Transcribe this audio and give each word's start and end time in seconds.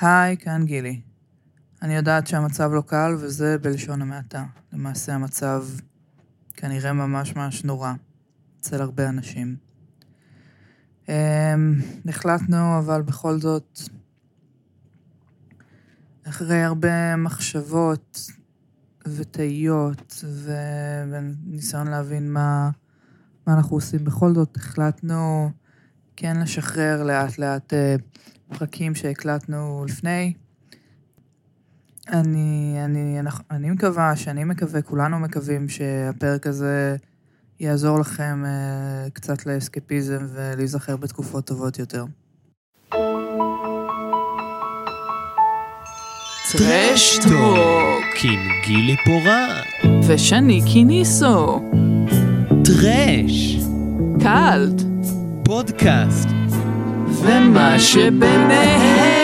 היי, 0.00 0.36
כאן 0.36 0.62
גילי. 0.64 1.00
אני 1.82 1.94
יודעת 1.94 2.26
שהמצב 2.26 2.70
לא 2.72 2.80
קל, 2.86 3.16
וזה 3.18 3.58
בלשון 3.58 4.02
המעטה. 4.02 4.44
למעשה 4.72 5.14
המצב 5.14 5.64
כנראה 6.54 6.92
ממש 6.92 7.36
ממש 7.36 7.64
נורא, 7.64 7.92
אצל 8.60 8.82
הרבה 8.82 9.08
אנשים. 9.08 9.56
Um, 11.06 11.08
החלטנו, 12.08 12.78
אבל 12.78 13.02
בכל 13.02 13.40
זאת, 13.40 13.80
אחרי 16.28 16.62
הרבה 16.62 17.16
מחשבות 17.16 18.30
ותהיות 19.06 20.24
וניסיון 20.44 21.88
להבין 21.88 22.32
מה, 22.32 22.70
מה 23.46 23.54
אנחנו 23.54 23.76
עושים, 23.76 24.04
בכל 24.04 24.34
זאת 24.34 24.56
החלטנו 24.56 25.50
כן 26.16 26.40
לשחרר 26.40 27.02
לאט 27.02 27.38
לאט 27.38 27.72
uh, 27.72 27.76
פרקים 28.48 28.94
שהקלטנו 28.94 29.84
לפני. 29.88 30.32
אני, 32.08 32.76
אני, 32.84 33.20
אני, 33.20 33.30
אני 33.50 33.70
מקווה, 33.70 34.16
שאני 34.16 34.44
מקווה, 34.44 34.82
כולנו 34.82 35.18
מקווים 35.18 35.68
שהפרק 35.68 36.46
הזה 36.46 36.96
יעזור 37.60 37.98
לכם 37.98 38.44
uh, 38.44 39.10
קצת 39.10 39.46
לאסקפיזם 39.46 40.26
ולהיזכר 40.34 40.96
בתקופות 40.96 41.46
טובות 41.46 41.78
יותר. 41.78 42.04
טרשטוק 46.52 48.14
עם 48.24 48.40
גילי 48.66 48.96
פורט 49.04 49.92
ושני 50.08 50.60
קיניסו. 50.72 51.60
טרש 52.64 53.56
קאלט. 54.22 54.82
פודקאסט 55.44 56.35
ומה 57.22 57.78
שביניהם. 57.78 59.16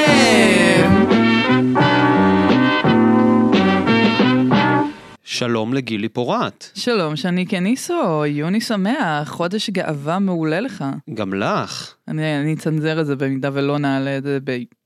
שלום 5.25 5.75
לגילי 5.75 6.08
פורט 6.08 6.67
שלום, 6.75 7.17
שני 7.17 7.47
קיניסו, 7.47 8.25
יוני 8.27 8.61
שמח, 8.61 9.28
חודש 9.28 9.70
גאווה 9.70 10.19
מעולה 10.19 10.61
לך. 10.61 10.84
גם 11.14 11.34
לך 11.34 11.94
אני, 12.08 12.41
אני 12.41 12.55
אצנזר 12.55 13.00
את 13.00 13.06
זה 13.06 13.17
במידה 13.17 13.50
ולא 13.52 13.78
נעלה 13.78 14.19
את 14.19 14.22
זה 14.22 14.39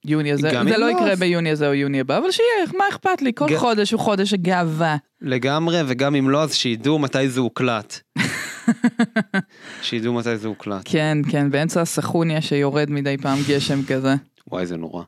ביוני 0.05 0.33
הזה. 0.33 0.51
גם 0.55 0.69
זה 0.69 0.77
לא 0.79 0.87
לא, 0.87 0.91
יקרה 0.91 1.17
ביוני 1.17 1.51
הזה 1.51 1.69
או 1.69 1.75
יוני 1.75 2.01
הבא, 2.01 2.19
אבל 2.19 2.31
שיהיה, 2.31 2.49
מה 2.79 2.85
אכפת 2.91 3.23
לי? 3.23 3.33
כל 3.35 3.47
ג- 3.51 3.57
חודש 3.57 3.91
הוא 3.93 4.01
חודש 4.01 4.35
גאווה. 4.35 4.97
לגמרי 5.23 5.81
וגם 5.87 6.15
אם 6.15 6.31
לא 6.31 6.43
אז 6.43 6.55
שידעו 6.55 6.99
מתי 6.99 7.29
זה 7.29 7.41
הוקלט. 7.41 8.01
שידעו 9.83 10.13
מתי 10.13 10.37
זה 10.37 10.49
הוקלט. 10.49 10.83
כן, 10.85 11.19
כן, 11.31 11.51
באמצע 11.51 11.81
הסכוניה 11.81 12.41
שיורד 12.41 12.91
מדי 12.91 13.17
פעם 13.23 13.39
גשם 13.49 13.83
כזה. 13.89 14.15
וואי 14.51 14.67
זה 14.67 14.77
נורא. 14.77 15.03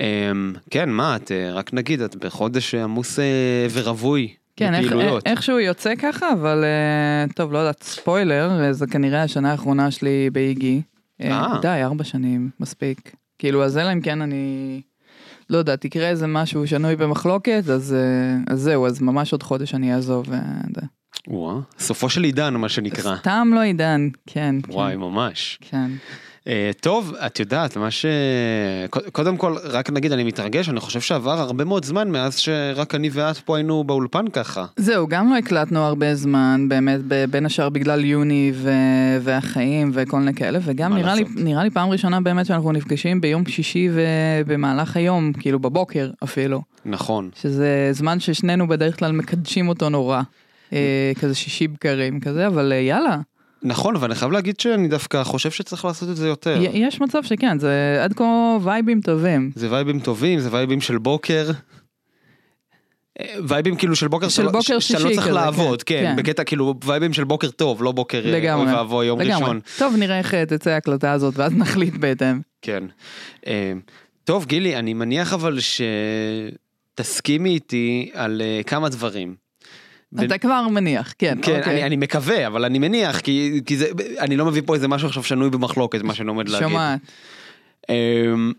אמ, 0.00 0.54
כן 0.70 0.90
מה 0.90 1.16
את 1.16 1.32
אה, 1.32 1.52
רק 1.52 1.74
נגיד 1.74 2.00
את 2.00 2.16
בחודש 2.16 2.74
עמוס 2.74 3.18
אה, 3.18 3.66
ורווי 3.72 4.34
כן, 4.56 4.74
איך, 4.74 4.86
בפעילויות. 4.86 5.26
איכשהו 5.26 5.58
יוצא 5.58 5.94
ככה, 5.94 6.32
אבל 6.32 6.64
אה, 6.64 7.32
טוב, 7.34 7.52
לא 7.52 7.58
יודעת, 7.58 7.82
ספוילר, 7.82 8.72
זה 8.72 8.86
כנראה 8.86 9.22
השנה 9.22 9.50
האחרונה 9.50 9.90
שלי 9.90 10.30
באיגי. 10.32 10.82
אה. 11.22 11.58
די, 11.62 11.80
ארבע 11.82 12.04
שנים, 12.04 12.50
מספיק. 12.60 13.12
כאילו, 13.38 13.64
אז 13.64 13.78
אלא 13.78 13.92
אם 13.92 14.00
כן 14.00 14.22
אני... 14.22 14.80
לא 15.50 15.58
יודעת, 15.58 15.84
יקרה 15.84 16.08
איזה 16.08 16.26
משהו 16.26 16.66
שנוי 16.66 16.96
במחלוקת, 16.96 17.64
אז, 17.68 17.96
אז 18.46 18.60
זהו, 18.60 18.86
אז 18.86 19.02
ממש 19.02 19.32
עוד 19.32 19.42
חודש 19.42 19.74
אני 19.74 19.94
אעזוב. 19.94 20.26
וואה, 21.28 21.54
סופו 21.78 22.08
של 22.10 22.22
עידן 22.24 22.54
מה 22.54 22.68
שנקרא. 22.68 23.16
סתם 23.16 23.50
לא 23.54 23.60
עידן, 23.60 24.08
כן. 24.26 24.56
כן, 24.66 24.72
וואי 24.72 24.96
ממש. 24.96 25.58
כן. 25.70 25.90
אה, 26.48 26.70
טוב 26.80 27.14
את 27.26 27.40
יודעת 27.40 27.76
מה 27.76 27.90
ש... 27.90 28.06
קוד- 28.90 29.02
קודם 29.12 29.36
כל 29.36 29.56
רק 29.64 29.90
נגיד 29.90 30.12
אני 30.12 30.24
מתרגש 30.24 30.68
אני 30.68 30.80
חושב 30.80 31.00
שעבר 31.00 31.38
הרבה 31.40 31.64
מאוד 31.64 31.84
זמן 31.84 32.10
מאז 32.10 32.36
שרק 32.38 32.94
אני 32.94 33.10
ואת 33.12 33.38
פה 33.38 33.56
היינו 33.56 33.84
באולפן 33.84 34.24
ככה. 34.32 34.64
זהו, 34.76 35.08
גם 35.08 35.30
לא 35.30 35.36
הקלטנו 35.36 35.80
הרבה 35.80 36.14
זמן, 36.14 36.66
באמת, 36.68 37.00
בין 37.30 37.46
השאר 37.46 37.68
בגלל 37.68 38.04
יוני 38.04 38.52
ו- 38.54 38.70
והחיים 39.20 39.90
וכל 39.94 40.18
מיני 40.18 40.34
כאלה, 40.34 40.58
וגם 40.64 40.94
נראה 40.96 41.14
לי? 41.14 41.24
נראה 41.36 41.64
לי 41.64 41.70
פעם 41.70 41.88
ראשונה 41.90 42.20
באמת 42.20 42.46
שאנחנו 42.46 42.72
נפגשים 42.72 43.20
ביום 43.20 43.46
שישי 43.46 43.88
ובמהלך 43.92 44.96
היום, 44.96 45.32
כאילו 45.32 45.58
בבוקר 45.58 46.10
אפילו, 46.24 46.62
נכון. 46.86 47.30
שזה 47.40 47.88
זמן 47.92 48.20
ששנינו 48.20 48.68
בדרך 48.68 48.98
כלל 48.98 49.12
מקדשים 49.12 49.68
אותו 49.68 49.88
נורא. 49.88 50.22
אה, 50.72 51.12
כזה 51.20 51.34
שישי 51.34 51.68
בקרים 51.68 52.20
כזה, 52.20 52.46
אבל 52.46 52.72
אה, 52.72 52.78
יאללה, 52.78 53.18
נכון 53.62 53.96
אבל 53.96 54.10
אני 54.10 54.14
חייב 54.14 54.32
להגיד 54.32 54.60
שאני 54.60 54.88
דווקא 54.88 55.24
חושב 55.24 55.50
שצריך 55.50 55.84
לעשות 55.84 56.08
את 56.10 56.16
זה 56.16 56.28
יותר. 56.28 56.58
יש 56.72 57.00
מצב 57.00 57.22
שכן, 57.22 57.58
זה 57.58 58.00
עד 58.04 58.12
כה 58.12 58.56
וייבים 58.62 59.00
טובים. 59.00 59.50
זה 59.54 59.72
וייבים 59.72 60.00
טובים 60.00 60.38
זה 60.38 60.48
וייבים 60.52 60.80
של 60.80 60.98
בוקר. 60.98 61.50
אה, 63.20 63.34
וייבים 63.48 63.76
כאילו 63.76 63.96
של 63.96 64.08
בוקר 64.08 64.28
של 64.28 64.42
לא- 64.42 64.50
בוקר 64.50 64.62
שאתה 64.62 64.74
לא 64.74 64.80
שישי 64.80 65.14
צריך 65.14 65.26
כזה, 65.26 65.32
לעבוד 65.34 65.82
כן, 65.82 65.94
כן 65.94 66.04
כן. 66.04 66.16
בקטע 66.16 66.44
כאילו 66.44 66.74
וייבים 66.84 67.12
של 67.12 67.24
בוקר 67.24 67.50
טוב 67.50 67.82
לא 67.82 67.92
בוקר 67.92 68.22
אוי 68.54 68.74
ואבוי 68.74 69.06
יום 69.06 69.20
לגמרי. 69.20 69.42
ראשון. 69.42 69.60
טוב, 69.78 69.96
נראה 69.96 70.18
איך 70.18 70.34
תצא 70.34 70.70
ההקלטה 70.70 71.12
הזאת, 71.12 71.34
ואז 71.36 71.52
נחליט 71.56 71.94
בהתאם. 71.94 72.40
כן. 72.62 72.84
טוב 74.24 74.46
גילי 74.46 74.76
אני 74.76 74.94
מניח 74.94 75.32
אבל 75.32 75.58
שתסכימי 76.94 77.50
איתי 77.50 78.10
על 78.14 78.42
כמה 78.66 78.88
דברים. 78.88 79.41
אתה 80.24 80.38
כבר 80.38 80.68
מניח, 80.68 81.14
כן, 81.18 81.38
כן, 81.42 81.58
אוקיי. 81.58 81.72
אני, 81.72 81.84
אני 81.84 81.96
מקווה, 81.96 82.46
אבל 82.46 82.64
אני 82.64 82.78
מניח, 82.78 83.20
כי, 83.20 83.60
כי 83.66 83.76
זה, 83.76 83.86
אני 84.18 84.36
לא 84.36 84.46
מביא 84.46 84.62
פה 84.66 84.74
איזה 84.74 84.88
משהו 84.88 85.08
עכשיו 85.08 85.22
שנוי 85.22 85.50
במחלוקת, 85.50 86.02
מה 86.02 86.14
שאני 86.14 86.28
עומד 86.28 86.48
להגיד. 86.48 86.68
שומעת. 86.68 87.00
אמ, 87.88 88.52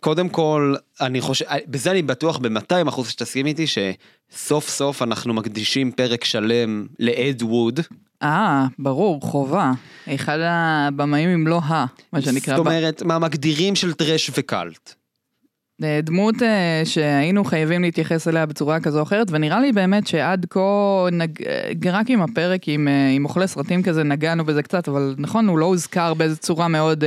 קודם 0.00 0.28
כל, 0.28 0.74
אני 1.00 1.20
חושב, 1.20 1.44
בזה 1.66 1.90
אני 1.90 2.02
בטוח 2.02 2.38
ב-200 2.38 2.88
אחוז 2.88 3.08
שתסכים 3.08 3.46
איתי, 3.46 3.64
שסוף 3.66 4.68
סוף 4.68 5.02
אנחנו 5.02 5.34
מקדישים 5.34 5.92
פרק 5.92 6.24
שלם 6.24 6.86
לאד 6.98 7.42
ווד. 7.42 7.80
אה, 8.22 8.66
ברור, 8.78 9.20
חובה. 9.22 9.72
אחד 10.08 10.38
הבמאים 10.42 11.28
אם 11.28 11.46
לא 11.46 11.58
ה, 11.58 11.86
מה 12.12 12.22
שנקרא. 12.22 12.56
זאת 12.56 12.66
אומרת, 12.66 13.02
מהמגדירים 13.02 13.74
של 13.74 13.92
טרש 13.92 14.30
וקאלט. 14.34 14.94
אה, 15.84 16.00
דמות 16.02 16.42
אה, 16.42 16.82
שהיינו 16.84 17.44
חייבים 17.44 17.82
להתייחס 17.82 18.28
אליה 18.28 18.46
בצורה 18.46 18.80
כזו 18.80 18.98
או 18.98 19.02
אחרת, 19.02 19.26
ונראה 19.30 19.60
לי 19.60 19.72
באמת 19.72 20.06
שעד 20.06 20.46
כה, 20.50 20.60
נג... 21.12 21.42
אה, 21.46 21.92
רק 21.92 22.10
עם 22.10 22.22
הפרק 22.22 22.68
עם, 22.68 22.88
עם 23.16 23.24
אוכלי 23.24 23.48
סרטים 23.48 23.82
כזה 23.82 24.02
נגענו 24.02 24.44
בזה 24.44 24.62
קצת, 24.62 24.88
אבל 24.88 25.14
נכון, 25.18 25.48
הוא 25.48 25.58
לא 25.58 25.66
הוזכר 25.66 26.14
באיזה 26.14 26.36
צורה 26.36 26.68
מאוד, 26.68 27.04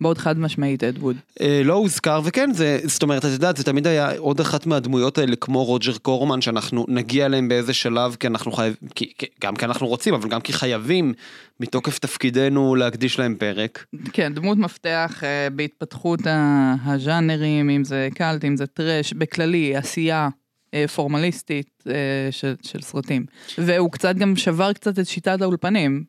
מאוד 0.00 0.18
חד 0.18 0.38
משמעית, 0.38 0.84
אדווד. 0.84 1.16
לא 1.64 1.74
הוזכר, 1.74 2.20
וכן, 2.24 2.50
זה, 2.52 2.78
זאת 2.84 3.02
אומרת, 3.02 3.24
את 3.24 3.30
יודעת, 3.30 3.56
זה 3.56 3.64
תמיד 3.64 3.86
היה 3.86 4.10
עוד 4.18 4.40
אחת 4.40 4.66
מהדמויות 4.66 5.18
האלה, 5.18 5.36
כמו 5.36 5.64
רוג'ר 5.64 5.98
קורמן, 6.02 6.40
שאנחנו 6.40 6.84
נגיע 6.88 7.26
אליהם 7.26 7.48
באיזה 7.48 7.72
שלב, 7.72 8.16
כי 8.20 8.26
אנחנו 8.26 8.52
חייבים, 8.52 8.88
גם 9.42 9.56
כי 9.56 9.64
אנחנו 9.64 9.86
רוצים, 9.86 10.14
אבל 10.14 10.28
גם 10.28 10.40
כי 10.40 10.52
חייבים, 10.52 11.14
מתוקף 11.60 11.98
תפקידנו, 11.98 12.74
להקדיש 12.74 13.18
להם 13.18 13.34
פרק. 13.38 13.84
כן, 14.12 14.34
דמות 14.34 14.58
מפתח 14.58 15.22
בהתפתחות 15.52 16.20
הז'אנרים, 16.84 17.70
אם 17.70 17.84
זה 17.84 18.01
קאלט, 18.14 18.44
אם 18.44 18.56
זה 18.56 18.66
טראש, 18.66 19.12
בכללי, 19.12 19.76
עשייה 19.76 20.28
אה, 20.74 20.88
פורמליסטית 20.88 21.82
אה, 21.86 21.92
של, 22.30 22.54
של 22.62 22.80
סרטים. 22.82 23.24
והוא 23.58 23.92
קצת 23.92 24.14
גם 24.16 24.36
שבר 24.36 24.72
קצת 24.72 24.98
את 24.98 25.06
שיטת 25.06 25.42
האולפנים 25.42 26.04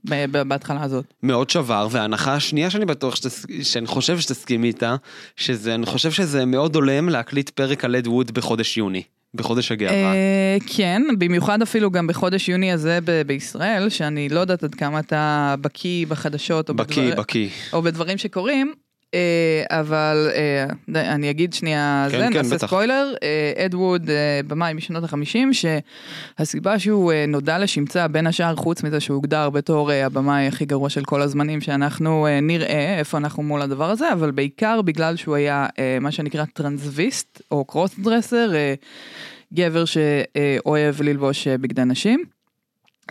בהתחלה 0.48 0.84
הזאת. 0.84 1.06
מאוד 1.24 1.50
שבר, 1.50 1.88
וההנחה 1.92 2.34
השנייה 2.34 2.70
שאני 2.70 2.86
בטוח 2.86 3.16
שתס... 3.16 3.46
שאני 3.62 3.88
חושב 3.88 4.20
שתסכימי 4.20 4.68
איתה, 4.68 4.96
שזה, 5.36 5.76
אני 5.76 5.86
חושב 5.86 6.12
שזה 6.12 6.46
מאוד 6.46 6.76
הולם 6.76 7.10
להקליט 7.10 7.50
פרק 7.50 7.86
על 7.86 7.96
אד 7.96 8.08
ווד 8.08 8.32
בחודש 8.32 8.78
יוני, 8.78 9.04
בחודש 9.36 9.72
הגאווה. 9.72 10.14
אה, 10.14 10.58
כן, 10.76 11.02
במיוחד 11.18 11.62
אפילו 11.62 11.92
גם 11.92 12.08
בחודש 12.08 12.50
יוני 12.50 12.72
הזה 12.72 13.00
ב- 13.06 13.22
בישראל, 13.22 13.90
שאני 13.90 14.30
לא 14.30 14.40
יודעת 14.40 14.64
עד 14.64 14.76
כמה 14.76 15.00
אתה 15.00 15.56
בקיא 15.62 16.08
בחדשות 16.08 16.70
או, 16.70 16.74
בקיא, 16.74 17.04
בדבר- 17.10 17.22
בקיא. 17.22 17.50
או 17.74 17.82
בדברים 17.82 18.18
שקורים. 18.18 18.74
אה, 19.14 19.80
אבל 19.80 20.30
אה, 20.36 20.66
אני 21.14 21.30
אגיד 21.30 21.54
שנייה, 21.54 22.08
כן, 22.12 22.18
זה, 22.18 22.28
כן, 22.34 22.38
נעשה 22.38 22.56
בטח. 22.56 22.68
ספוילר, 22.68 23.14
אה, 23.24 23.66
אדווד 23.66 24.10
במאי 24.48 24.74
משנות 24.74 25.04
החמישים, 25.04 25.52
שהסיבה 25.54 26.80
שהוא 26.80 27.14
נודע 27.28 27.60
לשמצה 27.60 28.08
בין 28.08 28.28
השאר 28.28 28.56
חוץ 28.56 28.84
מזה 28.84 29.00
שהוא 29.00 29.16
הוגדר 29.16 29.50
בתור 29.50 29.92
הבמאי 29.92 30.48
הכי 30.48 30.66
גרוע 30.66 30.90
של 30.90 31.04
כל 31.04 31.22
הזמנים 31.22 31.62
שאנחנו 31.62 32.28
אה, 32.28 32.40
נראה 32.40 33.00
איפה 33.00 33.18
אנחנו 33.18 33.44
מול 33.44 33.62
הדבר 33.62 33.90
הזה, 33.90 34.14
אבל 34.14 34.32
בעיקר 34.32 34.82
בגלל 34.82 35.16
שהוא 35.16 35.36
היה 35.36 35.68
מה 36.02 36.12
שנקרא 36.12 36.46
טרנסוויסט 36.54 37.42
או 37.52 37.66
קרוס 37.66 38.00
דרסר, 38.00 38.52
גבר 39.54 39.84
שאוהב 39.86 41.02
ללבוש 41.02 41.48
בגדי 41.48 41.86
נשים. 41.86 42.33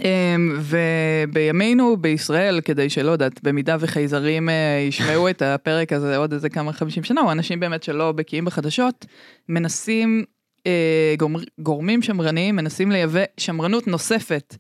אמ, 0.01 0.59
ובימינו 0.61 1.97
בישראל, 1.97 2.61
כדי 2.61 2.91
שלא 2.91 3.11
יודעת, 3.11 3.43
במידה 3.43 3.77
וחייזרים 3.81 4.49
אה, 4.49 4.85
ישמעו 4.89 5.29
את 5.29 5.43
הפרק 5.43 5.93
הזה 5.93 6.17
עוד 6.17 6.33
איזה 6.33 6.49
כמה 6.49 6.73
חמישים 6.73 7.05
שנה, 7.05 7.21
או 7.21 7.33
אנשים 7.33 7.61
באמת 7.61 7.83
שלא 7.83 8.13
בקיאים 8.13 8.45
בחדשות, 8.45 9.07
מנסים, 9.49 10.25
אה, 10.67 11.15
גורמ, 11.19 11.37
גורמים 11.59 12.03
שמרניים 12.03 12.57
מנסים 12.57 12.91
לייבא 12.91 13.23
שמרנות 13.37 13.87
נוספת 13.87 14.57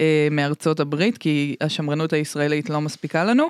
אה, 0.00 0.28
מארצות 0.30 0.80
הברית, 0.80 1.18
כי 1.18 1.56
השמרנות 1.60 2.12
הישראלית 2.12 2.70
לא 2.70 2.80
מספיקה 2.80 3.24
לנו. 3.24 3.48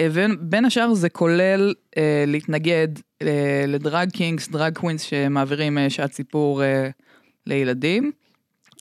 ובין 0.00 0.64
השאר 0.64 0.94
זה 0.94 1.08
כולל 1.08 1.74
אה, 1.96 2.24
להתנגד 2.26 2.88
אה, 3.22 3.64
ל 3.68 3.76
drag 3.76 4.10
kings, 4.10 4.48
drag 4.48 4.78
queens 4.78 5.02
שמעבירים 5.02 5.78
אה, 5.78 5.90
שעת 5.90 6.12
סיפור 6.12 6.62
אה, 6.64 6.88
לילדים. 7.46 8.12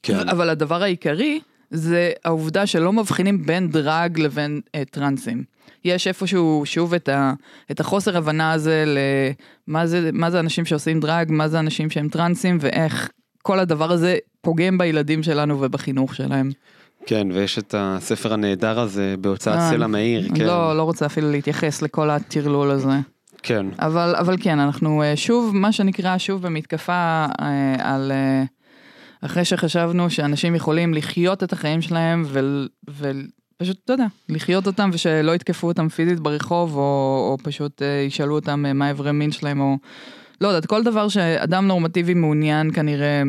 כן. 0.03 0.29
אבל 0.29 0.49
הדבר 0.49 0.83
העיקרי 0.83 1.39
זה 1.71 2.11
העובדה 2.25 2.65
שלא 2.65 2.93
מבחינים 2.93 3.45
בין 3.45 3.69
דרג 3.69 4.19
לבין 4.19 4.61
אה, 4.75 4.83
טרנסים. 4.91 5.43
יש 5.85 6.07
איפשהו 6.07 6.61
שוב 6.65 6.93
את, 6.93 7.09
ה, 7.09 7.33
את 7.71 7.79
החוסר 7.79 8.17
הבנה 8.17 8.51
הזה 8.51 8.85
למה 9.67 9.87
זה, 9.87 10.09
מה 10.13 10.31
זה 10.31 10.39
אנשים 10.39 10.65
שעושים 10.65 10.99
דרג, 10.99 11.31
מה 11.31 11.47
זה 11.47 11.59
אנשים 11.59 11.89
שהם 11.89 12.09
טרנסים 12.09 12.57
ואיך 12.61 13.09
כל 13.41 13.59
הדבר 13.59 13.91
הזה 13.91 14.17
פוגם 14.41 14.77
בילדים 14.77 15.23
שלנו 15.23 15.61
ובחינוך 15.61 16.15
שלהם. 16.15 16.51
כן, 17.05 17.27
ויש 17.33 17.59
את 17.59 17.75
הספר 17.77 18.33
הנהדר 18.33 18.79
הזה 18.79 19.15
בהוצאת 19.21 19.55
אה, 19.55 19.69
סלע 19.69 19.87
מאיר, 19.87 20.27
אני 20.29 20.39
כן. 20.39 20.45
לא, 20.45 20.77
לא 20.77 20.83
רוצה 20.83 21.05
אפילו 21.05 21.31
להתייחס 21.31 21.81
לכל 21.81 22.09
הטרלול 22.09 22.71
הזה. 22.71 22.99
כן. 23.43 23.65
אבל, 23.79 24.15
אבל 24.19 24.35
כן, 24.39 24.59
אנחנו 24.59 25.03
אה, 25.03 25.15
שוב, 25.15 25.55
מה 25.55 25.71
שנקרא, 25.71 26.17
שוב 26.17 26.41
במתקפה 26.41 27.25
אה, 27.41 27.75
על... 27.79 28.11
אה, 28.11 28.43
אחרי 29.21 29.45
שחשבנו 29.45 30.09
שאנשים 30.09 30.55
יכולים 30.55 30.93
לחיות 30.93 31.43
את 31.43 31.53
החיים 31.53 31.81
שלהם 31.81 32.23
ו- 32.25 32.65
ופשוט, 32.89 33.77
אתה 33.85 33.93
יודע, 33.93 34.05
לחיות 34.29 34.67
אותם 34.67 34.89
ושלא 34.93 35.35
יתקפו 35.35 35.67
אותם 35.67 35.89
פיזית 35.89 36.19
ברחוב, 36.19 36.75
או, 36.75 36.81
או 37.31 37.37
פשוט 37.43 37.81
אה, 37.81 37.87
ישאלו 38.07 38.35
אותם 38.35 38.65
אה, 38.65 38.73
מה 38.73 38.89
איברי 38.89 39.11
מין 39.11 39.31
שלהם, 39.31 39.59
או 39.59 39.77
לא 40.41 40.47
יודעת, 40.47 40.65
כל 40.65 40.83
דבר 40.83 41.09
שאדם 41.09 41.67
נורמטיבי 41.67 42.13
מעוניין 42.13 42.73
כנראה 42.73 43.23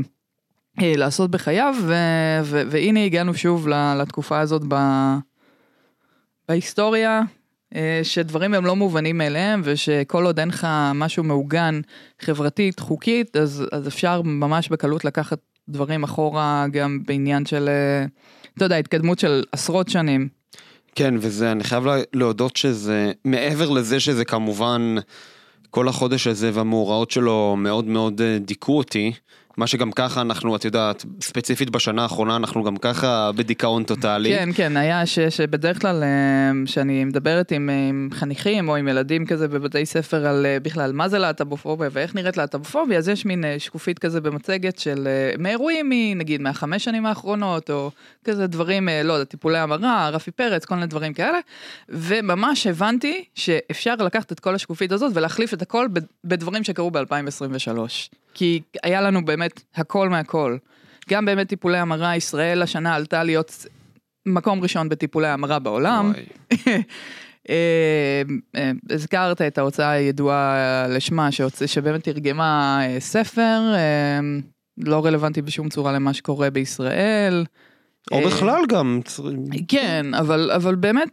אה, 0.83 0.93
לעשות 0.97 1.31
בחייו, 1.31 1.75
ו- 1.83 2.41
ו- 2.45 2.63
והנה 2.71 3.05
הגענו 3.05 3.35
שוב 3.35 3.69
לתקופה 3.69 4.41
הזאת 4.41 4.63
ב- 4.69 5.17
בהיסטוריה, 6.49 7.21
אה, 7.75 8.01
שדברים 8.03 8.55
הם 8.55 8.67
לא 8.67 8.77
מובנים 8.77 9.19
מאליהם, 9.19 9.61
ושכל 9.65 10.25
עוד 10.25 10.39
אין 10.39 10.49
לך 10.49 10.67
משהו 10.95 11.25
מעוגן 11.25 11.81
חברתית, 12.21 12.81
חוקית, 12.81 13.37
אז, 13.37 13.65
אז 13.73 13.89
אפשר 13.89 14.23
ממש 14.23 14.69
בקלות 14.69 15.05
לקחת 15.05 15.39
דברים 15.69 16.03
אחורה 16.05 16.67
גם 16.73 16.99
בעניין 17.07 17.47
של, 17.47 17.69
אה, 17.69 18.05
אתה 18.57 18.65
יודע, 18.65 18.77
התקדמות 18.77 19.19
של 19.19 19.43
עשרות 19.53 19.89
שנים. 19.89 20.29
כן, 20.95 21.15
וזה, 21.19 21.53
אני 21.53 21.65
חייב 21.65 21.87
לה- 21.87 22.03
להודות 22.13 22.57
שזה, 22.57 23.13
מעבר 23.25 23.71
לזה 23.71 24.01
שזה 24.01 24.25
כמובן, 24.25 24.95
כל 25.71 25.89
החודש 25.89 26.27
הזה 26.27 26.51
והמאורעות 26.55 27.11
שלו 27.11 27.55
מאוד 27.59 27.85
מאוד 27.85 28.21
אה, 28.21 28.39
דיכאו 28.41 28.79
אותי, 28.79 29.13
מה 29.57 29.67
שגם 29.67 29.93
ככה 29.93 30.21
אנחנו, 30.21 30.57
את 30.57 30.65
יודעת, 30.65 31.05
ספציפית 31.21 31.71
בשנה 31.71 32.03
האחרונה 32.03 32.37
אנחנו 32.37 32.65
גם 32.65 32.77
ככה 32.77 33.31
בדיכאון 33.37 33.85
טוטאלי. 33.85 34.31
כן, 34.31 34.49
כן, 34.55 34.77
היה 34.77 35.07
ש, 35.07 35.19
שבדרך 35.19 35.81
כלל 35.81 36.03
אה, 36.03 36.09
כשאני 36.65 37.05
מדברת 37.05 37.53
עם, 37.53 37.71
אה, 37.71 37.89
עם 37.89 38.09
חניכים 38.13 38.69
או 38.69 38.77
עם 38.77 38.89
ילדים 38.89 39.27
כזה 39.27 39.49
בבתי 39.49 39.87
ספר 39.87 40.27
על 40.27 40.47
אה, 40.47 40.61
בכלל 40.63 40.93
מה 40.93 41.09
זה 41.09 41.19
להט"בופוביה 41.19 41.89
ואיך 41.93 42.15
נראית 42.15 42.37
להט"בופוביה, 42.37 42.99
אז 42.99 43.09
יש 43.09 43.25
מין 43.27 43.45
שקופית 43.59 43.99
כזה 43.99 44.21
במצגת 44.21 44.79
של 44.79 45.09
מאירועים 45.39 45.87
מנגיד 45.91 46.41
מהחמש 46.41 46.85
שנים 46.85 47.07
האחרונות, 47.07 47.71
או 47.71 47.91
כזה 48.25 48.47
דברים, 48.47 48.89
לא 49.05 49.13
יודע, 49.13 49.25
טיפולי 49.25 49.59
המרה, 49.59 50.09
רפי 50.09 50.31
פרץ, 50.31 50.65
כל 50.65 50.75
מיני 50.75 50.87
דברים 50.87 51.13
כאלה, 51.13 51.39
וממש 51.89 52.67
הבנתי 52.67 53.25
שאפשר 53.35 53.95
לקחת 53.95 54.33
את 54.33 54.41
כל 54.41 54.55
השקופית 54.55 54.93
הזאת 54.93 55.13
ולהחליף 55.15 55.55
את 55.55 55.63
הכל 55.63 55.89
בד- 55.93 56.03
בדברים 56.25 56.65
שקרו 56.65 56.91
ב-2023. 56.91 58.22
כי 58.35 58.63
היה 58.83 59.01
לנו 59.01 59.25
באמת 59.25 59.63
הכל 59.75 60.09
מהכל. 60.09 60.57
גם 61.11 61.25
באמת 61.25 61.49
טיפולי 61.49 61.79
המרה, 61.79 62.17
ישראל 62.17 62.63
השנה 62.63 62.95
עלתה 62.95 63.23
להיות 63.23 63.67
מקום 64.27 64.63
ראשון 64.63 64.89
בטיפולי 64.89 65.29
המרה 65.29 65.59
בעולם. 65.59 66.13
אה, 67.51 68.23
אה, 68.57 68.71
הזכרת 68.91 69.43
את 69.43 69.59
ההוצאה 69.59 69.91
הידועה 69.91 70.87
לשמה, 70.89 71.29
שבאמת 71.67 72.05
תרגמה 72.05 72.81
אה, 72.83 73.01
ספר, 73.01 73.61
לא 74.79 75.05
רלוונטי 75.05 75.43
בשום 75.43 75.69
צורה 75.69 75.93
למה 75.93 76.15
שקורה 76.15 76.51
בישראל. 76.51 77.45
או 78.13 78.21
בכלל 78.27 78.61
גם, 78.69 79.01
כן, 79.69 80.07
אבל, 80.15 80.51
אבל 80.55 80.75
באמת, 80.75 81.09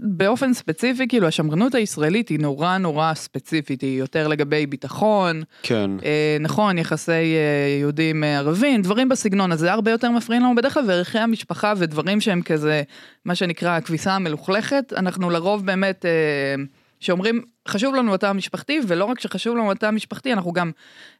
באופן 0.00 0.54
ספציפי, 0.54 1.08
כאילו, 1.08 1.26
השמרנות 1.26 1.74
הישראלית 1.74 2.28
היא 2.28 2.40
נורא 2.40 2.78
נורא 2.78 3.14
ספציפית, 3.14 3.80
היא 3.80 3.98
יותר 3.98 4.28
לגבי 4.28 4.66
ביטחון, 4.66 5.42
כן. 5.62 5.90
אה, 6.04 6.36
נכון, 6.40 6.78
יחסי 6.78 7.12
אה, 7.12 7.76
יהודים 7.80 8.24
אה, 8.24 8.38
ערבים, 8.38 8.82
דברים 8.82 9.08
בסגנון 9.08 9.52
הזה, 9.52 9.72
הרבה 9.72 9.90
יותר 9.90 10.10
מפריעים 10.10 10.42
לנו 10.42 10.54
בדרך 10.54 10.74
כלל, 10.74 10.84
וערכי 10.86 11.18
המשפחה 11.18 11.72
ודברים 11.76 12.20
שהם 12.20 12.42
כזה, 12.42 12.82
מה 13.24 13.34
שנקרא 13.34 13.70
הכביסה 13.76 14.12
המלוכלכת, 14.12 14.92
אנחנו 14.96 15.30
לרוב 15.30 15.66
באמת, 15.66 16.04
אה, 16.06 16.64
שאומרים, 17.00 17.42
חשוב 17.68 17.94
לנו 17.94 18.14
התא 18.14 18.26
המשפחתי, 18.26 18.80
ולא 18.86 19.04
רק 19.04 19.20
שחשוב 19.20 19.56
לנו 19.56 19.72
התא 19.72 19.86
המשפחתי, 19.86 20.32
אנחנו 20.32 20.52
גם 20.52 20.70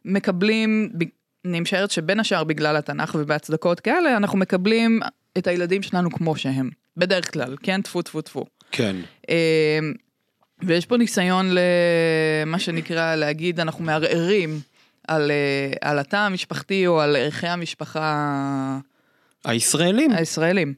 מקבלים, 0.05 0.89
אני 1.45 1.59
משערת 1.59 1.91
שבין 1.91 2.19
השאר 2.19 2.43
בגלל 2.43 2.75
התנ"ך 2.75 3.15
ובהצדקות 3.19 3.79
כאלה, 3.79 4.17
אנחנו 4.17 4.37
מקבלים 4.37 4.99
את 5.37 5.47
הילדים 5.47 5.81
שלנו 5.81 6.11
כמו 6.11 6.35
שהם, 6.35 6.69
בדרך 6.97 7.33
כלל, 7.33 7.55
כן? 7.63 7.81
טפו 7.81 8.01
טפו 8.01 8.21
טפו. 8.21 8.45
כן. 8.71 8.95
אה, 9.29 9.79
ויש 10.63 10.85
פה 10.85 10.97
ניסיון 10.97 11.49
למה 12.45 12.59
שנקרא 12.59 13.15
להגיד 13.15 13.59
אנחנו 13.59 13.83
מערערים 13.83 14.59
על, 15.07 15.31
אה, 15.31 15.89
על 15.89 15.99
התא 15.99 16.15
המשפחתי 16.15 16.87
או 16.87 17.01
על 17.01 17.15
ערכי 17.15 17.47
המשפחה 17.47 18.79
הישראלים, 19.45 20.11
הישראלים. 20.11 20.73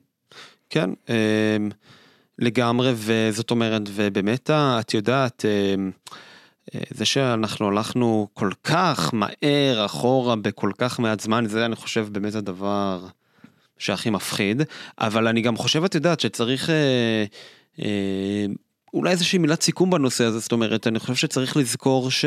כן. 0.70 0.90
אמ, 1.10 1.70
לגמרי, 2.40 2.94
וזאת 2.96 3.52
אומרת, 3.52 3.82
ובאמת, 3.86 4.50
את 4.50 4.94
יודעת, 4.94 5.46
אמ, 5.46 5.92
אה, 6.76 6.80
זה 6.90 7.06
שאנחנו 7.06 7.68
הלכנו 7.68 8.28
כל 8.34 8.52
כך 8.64 9.14
מהר 9.14 9.86
אחורה 9.86 10.36
בכל 10.36 10.72
כך 10.78 11.00
מעט 11.00 11.20
זמן, 11.20 11.46
זה 11.48 11.66
אני 11.66 11.76
חושב 11.76 12.08
באמת 12.12 12.36
הדבר 12.36 13.06
שהכי 13.82 14.10
מפחיד, 14.10 14.62
אבל 15.00 15.28
אני 15.28 15.42
גם 15.42 15.58
חושב, 15.58 15.84
את 15.84 15.96
יודעת, 15.96 16.20
שצריך 16.20 16.70
אה, 16.70 17.26
אה, 17.80 18.46
אולי 18.94 19.12
איזושהי 19.12 19.40
מילת 19.40 19.62
סיכום 19.62 19.90
בנושא 19.90 20.24
הזה, 20.24 20.40
זאת 20.40 20.52
אומרת, 20.52 20.88
אני 20.88 21.00
חושב 21.00 21.16
שצריך 21.16 21.58
לזכור 21.58 22.12
ש... 22.12 22.26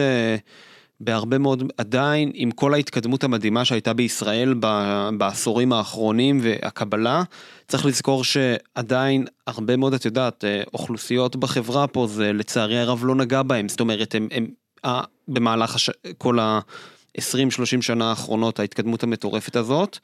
בהרבה 1.00 1.38
מאוד, 1.38 1.72
עדיין 1.78 2.30
עם 2.34 2.50
כל 2.50 2.74
ההתקדמות 2.74 3.24
המדהימה 3.24 3.64
שהייתה 3.64 3.92
בישראל 3.92 4.54
ב- 4.60 5.08
בעשורים 5.18 5.72
האחרונים 5.72 6.40
והקבלה, 6.42 7.22
צריך 7.68 7.86
לזכור 7.86 8.24
שעדיין 8.24 9.26
הרבה 9.46 9.76
מאוד, 9.76 9.94
את 9.94 10.04
יודעת, 10.04 10.44
אה, 10.44 10.62
אוכלוסיות 10.74 11.36
בחברה 11.36 11.86
פה 11.86 12.06
זה 12.06 12.32
לצערי 12.32 12.78
הרב 12.78 13.04
לא 13.04 13.14
נגע 13.14 13.42
בהם, 13.42 13.68
זאת 13.68 13.80
אומרת, 13.80 14.14
הם, 14.14 14.28
הם 14.30 14.46
אה, 14.84 15.02
במהלך 15.28 15.74
הש... 15.74 15.90
כל 16.18 16.38
ה-20-30 16.38 17.82
שנה 17.82 18.10
האחרונות, 18.10 18.60
ההתקדמות 18.60 19.02
המטורפת 19.02 19.56
הזאת. 19.56 19.98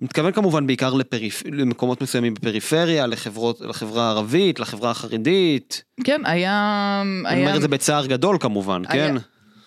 מתכוון 0.00 0.32
כמובן 0.32 0.66
בעיקר 0.66 0.94
לפריפ... 0.94 1.42
למקומות 1.52 2.02
מסוימים 2.02 2.34
בפריפריה, 2.34 3.06
לחברות, 3.06 3.60
לחברה 3.60 4.06
הערבית, 4.06 4.60
לחברה 4.60 4.90
החרדית. 4.90 5.82
כן, 6.04 6.20
היה... 6.24 7.02
אני 7.26 7.34
היה 7.36 7.46
אומר 7.46 7.56
את 7.56 7.62
זה 7.62 7.68
בצער 7.68 8.06
גדול 8.06 8.36
כמובן, 8.40 8.82
היה- 8.88 9.08
כן? 9.08 9.14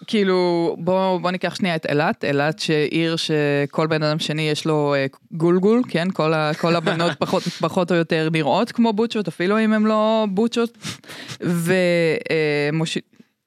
כאילו, 0.07 0.75
בוא, 0.79 1.17
בוא 1.17 1.31
ניקח 1.31 1.55
שנייה 1.55 1.75
את 1.75 1.85
אילת, 1.85 2.25
אילת 2.25 2.59
שעיר 2.59 3.15
שכל 3.15 3.87
בן 3.87 4.03
אדם 4.03 4.19
שני 4.19 4.41
יש 4.41 4.65
לו 4.65 4.93
אה, 4.93 5.05
גולגול, 5.31 5.81
כן? 5.89 6.07
כל, 6.13 6.33
ה, 6.33 6.51
כל 6.53 6.75
הבנות 6.75 7.11
פחות, 7.23 7.43
פחות 7.43 7.91
או 7.91 7.95
יותר 7.95 8.29
נראות 8.31 8.71
כמו 8.71 8.93
בוטשות, 8.93 9.27
אפילו 9.27 9.59
אם 9.59 9.73
הן 9.73 9.83
לא 9.83 10.25
בוטשות. 10.29 10.77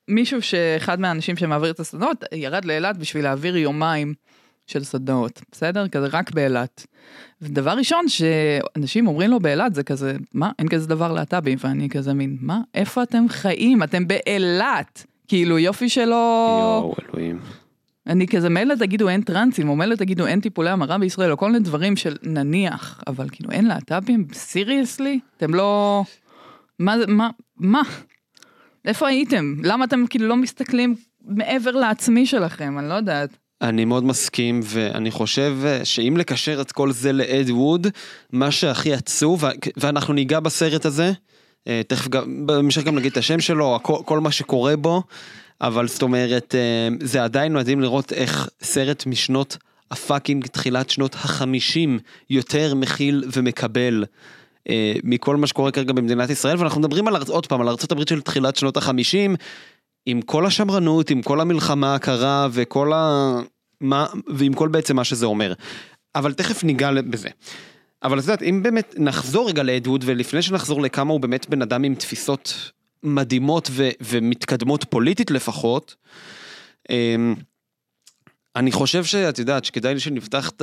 ומישהו 0.08 0.42
שאחד 0.42 1.00
מהאנשים 1.00 1.36
שמעביר 1.36 1.70
את 1.70 1.80
הסדנאות, 1.80 2.24
ירד 2.34 2.64
לאילת 2.64 2.96
בשביל 2.96 3.24
להעביר 3.24 3.56
יומיים 3.56 4.14
של 4.66 4.84
סדנאות, 4.84 5.42
בסדר? 5.52 5.88
כזה 5.88 6.06
רק 6.12 6.30
באילת. 6.30 6.86
ודבר 7.42 7.70
ראשון 7.70 8.08
שאנשים 8.08 9.06
אומרים 9.06 9.30
לו 9.30 9.40
באילת 9.40 9.74
זה 9.74 9.82
כזה, 9.82 10.16
מה? 10.34 10.50
אין 10.58 10.68
כזה 10.68 10.88
דבר 10.88 11.12
להט"בים, 11.12 11.58
ואני 11.60 11.88
כזה 11.88 12.14
מין, 12.14 12.36
מה? 12.40 12.60
איפה 12.74 13.02
אתם 13.02 13.24
חיים? 13.28 13.82
אתם 13.82 14.08
באילת. 14.08 15.06
כאילו 15.28 15.58
יופי 15.58 15.88
שלא... 15.88 16.14
יואו, 16.60 16.94
אלוהים. 17.08 17.40
אני 18.06 18.26
כזה 18.26 18.48
מילא 18.48 18.74
תגידו 18.74 19.08
אין 19.08 19.22
טרנסים, 19.22 19.68
או 19.68 19.76
מילא 19.76 19.94
תגידו 19.94 20.26
אין 20.26 20.40
טיפולי 20.40 20.70
המרה 20.70 20.98
בישראל, 20.98 21.32
או 21.32 21.36
כל 21.36 21.46
מיני 21.46 21.64
דברים 21.64 21.96
של 21.96 22.16
נניח, 22.22 23.02
אבל 23.06 23.28
כאילו 23.32 23.50
אין 23.50 23.66
להט"בים? 23.66 24.26
סיריוסלי? 24.32 25.20
אתם 25.36 25.54
לא... 25.54 26.02
מה 26.78 26.98
זה, 26.98 27.06
מה, 27.06 27.30
מה? 27.56 27.82
איפה 28.84 29.08
הייתם? 29.08 29.54
למה 29.62 29.84
אתם 29.84 30.06
כאילו 30.10 30.28
לא 30.28 30.36
מסתכלים 30.36 30.94
מעבר 31.24 31.70
לעצמי 31.70 32.26
שלכם? 32.26 32.78
אני 32.78 32.88
לא 32.88 32.94
יודעת. 32.94 33.30
אני 33.62 33.84
מאוד 33.84 34.04
מסכים 34.04 34.60
ואני 34.64 35.10
חושב 35.10 35.56
אה, 35.64 35.84
שאם 35.84 36.16
לקשר 36.16 36.60
את 36.60 36.72
כל 36.72 36.92
זה 36.92 37.12
לאד 37.12 37.50
ווד, 37.50 37.86
מה 38.32 38.50
שהכי 38.50 38.92
עצוב, 38.94 39.44
ואנחנו 39.76 40.14
ניגע 40.14 40.40
בסרט 40.40 40.86
הזה, 40.86 41.12
אה, 41.68 41.80
תכף 41.88 42.08
גם, 42.08 42.46
בהמשך 42.46 42.82
גם 42.82 42.94
נגיד 42.94 43.12
את 43.12 43.16
השם 43.18 43.40
שלו, 43.40 43.76
הכל- 43.76 44.02
כל 44.04 44.20
מה 44.20 44.30
שקורה 44.30 44.76
בו, 44.76 45.02
אבל 45.60 45.88
זאת 45.88 46.02
אומרת, 46.02 46.54
אה, 46.54 46.88
זה 47.00 47.24
עדיין 47.24 47.52
מדהים 47.54 47.80
לראות 47.80 48.12
איך 48.12 48.48
סרט 48.62 49.06
משנות 49.06 49.56
הפאקינג 49.90 50.46
תחילת 50.46 50.90
שנות 50.90 51.14
החמישים 51.14 51.98
יותר 52.30 52.74
מכיל 52.74 53.24
ומקבל 53.32 54.04
מכל 55.04 55.36
מה 55.36 55.46
שקורה 55.46 55.70
כרגע 55.70 55.92
במדינת 55.92 56.30
ישראל, 56.30 56.56
ואנחנו 56.58 56.80
מדברים 56.80 57.08
על, 57.08 57.16
עוד 57.28 57.46
פעם, 57.46 57.60
על 57.60 57.68
ארה"ב 57.68 58.08
של 58.08 58.20
תחילת 58.20 58.56
שנות 58.56 58.76
החמישים, 58.76 59.36
עם 60.06 60.22
כל 60.22 60.46
השמרנות, 60.46 61.10
עם 61.10 61.22
כל 61.22 61.40
המלחמה 61.40 61.94
הקרה 61.94 62.48
וכל 62.52 62.92
ה... 62.92 63.32
מה, 63.80 64.06
ועם 64.26 64.52
כל 64.52 64.68
בעצם 64.68 64.96
מה 64.96 65.04
שזה 65.04 65.26
אומר. 65.26 65.52
אבל 66.14 66.32
תכף 66.32 66.64
ניגע 66.64 66.90
בזה. 66.92 67.28
אבל 68.02 68.18
את 68.18 68.24
יודעת, 68.24 68.42
אם 68.42 68.62
באמת 68.62 68.94
נחזור 68.98 69.48
רגע 69.48 69.62
לאדווד, 69.62 70.04
ולפני 70.06 70.42
שנחזור 70.42 70.82
לכמה 70.82 71.12
הוא 71.12 71.20
באמת 71.20 71.48
בן 71.48 71.62
אדם 71.62 71.84
עם 71.84 71.94
תפיסות 71.94 72.70
מדהימות 73.02 73.68
ו- 73.70 73.90
ומתקדמות 74.00 74.84
פוליטית 74.84 75.30
לפחות, 75.30 75.94
אמ, 76.90 77.34
אני 78.56 78.72
חושב 78.72 79.04
שאת 79.04 79.38
יודעת 79.38 79.64
שכדאי 79.64 80.00
שנפתח 80.00 80.50
את 80.50 80.62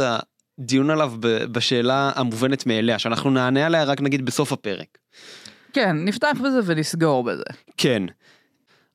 הדיון 0.60 0.90
עליו 0.90 1.14
בשאלה 1.52 2.12
המובנת 2.16 2.66
מאליה, 2.66 3.00
שאנחנו 3.00 3.30
נענה 3.30 3.66
עליה 3.66 3.84
רק 3.84 4.02
נגיד 4.02 4.26
בסוף 4.26 4.54
הפרק. 4.54 4.98
כן, 5.74 5.98
נפתח 6.06 6.38
בזה 6.44 6.60
ונסגור 6.66 7.24
בזה. 7.24 7.44
כן. 7.78 8.04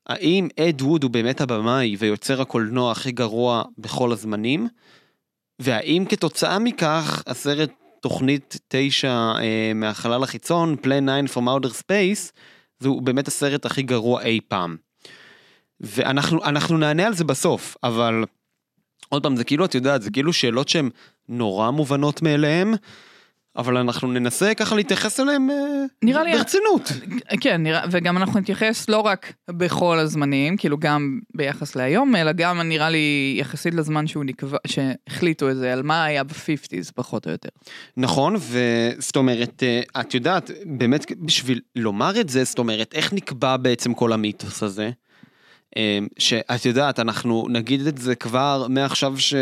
האם 0.07 0.47
אד 0.59 0.81
ווד 0.81 1.03
הוא 1.03 1.11
באמת 1.11 1.41
הבמאי 1.41 1.95
ויוצר 1.99 2.41
הקולנוע 2.41 2.91
הכי 2.91 3.11
גרוע 3.11 3.63
בכל 3.77 4.11
הזמנים? 4.11 4.67
והאם 5.59 6.05
כתוצאה 6.09 6.59
מכך 6.59 7.23
הסרט 7.27 7.71
תוכנית 8.01 8.57
9 8.67 9.07
אה, 9.07 9.71
מהחלל 9.75 10.23
החיצון, 10.23 10.75
Plan 10.83 11.27
9 11.27 11.33
from 11.33 11.43
Outer 11.43 11.81
Space, 11.81 12.31
זהו 12.79 13.01
באמת 13.01 13.27
הסרט 13.27 13.65
הכי 13.65 13.81
גרוע 13.81 14.21
אי 14.21 14.39
פעם. 14.47 14.77
ואנחנו 15.79 16.77
נענה 16.77 17.07
על 17.07 17.13
זה 17.13 17.23
בסוף, 17.23 17.77
אבל 17.83 18.23
עוד 19.09 19.23
פעם, 19.23 19.35
זה 19.35 19.43
כאילו, 19.43 19.65
את 19.65 19.75
יודעת, 19.75 20.01
זה 20.01 20.11
כאילו 20.11 20.33
שאלות 20.33 20.67
שהן 20.67 20.89
נורא 21.29 21.71
מובנות 21.71 22.21
מאליהן, 22.21 22.73
אבל 23.57 23.77
אנחנו 23.77 24.07
ננסה 24.07 24.53
ככה 24.53 24.75
להתייחס 24.75 25.19
אליהם 25.19 25.49
אה, 25.49 25.55
נראה 26.03 26.23
לי, 26.23 26.37
ברצינות. 26.37 26.91
כן, 27.41 27.63
נראה, 27.63 27.81
וגם 27.91 28.17
אנחנו 28.17 28.39
נתייחס 28.39 28.89
לא 28.89 28.99
רק 28.99 29.33
בכל 29.49 29.99
הזמנים, 29.99 30.57
כאילו 30.57 30.77
גם 30.77 31.19
ביחס 31.35 31.75
להיום, 31.75 32.15
אלא 32.15 32.31
גם 32.31 32.61
נראה 32.61 32.89
לי 32.89 33.35
יחסית 33.39 33.73
לזמן 33.73 34.07
שהוא 34.07 34.23
נקבע, 34.23 34.57
שהחליטו 34.67 35.49
את 35.49 35.57
זה, 35.57 35.73
על 35.73 35.83
מה 35.83 36.03
היה 36.03 36.23
ב-50's 36.23 36.91
פחות 36.95 37.25
או 37.25 37.31
יותר. 37.31 37.49
נכון, 37.97 38.35
וזאת 38.35 39.15
אומרת, 39.15 39.63
אה, 39.63 40.01
את 40.01 40.13
יודעת, 40.13 40.51
באמת 40.65 41.11
בשביל 41.19 41.61
לומר 41.75 42.19
את 42.19 42.29
זה, 42.29 42.43
זאת 42.43 42.59
אומרת, 42.59 42.93
איך 42.93 43.13
נקבע 43.13 43.57
בעצם 43.57 43.93
כל 43.93 44.13
המיתוס 44.13 44.63
הזה? 44.63 44.89
אה, 45.77 45.99
שאת 46.17 46.65
יודעת, 46.65 46.99
אנחנו 46.99 47.47
נגיד 47.49 47.87
את 47.87 47.97
זה 47.97 48.15
כבר 48.15 48.65
מעכשיו 48.69 49.19
ש... 49.19 49.33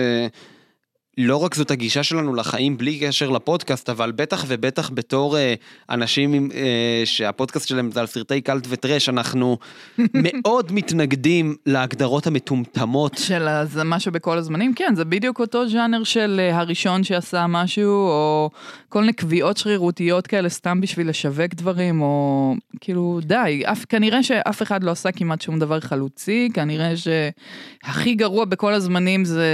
לא 1.17 1.37
רק 1.37 1.55
זאת 1.55 1.71
הגישה 1.71 2.03
שלנו 2.03 2.35
לחיים 2.35 2.77
בלי 2.77 2.99
קשר 2.99 3.29
לפודקאסט, 3.29 3.89
אבל 3.89 4.11
בטח 4.11 4.45
ובטח 4.47 4.91
בתור 4.93 5.37
אה, 5.37 5.53
אנשים 5.89 6.49
אה, 6.53 7.01
שהפודקאסט 7.05 7.67
שלהם 7.67 7.91
זה 7.91 7.99
על 7.99 8.07
סרטי 8.07 8.41
קאלט 8.41 8.67
וטרש, 8.69 9.09
אנחנו 9.09 9.57
מאוד 10.23 10.71
מתנגדים 10.71 11.55
להגדרות 11.65 12.27
המטומטמות. 12.27 13.17
של 13.17 13.47
זה 13.63 13.83
משהו 13.83 14.11
בכל 14.11 14.37
הזמנים, 14.37 14.73
כן, 14.73 14.93
זה 14.95 15.05
בדיוק 15.05 15.39
אותו 15.39 15.69
ז'אנר 15.69 16.03
של 16.03 16.41
אה, 16.43 16.59
הראשון 16.59 17.03
שעשה 17.03 17.47
משהו, 17.47 17.91
או 17.91 18.49
כל 18.89 19.01
מיני 19.01 19.13
קביעות 19.13 19.57
שרירותיות 19.57 20.27
כאלה 20.27 20.49
סתם 20.49 20.81
בשביל 20.81 21.09
לשווק 21.09 21.53
דברים, 21.53 22.01
או 22.01 22.55
כאילו 22.81 23.19
די, 23.23 23.63
אף, 23.65 23.85
כנראה 23.89 24.23
שאף 24.23 24.61
אחד 24.61 24.83
לא 24.83 24.91
עשה 24.91 25.11
כמעט 25.11 25.41
שום 25.41 25.59
דבר 25.59 25.79
חלוצי, 25.79 26.49
כנראה 26.53 26.93
שהכי 26.97 28.15
גרוע 28.15 28.45
בכל 28.45 28.73
הזמנים 28.73 29.25
זה 29.25 29.47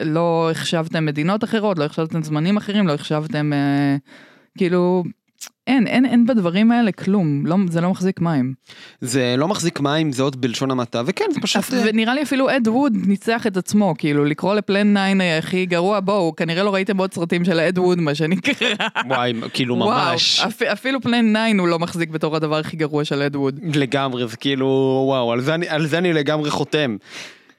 לא 0.00 0.50
החשבתם 0.82 1.06
מדינות 1.06 1.44
אחרות, 1.44 1.78
לא 1.78 1.84
החשבתם 1.84 2.22
זמנים 2.22 2.56
אחרים, 2.56 2.86
לא 2.86 2.92
החשבתם 2.92 3.52
אה, 3.52 3.96
כאילו 4.58 5.04
אין, 5.66 5.86
אין, 5.86 6.06
אין 6.06 6.26
בדברים 6.26 6.72
האלה 6.72 6.92
כלום, 6.92 7.46
לא, 7.46 7.56
זה 7.68 7.80
לא 7.80 7.90
מחזיק 7.90 8.20
מים. 8.20 8.54
זה 9.00 9.34
לא 9.38 9.48
מחזיק 9.48 9.80
מים, 9.80 10.12
זה 10.12 10.22
עוד 10.22 10.40
בלשון 10.40 10.70
המעטה, 10.70 11.02
וכן, 11.06 11.24
זה 11.34 11.40
פשוט... 11.40 11.74
אה, 11.74 11.82
ונראה 11.86 12.14
לי 12.14 12.22
אפילו 12.22 12.50
אד 12.50 12.68
ווד 12.68 12.92
ניצח 13.06 13.46
את 13.46 13.56
עצמו, 13.56 13.94
כאילו, 13.98 14.24
לקרוא 14.24 14.54
לפלן 14.54 14.94
9 15.18 15.38
הכי 15.38 15.66
גרוע, 15.66 16.00
בואו, 16.00 16.36
כנראה 16.36 16.62
לא 16.62 16.74
ראיתם 16.74 16.96
עוד 16.96 17.14
סרטים 17.14 17.44
של 17.44 17.60
אד 17.60 17.78
ווד, 17.78 18.00
מה 18.00 18.14
שנקרא. 18.14 18.68
וואי, 19.08 19.32
כאילו 19.52 19.76
ממש. 19.76 20.38
וואו, 20.38 20.50
אפ, 20.50 20.62
אפילו 20.62 21.00
פלן 21.00 21.32
9 21.32 21.58
הוא 21.58 21.68
לא 21.68 21.78
מחזיק 21.78 22.10
בתור 22.10 22.36
הדבר 22.36 22.58
הכי 22.58 22.76
גרוע 22.76 23.04
של 23.04 23.22
אד 23.22 23.36
ווד. 23.36 23.60
לגמרי, 23.74 24.28
זה 24.28 24.36
כאילו, 24.36 24.66
וואו, 25.08 25.32
על 25.32 25.40
זה 25.40 25.54
אני, 25.54 25.68
על 25.68 25.86
זה 25.86 25.98
אני 25.98 26.12
לגמרי 26.12 26.50
חותם. 26.50 26.96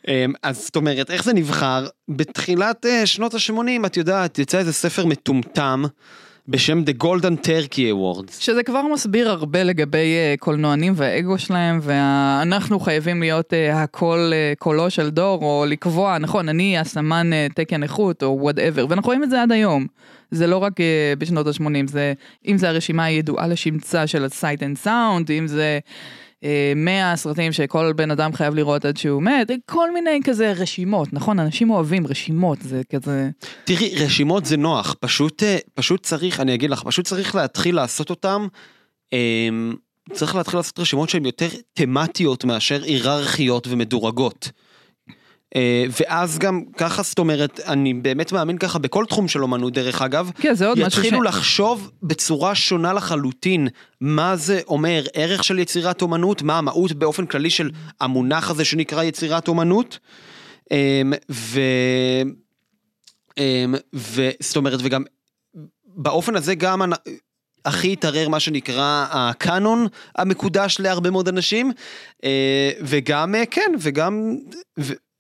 אמ, 0.08 0.34
אז 0.44 0.66
זאת 0.66 0.76
אומרת, 0.76 1.12
איך 1.12 1.24
זה 1.24 1.34
נבחר? 1.34 1.88
בתחילת 2.10 2.86
אה, 2.86 3.06
שנות 3.06 3.34
ה-80, 3.34 3.86
את 3.86 3.98
יודעת, 3.98 4.40
יצא 4.40 4.58
איזה 4.58 4.74
ספר 4.74 5.06
מטומטם. 5.06 5.84
בשם 6.48 6.84
The 6.86 7.04
Golden 7.04 7.46
Turkey 7.46 7.94
Awards. 7.94 8.34
שזה 8.40 8.64
כבר 8.64 8.82
מסביר 8.94 9.30
הרבה 9.30 9.64
לגבי 9.64 10.16
אה, 10.16 10.40
קולנוענים 10.40 10.94
והאגו 10.96 11.38
שלהם, 11.38 11.80
ואנחנו 11.82 12.80
חייבים 12.80 13.20
להיות 13.20 13.54
אה, 13.54 13.75
הקול, 13.76 14.34
אה, 14.34 14.60
קולו 14.60 14.90
של 14.90 15.10
דור, 15.10 15.44
או 15.44 15.66
לקבוע, 15.68 16.18
נכון, 16.18 16.50
אני 16.50 16.78
הסמן 16.78 17.30
uh, 17.34 17.54
תקן 17.54 17.84
איכות, 17.84 18.24
או 18.24 18.38
whatever, 18.42 18.86
ואנחנו 18.90 19.08
רואים 19.08 19.24
את 19.24 19.30
זה 19.30 19.42
עד 19.42 19.52
היום. 19.52 19.88
זה 20.32 20.48
לא 20.48 20.58
רק 20.58 20.80
uh, 20.80 20.84
בשנות 21.18 21.48
ה-80, 21.48 21.88
זה, 21.88 22.14
אם 22.48 22.58
זה 22.58 22.70
הרשימה 22.70 23.04
הידועה 23.04 23.48
לשמצה 23.48 24.08
של 24.08 24.24
ה-Sight 24.26 24.60
and 24.60 24.86
Sound, 24.86 25.32
אם 25.32 25.48
זה... 25.48 25.80
100 26.76 27.16
סרטים 27.16 27.52
שכל 27.52 27.94
בן 27.94 28.12
אדם 28.12 28.34
חייב 28.34 28.56
לראות 28.56 28.86
עד 28.86 28.98
שהוא 28.98 29.24
מת, 29.24 29.52
כל 29.66 29.94
מיני 29.94 30.20
כזה 30.24 30.52
רשימות, 30.52 31.14
נכון? 31.14 31.40
אנשים 31.40 31.70
אוהבים 31.70 32.08
רשימות, 32.08 32.58
זה 32.62 32.82
כזה... 32.96 33.30
תראי, 33.64 33.96
רשימות 34.06 34.46
זה 34.46 34.58
נוח, 34.58 34.96
פשוט, 35.00 35.44
אה, 35.44 35.58
פשוט 35.74 36.04
צריך, 36.04 36.40
אני 36.40 36.54
אגיד 36.54 36.70
לך, 36.70 36.84
פשוט 36.84 37.06
צריך 37.06 37.36
להתחיל 37.36 37.76
לעשות 37.76 38.10
אותם, 38.10 38.48
אמ, 39.14 39.76
צריך 40.12 40.36
להתחיל 40.36 40.60
לעשות 40.60 40.80
רשימות 40.80 41.10
שהן 41.10 41.26
יותר 41.26 41.48
תמטיות 41.74 42.46
מאשר 42.46 42.84
היררכיות 42.84 43.68
ומדורגות. 43.68 44.52
אה, 45.56 45.86
ואז 46.00 46.40
גם 46.40 46.62
ככה 46.78 47.04
זאת 47.04 47.20
אומרת 47.20 47.60
אני 47.60 47.94
באמת 47.94 48.32
מאמין 48.32 48.58
ככה 48.58 48.80
בכל 48.80 49.06
תחום 49.06 49.28
של 49.28 49.44
אומנות 49.44 49.74
דרך 49.74 50.02
אגב, 50.02 50.32
כן, 50.42 50.54
זה 50.54 50.68
עוד 50.68 50.78
יתחילו 50.78 51.24
ש... 51.24 51.28
לחשוב 51.28 51.92
בצורה 52.04 52.56
שונה 52.56 52.94
לחלוטין 52.94 53.68
מה 54.02 54.36
זה 54.36 54.62
אומר 54.68 55.04
ערך 55.14 55.44
של 55.44 55.60
יצירת 55.60 56.02
אומנות, 56.02 56.42
מה 56.42 56.58
המהות 56.58 56.94
באופן 56.94 57.26
כללי 57.26 57.50
של 57.50 57.72
המונח 58.02 58.50
הזה 58.50 58.66
שנקרא 58.66 59.04
יצירת 59.04 59.48
אומנות. 59.48 60.00
אמ, 60.72 61.14
ו... 61.32 61.60
אמ, 63.38 63.76
וזאת 63.94 64.56
אומרת 64.56 64.80
וגם 64.84 65.04
באופן 65.86 66.36
הזה 66.36 66.56
גם 66.56 66.82
הכי 67.66 67.94
התערער 67.94 68.30
מה 68.30 68.40
שנקרא 68.40 69.06
הקאנון 69.10 69.88
המקודש 70.16 70.78
להרבה 70.80 71.10
מאוד 71.10 71.28
אנשים 71.28 71.72
אה, 72.24 72.72
וגם 72.82 73.36
אה, 73.36 73.46
כן 73.46 73.72
וגם 73.80 74.38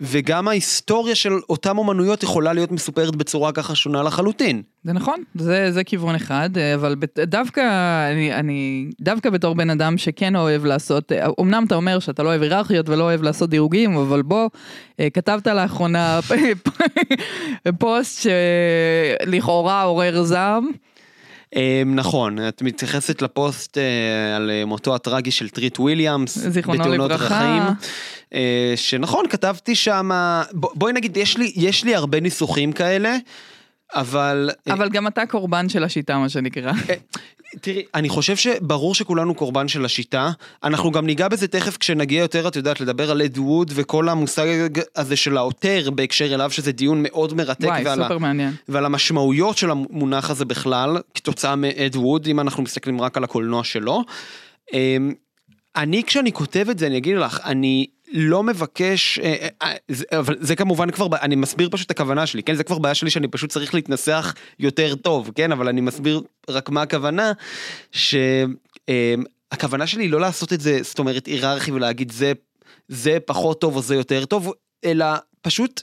וגם 0.01 0.47
ההיסטוריה 0.47 1.15
של 1.15 1.33
אותם 1.49 1.77
אומנויות 1.77 2.23
יכולה 2.23 2.53
להיות 2.53 2.71
מסופרת 2.71 3.15
בצורה 3.15 3.51
ככה 3.51 3.75
שונה 3.75 4.03
לחלוטין. 4.03 4.61
זה 4.83 4.93
נכון, 4.93 5.23
זה, 5.35 5.71
זה 5.71 5.83
כיוון 5.83 6.15
אחד, 6.15 6.49
אבל 6.75 6.95
דווקא, 7.27 7.61
אני, 8.11 8.33
אני, 8.33 8.89
דווקא 9.01 9.29
בתור 9.29 9.55
בן 9.55 9.69
אדם 9.69 9.97
שכן 9.97 10.35
אוהב 10.35 10.65
לעשות, 10.65 11.11
אמנם 11.41 11.63
אתה 11.67 11.75
אומר 11.75 11.99
שאתה 11.99 12.23
לא 12.23 12.29
אוהב 12.29 12.41
היררכיות 12.41 12.89
ולא 12.89 13.03
אוהב 13.03 13.21
לעשות 13.21 13.49
דירוגים, 13.49 13.95
אבל 13.97 14.21
בוא, 14.21 14.49
כתבת 15.13 15.47
לאחרונה 15.47 16.19
פוסט 17.79 18.27
שלכאורה 19.25 19.83
עורר 19.83 20.23
זעם. 20.23 20.71
אמ, 21.55 21.95
נכון, 21.95 22.47
את 22.47 22.61
מתייחסת 22.61 23.21
לפוסט 23.21 23.77
אה, 23.77 24.35
על 24.35 24.51
אה, 24.51 24.65
מותו 24.65 24.95
הטרגי 24.95 25.31
של 25.31 25.49
טריט 25.49 25.79
וויליאמס, 25.79 26.37
זיכרונו 26.37 26.87
לברכה, 26.87 27.69
אה, 28.33 28.73
שנכון, 28.75 29.25
כתבתי 29.29 29.75
שם, 29.75 30.09
בואי 30.53 30.93
נגיד, 30.93 31.17
יש 31.17 31.37
לי, 31.37 31.51
יש 31.55 31.83
לי 31.83 31.95
הרבה 31.95 32.19
ניסוחים 32.19 32.71
כאלה. 32.71 33.17
אבל... 33.95 34.49
אבל 34.69 34.89
גם 34.89 35.07
אתה 35.07 35.25
קורבן 35.25 35.69
של 35.69 35.83
השיטה 35.83 36.17
מה 36.17 36.29
שנקרא. 36.29 36.71
תראי, 37.61 37.83
אני 37.95 38.09
חושב 38.09 38.35
שברור 38.35 38.95
שכולנו 38.95 39.35
קורבן 39.35 39.67
של 39.67 39.85
השיטה, 39.85 40.31
אנחנו 40.63 40.91
גם 40.91 41.05
ניגע 41.05 41.27
בזה 41.27 41.47
תכף 41.47 41.77
כשנגיע 41.77 42.21
יותר, 42.21 42.47
את 42.47 42.55
יודעת, 42.55 42.81
לדבר 42.81 43.11
על 43.11 43.21
אד 43.21 43.37
ווד 43.37 43.71
וכל 43.75 44.09
המושג 44.09 44.45
הזה 44.95 45.15
של 45.15 45.37
העותר 45.37 45.89
בהקשר 45.95 46.33
אליו, 46.33 46.51
שזה 46.51 46.71
דיון 46.71 47.03
מאוד 47.03 47.33
מרתק. 47.33 47.67
וואי, 47.67 47.83
סופר 47.95 48.15
ה... 48.15 48.19
מעניין. 48.19 48.53
ועל 48.69 48.85
המשמעויות 48.85 49.57
של 49.57 49.71
המונח 49.71 50.29
הזה 50.29 50.45
בכלל, 50.45 50.97
כתוצאה 51.13 51.55
מאד 51.55 51.95
ווד, 51.95 52.27
אם 52.27 52.39
אנחנו 52.39 52.63
מסתכלים 52.63 53.01
רק 53.01 53.17
על 53.17 53.23
הקולנוע 53.23 53.63
שלו. 53.63 54.03
אמ, 54.73 55.13
אני 55.75 56.03
כשאני 56.03 56.31
כותב 56.31 56.67
את 56.69 56.79
זה, 56.79 56.87
אני 56.87 56.97
אגיד 56.97 57.17
לך, 57.17 57.39
אני 57.45 57.87
לא 58.13 58.43
מבקש, 58.43 59.19
אה, 59.19 59.47
אה, 59.61 59.73
אבל 60.19 60.35
זה 60.39 60.55
כמובן 60.55 60.91
כבר, 60.91 61.07
אני 61.21 61.35
מסביר 61.35 61.69
פשוט 61.71 61.85
את 61.85 61.91
הכוונה 61.91 62.25
שלי, 62.25 62.43
כן? 62.43 62.55
זה 62.55 62.63
כבר 62.63 62.79
בעיה 62.79 62.95
שלי 62.95 63.09
שאני 63.09 63.27
פשוט 63.27 63.49
צריך 63.49 63.73
להתנסח 63.73 64.33
יותר 64.59 64.95
טוב, 64.95 65.31
כן? 65.35 65.51
אבל 65.51 65.67
אני 65.67 65.81
מסביר 65.81 66.21
רק 66.49 66.69
מה 66.69 66.81
הכוונה, 66.81 67.31
שהכוונה 67.91 69.87
שלי 69.87 70.07
לא 70.07 70.19
לעשות 70.21 70.53
את 70.53 70.61
זה, 70.61 70.79
זאת 70.83 70.99
אומרת, 70.99 71.25
היררכי 71.25 71.71
ולהגיד 71.71 72.11
זה, 72.11 72.33
זה 72.87 73.17
פחות 73.25 73.61
טוב 73.61 73.75
או 73.75 73.81
זה 73.81 73.95
יותר 73.95 74.25
טוב, 74.25 74.51
אלא 74.85 75.05
פשוט 75.41 75.81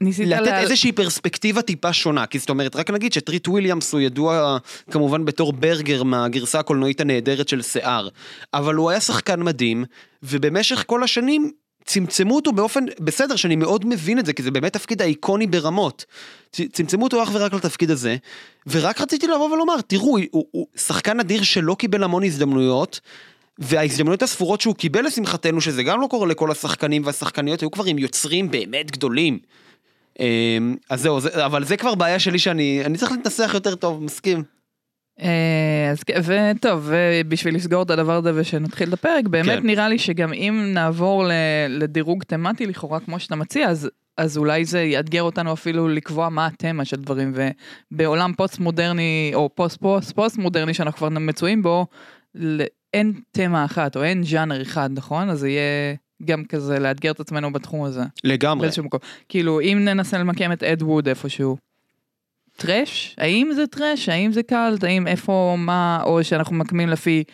ניסית 0.00 0.28
לתת 0.28 0.46
לה- 0.46 0.60
איזושהי 0.60 0.92
פרספקטיבה 0.92 1.62
טיפה 1.62 1.92
שונה, 1.92 2.26
כי 2.26 2.38
זאת 2.38 2.50
אומרת, 2.50 2.76
רק 2.76 2.90
נגיד 2.90 3.12
שטריט 3.12 3.48
וויליאמס 3.48 3.92
הוא 3.92 4.00
ידוע 4.00 4.58
כמובן 4.90 5.24
בתור 5.24 5.52
ברגר 5.52 6.02
מהגרסה 6.02 6.58
הקולנועית 6.58 7.00
הנהדרת 7.00 7.48
של 7.48 7.62
שיער, 7.62 8.08
אבל 8.54 8.74
הוא 8.74 8.90
היה 8.90 9.00
שחקן 9.00 9.42
מדהים, 9.42 9.84
ובמשך 10.22 10.84
כל 10.86 11.02
השנים 11.02 11.50
צמצמו 11.88 12.36
אותו 12.36 12.52
באופן, 12.52 12.84
בסדר 13.00 13.36
שאני 13.36 13.56
מאוד 13.56 13.86
מבין 13.86 14.18
את 14.18 14.26
זה, 14.26 14.32
כי 14.32 14.42
זה 14.42 14.50
באמת 14.50 14.72
תפקיד 14.72 15.02
האיקוני 15.02 15.46
ברמות. 15.46 16.04
צמצמו 16.50 17.04
אותו 17.04 17.22
אך 17.22 17.30
ורק 17.32 17.52
לתפקיד 17.52 17.90
הזה, 17.90 18.16
ורק 18.66 19.00
רציתי 19.00 19.26
לבוא 19.26 19.50
ולומר, 19.50 19.80
תראו, 19.80 20.18
הוא, 20.30 20.44
הוא 20.50 20.66
שחקן 20.76 21.20
אדיר 21.20 21.42
שלא 21.42 21.76
קיבל 21.78 22.04
המון 22.04 22.24
הזדמנויות, 22.24 23.00
וההזדמנויות 23.58 24.22
הספורות 24.22 24.60
שהוא 24.60 24.74
קיבל 24.74 25.06
לשמחתנו, 25.06 25.60
שזה 25.60 25.82
גם 25.82 26.00
לא 26.00 26.06
קורה 26.06 26.26
לכל 26.26 26.50
השחקנים 26.50 27.02
והשחקניות, 27.04 27.60
היו 27.60 27.70
כבר 27.70 27.84
עם 27.84 27.98
יוצרים 27.98 28.50
באמת 28.50 28.90
גדולים. 28.90 29.38
אמ, 30.20 30.76
אז 30.90 31.02
זהו, 31.02 31.20
זה, 31.20 31.46
אבל 31.46 31.64
זה 31.64 31.76
כבר 31.76 31.94
בעיה 31.94 32.18
שלי 32.18 32.38
שאני 32.38 32.82
אני 32.84 32.98
צריך 32.98 33.12
להתנסח 33.12 33.50
יותר 33.54 33.74
טוב, 33.74 34.02
מסכים. 34.02 34.57
אה, 35.22 35.90
אז 35.90 36.02
וטוב, 36.26 36.90
ובשביל 36.92 37.54
לסגור 37.54 37.82
את 37.82 37.90
הדבר 37.90 38.16
הזה 38.16 38.32
ושנתחיל 38.34 38.88
את 38.88 38.92
הפרק, 38.92 39.26
באמת 39.26 39.58
כן. 39.58 39.66
נראה 39.66 39.88
לי 39.88 39.98
שגם 39.98 40.32
אם 40.32 40.70
נעבור 40.74 41.24
לדירוג 41.68 42.22
תמטי 42.22 42.66
לכאורה 42.66 43.00
כמו 43.00 43.20
שאתה 43.20 43.36
מציע, 43.36 43.68
אז, 43.68 43.90
אז 44.16 44.38
אולי 44.38 44.64
זה 44.64 44.82
יאתגר 44.82 45.22
אותנו 45.22 45.52
אפילו 45.52 45.88
לקבוע 45.88 46.28
מה 46.28 46.46
התמה 46.46 46.84
של 46.84 46.96
דברים, 46.96 47.34
ובעולם 47.92 48.32
פוסט 48.36 48.58
מודרני, 48.58 49.30
או 49.34 49.50
פוסט 49.54 49.80
פוסט 49.80 50.12
פוסט 50.12 50.38
מודרני 50.38 50.74
שאנחנו 50.74 50.98
כבר 50.98 51.08
מצויים 51.08 51.62
בו, 51.62 51.86
אין 52.94 53.12
תמה 53.30 53.64
אחת, 53.64 53.96
או 53.96 54.02
אין 54.02 54.22
ז'אנר 54.22 54.62
אחד, 54.62 54.90
נכון? 54.92 55.30
אז 55.30 55.38
זה 55.38 55.48
יהיה 55.48 55.94
גם 56.24 56.44
כזה 56.44 56.78
לאתגר 56.78 57.10
את 57.10 57.20
עצמנו 57.20 57.52
בתחום 57.52 57.84
הזה. 57.84 58.02
לגמרי. 58.24 58.62
באיזשהו 58.62 58.84
מקום. 58.84 59.00
כאילו, 59.28 59.60
אם 59.60 59.78
ננסה 59.84 60.18
למקם 60.18 60.52
את 60.52 60.62
אד 60.62 60.82
ווד 60.82 61.08
איפשהו, 61.08 61.56
trash? 62.58 63.14
האם 63.18 63.50
זה 63.54 63.66
trash? 63.66 64.08
האם 64.08 64.32
זה 64.32 64.42
קאלט? 64.42 64.84
האם 64.84 65.06
איפה, 65.06 65.54
מה, 65.58 66.02
או 66.04 66.24
שאנחנו 66.24 66.56
ממקמים 66.56 66.88
לפי, 66.88 67.24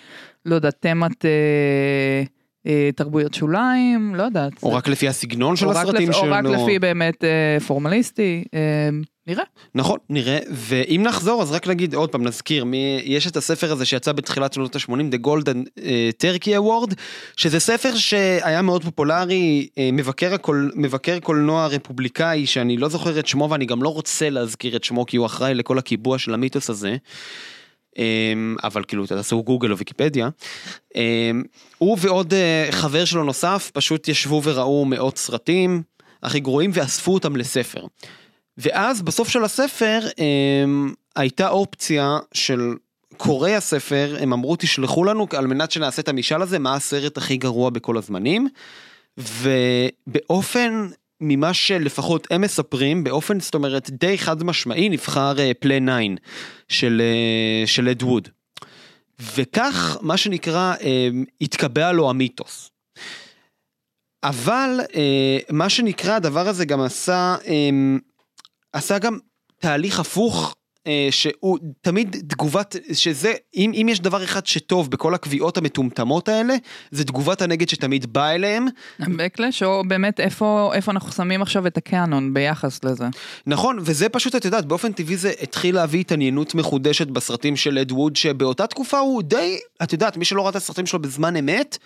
לא 0.47 0.55
יודעת, 0.55 0.77
תמת 0.81 1.25
אה, 1.25 2.23
אה, 2.67 2.91
תרבויות 2.97 3.35
שוליים? 3.35 4.15
לא 4.15 4.23
יודעת. 4.23 4.63
או 4.63 4.73
רק 4.73 4.89
לפי 4.89 5.09
הסגנון 5.09 5.57
של 5.57 5.69
הסרטים 5.69 6.13
שלו. 6.13 6.27
או 6.27 6.31
רק 6.31 6.45
לפי 6.45 6.79
באמת 6.79 7.25
אה, 7.25 7.61
פורמליסטי, 7.67 8.45
אה, 8.55 8.89
נראה. 9.27 9.45
נכון, 9.75 9.99
נראה, 10.11 10.39
ואם 10.51 11.03
נחזור 11.03 11.43
אז 11.43 11.53
רק 11.53 11.67
נגיד 11.67 11.95
עוד 11.95 12.11
פעם, 12.11 12.23
נזכיר, 12.25 12.65
מי, 12.65 13.01
יש 13.05 13.27
את 13.27 13.37
הספר 13.37 13.73
הזה 13.73 13.85
שיצא 13.85 14.13
בתחילת 14.13 14.53
שנות 14.53 14.77
ה-80, 14.77 15.15
The 15.15 15.27
Golden 15.27 15.69
uh, 15.79 15.83
Turkey 16.23 16.49
Award, 16.49 16.95
שזה 17.37 17.61
ספר 17.61 17.95
שהיה 17.95 18.63
מאוד 18.63 18.85
פופולרי, 18.85 19.69
uh, 19.71 19.79
מבקר, 19.93 20.35
הקול, 20.35 20.73
מבקר 20.75 21.19
קולנוע 21.19 21.67
רפובליקאי, 21.67 22.47
שאני 22.47 22.77
לא 22.77 22.89
זוכר 22.89 23.19
את 23.19 23.27
שמו 23.27 23.51
ואני 23.51 23.67
גם 23.67 23.83
לא 23.83 23.89
רוצה 23.89 24.31
להזכיר 24.31 24.77
את 24.77 24.85
שמו 24.85 25.07
כי 25.07 25.17
הוא 25.17 25.27
אחראי 25.27 25.55
לכל 25.55 25.79
הקיבוע 25.79 26.19
של 26.19 26.35
המיתוס 26.35 26.71
הזה. 26.71 26.97
Um, 27.95 27.99
אבל 28.65 28.85
כאילו 28.85 29.07
תעשו 29.07 29.43
גוגל 29.43 29.73
או 29.73 29.79
ויקיפדיה. 29.79 30.29
Um, 30.95 30.99
הוא 31.79 31.99
ועוד 32.01 32.33
uh, 32.33 32.73
חבר 32.73 33.05
שלו 33.05 33.25
נוסף 33.25 33.71
פשוט 33.75 34.09
ישבו 34.09 34.43
וראו 34.45 34.85
מאות 34.85 35.19
סרטים 35.19 35.83
הכי 36.23 36.41
גרועים 36.41 36.71
ואספו 36.75 37.15
אותם 37.15 37.37
לספר. 37.37 37.87
ואז 38.59 39.03
בסוף 39.03 39.29
של 39.29 39.45
הספר 39.45 40.01
הם, 40.19 40.95
הייתה 41.17 41.49
אופציה 41.49 42.19
של 42.35 42.75
קוראי 43.17 43.55
הספר, 43.55 44.17
הם 44.21 44.33
אמרו 44.33 44.57
תשלחו 44.57 45.05
לנו 45.05 45.27
על 45.37 45.47
מנת 45.47 45.71
שנעשה 45.71 46.03
את 46.03 46.09
המשאל 46.09 46.43
הזה 46.43 46.59
מה 46.59 46.75
הסרט 46.75 47.17
הכי 47.17 47.37
גרוע 47.37 47.71
בכל 47.71 47.99
הזמנים. 47.99 48.49
ובאופן 49.19 50.89
ממה 51.21 51.55
שלפחות 51.55 52.27
הם 52.31 52.41
מספרים 52.41 53.05
באופן 53.05 53.41
זאת 53.41 53.55
אומרת 53.55 53.91
די 53.91 54.19
חד 54.19 54.45
משמעי 54.45 54.89
נבחר 54.89 55.35
פלי 55.61 55.81
9 56.67 56.83
של 57.67 57.89
אד 57.91 58.03
ווד. 58.03 58.29
וכך 59.19 59.99
מה 60.01 60.17
שנקרא 60.17 60.75
אה, 60.81 61.09
התקבע 61.41 61.93
לו 61.93 62.11
המיתוס. 62.11 62.71
אבל 64.25 64.81
אה, 64.95 65.39
מה 65.51 65.69
שנקרא 65.69 66.15
הדבר 66.15 66.49
הזה 66.49 66.65
גם 66.65 66.81
עשה 66.81 67.37
אה, 67.47 67.71
עשה 68.75 68.99
גם 68.99 69.19
תהליך 69.59 70.01
הפוך. 70.01 70.55
אה, 70.87 71.09
שהוא 71.11 71.59
תמיד 71.81 72.17
תגובת 72.29 72.77
שזה 72.93 73.33
אם 73.57 73.73
אם 73.75 73.89
יש 73.91 74.01
דבר 74.01 74.25
אחד 74.25 74.47
שטוב 74.47 74.91
בכל 74.91 75.15
הקביעות 75.15 75.57
המטומטמות 75.57 76.29
האלה 76.29 76.55
זה 76.91 77.05
תגובת 77.05 77.43
הנגד 77.43 77.69
שתמיד 77.69 78.13
באה 78.13 78.35
אליהם 78.35 78.67
בקלש, 79.01 79.63
או 79.63 79.83
באמת 79.89 80.21
איפה, 80.21 80.71
איפה 80.75 80.93
אנחנו 80.93 81.13
שמים 81.13 81.43
עכשיו 81.43 81.67
את 81.67 81.77
הקאנון 81.77 82.35
ביחס 82.35 82.85
לזה. 82.85 83.05
נכון 83.47 83.79
וזה 83.81 84.09
פשוט 84.09 84.37
את 84.37 84.45
יודעת 84.45 84.65
באופן 84.65 84.93
טבעי 84.93 85.17
זה 85.17 85.33
התחיל 85.43 85.75
להביא 85.75 86.01
התעניינות 86.01 86.55
מחודשת 86.55 87.07
בסרטים 87.07 87.57
של 87.57 87.79
אד 87.79 87.93
ווד 87.93 88.17
שבאותה 88.17 88.67
תקופה 88.67 88.99
הוא 88.99 89.23
די 89.23 89.59
את 89.83 89.93
יודעת 89.93 90.17
מי 90.17 90.25
שלא 90.25 90.43
ראה 90.43 90.51
את 90.51 90.57
הסרטים 90.57 90.87
שלו 90.87 91.03
בזמן 91.03 91.37
אמת. 91.37 91.79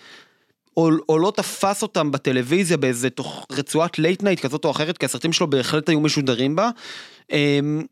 או, 0.79 0.89
או 1.09 1.19
לא 1.19 1.31
תפס 1.35 1.81
אותם 1.81 2.11
בטלוויזיה 2.11 2.77
באיזה 2.77 3.09
תוך 3.09 3.45
רצועת 3.51 3.99
late 3.99 4.23
night 4.23 4.39
כזאת 4.39 4.65
או 4.65 4.71
אחרת 4.71 4.97
כי 4.97 5.05
הסרטים 5.05 5.33
שלו 5.33 5.49
בהחלט 5.49 5.89
היו 5.89 5.99
משודרים 5.99 6.55
בה. 6.55 6.69
אמ, 7.31 7.83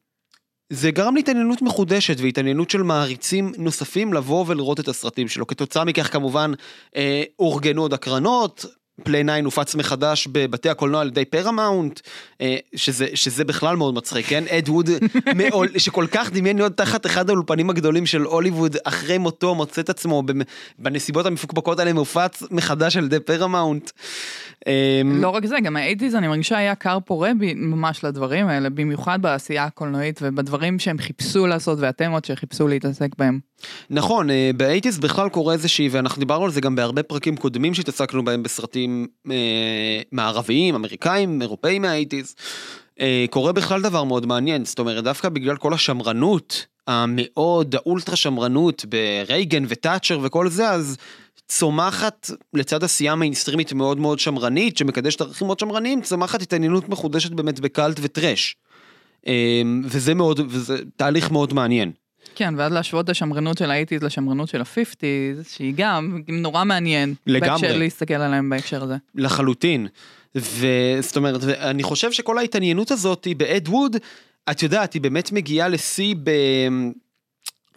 זה 0.70 0.92
גרם 0.92 1.16
להתעניינות 1.16 1.62
מחודשת 1.62 2.16
והתעניינות 2.20 2.70
של 2.70 2.84
מעריצים 2.84 3.52
נוספים 3.58 4.14
לבוא 4.14 4.46
ולראות 4.48 4.80
את 4.80 4.88
הסרטים 4.88 5.28
שלו. 5.28 5.48
כתוצאה 5.48 5.86
מכך 5.86 6.14
כמובן 6.14 6.52
אה, 6.96 7.24
אורגנו 7.40 7.82
עוד 7.82 7.94
הקרנות, 7.94 8.66
Plan 9.04 9.24
9 9.24 9.34
הופץ 9.46 9.76
מחדש 9.76 10.28
בבתי 10.32 10.70
הקולנוע 10.70 11.02
על 11.02 11.08
ידי 11.08 11.26
פרמאונט, 11.26 12.00
אה, 12.42 12.58
שזה, 12.76 13.08
שזה 13.14 13.46
בכלל 13.46 13.76
מאוד 13.76 13.94
מצחיק, 13.94 14.26
כן? 14.26 14.44
אד 14.50 14.70
ווד 14.70 14.90
שכל 15.78 16.06
כך 16.12 16.32
דמיין 16.32 16.58
להיות 16.58 16.78
תחת 16.78 17.06
אחד 17.06 17.30
האולפנים 17.30 17.70
הגדולים 17.70 18.06
של 18.06 18.22
הוליווד 18.22 18.78
אחרי 18.84 19.18
מותו 19.18 19.56
מוצא 19.56 19.82
את 19.82 19.90
עצמו 19.90 20.24
בנסיבות 20.80 21.26
המפוקפקות 21.26 21.80
האלה 21.80 21.94
מופץ 21.94 22.44
מחדש 22.52 22.98
על 22.98 23.06
ידי 23.06 23.20
פרמאונט. 23.20 23.92
אה, 24.68 25.02
לא 25.06 25.30
רק 25.30 25.46
זה, 25.46 25.56
גם 25.64 25.76
ה 25.76 25.80
eighties 25.80 26.16
אני 26.16 26.28
מרגישה 26.28 26.58
היה 26.58 26.76
כר 26.76 26.98
פורה 27.06 27.32
ממש 27.56 28.04
לדברים 28.04 28.48
האלה, 28.48 28.70
במיוחד 28.70 29.22
בעשייה 29.22 29.64
הקולנועית 29.64 30.20
ובדברים 30.24 30.80
שהם 30.80 30.98
חיפשו 30.98 31.48
לעשות 31.48 31.80
והתמות 31.80 32.26
שחיפשו 32.26 32.68
להתעסק 32.68 33.10
בהם. 33.18 33.40
נכון, 33.90 34.30
אה, 34.30 34.52
ב 34.58 34.62
eighties 34.62 35.00
בכלל 35.00 35.30
קורה 35.30 35.54
איזושהי, 35.54 35.90
ואנחנו 35.90 36.20
דיברנו 36.20 36.46
על 36.46 36.52
זה 36.52 36.62
גם 36.62 36.76
בהרבה 36.76 37.04
פרקים 37.04 37.38
קודמים 37.38 37.74
שהתעסקנו 37.74 38.26
בהם 38.26 38.44
בסרטים 38.44 39.08
אה, 39.32 40.02
מערביים, 40.12 40.76
אמריקאים, 40.76 41.42
אירופאים 41.42 41.82
מה 41.82 41.91
eighties. 41.91 42.36
אה, 43.00 43.26
קורה 43.30 43.52
בכלל 43.52 43.82
דבר 43.82 44.04
מאוד 44.04 44.26
מעניין, 44.26 44.66
זאת 44.66 44.80
אומרת 44.80 45.04
דווקא 45.04 45.30
בגלל 45.30 45.58
כל 45.58 45.74
השמרנות 45.74 46.66
המאוד, 46.88 47.76
האולטרה 47.76 48.16
שמרנות 48.16 48.86
ברייגן 48.86 49.64
ותאצ'ר 49.68 50.20
וכל 50.22 50.50
זה, 50.50 50.70
אז 50.70 50.98
צומחת 51.48 52.30
לצד 52.54 52.84
עשייה 52.84 53.16
מיינסטרימית 53.16 53.74
מאוד 53.74 53.98
מאוד 53.98 54.20
שמרנית, 54.20 54.78
שמקדשת 54.78 55.22
ערכים 55.22 55.48
מאוד 55.48 55.60
שמרניים, 55.60 56.02
צומחת 56.02 56.42
התעניינות 56.42 56.90
מחודשת 56.90 57.32
באמת 57.32 57.60
בקאלט 57.60 57.98
ו 58.02 58.09
trash. 58.09 58.56
אה, 59.28 59.62
וזה 59.84 60.14
מאוד, 60.14 60.40
וזה 60.50 60.78
תהליך 60.96 61.32
מאוד 61.32 61.54
מעניין. 61.54 61.92
כן, 62.36 62.54
ואז 62.58 62.72
להשוות 62.72 63.06
את 63.06 63.10
השמרנות 63.10 63.58
של 63.58 63.72
ה 63.72 63.75
eighties 63.75 64.04
לשמרנות 64.04 64.50
של 64.50 64.62
ה 64.62 64.71
fifties, 64.71 65.48
שהיא 65.50 65.74
גם 65.78 66.22
נורא 66.28 66.64
מעניין. 66.64 67.14
לגמרי. 67.28 67.50
בהקשר 67.50 67.78
להסתכל 67.78 68.14
עליהם 68.14 68.50
בהקשר 68.50 68.84
הזה. 68.84 68.96
לחלוטין. 69.16 69.88
וזאת 70.36 71.18
אומרת, 71.18 71.42
ואני 71.44 71.84
חושב 71.84 72.12
שכל 72.12 72.38
ההתעניינות 72.38 72.92
הזאת 72.92 73.26
היא 73.26 73.36
באד 73.36 73.68
ווד, 73.68 73.96
את 74.52 74.64
יודעת, 74.64 74.94
היא 74.94 75.02
באמת 75.02 75.32
מגיעה 75.32 75.68
לשיא 75.68 76.16
ב... 76.24 76.30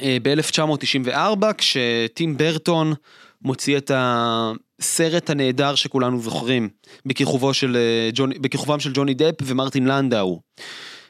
אה, 0.01 0.17
ב-1994, 0.23 1.47
כשטים 1.59 2.37
ברטון 2.37 2.95
מוציא 3.43 3.79
את 3.79 3.91
הסרט 3.95 5.31
הנהדר 5.31 5.75
שכולנו 5.75 6.21
זוכרים, 6.21 6.69
בכיכובו 7.07 7.55
של, 7.55 7.77
אה, 7.77 8.11
ג'וני, 8.15 8.39
בכיכובם 8.39 8.81
של 8.81 8.93
ג'וני 8.95 9.15
דפ 9.15 9.35
ומרטין 9.43 9.87
לנדאו. 9.87 10.41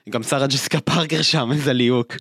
גם 0.09 0.23
שרה 0.23 0.47
ג'סיקה 0.47 0.81
פארקר 0.81 1.23
שם, 1.23 1.51
איזה 1.55 1.73
ליהוק. 1.73 2.17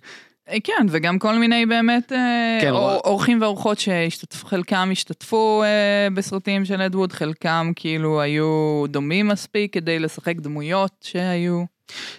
אה, 0.50 0.56
כן, 0.64 0.86
וגם 0.90 1.18
כל 1.18 1.38
מיני 1.38 1.66
באמת 1.66 2.12
אה, 2.12 2.58
כן. 2.60 2.70
אורחים 2.70 3.42
ואורחות 3.42 3.78
שהשתתפו, 3.78 4.46
חלקם 4.46 4.88
השתתפו 4.92 5.62
אה, 5.64 6.08
בסרטים 6.14 6.64
של 6.64 6.82
אדווד, 6.82 7.12
חלקם 7.12 7.72
כאילו 7.76 8.20
היו 8.20 8.84
דומים 8.88 9.28
מספיק 9.28 9.74
כדי 9.74 9.98
לשחק 9.98 10.36
דמויות 10.36 10.92
שהיו. 11.00 11.64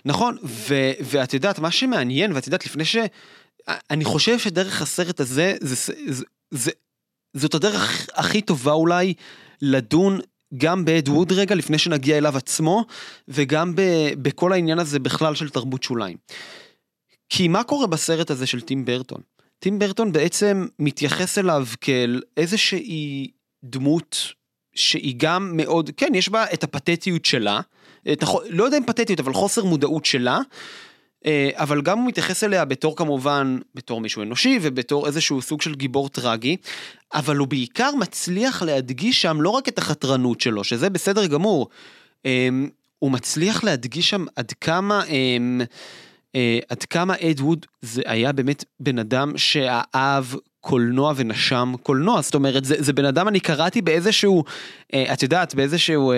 נכון, 0.06 0.38
ו- 0.43 0.91
ואת 1.01 1.34
יודעת, 1.34 1.60
מה 1.60 1.71
שמעניין, 1.71 2.34
ואת 2.34 2.45
יודעת, 2.45 2.65
לפני 2.65 2.86
ש... 2.86 2.97
אני 3.89 4.06
חושב 4.06 4.39
שדרך 4.39 4.82
הסרט 4.82 5.19
הזה, 5.19 5.56
זה, 5.62 5.93
זה, 6.08 6.23
זה, 6.51 6.71
זאת 7.34 7.54
הדרך 7.54 8.10
הכי 8.13 8.41
טובה 8.41 8.72
אולי 8.72 9.13
לדון 9.62 10.20
גם 10.58 10.86
באד 10.86 11.10
ווד 11.10 11.32
רגע, 11.32 11.56
לפני 11.56 11.78
שנגיע 11.78 12.17
אליו 12.17 12.38
עצמו, 12.38 12.86
וגם 13.28 13.76
ב, 13.76 13.82
בכל 14.22 14.54
העניין 14.54 14.80
הזה 14.80 15.00
בכלל 15.00 15.36
של 15.36 15.50
תרבות 15.50 15.84
שוליים. 15.84 16.17
כי 17.30 17.48
מה 17.48 17.63
קורה 17.63 17.88
בסרט 17.88 18.32
הזה 18.32 18.48
של 18.48 18.62
טים 18.62 18.86
ברטון? 18.86 19.22
טים 19.60 19.80
ברטון 19.80 20.12
בעצם 20.12 20.67
מתייחס 20.80 21.38
אליו 21.38 21.65
כאל 21.82 22.22
איזושהי 22.38 23.32
דמות 23.63 24.34
שהיא 24.76 25.15
גם 25.17 25.58
מאוד, 25.58 25.89
כן, 25.98 26.15
יש 26.15 26.30
בה 26.30 26.46
את 26.54 26.63
הפתטיות 26.63 27.26
שלה, 27.26 27.62
אה, 28.08 28.13
נכון, 28.22 28.44
לא 28.50 28.63
יודע 28.63 28.78
אם 28.78 28.86
פתטיות, 28.86 29.20
אבל 29.20 29.34
חוסר 29.34 29.63
מודעות 29.63 30.06
שלה. 30.06 30.39
אה, 31.25 31.49
אבל 31.53 31.81
גם 31.81 31.99
הוא 31.99 32.07
מתייחס 32.07 32.43
אליה 32.43 32.65
בתור 32.65 32.95
כמובן, 32.95 33.57
בתור 33.75 34.01
מישהו 34.01 34.23
אנושי 34.23 34.60
ובתור 34.62 35.07
איזשהו 35.07 35.41
סוג 35.41 35.62
של 35.62 35.75
גיבור 35.75 36.10
טרגי, 36.10 36.57
אבל 37.13 37.38
הוא 37.38 37.47
בעיקר 37.47 37.91
מצליח 37.99 38.62
להדגיש 38.62 39.21
שם 39.21 39.41
לא 39.41 39.49
רק 39.49 39.67
את 39.67 39.77
החתרנות 39.77 40.41
שלו, 40.41 40.63
שזה 40.63 40.89
בסדר 40.89 41.27
גמור, 41.27 41.67
אה, 42.25 42.49
הוא 42.99 43.12
מצליח 43.12 43.63
להדגיש 43.63 44.10
שם 44.10 44.25
עד 44.36 44.51
כמה, 44.51 45.03
אה, 46.36 46.60
עד 46.69 46.84
כמה 46.84 47.13
אד 47.15 47.39
ווד 47.39 47.65
זה 47.81 48.01
היה 48.05 48.31
באמת 48.31 48.63
בן 48.79 48.99
אדם 48.99 49.38
שאהב 49.38 50.25
קולנוע 50.62 51.13
ונשם 51.15 51.74
קולנוע, 51.84 52.21
זאת 52.21 52.36
אומרת 52.36 52.65
זה, 52.65 52.76
זה 52.80 52.93
בן 52.93 53.06
אדם 53.06 53.28
אני 53.28 53.39
קראתי 53.39 53.82
באיזשהו, 53.82 54.43
אה, 54.93 55.13
את 55.13 55.24
יודעת 55.24 55.56
באיזשהו, 55.56 56.12
אה, 56.12 56.17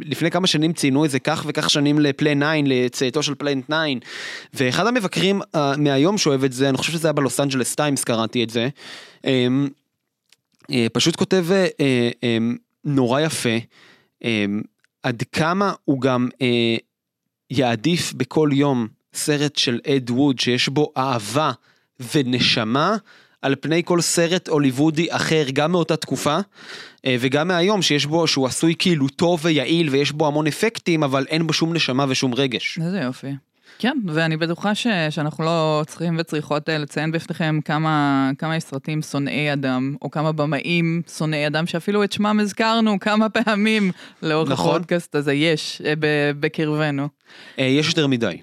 לפני 0.00 0.30
כמה 0.30 0.46
שנים 0.46 0.72
ציינו 0.72 1.04
איזה 1.04 1.18
כך 1.18 1.44
וכך 1.46 1.70
שנים 1.70 1.98
לפלאן 1.98 2.34
9, 2.34 2.46
לצאתו 2.64 3.22
של 3.22 3.34
פלאן 3.34 3.54
9, 3.62 3.76
ואחד 4.54 4.86
המבקרים 4.86 5.40
אה, 5.54 5.76
מהיום 5.76 6.18
שאוהב 6.18 6.44
את 6.44 6.52
זה, 6.52 6.68
אני 6.68 6.78
חושב 6.78 6.92
שזה 6.92 7.08
היה 7.08 7.12
בלוס 7.12 7.40
אנג'לס 7.40 7.74
טיימס 7.74 8.04
קראתי 8.04 8.44
את 8.44 8.50
זה, 8.50 8.68
אה, 9.24 9.46
אה, 10.70 10.86
פשוט 10.92 11.16
כותב 11.16 11.46
אה, 11.50 11.66
אה, 11.80 12.38
נורא 12.84 13.20
יפה, 13.20 13.56
אה, 14.24 14.44
עד 15.02 15.22
כמה 15.32 15.72
הוא 15.84 16.00
גם 16.00 16.28
אה, 16.42 16.76
יעדיף 17.50 18.12
בכל 18.12 18.50
יום 18.52 18.88
סרט 19.14 19.56
של 19.56 19.80
אד 19.86 20.10
ווד 20.10 20.38
שיש 20.38 20.68
בו 20.68 20.92
אהבה 20.96 21.52
ונשמה. 22.14 22.96
על 23.42 23.54
פני 23.60 23.82
כל 23.84 24.00
סרט 24.00 24.48
הוליוודי 24.48 25.06
אחר, 25.10 25.44
גם 25.52 25.72
מאותה 25.72 25.96
תקופה, 25.96 26.38
אה, 27.06 27.16
וגם 27.20 27.48
מהיום, 27.48 27.82
שיש 27.82 28.06
בו, 28.06 28.26
שהוא 28.26 28.46
עשוי 28.46 28.74
כאילו 28.78 29.08
טוב 29.08 29.40
ויעיל 29.42 29.88
ויש 29.88 30.12
בו 30.12 30.26
המון 30.26 30.46
אפקטים, 30.46 31.02
אבל 31.02 31.26
אין 31.28 31.46
בו 31.46 31.52
שום 31.52 31.74
נשמה 31.74 32.04
ושום 32.08 32.34
רגש. 32.34 32.78
איזה 32.82 32.98
יופי. 33.00 33.32
כן, 33.78 33.98
ואני 34.06 34.36
בטוחה 34.36 34.74
ש, 34.74 34.86
שאנחנו 35.10 35.44
לא 35.44 35.82
צריכים 35.86 36.16
וצריכות 36.18 36.68
אה, 36.68 36.78
לציין 36.78 37.12
בפניכם 37.12 37.58
כמה, 37.64 38.30
כמה 38.38 38.56
יש 38.56 38.64
סרטים 38.64 39.02
שונאי 39.02 39.52
אדם, 39.52 39.96
או 40.02 40.10
כמה 40.10 40.32
במאים 40.32 41.02
שונאי 41.18 41.46
אדם, 41.46 41.66
שאפילו 41.66 42.04
את 42.04 42.12
שמם 42.12 42.40
הזכרנו 42.42 43.00
כמה 43.00 43.28
פעמים 43.28 43.90
לאורך 44.22 44.50
נכון. 44.50 44.70
הפודקאסט 44.70 45.14
הזה, 45.14 45.32
יש 45.32 45.82
אה, 45.84 45.92
בקרבנו. 46.40 47.08
יש 47.58 47.88
יותר 47.88 48.06
מדי. 48.06 48.42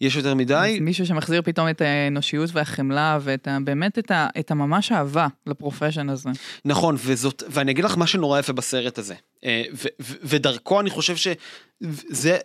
יש 0.00 0.16
יותר 0.16 0.34
מדי. 0.34 0.78
מישהו 0.80 1.06
שמחזיר 1.06 1.42
פתאום 1.42 1.68
את 1.68 1.80
האנושיות 1.80 2.50
והחמלה 2.52 3.18
ואת 3.22 3.48
ה, 3.48 3.58
באמת 3.64 3.98
את, 3.98 4.10
ה, 4.10 4.28
את 4.38 4.50
הממש 4.50 4.92
אהבה 4.92 5.26
לפרופשן 5.46 6.08
הזה. 6.08 6.30
נכון, 6.64 6.96
וזאת, 6.98 7.42
ואני 7.50 7.72
אגיד 7.72 7.84
לך 7.84 7.98
מה 7.98 8.06
שנורא 8.06 8.38
יפה 8.38 8.52
בסרט 8.52 8.98
הזה. 8.98 9.14
אה, 9.44 9.62
ו, 9.72 9.88
ו, 10.02 10.14
ודרכו 10.22 10.80
אני 10.80 10.90
חושב 10.90 11.16
שזה, 11.16 12.38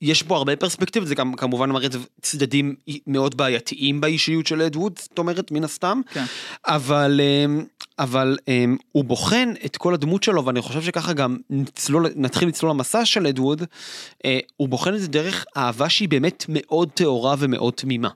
יש 0.00 0.22
בו 0.22 0.36
הרבה 0.36 0.56
פרספקטיבות, 0.56 1.08
זה 1.08 1.14
גם 1.14 1.34
כמובן 1.34 1.70
מראה 1.70 1.88
צדדים 2.20 2.74
מאוד 3.06 3.36
בעייתיים 3.36 4.00
באישיות 4.00 4.46
של 4.46 4.62
אדווד, 4.62 4.92
זאת 4.98 5.18
אומרת, 5.18 5.50
מן 5.50 5.64
הסתם. 5.64 6.00
כן. 6.12 6.24
אבל, 6.66 7.20
אה, 7.20 7.62
אבל 8.02 8.36
אה, 8.48 8.64
הוא 8.92 9.04
בוחן 9.04 9.52
את 9.64 9.76
כל 9.76 9.94
הדמות 9.94 10.22
שלו, 10.22 10.44
ואני 10.44 10.62
חושב 10.62 10.82
שככה 10.82 11.12
גם 11.12 11.36
נצלול, 11.50 12.06
נתחיל 12.16 12.48
לצלול 12.48 12.70
למסע 12.70 13.04
של 13.04 13.26
אדווד, 13.26 13.62
הוא 14.56 14.68
בוחן 14.68 14.94
את 14.94 15.00
זה 15.00 15.08
דרך 15.08 15.44
אהבה 15.56 15.88
שהיא 15.88 16.08
באמת 16.08 16.44
מאוד 16.48 16.88
טהורה 16.94 17.34
ומאוד 17.38 17.74
תמימה. 17.74 18.08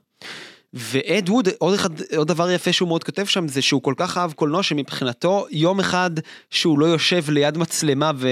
ואד 0.73 1.29
ווד, 1.29 1.49
עוד, 1.57 1.73
אחד, 1.73 1.89
עוד 2.17 2.27
דבר 2.27 2.51
יפה 2.51 2.73
שהוא 2.73 2.87
מאוד 2.87 3.03
כותב 3.03 3.25
שם, 3.25 3.47
זה 3.47 3.61
שהוא 3.61 3.81
כל 3.81 3.93
כך 3.97 4.17
אהב 4.17 4.31
קולנוע 4.31 4.63
שמבחינתו 4.63 5.45
יום 5.51 5.79
אחד 5.79 6.11
שהוא 6.49 6.79
לא 6.79 6.85
יושב 6.85 7.29
ליד 7.29 7.57
מצלמה 7.57 8.11
ו... 8.15 8.27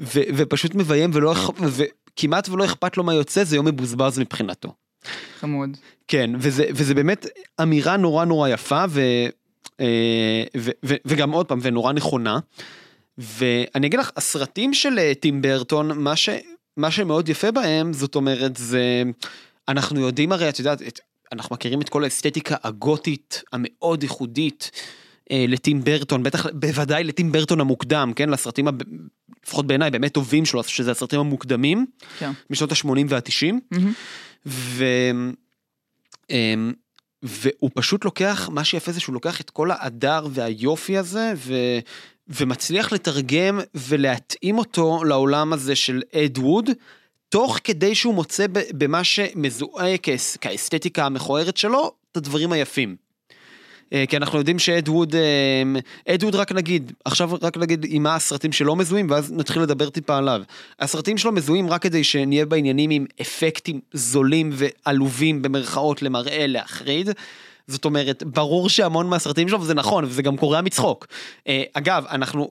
ו... 0.00 0.20
ופשוט 0.36 0.74
מביים 0.74 1.10
ולא, 1.12 1.34
וכמעט 1.60 2.48
ולא 2.48 2.64
אכפת 2.64 2.96
לו 2.96 3.04
מה 3.04 3.14
יוצא, 3.14 3.44
זה 3.44 3.56
יום 3.56 3.66
מבוזבז 3.66 4.18
מבחינתו. 4.18 4.72
חמוד. 5.40 5.76
כן, 6.08 6.30
וזה, 6.38 6.64
וזה 6.70 6.94
באמת 6.94 7.26
אמירה 7.62 7.96
נורא 7.96 8.24
נורא 8.24 8.48
יפה, 8.48 8.84
ו... 8.88 9.00
אה, 9.80 10.42
ו... 10.56 10.70
ו... 10.84 10.94
וגם 11.04 11.30
עוד 11.30 11.46
פעם, 11.46 11.58
ונורא 11.62 11.92
נכונה. 11.92 12.38
ואני 13.18 13.86
אגיד 13.86 14.00
לך, 14.00 14.10
הסרטים 14.16 14.74
של 14.74 14.98
אה, 14.98 15.12
טים 15.14 15.42
ברטון, 15.42 15.98
מה, 15.98 16.16
ש... 16.16 16.28
מה 16.76 16.90
שמאוד 16.90 17.28
יפה 17.28 17.50
בהם, 17.50 17.92
זאת 17.92 18.14
אומרת, 18.14 18.56
זה... 18.56 19.02
אנחנו 19.68 20.00
יודעים 20.00 20.32
הרי, 20.32 20.48
את 20.48 20.58
יודעת, 20.58 20.82
את, 20.82 21.00
אנחנו 21.32 21.54
מכירים 21.54 21.80
את 21.80 21.88
כל 21.88 22.04
האסתטיקה 22.04 22.56
הגותית 22.64 23.42
המאוד 23.52 24.02
ייחודית 24.02 24.70
אה, 25.30 25.44
לטים 25.48 25.84
ברטון, 25.84 26.22
בטח, 26.22 26.46
בוודאי 26.46 27.04
לטים 27.04 27.32
ברטון 27.32 27.60
המוקדם, 27.60 28.12
כן, 28.16 28.28
לסרטים, 28.28 28.68
הב... 28.68 28.82
לפחות 29.46 29.66
בעיניי, 29.66 29.90
באמת 29.90 30.12
טובים 30.12 30.44
שלו, 30.44 30.64
שזה 30.64 30.90
הסרטים 30.90 31.20
המוקדמים, 31.20 31.86
כן. 32.18 32.30
משנות 32.50 32.72
ה-80 32.72 32.88
וה-90, 33.08 33.74
mm-hmm. 33.74 33.78
ו... 34.46 34.84
אה, 36.30 36.54
והוא 37.22 37.70
פשוט 37.74 38.04
לוקח, 38.04 38.48
מה 38.52 38.64
שיפה 38.64 38.92
זה 38.92 39.00
שהוא 39.00 39.14
לוקח 39.14 39.40
את 39.40 39.50
כל 39.50 39.70
ההדר 39.70 40.26
והיופי 40.30 40.98
הזה, 40.98 41.32
ו... 41.36 41.54
ומצליח 42.28 42.92
לתרגם 42.92 43.60
ולהתאים 43.74 44.58
אותו 44.58 45.04
לעולם 45.04 45.52
הזה 45.52 45.76
של 45.76 46.02
אד 46.14 46.38
ווד, 46.38 46.70
תוך 47.28 47.58
כדי 47.64 47.94
שהוא 47.94 48.14
מוצא 48.14 48.46
במה 48.72 49.04
שמזוהה 49.04 49.98
כאסתטיקה 50.40 51.06
המכוערת 51.06 51.56
שלו, 51.56 51.92
את 52.12 52.16
הדברים 52.16 52.52
היפים. 52.52 53.09
אה, 53.92 54.04
כי 54.08 54.16
אנחנו 54.16 54.38
יודעים 54.38 54.58
שאדווד, 54.58 55.14
אדווד 56.08 56.34
אה, 56.34 56.40
רק 56.40 56.52
נגיד, 56.52 56.92
עכשיו 57.04 57.30
רק 57.42 57.56
נגיד 57.56 57.86
עם 57.88 58.02
מה 58.02 58.14
הסרטים 58.14 58.52
שלו 58.52 58.76
מזוהים 58.76 59.10
ואז 59.10 59.32
נתחיל 59.32 59.62
לדבר 59.62 59.90
טיפה 59.90 60.16
עליו. 60.16 60.42
הסרטים 60.80 61.18
שלו 61.18 61.32
מזוהים 61.32 61.70
רק 61.70 61.82
כדי 61.82 62.04
שנהיה 62.04 62.46
בעניינים 62.46 62.90
עם 62.90 63.06
אפקטים 63.20 63.80
זולים 63.92 64.50
ועלובים 64.52 65.42
במרכאות 65.42 66.02
למראה 66.02 66.46
להחריד. 66.46 67.10
זאת 67.66 67.84
אומרת, 67.84 68.22
ברור 68.22 68.68
שהמון 68.68 69.06
מהסרטים 69.06 69.48
שלו, 69.48 69.60
וזה 69.60 69.74
נכון, 69.74 70.04
וזה 70.04 70.22
גם 70.22 70.36
קורע 70.36 70.60
מצחוק. 70.60 71.06
אה, 71.48 71.62
אגב, 71.72 72.04
אנחנו 72.10 72.50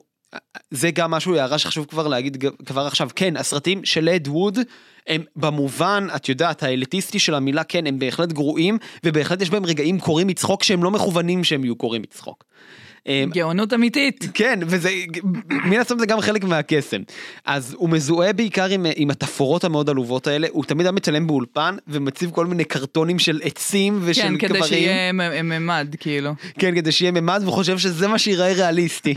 זה 0.70 0.90
גם 0.90 1.10
משהו, 1.10 1.34
הערה 1.34 1.58
שחשוב 1.58 1.86
כבר 1.86 2.08
להגיד 2.08 2.44
כבר 2.66 2.86
עכשיו, 2.86 3.08
כן, 3.16 3.36
הסרטים 3.36 3.84
של 3.84 4.08
אד 4.08 4.28
ווד 4.28 4.58
הם 5.06 5.22
במובן, 5.36 6.06
את 6.16 6.28
יודעת, 6.28 6.62
האליטיסטי 6.62 7.18
של 7.18 7.34
המילה, 7.34 7.64
כן, 7.64 7.86
הם 7.86 7.98
בהחלט 7.98 8.32
גרועים, 8.32 8.78
ובהחלט 9.04 9.42
יש 9.42 9.50
בהם 9.50 9.66
רגעים 9.66 10.00
קוראים 10.00 10.26
מצחוק 10.26 10.62
שהם 10.62 10.84
לא 10.84 10.90
מכוונים 10.90 11.44
שהם 11.44 11.64
יהיו 11.64 11.76
קוראים 11.76 12.02
מצחוק. 12.02 12.44
אמ, 13.06 13.30
גאונות 13.32 13.72
אמיתית. 13.72 14.28
כן, 14.34 14.58
וזה, 14.66 14.90
מן 15.50 15.80
הסתם 15.80 15.98
זה 15.98 16.06
גם 16.06 16.20
חלק 16.20 16.44
מהקסם. 16.44 17.02
אז 17.44 17.74
הוא 17.78 17.90
מזוהה 17.90 18.32
בעיקר 18.32 18.70
עם, 18.70 18.86
עם 18.96 19.10
התפאורות 19.10 19.64
המאוד 19.64 19.90
עלובות 19.90 20.26
האלה, 20.26 20.46
הוא 20.50 20.64
תמיד 20.64 20.86
היה 20.86 20.92
מצלם 20.92 21.26
באולפן 21.26 21.76
ומציב 21.88 22.30
כל 22.30 22.46
מיני 22.46 22.64
קרטונים 22.64 23.18
של 23.18 23.40
עצים 23.44 24.00
ושל 24.02 24.22
כן, 24.22 24.36
קברים. 24.36 24.38
כן, 24.38 24.58
כדי 24.58 24.68
שיהיה 24.68 25.12
ממד, 25.42 25.96
כאילו. 26.00 26.32
כן, 26.58 26.74
כדי 26.74 26.92
שיהיה 26.92 27.12
ממד, 27.12 27.42
וחושב 27.46 27.78
שזה 27.78 28.08
מה 28.08 28.18
שיראה 28.18 28.52
ריאליסטי. 28.52 29.14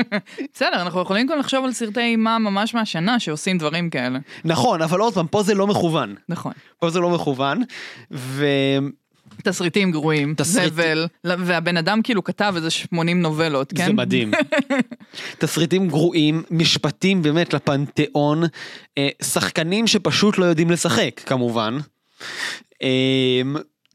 בסדר, 0.54 0.82
אנחנו 0.82 1.02
יכולים 1.02 1.26
גם 1.26 1.38
לחשוב 1.38 1.64
על 1.64 1.72
סרטי 1.72 2.00
אימה 2.00 2.38
ממש 2.38 2.74
מהשנה 2.74 3.20
שעושים 3.20 3.58
דברים 3.58 3.90
כאלה. 3.90 4.18
נכון, 4.44 4.82
אבל 4.82 5.00
עוד 5.00 5.14
פעם, 5.14 5.26
פה 5.26 5.42
זה 5.42 5.54
לא 5.54 5.66
מכוון. 5.66 6.14
נכון. 6.28 6.52
פה 6.78 6.90
זה 6.90 7.00
לא 7.00 7.10
מכוון, 7.10 7.62
ו... 8.10 8.46
תסריטים 9.42 9.90
גרועים, 9.90 10.34
תסריט... 10.34 10.72
זבל, 10.72 11.06
והבן 11.24 11.76
אדם 11.76 12.02
כאילו 12.02 12.24
כתב 12.24 12.52
איזה 12.56 12.70
80 12.70 13.22
נובלות, 13.22 13.72
כן? 13.76 13.86
זה 13.86 13.92
מדהים. 13.92 14.30
תסריטים 15.38 15.88
גרועים, 15.88 16.42
משפטים 16.50 17.22
באמת 17.22 17.54
לפנתיאון, 17.54 18.42
אה, 18.98 19.08
שחקנים 19.22 19.86
שפשוט 19.86 20.38
לא 20.38 20.44
יודעים 20.44 20.70
לשחק, 20.70 21.20
כמובן. 21.26 21.78
אה, 22.82 23.42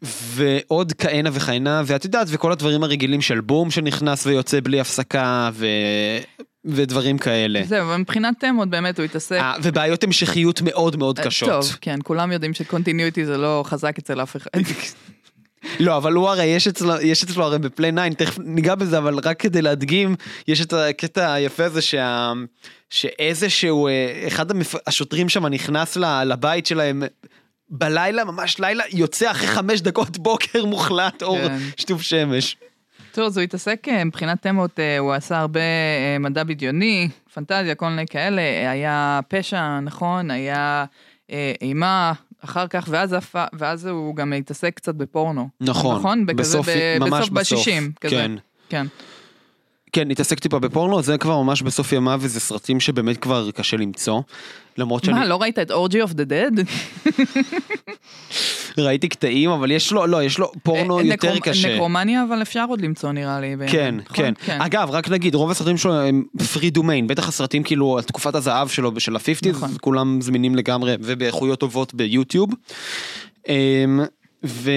ועוד 0.04 0.94
כהנה 0.94 1.30
וכהנה, 1.34 1.82
ואת 1.86 2.06
יודעת, 2.06 2.28
וכל 2.30 2.52
הדברים 2.52 2.84
הרגילים 2.84 3.22
של 3.22 3.42
בום 3.42 3.72
שנכנס 3.72 4.26
ויוצא 4.26 4.60
בלי 4.64 4.80
הפסקה, 4.80 5.50
ו... 5.54 5.66
ודברים 6.66 7.18
כאלה. 7.18 7.62
זהו, 7.66 7.88
ומבחינת 7.88 8.40
תמות 8.40 8.70
באמת 8.70 8.98
הוא 8.98 9.06
התעסק. 9.06 9.38
아, 9.40 9.42
אה, 9.42 9.54
ובעיות 9.64 10.04
המשכיות 10.04 10.62
מאוד 10.62 10.96
מאוד 10.96 11.20
קשות. 11.20 11.50
טוב, 11.50 11.78
כן, 11.82 12.00
כולם 12.04 12.32
יודעים 12.32 12.54
שקונטיניוטי 12.54 13.26
זה 13.26 13.38
לא 13.38 13.64
חזק 13.68 13.98
אצל 13.98 14.22
אף 14.22 14.36
אחד. 14.36 14.50
לא 15.80 15.98
אבל 15.98 16.14
הוא 16.14 16.30
הרי 16.30 16.46
יש 16.46 16.68
אצלו 16.68 16.94
יש 17.02 17.24
אצלו 17.24 17.44
הרי 17.44 17.60
בפליי 17.60 17.92
9 17.92 18.10
תכף 18.10 18.40
ניגע 18.40 18.76
בזה 18.76 18.98
אבל 18.98 19.20
רק 19.24 19.40
כדי 19.40 19.62
להדגים 19.62 20.16
יש 20.48 20.62
את 20.62 20.74
הקטע 20.74 21.34
היפה 21.34 21.66
הזה 21.66 21.82
שה... 21.82 22.34
שאיזה 22.90 23.50
שהוא 23.50 23.90
אה, 23.90 24.24
אחד 24.28 24.52
המפ... 24.52 24.76
השוטרים 24.88 25.30
שם 25.30 25.46
נכנס 25.46 25.98
לבית 26.26 26.66
שלהם 26.66 27.04
בלילה 27.70 28.24
ממש 28.24 28.60
לילה 28.60 28.84
יוצא 28.94 29.32
אחרי 29.32 29.48
חמש 29.48 29.82
דקות 29.82 30.18
בוקר 30.18 30.66
מוחלט 30.66 31.24
אור 31.24 31.38
כן. 31.38 31.58
שטוף 31.78 32.02
שמש. 32.02 32.58
טוב, 33.12 33.26
אז 33.26 33.38
הוא 33.38 33.44
התעסק 33.44 33.88
אה, 33.90 34.04
מבחינת 34.04 34.42
תמות, 34.42 34.80
אה, 34.80 34.98
הוא 34.98 35.14
עשה 35.14 35.40
הרבה 35.40 35.60
מדע 36.20 36.44
בדיוני, 36.44 37.10
פנטזיה, 37.34 37.76
כל 37.76 37.90
מיני 37.90 38.08
כאלה, 38.08 38.42
היה 38.72 39.20
פשע, 39.28 39.80
נכון, 39.80 40.32
היה 40.32 40.86
אימה, 41.62 42.14
אחר 42.42 42.68
כך, 42.68 42.86
ואז, 42.90 43.16
ואז 43.54 43.86
הוא 43.86 44.16
גם 44.16 44.34
התעסק 44.34 44.74
קצת 44.76 44.96
בפורנו. 44.96 45.50
נכון, 45.62 45.96
נכון? 45.96 46.26
בסוף, 46.26 46.70
ב- 46.70 46.98
ממש 47.00 47.30
בסוף. 47.30 47.30
בשישים, 47.30 47.92
כזה. 48.02 48.16
כן. 48.16 48.32
כן. 48.70 48.88
כן, 49.94 50.12
התעסק 50.12 50.40
טיפה 50.40 50.60
בפורנו, 50.60 51.02
זה 51.02 51.18
כבר 51.18 51.42
ממש 51.42 51.62
בסוף 51.62 51.92
ימיו, 51.92 52.20
וזה 52.24 52.40
סרטים 52.40 52.80
שבאמת 52.80 53.18
כבר 53.18 53.52
קשה 53.52 53.78
למצוא. 53.78 54.22
למרות 54.78 55.04
שאני 55.04 55.20
מה, 55.20 55.26
לא 55.26 55.42
ראית 55.42 55.60
את 55.60 55.72
Orgy 55.72 56.02
of 56.02 56.14
the 56.14 56.24
Dead? 56.24 56.52
ראיתי 58.78 59.10
קטעים, 59.10 59.50
אבל 59.50 59.72
יש 59.72 59.92
לו, 59.92 60.08
לא, 60.08 60.24
יש 60.24 60.40
לו 60.40 60.52
פורנו 60.64 61.02
יותר 61.02 61.40
קשה. 61.40 61.74
Necromania 61.74 62.24
אבל 62.24 62.42
אפשר 62.42 62.66
עוד 62.70 62.82
למצוא 62.82 63.12
נראה 63.12 63.40
לי. 63.40 63.56
באמת, 63.56 63.72
כן, 63.72 63.96
נכון? 63.96 64.34
כן. 64.46 64.62
אגב, 64.62 64.90
רק 64.92 65.10
נגיד, 65.10 65.36
רוב 65.36 65.52
הסרטים 65.52 65.78
שלו 65.78 66.02
הם 66.02 66.24
free 66.54 66.70
domain, 66.70 67.08
בטח 67.08 67.28
הסרטים 67.28 67.64
כאילו 67.64 67.98
על 67.98 68.04
תקופת 68.04 68.36
הזהב 68.36 68.68
שלו 68.68 69.00
של 69.00 69.16
ה-50's, 69.16 69.50
נכון. 69.50 69.70
כולם 69.82 70.22
זמינים 70.22 70.56
לגמרי 70.56 70.96
ובאיכויות 71.00 71.60
טובות 71.60 71.94
ביוטיוב. 71.94 72.50
אמ, 73.48 74.00
ו... 74.46 74.72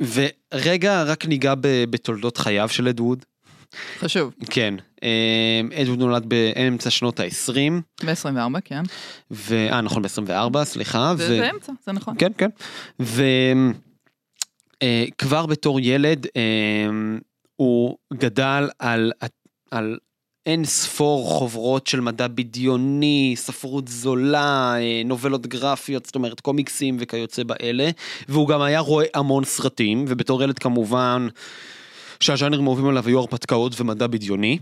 ורגע 0.00 1.02
רק 1.02 1.26
ניגע 1.26 1.54
בתולדות 1.90 2.36
חייו 2.36 2.68
של 2.68 2.88
אדווד. 2.88 3.24
חשוב. 3.98 4.34
כן, 4.50 4.74
אמ, 5.02 5.08
אדווד 5.82 5.98
נולד 5.98 6.26
באמצע 6.26 6.90
שנות 6.90 7.20
ה-20, 7.20 8.04
ב-24, 8.06 8.60
כן. 8.64 8.82
ו... 9.30 9.68
אה 9.72 9.80
נכון 9.80 10.02
ב-24, 10.02 10.64
סליחה. 10.64 11.14
זה 11.16 11.50
ו- 11.54 11.72
זה 11.84 11.92
נכון. 11.92 12.14
כן, 12.18 12.32
כן. 12.38 12.50
וכבר 14.82 15.46
בתור 15.46 15.80
ילד 15.80 16.26
אה, 16.36 16.88
הוא 17.56 17.96
גדל 18.14 18.68
על, 18.78 19.12
על 19.70 19.98
אין 20.46 20.64
ספור 20.64 21.30
חוברות 21.30 21.86
של 21.86 22.00
מדע 22.00 22.28
בדיוני, 22.28 23.34
ספרות 23.36 23.88
זולה, 23.88 24.74
אה, 24.76 25.02
נובלות 25.04 25.46
גרפיות, 25.46 26.06
זאת 26.06 26.14
אומרת 26.14 26.40
קומיקסים 26.40 26.96
וכיוצא 27.00 27.42
באלה, 27.42 27.90
והוא 28.28 28.48
גם 28.48 28.62
היה 28.62 28.80
רואה 28.80 29.06
המון 29.14 29.44
סרטים, 29.44 30.04
ובתור 30.08 30.42
ילד 30.42 30.58
כמובן 30.58 31.28
שהז'אנרים 32.24 32.64
האהובים 32.64 32.88
עליו 32.88 33.06
היו 33.06 33.18
הרפתקאות 33.18 33.80
ומדע 33.80 34.06
בדיוני. 34.06 34.58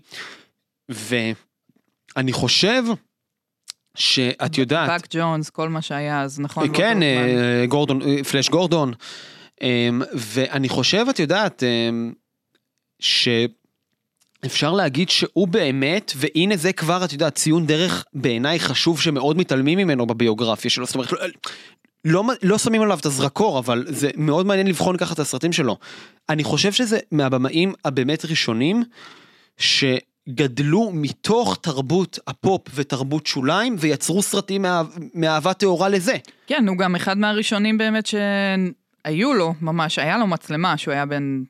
ואני 0.89 2.33
חושב 2.33 2.83
שאת 3.95 4.59
יודעת... 4.59 4.89
באק 4.89 5.07
ג'ונס, 5.11 5.51
כל 5.51 5.69
מה 5.69 5.83
שהיה 5.83 6.23
אז, 6.23 6.41
נכון? 6.41 6.67
באותו 6.67 6.79
כן. 6.79 7.03
אה, 7.03 7.65
גורדון, 7.69 8.03
אה, 8.03 8.25
פלאש 8.25 8.49
גורדון. 8.49 8.93
אמ, 9.63 10.03
ואני 10.15 10.69
חושב, 10.69 11.07
את 11.11 11.19
יודעת, 11.19 11.63
אמ, 11.63 12.13
שאפשר 13.01 14.73
להגיד 14.73 15.09
שהוא 15.09 15.49
באמת, 15.49 16.13
והנה 16.17 16.57
זה 16.57 16.73
כבר, 16.73 17.05
את 17.05 17.13
יודעת, 17.13 17.35
ציון 17.35 17.67
דרך 17.67 18.05
בעיניי 18.15 18.61
חשוב 18.61 19.01
שמאוד 19.01 19.37
מתעלמים 19.37 19.79
ממנו 19.79 20.07
בביוגרפיה 20.07 20.71
שלו, 20.71 20.87
זאת 20.87 20.95
אומרת, 20.95 21.11
לא, 22.05 22.25
לא, 22.43 22.59
שמים 22.59 22.83
עליו 22.83 22.99
את 22.99 23.07
הזרקור, 23.07 23.59
אבל 23.59 23.85
זה 23.89 24.11
מאוד 24.17 24.47
מעניין 24.47 24.67
לבחון 24.67 24.97
ככה 24.97 25.15
את 25.15 25.19
הסרטים 25.19 25.53
שלו. 25.53 25.77
אני 26.29 26.45
חושב 26.45 26.73
שזה 26.73 26.99
מהבמאים 27.11 27.73
הבאמת 27.85 28.25
ראשונים, 28.25 28.83
שגדלו 29.59 30.91
מתוך 30.93 31.59
תרבות 31.63 32.19
הפופ 32.27 32.63
ותרבות 32.75 33.27
שוליים, 33.27 33.77
ויצרו 33.79 34.23
סרטים 34.23 34.63
מאהב, 34.63 34.87
מאהבה 35.15 35.55
טהורה 35.55 35.89
לזה. 35.89 36.15
כן, 36.47 36.69
הוא 36.69 36.77
גם 36.77 36.97
אחד 36.97 37.19
מהראשונים 37.19 37.79
באמת 37.79 38.09
שהיו 39.07 39.35
לו, 39.35 39.55
ממש, 39.61 39.99
היה 39.99 40.19
לו 40.19 40.27
מצלמה, 40.27 40.77
שהוא 40.77 40.95
היה 40.95 41.07
בן 41.07 41.43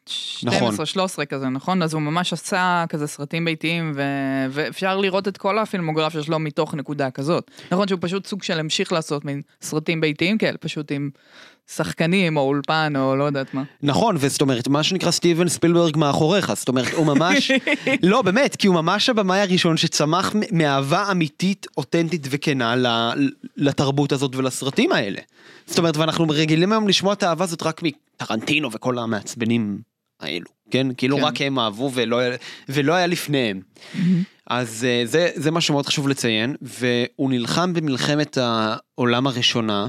נכון. 0.45 0.75
12-13 0.75 1.25
כזה, 1.25 1.49
נכון? 1.49 1.83
אז 1.83 1.95
הוא 1.95 2.03
ממש 2.03 2.33
עשה 2.33 2.85
כזה 2.89 3.07
סרטים 3.07 3.45
ביתיים, 3.45 3.93
ו... 3.95 4.03
ואפשר 4.51 4.99
לראות 4.99 5.29
את 5.29 5.37
כל 5.37 5.59
הפילמוגרפיה 5.59 6.23
שלו 6.23 6.39
מתוך 6.39 6.75
נקודה 6.75 7.11
כזאת. 7.11 7.51
נכון 7.71 7.89
שהוא 7.89 7.99
פשוט 8.03 8.27
סוג 8.27 8.43
של 8.43 8.61
המשיך 8.61 8.93
לעשות 8.93 9.25
מין 9.25 9.43
סרטים 9.63 10.01
ביתיים 10.01 10.39
כאלה, 10.39 10.59
פשוט 10.59 10.93
עם 10.93 11.11
שחקנים 11.71 12.37
או 12.37 12.43
אולפן 12.43 12.93
או 12.97 13.17
לא 13.17 13.25
יודעת 13.25 13.55
מה. 13.55 13.63
נכון, 13.83 14.17
וזאת 14.19 14.41
אומרת, 14.41 14.69
מה 14.69 14.83
שנקרא 14.83 15.11
סטיבן 15.11 15.49
ספילברג 15.49 15.97
מאחוריך, 15.97 16.53
זאת 16.55 16.69
אומרת, 16.69 16.93
הוא 16.93 17.07
ממש, 17.07 17.51
לא 18.03 18.23
באמת, 18.23 18.57
כי 18.57 18.67
הוא 18.67 18.75
ממש 18.75 19.09
הבמאי 19.09 19.41
הראשון 19.41 19.77
שצמח 19.77 20.33
מאהבה 20.53 21.11
אמיתית, 21.11 21.67
אותנטית 21.77 22.27
וכנה 22.31 22.75
לתרבות 23.57 24.13
הזאת 24.13 24.37
ולסרטים 24.37 24.93
האלה. 24.93 25.21
זאת 25.67 25.79
אומרת, 25.79 25.97
ואנחנו 25.97 26.27
רגילים 26.29 26.73
היום 26.73 26.89
לשמוע 26.89 27.13
את 27.13 27.23
האהבה 27.23 27.45
הזאת 27.45 27.63
רק 27.63 27.81
מטרנטינו 27.83 28.73
וכל 28.73 28.99
המעצבנים 28.99 29.79
האלו, 30.21 30.47
כן? 30.71 30.87
כאילו 30.97 31.17
כן. 31.17 31.25
רק 31.25 31.41
הם 31.41 31.59
אהבו 31.59 31.91
ולא, 31.95 32.21
ולא 32.69 32.95
היה 32.95 33.07
לפניהם. 33.07 33.61
אז 34.47 34.87
אה, 34.89 35.03
זה, 35.05 35.31
זה 35.35 35.51
מה 35.51 35.61
שמאוד 35.61 35.87
חשוב 35.87 36.09
לציין, 36.09 36.57
והוא 36.63 37.31
נלחם 37.31 37.73
במלחמת 37.73 38.39
העולם 38.41 39.27
הראשונה. 39.27 39.87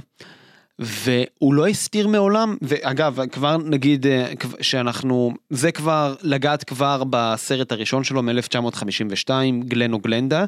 והוא 0.80 1.54
לא 1.54 1.68
הסתיר 1.68 2.08
מעולם, 2.08 2.58
ואגב, 2.62 3.20
כבר 3.32 3.58
נגיד 3.58 4.08
אה, 4.08 4.34
שאנחנו, 4.62 5.34
זה 5.50 5.72
כבר, 5.72 6.16
לגעת 6.22 6.64
כבר 6.64 7.04
בסרט 7.10 7.72
הראשון 7.72 8.04
שלו 8.04 8.24
מ-1952, 8.24 9.30
גלן 9.60 9.94
או 9.94 10.00
גלנדה, 10.00 10.46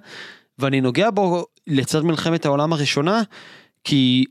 ואני 0.60 0.82
נוגע 0.82 1.10
בו 1.10 1.46
לצד 1.68 2.02
מלחמת 2.02 2.46
העולם 2.46 2.74
הראשונה, 2.74 3.22
כי 3.84 4.26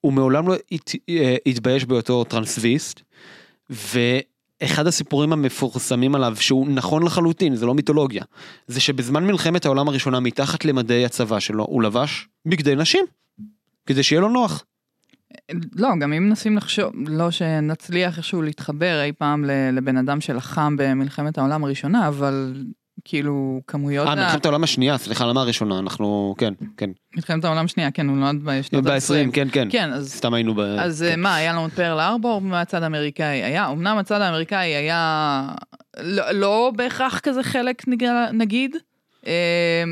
הוא 0.00 0.12
מעולם 0.12 0.48
לא 0.48 0.54
הת, 0.72 0.92
אה, 1.08 1.36
התבייש 1.46 1.84
בהיותו 1.84 2.24
טרנסוויסט, 2.24 3.00
ואחד 3.70 4.86
הסיפורים 4.86 5.32
המפורסמים 5.32 6.14
עליו, 6.14 6.36
שהוא 6.40 6.68
נכון 6.68 7.02
לחלוטין, 7.02 7.56
זה 7.56 7.66
לא 7.66 7.74
מיתולוגיה, 7.74 8.24
זה 8.66 8.80
שבזמן 8.80 9.26
מלחמת 9.26 9.66
העולם 9.66 9.88
הראשונה, 9.88 10.20
מתחת 10.20 10.64
למדי 10.64 11.04
הצבא 11.04 11.40
שלו, 11.40 11.64
הוא 11.64 11.82
לבש 11.82 12.28
בגדי 12.46 12.76
נשים, 12.76 13.04
כדי 13.86 14.02
שיהיה 14.02 14.20
לו 14.20 14.28
נוח. 14.28 14.64
לא, 15.76 15.88
גם 16.00 16.12
אם 16.12 16.28
מנסים 16.28 16.56
לחשוב, 16.56 16.92
לא 17.08 17.30
שנצליח 17.30 18.16
איכשהו 18.18 18.42
להתחבר 18.42 19.02
אי 19.02 19.12
פעם 19.12 19.44
לבן 19.72 19.96
אדם 19.96 20.20
שלחם 20.20 20.76
במלחמת 20.78 21.38
העולם 21.38 21.64
הראשונה, 21.64 22.08
אבל 22.08 22.54
כאילו 23.04 23.60
כמויות... 23.66 24.08
אה, 24.08 24.14
מלחמת 24.14 24.44
העולם 24.44 24.64
השנייה, 24.64 24.98
סליחה, 24.98 25.26
למה 25.26 25.40
הראשונה? 25.40 25.78
אנחנו, 25.78 26.34
כן, 26.38 26.52
כן. 26.76 26.90
מלחמת 27.16 27.44
העולם 27.44 27.64
השנייה, 27.64 27.90
כן, 27.90 28.08
הוא 28.08 28.16
נולד 28.16 28.42
בשנות 28.44 28.84
ב-20, 28.84 29.32
כן, 29.32 29.48
כן. 29.52 29.68
כן, 29.70 29.92
אז 29.92 30.12
סתם 30.12 30.34
היינו 30.34 30.54
ב... 30.54 30.60
אז 30.60 31.04
כן. 31.08 31.20
מה, 31.20 31.34
היה 31.36 31.52
לנו 31.52 31.66
את 31.66 31.72
פרל 31.72 32.00
ארבור 32.00 32.40
מהצד 32.40 32.82
האמריקאי? 32.82 33.42
היה, 33.42 33.68
אמנם 33.70 33.98
הצד 33.98 34.20
האמריקאי 34.20 34.74
היה 34.74 35.48
לא, 36.00 36.30
לא 36.30 36.72
בהכרח 36.76 37.18
כזה 37.18 37.42
חלק 37.42 37.88
נג- 37.88 38.30
נגיד, 38.32 38.76
אה, 39.26 39.84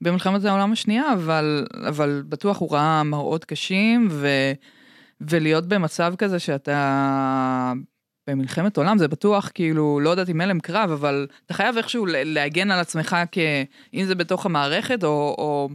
במלחמת 0.00 0.44
העולם 0.44 0.72
השנייה, 0.72 1.12
אבל, 1.12 1.66
אבל 1.88 2.22
בטוח 2.28 2.58
הוא 2.58 2.72
ראה 2.72 3.02
מראות 3.02 3.44
קשים, 3.44 4.08
ו, 4.10 4.28
ולהיות 5.28 5.66
במצב 5.66 6.14
כזה 6.18 6.38
שאתה 6.38 7.72
במלחמת 8.26 8.76
עולם, 8.76 8.98
זה 8.98 9.08
בטוח 9.08 9.50
כאילו, 9.54 10.00
לא 10.00 10.10
יודעת 10.10 10.28
אם 10.28 10.40
הלם 10.40 10.60
קרב, 10.60 10.90
אבל 10.90 11.26
אתה 11.46 11.54
חייב 11.54 11.76
איכשהו 11.76 12.06
להגן 12.08 12.70
על 12.70 12.80
עצמך, 12.80 13.16
כ, 13.32 13.38
אם 13.94 14.04
זה 14.04 14.14
בתוך 14.14 14.46
המערכת, 14.46 15.04
או, 15.04 15.34
או 15.38 15.68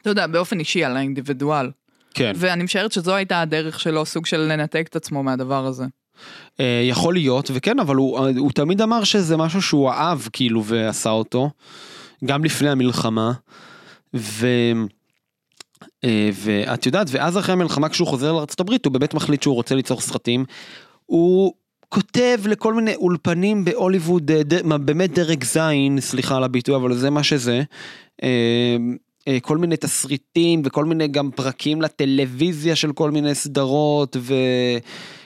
אתה 0.00 0.10
יודע, 0.10 0.26
באופן 0.26 0.58
אישי 0.58 0.84
על 0.84 0.96
האינדיבידואל. 0.96 1.70
כן. 2.14 2.32
ואני 2.36 2.64
משערת 2.64 2.92
שזו 2.92 3.14
הייתה 3.14 3.40
הדרך 3.40 3.80
שלו, 3.80 4.06
סוג 4.06 4.26
של 4.26 4.40
לנתק 4.40 4.86
את 4.90 4.96
עצמו 4.96 5.22
מהדבר 5.22 5.66
הזה. 5.66 5.84
אה, 6.60 6.82
יכול 6.88 7.14
להיות, 7.14 7.50
וכן, 7.54 7.78
אבל 7.78 7.96
הוא, 7.96 8.18
הוא 8.38 8.52
תמיד 8.52 8.80
אמר 8.80 9.04
שזה 9.04 9.36
משהו 9.36 9.62
שהוא 9.62 9.90
אהב, 9.90 10.18
כאילו, 10.32 10.64
ועשה 10.64 11.10
אותו, 11.10 11.50
גם 12.24 12.44
לפני 12.44 12.70
המלחמה. 12.70 13.32
ו... 14.14 14.46
אה, 16.04 16.30
ואת 16.34 16.86
יודעת, 16.86 17.06
ואז 17.10 17.38
אחרי 17.38 17.52
המלחמה 17.52 17.88
כשהוא 17.88 18.08
חוזר 18.08 18.32
לארה"ב, 18.32 18.70
הוא 18.84 18.92
באמת 18.92 19.14
מחליט 19.14 19.42
שהוא 19.42 19.54
רוצה 19.54 19.74
ליצור 19.74 20.00
סרטים. 20.00 20.44
הוא 21.06 21.52
כותב 21.88 22.38
לכל 22.46 22.74
מיני 22.74 22.94
אולפנים 22.94 23.64
בהוליווד, 23.64 24.30
אה, 24.30 24.78
באמת 24.78 25.12
דרג 25.14 25.44
זין, 25.44 26.00
סליחה 26.00 26.36
על 26.36 26.44
הביטוי, 26.44 26.76
אבל 26.76 26.94
זה 26.94 27.10
מה 27.10 27.22
שזה. 27.22 27.62
אה, 28.22 28.76
כל 29.42 29.58
מיני 29.58 29.76
תסריטים 29.76 30.62
וכל 30.64 30.84
מיני 30.84 31.08
גם 31.08 31.30
פרקים 31.30 31.82
לטלוויזיה 31.82 32.76
של 32.76 32.92
כל 32.92 33.10
מיני 33.10 33.34
סדרות 33.34 34.16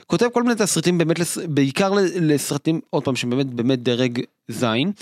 וכותב 0.05 0.27
כל 0.33 0.43
מיני 0.43 0.55
תסריטים 0.55 0.99
באמת, 0.99 1.19
לס- 1.19 1.39
בעיקר 1.49 1.93
לסרטים, 2.21 2.81
עוד 2.91 3.05
פעם, 3.05 3.17
שבאמת 3.17 3.47
באמת 3.47 3.83
דרג 3.83 4.21
זין. 4.49 4.93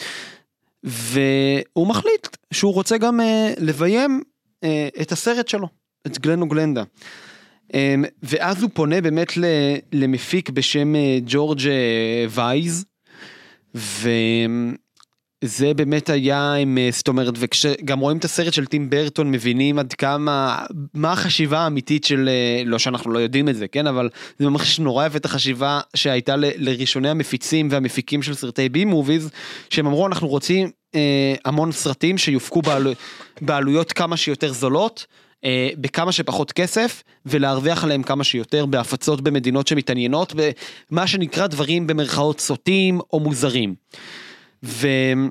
והוא 0.85 1.87
מחליט 1.87 2.29
שהוא 2.53 2.75
רוצה 2.75 2.99
גם 2.99 3.21
אה, 3.21 3.55
לביים 3.59 4.23
את 5.01 5.13
הסרט 5.13 5.49
שלו, 5.49 5.69
את 6.07 6.19
גלן 6.19 6.43
וגלנדה. 6.43 6.83
אה, 7.75 7.95
ואז 8.23 8.63
הוא 8.63 8.71
פונה 8.75 9.01
באמת 9.01 9.37
ל- 9.37 9.45
למפיק 9.93 10.51
בשם 10.51 10.97
אה, 10.97 11.19
ג'ורג' 11.27 11.61
אה, 11.69 12.27
וייז, 12.31 12.85
וזה 15.45 15.75
באמת 15.77 16.11
היה 16.11 16.53
עם, 16.55 16.79
אה, 16.79 16.89
זאת 16.93 17.09
אומרת, 17.09 17.35
וכשגם 17.39 17.99
רואים 17.99 18.19
את 18.19 18.25
הסרט 18.25 18.53
של 18.53 18.67
טים 18.67 18.91
ברטון 18.91 19.31
מבינים 19.31 19.79
עד 19.79 19.93
כמה, 19.93 20.65
מה 20.95 21.13
החשיבה 21.13 21.59
האמיתית 21.59 22.05
של, 22.05 22.29
אה, 22.29 22.63
לא 22.67 22.79
שאנחנו 22.79 23.11
לא 23.11 23.19
יודעים 23.19 23.49
את 23.49 23.57
זה, 23.57 23.69
כן, 23.69 23.87
אבל 23.87 24.09
זה 24.39 24.49
ממש 24.49 24.79
נורא 24.81 25.07
יפה 25.07 25.17
את 25.17 25.25
החשיבה 25.25 25.81
שהייתה 25.97 26.37
ל- 26.37 26.45
לראשוני 26.57 27.09
המפיצים 27.09 27.69
והמפיקים 27.71 28.23
של 28.23 28.35
סרטי 28.35 28.69
בי 28.69 28.85
מוביז, 28.85 29.31
שהם 29.71 29.87
אמרו 29.87 30.07
אנחנו 30.07 30.29
רוצים 30.29 30.71
אה, 30.95 31.35
המון 31.45 31.73
סרטים 31.73 32.19
שיופקו 32.19 32.63
בעלו, 32.63 32.91
בעלויות 33.41 33.93
כמה 33.93 34.17
שיותר 34.17 34.53
זולות. 34.53 35.07
אה, 35.45 35.69
בכמה 35.79 36.13
שפחות 36.13 36.53
כסף 36.53 37.03
ולהרוויח 37.27 37.85
עליהם 37.85 38.03
כמה 38.03 38.25
שיותר 38.25 38.67
בהפצות 38.67 39.21
במדינות 39.21 39.67
שמתעניינות 39.67 40.33
במה 40.91 41.07
שנקרא 41.07 41.47
דברים 41.47 41.87
במרכאות 41.87 42.41
סוטים 42.41 43.01
או 43.13 43.21
מוזרים. 43.21 43.75
והוא 44.63 45.31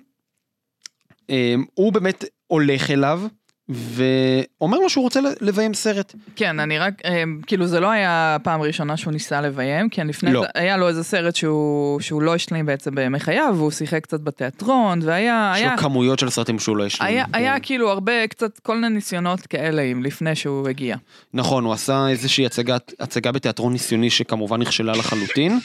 באמת 1.94 2.26
הולך 2.48 2.92
אליו 2.92 3.22
ואומר 3.70 4.78
לו 4.78 4.90
שהוא 4.90 5.04
רוצה 5.04 5.20
לביים 5.42 5.74
סרט. 5.74 6.16
כן, 6.36 6.60
אני 6.60 6.80
רק, 6.80 6.94
אה, 7.06 7.24
כאילו 7.48 7.68
זה 7.68 7.80
לא 7.80 7.90
היה 7.92 8.36
הפעם 8.36 8.62
הראשונה 8.62 8.98
שהוא 8.98 9.14
ניסה 9.14 9.42
לביים, 9.42 9.90
כי 9.90 10.02
לפני 10.02 10.34
לא. 10.34 10.42
זה 10.42 10.48
היה 10.56 10.78
לו 10.78 10.88
איזה 10.88 11.04
סרט 11.04 11.36
שהוא, 11.36 12.00
שהוא 12.02 12.22
לא 12.22 12.36
השלים 12.36 12.66
בעצם 12.66 12.96
בימי 12.96 13.20
חייו, 13.20 13.54
והוא 13.58 13.72
שיחק 13.72 14.04
קצת 14.04 14.20
בתיאטרון, 14.22 15.00
והיה, 15.04 15.54
יש 15.56 15.62
היה, 15.62 15.72
לו 15.72 15.78
כמויות 15.78 16.20
של 16.20 16.30
סרטים 16.30 16.60
שהוא 16.60 16.78
לא 16.78 16.86
השלים. 16.86 17.08
היה, 17.10 17.26
היה 17.34 17.54
הוא- 17.54 17.60
כאילו 17.64 17.90
הרבה, 17.90 18.28
קצת 18.28 18.60
כל 18.60 18.76
מיני 18.76 18.90
ניסיונות 18.90 19.42
כאלה 19.48 19.82
עם 19.82 20.04
לפני 20.04 20.36
שהוא 20.36 20.70
הגיע. 20.70 20.96
נכון, 21.34 21.64
הוא 21.66 21.74
עשה 21.74 22.08
איזושהי 22.08 22.46
הצגת, 22.46 22.94
הצגה 23.00 23.32
בתיאטרון 23.32 23.74
ניסיוני 23.74 24.10
שכמובן 24.10 24.62
נכשלה 24.62 24.92
לחלוטין. 24.92 25.60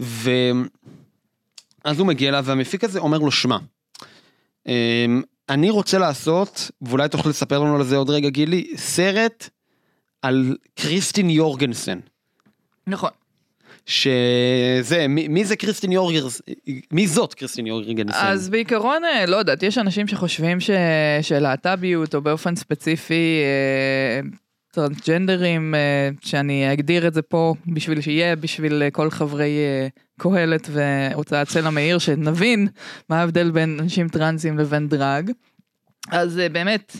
ו... 0.00 0.30
אז 1.84 1.98
הוא 1.98 2.06
מגיע 2.06 2.28
אליו 2.28 2.44
והמפיק 2.46 2.84
הזה 2.84 2.98
אומר 2.98 3.18
לו, 3.18 3.30
שמע, 3.30 3.56
אמ, 4.66 5.22
אני 5.50 5.70
רוצה 5.70 5.98
לעשות, 5.98 6.70
ואולי 6.82 7.08
תוכל 7.08 7.28
לספר 7.28 7.58
לנו 7.58 7.76
על 7.76 7.84
זה 7.84 7.96
עוד 7.96 8.10
רגע 8.10 8.28
גילי, 8.28 8.72
סרט 8.76 9.48
על 10.22 10.56
קריסטין 10.74 11.30
יורגנסן. 11.30 11.98
נכון. 12.86 13.10
שזה, 13.86 15.06
מי, 15.08 15.28
מי 15.28 15.44
זה 15.44 15.56
קריסטין 15.56 15.92
יורגרס, 15.92 16.42
מי 16.90 17.06
זאת 17.06 17.34
קריסטין 17.34 17.66
יורגנסן? 17.66 18.18
אז 18.18 18.48
בעיקרון, 18.48 19.04
אה, 19.04 19.26
לא 19.26 19.36
יודעת, 19.36 19.62
יש 19.62 19.78
אנשים 19.78 20.08
שחושבים 20.08 20.60
ש... 20.60 20.70
שלהט"ביות, 21.22 22.14
או 22.14 22.20
באופן 22.20 22.56
ספציפי, 22.56 23.40
אה, 23.42 24.28
טרנסג'נדרים, 24.70 25.74
אה, 25.74 26.08
שאני 26.20 26.72
אגדיר 26.72 27.06
את 27.06 27.14
זה 27.14 27.22
פה 27.22 27.54
בשביל 27.66 28.00
שיהיה, 28.00 28.36
בשביל 28.36 28.82
אה, 28.82 28.90
כל 28.90 29.10
חברי 29.10 29.58
אה, 29.58 29.88
קהלת 30.20 30.68
והוצאת 30.72 31.48
סלע 31.48 31.70
מאיר, 31.70 31.98
שנבין 31.98 32.68
מה 33.08 33.20
ההבדל 33.20 33.50
בין 33.50 33.78
אנשים 33.80 34.08
טרנסים 34.08 34.58
לבין 34.58 34.88
דרג. 34.88 35.30
אז 36.10 36.40
באמת, 36.52 36.96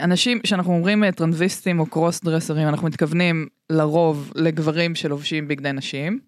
אנשים, 0.00 0.40
שאנחנו 0.44 0.72
אומרים 0.72 1.10
טרנביסטים 1.10 1.80
או 1.80 1.86
קרוס 1.86 2.20
דרסרים, 2.24 2.68
אנחנו 2.68 2.86
מתכוונים 2.86 3.46
לרוב 3.70 4.32
לגברים 4.34 4.94
שלובשים 4.94 5.48
בגדי 5.48 5.72
נשים. 5.72 6.18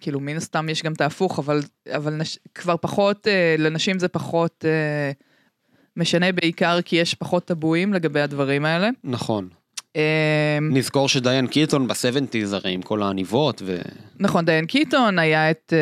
כאילו 0.00 0.20
מן 0.20 0.36
הסתם 0.36 0.68
יש 0.68 0.82
גם 0.82 0.92
את 0.92 1.00
ההפוך, 1.00 1.38
אבל, 1.38 1.60
אבל 1.96 2.14
נש, 2.14 2.38
כבר 2.54 2.76
פחות, 2.76 3.26
לנשים 3.58 3.98
זה 3.98 4.08
פחות 4.08 4.64
משנה 5.96 6.32
בעיקר 6.32 6.82
כי 6.82 6.96
יש 6.96 7.14
פחות 7.14 7.44
טבואים 7.44 7.94
לגבי 7.94 8.20
הדברים 8.20 8.64
האלה. 8.64 8.88
נכון. 9.04 9.48
אה, 9.96 10.58
נזכור 10.60 11.08
שדיין 11.08 11.46
קיטון 11.46 11.88
בסבנטיז 11.88 12.52
הרי 12.52 12.72
עם 12.72 12.82
כל 12.82 13.02
העניבות, 13.02 13.62
והיא 13.66 13.80
נכון, 14.20 14.44
דיין 14.44 14.66
קיטון 14.66 15.18
היה 15.18 15.50
את... 15.50 15.72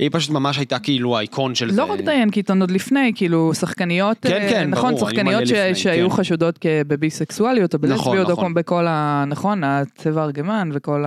אה, 0.00 0.10
פשוט 0.10 0.30
ממש 0.30 0.58
הייתה 0.58 0.78
כאילו 0.78 1.18
האיקון 1.18 1.54
של 1.54 1.70
זה. 1.70 1.76
לא 1.76 1.84
רק 1.84 2.00
דיין 2.00 2.30
קיטון, 2.30 2.60
עוד 2.60 2.70
לפני, 2.70 3.12
כאילו 3.14 3.54
שחקניות, 3.54 4.18
כן, 4.22 4.42
אה, 4.42 4.50
כן, 4.50 4.70
נכון, 4.70 4.94
ברור, 4.94 5.10
שחקניות 5.10 5.46
ש, 5.46 5.52
לפני, 5.52 5.74
שהיו 5.74 6.10
כן. 6.10 6.16
חשודות 6.16 6.58
בביסקסואליות 6.86 7.74
או 7.74 7.78
בלסביות, 7.78 8.30
נכון. 8.30 8.44
כמו 8.44 8.54
בכל 8.54 8.86
ה... 8.86 9.24
נכון, 9.26 9.64
הצבע 9.64 10.22
ארגמן 10.22 10.70
וכל 10.72 11.04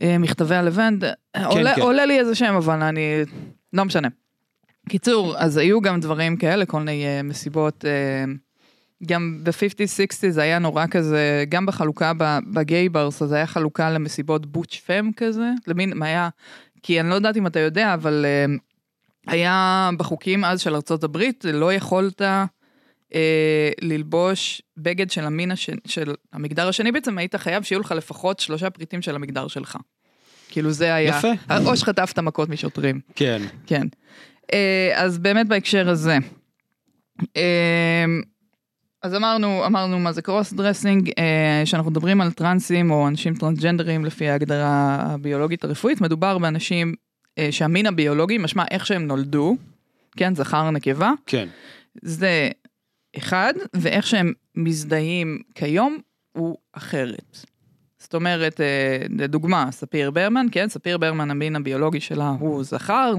המכתבי 0.00 0.54
הלבנד. 0.54 1.04
עולה, 1.44 1.74
כן. 1.74 1.80
עולה 1.80 2.06
לי 2.06 2.18
איזה 2.18 2.34
שם, 2.34 2.54
אבל 2.54 2.82
אני... 2.82 3.22
לא 3.72 3.84
משנה. 3.84 4.08
קיצור, 4.88 5.34
אז 5.36 5.56
היו 5.56 5.80
גם 5.80 6.00
דברים 6.00 6.36
כאלה, 6.36 6.66
כל 6.66 6.78
מיני 6.78 7.04
אה, 7.04 7.22
מסיבות. 7.22 7.84
גם 9.06 9.40
ב-50-60 9.42 10.30
זה 10.30 10.42
היה 10.42 10.58
נורא 10.58 10.86
כזה, 10.90 11.44
גם 11.48 11.66
בחלוקה 11.66 12.12
בגיי 12.52 12.88
ברס, 12.88 13.22
אז 13.22 13.32
היה 13.32 13.46
חלוקה 13.46 13.90
למסיבות 13.90 14.46
בוטש 14.46 14.80
פם 14.80 15.10
כזה, 15.16 15.50
למין, 15.66 15.92
מה 15.98 16.06
היה, 16.06 16.28
כי 16.82 17.00
אני 17.00 17.08
לא 17.10 17.14
יודעת 17.14 17.36
אם 17.36 17.46
אתה 17.46 17.60
יודע, 17.60 17.94
אבל 17.94 18.26
אה, 18.28 18.54
היה 19.26 19.90
בחוקים 19.96 20.44
אז 20.44 20.60
של 20.60 20.74
ארצות 20.74 21.04
הברית, 21.04 21.44
לא 21.52 21.72
יכולת 21.72 22.22
אה, 23.14 23.70
ללבוש 23.80 24.62
בגד 24.76 25.10
של 25.10 25.24
המין 25.24 25.50
השני, 25.50 25.76
של 25.86 26.14
המגדר 26.32 26.68
השני 26.68 26.92
בעצם, 26.92 27.18
היית 27.18 27.34
חייב 27.36 27.62
שיהיו 27.62 27.80
לך 27.80 27.92
לפחות 27.92 28.40
שלושה 28.40 28.70
פריטים 28.70 29.02
של 29.02 29.14
המגדר 29.14 29.48
שלך. 29.48 29.76
כאילו 30.48 30.70
זה 30.70 30.94
היה, 30.94 31.18
יפה. 31.18 31.28
או 31.66 31.76
שחטפת 31.76 32.18
מכות 32.18 32.48
משוטרים. 32.48 33.00
כן. 33.14 33.42
כן. 33.66 33.86
אה, 34.52 34.92
אז 34.94 35.18
באמת 35.18 35.48
בהקשר 35.48 35.88
הזה. 35.88 36.18
אה, 37.36 38.04
אז 39.02 39.14
אמרנו, 39.14 39.66
אמרנו 39.66 39.98
מה 39.98 40.12
זה 40.12 40.22
cross 40.22 40.52
dressing, 40.52 41.10
אה, 41.18 41.62
שאנחנו 41.64 41.90
מדברים 41.90 42.20
על 42.20 42.32
טרנסים 42.32 42.90
או 42.90 43.08
אנשים 43.08 43.34
טרנסג'נדרים 43.34 44.04
לפי 44.04 44.28
ההגדרה 44.28 44.96
הביולוגית 45.00 45.64
הרפואית, 45.64 46.00
מדובר 46.00 46.38
באנשים 46.38 46.94
אה, 47.38 47.48
שהמין 47.50 47.86
הביולוגי, 47.86 48.38
משמע 48.38 48.64
איך 48.70 48.86
שהם 48.86 49.06
נולדו, 49.06 49.56
כן, 50.16 50.34
זכר 50.34 50.70
נקבה, 50.70 51.12
כן. 51.26 51.48
זה 52.02 52.48
אחד, 53.16 53.54
ואיך 53.76 54.06
שהם 54.06 54.32
מזדהים 54.54 55.38
כיום 55.54 55.98
הוא 56.32 56.56
אחרת. 56.72 57.38
זאת 57.98 58.14
אומרת, 58.14 58.60
אה, 58.60 59.06
לדוגמה, 59.18 59.68
ספיר 59.70 60.10
ברמן, 60.10 60.46
כן, 60.52 60.68
ספיר 60.68 60.98
ברמן, 60.98 61.30
המין 61.30 61.56
הביולוגי 61.56 62.00
שלה 62.00 62.28
הוא 62.40 62.64
זכר, 62.64 63.14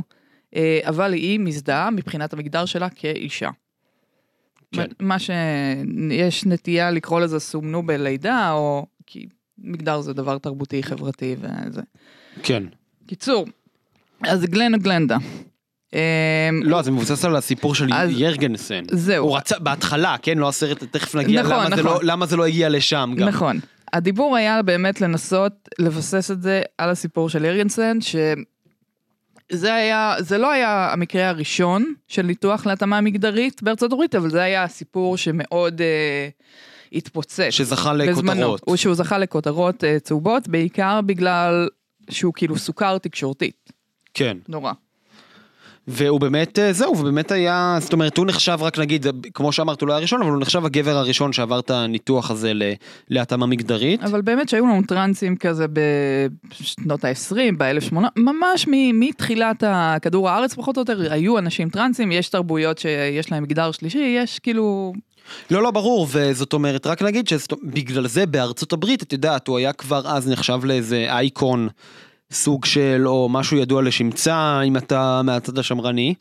אבל 0.84 1.13
היא 1.13 1.39
מזדהה 1.39 1.89
מבחינת 1.92 2.34
המגדר 2.34 2.65
שלה 2.65 2.89
כאישה. 2.89 3.50
כן. 4.71 4.86
מה 4.99 5.15
שיש 5.19 6.45
נטייה 6.45 6.91
לקרוא 6.91 7.19
לזה 7.21 7.39
סומנו 7.39 7.84
בלידה, 7.86 8.51
או 8.51 8.86
כי 9.05 9.25
מגדר 9.58 10.01
זה 10.01 10.13
דבר 10.13 10.38
תרבותי, 10.38 10.84
חברתי 10.84 11.36
וזה. 11.39 11.82
כן. 12.43 12.63
קיצור, 13.08 13.45
אז 14.23 14.43
גלן 14.45 14.75
גלנדה. 14.77 15.17
אה, 15.93 16.49
לא, 16.63 16.82
זה 16.82 16.91
מבוסס 16.91 17.25
על 17.25 17.36
הסיפור 17.36 17.75
של 17.75 17.88
ירגנסן. 18.10 18.84
זהו. 18.91 19.25
הוא 19.27 19.38
רצה, 19.38 19.60
בהתחלה, 19.60 20.15
כן, 20.21 20.38
לא 20.38 20.49
הסרט, 20.49 20.84
תכף 20.84 21.15
נגיע 21.15 21.41
נכון, 21.41 21.53
למה 21.55 21.69
זה 21.69 21.75
נכון. 21.84 21.86
לא- 21.86 21.99
למה 22.03 22.25
זה 22.25 22.38
לא 22.38 22.45
הגיע 22.45 22.69
לשם 22.69 23.13
גם. 23.17 23.27
נכון. 23.27 23.60
הדיבור 23.93 24.36
היה 24.36 24.62
באמת 24.62 25.01
לנסות 25.01 25.69
לבסס 25.79 26.32
את 26.32 26.41
זה 26.41 26.62
על 26.77 26.89
הסיפור 26.89 27.29
של 27.29 27.45
ירגנסן, 27.45 27.97
שזה 29.51 29.73
היה, 29.73 30.15
זה 30.19 30.38
לא 30.38 30.51
היה 30.51 30.89
המקרה 30.93 31.29
הראשון 31.29 31.93
של 32.07 32.21
ניתוח 32.21 32.65
להתאמה 32.65 33.01
מגדרית 33.01 33.63
בארצות 33.63 33.93
הברית, 33.93 34.15
אבל 34.15 34.29
זה 34.29 34.43
היה 34.43 34.63
הסיפור 34.63 35.17
שמאוד 35.17 35.81
אה, 35.81 36.29
התפוצץ. 36.93 37.49
שזכה 37.49 37.93
בזמנו. 37.93 38.31
לכותרות. 38.31 38.62
הוא 38.65 38.75
שהוא 38.75 38.95
זכה 38.95 39.17
לכותרות 39.17 39.83
אה, 39.83 39.99
צהובות, 39.99 40.47
בעיקר 40.47 41.01
בגלל 41.05 41.67
שהוא 42.09 42.33
כאילו 42.33 42.57
סוכר 42.57 42.97
תקשורתית. 42.97 43.71
כן. 44.13 44.38
נורא. 44.47 44.71
והוא 45.91 46.19
באמת, 46.19 46.60
אה, 46.60 46.73
זהו, 46.73 46.97
ובאמת 46.97 47.32
היה, 47.32 47.78
זאת 47.80 47.93
אומרת, 47.93 48.17
הוא 48.17 48.25
נחשב 48.25 48.58
רק 48.62 48.80
נגיד, 48.80 49.06
כמו 49.34 49.52
שאמרת, 49.52 49.82
הוא 49.82 49.88
לא 49.88 49.93
היה 49.93 49.97
הראשון, 49.97 50.21
אבל 50.21 50.32
הוא 50.32 50.39
נחשב 50.39 50.65
הגבר 50.65 50.97
הראשון 50.97 51.34
שעבר 51.34 51.60
את 51.60 51.71
הניתוח 51.71 52.32
הזה 52.32 52.52
להתאמה 53.10 53.45
מגדרית. 53.45 54.04
אבל 54.04 54.21
באמת 54.21 54.49
שהיו 54.49 54.65
לנו 54.65 54.82
טרנסים 54.88 55.36
כזה 55.36 55.65
בשנות 55.67 57.06
ה-20, 57.06 57.36
ב-1800, 57.58 57.95
ממש 58.17 58.65
מתחילת 58.93 59.63
הכדור 59.67 60.30
הארץ 60.30 60.54
פחות 60.54 60.78
או 60.78 60.82
יותר, 60.82 61.13
היו 61.13 61.38
אנשים 61.38 61.69
טרנסים, 61.69 62.12
יש 62.12 62.30
תרבויות 62.30 62.78
שיש 62.78 63.32
להם 63.32 63.43
מגדר 63.43 63.71
שלישי, 63.71 64.15
יש 64.17 64.39
כאילו... 64.39 64.93
לא, 65.52 65.63
לא, 65.63 65.71
ברור, 65.71 66.08
וזאת 66.12 66.54
אומרת, 66.54 66.88
רק 66.88 67.02
נגיד 67.02 67.28
שבגלל 67.28 68.08
זה 68.08 68.25
בארצות 68.25 68.73
הברית, 68.73 69.04
את 69.04 69.13
יודעת, 69.13 69.47
הוא 69.47 69.58
היה 69.58 69.73
כבר 69.73 70.02
אז 70.08 70.30
נחשב 70.30 70.60
לאיזה 70.63 71.06
אייקון. 71.10 71.69
סוג 72.34 72.65
של 72.65 73.04
או 73.06 73.30
משהו 73.30 73.58
ידוע 73.58 73.82
לשמצה 73.82 74.62
אם 74.62 74.78
אתה 74.78 75.22
מהצד 75.24 75.60
השמרני. 75.60 76.13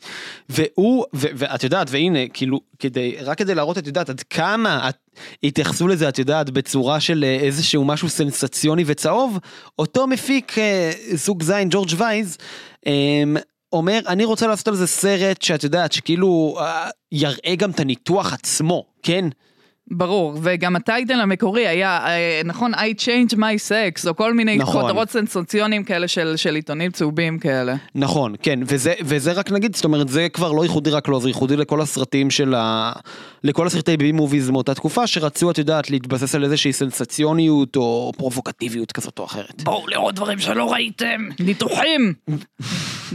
והוא 0.49 1.05
ו- 1.15 1.27
ואת 1.35 1.63
יודעת 1.63 1.87
והנה 1.89 2.27
כאילו 2.33 2.59
כדי 2.79 3.15
רק 3.21 3.37
כדי 3.37 3.55
להראות 3.55 3.77
את 3.77 3.87
יודעת 3.87 4.09
עד 4.09 4.21
כמה 4.29 4.89
את, 4.89 4.95
התייחסו 5.43 5.87
לזה 5.87 6.09
את 6.09 6.19
יודעת 6.19 6.49
בצורה 6.49 6.99
של 6.99 7.23
אה, 7.23 7.35
איזשהו 7.41 7.85
משהו 7.85 8.09
סנסציוני 8.09 8.83
וצהוב 8.85 9.37
אותו 9.79 10.07
מפיק 10.07 10.57
אה, 10.57 10.91
זוג 11.13 11.43
זין 11.43 11.67
ג'ורג' 11.71 11.89
וייז 11.97 12.37
אה, 12.87 13.23
אומר 13.73 13.99
אני 14.07 14.25
רוצה 14.25 14.47
לעשות 14.47 14.67
על 14.67 14.75
זה 14.75 14.87
סרט 14.87 15.41
שאת 15.41 15.63
יודעת 15.63 15.91
שכאילו 15.91 16.57
אה, 16.59 16.89
יראה 17.11 17.55
גם 17.57 17.71
את 17.71 17.79
הניתוח 17.79 18.33
עצמו 18.33 18.85
כן 19.03 19.25
ברור, 19.91 20.33
וגם 20.41 20.75
הטייטל 20.75 21.21
המקורי 21.21 21.67
היה, 21.67 21.97
אה, 22.07 22.41
נכון, 22.45 22.73
I 22.73 22.77
change 22.77 23.33
my 23.33 23.69
sex, 23.69 24.07
או 24.07 24.15
כל 24.15 24.33
מיני 24.33 24.57
נכון. 24.57 24.81
כותרות 24.81 25.09
סנסציוניים 25.09 25.83
כאלה 25.83 26.07
של, 26.07 26.33
של 26.35 26.55
עיתונים 26.55 26.91
צהובים 26.91 27.39
כאלה. 27.39 27.75
נכון, 27.95 28.35
כן, 28.41 28.59
וזה, 28.65 28.93
וזה 29.01 29.31
רק 29.31 29.51
נגיד, 29.51 29.75
זאת 29.75 29.85
אומרת, 29.85 30.09
זה 30.09 30.27
כבר 30.29 30.51
לא 30.51 30.63
ייחודי 30.63 30.89
רק 30.89 31.07
לו, 31.07 31.21
זה 31.21 31.29
ייחודי 31.29 31.57
לכל 31.57 31.81
הסרטים 31.81 32.29
של 32.29 32.55
ה... 32.57 32.91
לכל 33.43 33.67
הסרטי 33.67 33.97
בי 33.97 34.11
מוביז 34.11 34.49
מאותה 34.49 34.73
תקופה, 34.73 35.07
שרצו, 35.07 35.51
את 35.51 35.57
יודעת, 35.57 35.89
להתבסס 35.89 36.35
על 36.35 36.43
איזושהי 36.43 36.73
סנסציוניות 36.73 37.75
או 37.75 38.11
פרובוקטיביות 38.17 38.91
כזאת 38.91 39.19
או 39.19 39.25
אחרת. 39.25 39.63
בואו 39.63 39.87
לראות 39.87 40.15
דברים 40.15 40.39
שלא 40.39 40.71
ראיתם, 40.71 41.27
ניתוחים. 41.39 42.13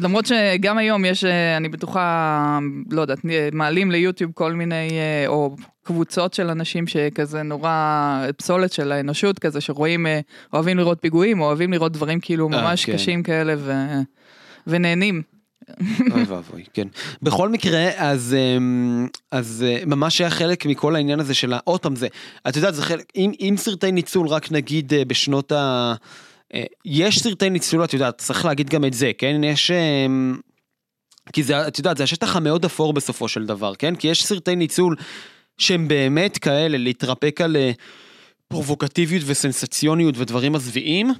למרות 0.03 0.27
שגם 0.27 0.79
היום 0.79 1.05
יש, 1.05 1.25
אה, 1.25 1.57
אני 1.57 1.69
בטוחה, 1.69 2.59
לא 2.91 3.01
יודעת, 3.01 3.19
מעלים 3.53 3.91
ליוטיוב 3.91 4.33
כל 4.35 4.53
מיני, 4.53 4.91
אה, 4.91 5.25
או 5.27 5.57
קבוצות 5.85 6.35
של 6.35 6.51
אנשים 6.51 6.87
שכזה 6.87 7.43
נורא 7.43 8.27
פסולת 8.37 8.73
של 8.73 8.93
האנושות 8.93 9.39
כזה, 9.39 9.61
שרואים, 9.61 10.07
אה, 10.07 10.21
אוהבים 10.53 10.79
לראות 10.79 10.99
פיגועים, 11.01 11.41
או 11.41 11.47
אוהבים 11.47 11.73
לראות 11.73 11.93
דברים 11.93 12.21
כאילו 12.21 12.49
אה, 12.53 12.63
ממש 12.63 12.85
כן. 12.85 12.93
קשים 12.93 13.23
כאלה 13.23 13.55
ו... 13.59 13.73
ונהנים. 14.67 15.23
אוי 16.13 16.23
ואבוי, 16.23 16.65
כן. 16.75 16.89
בכל 17.23 17.49
מקרה, 17.49 17.89
אז, 17.97 18.37
אמ, 18.39 19.09
אז 19.31 19.65
אה, 19.67 19.83
ממש 19.87 20.21
היה 20.21 20.31
חלק 20.31 20.67
מכל 20.67 20.97
העניין 20.97 21.21
הזה 21.21 21.35
של. 21.35 21.53
עוד 21.65 21.81
פעם 21.81 21.97
זה, 21.97 22.09
את 22.49 22.57
יודעת, 22.57 22.75
זה 22.75 22.83
חלק, 22.83 23.05
אם, 23.17 23.33
אם 23.41 23.55
סרטי 23.59 23.93
ניצול 23.93 24.29
רק 24.29 24.53
נגיד 24.53 24.93
בשנות 25.07 25.53
ה... 25.53 25.95
יש 26.85 27.23
סרטי 27.23 27.51
ניצול, 27.51 27.85
את 27.85 27.93
יודעת, 27.93 28.19
צריך 28.19 28.45
להגיד 28.45 28.71
גם 28.71 28.85
את 28.85 28.95
זה, 28.95 29.11
כן? 29.19 29.45
יש... 29.45 29.71
אמ, 29.71 30.37
כי 31.33 31.43
זה, 31.43 31.69
את 31.69 31.79
יודעת, 31.79 31.97
זה 31.97 32.05
השטח 32.05 32.37
המאוד 32.37 32.65
אפור 32.65 32.93
בסופו 32.93 33.29
של 33.29 33.47
דבר, 33.47 33.75
כן? 33.75 33.97
כי 33.97 34.09
יש 34.09 34.25
סרטי 34.25 34.57
ניצול 34.57 34.97
שהם 35.59 35.89
באמת 35.89 36.39
כאלה, 36.39 36.79
להתרפק 36.79 37.41
על 37.41 37.57
פרובוקטיביות 38.49 39.23
וסנסציוניות 39.27 40.15
ודברים 40.19 40.53
מזוויעים. 40.53 41.11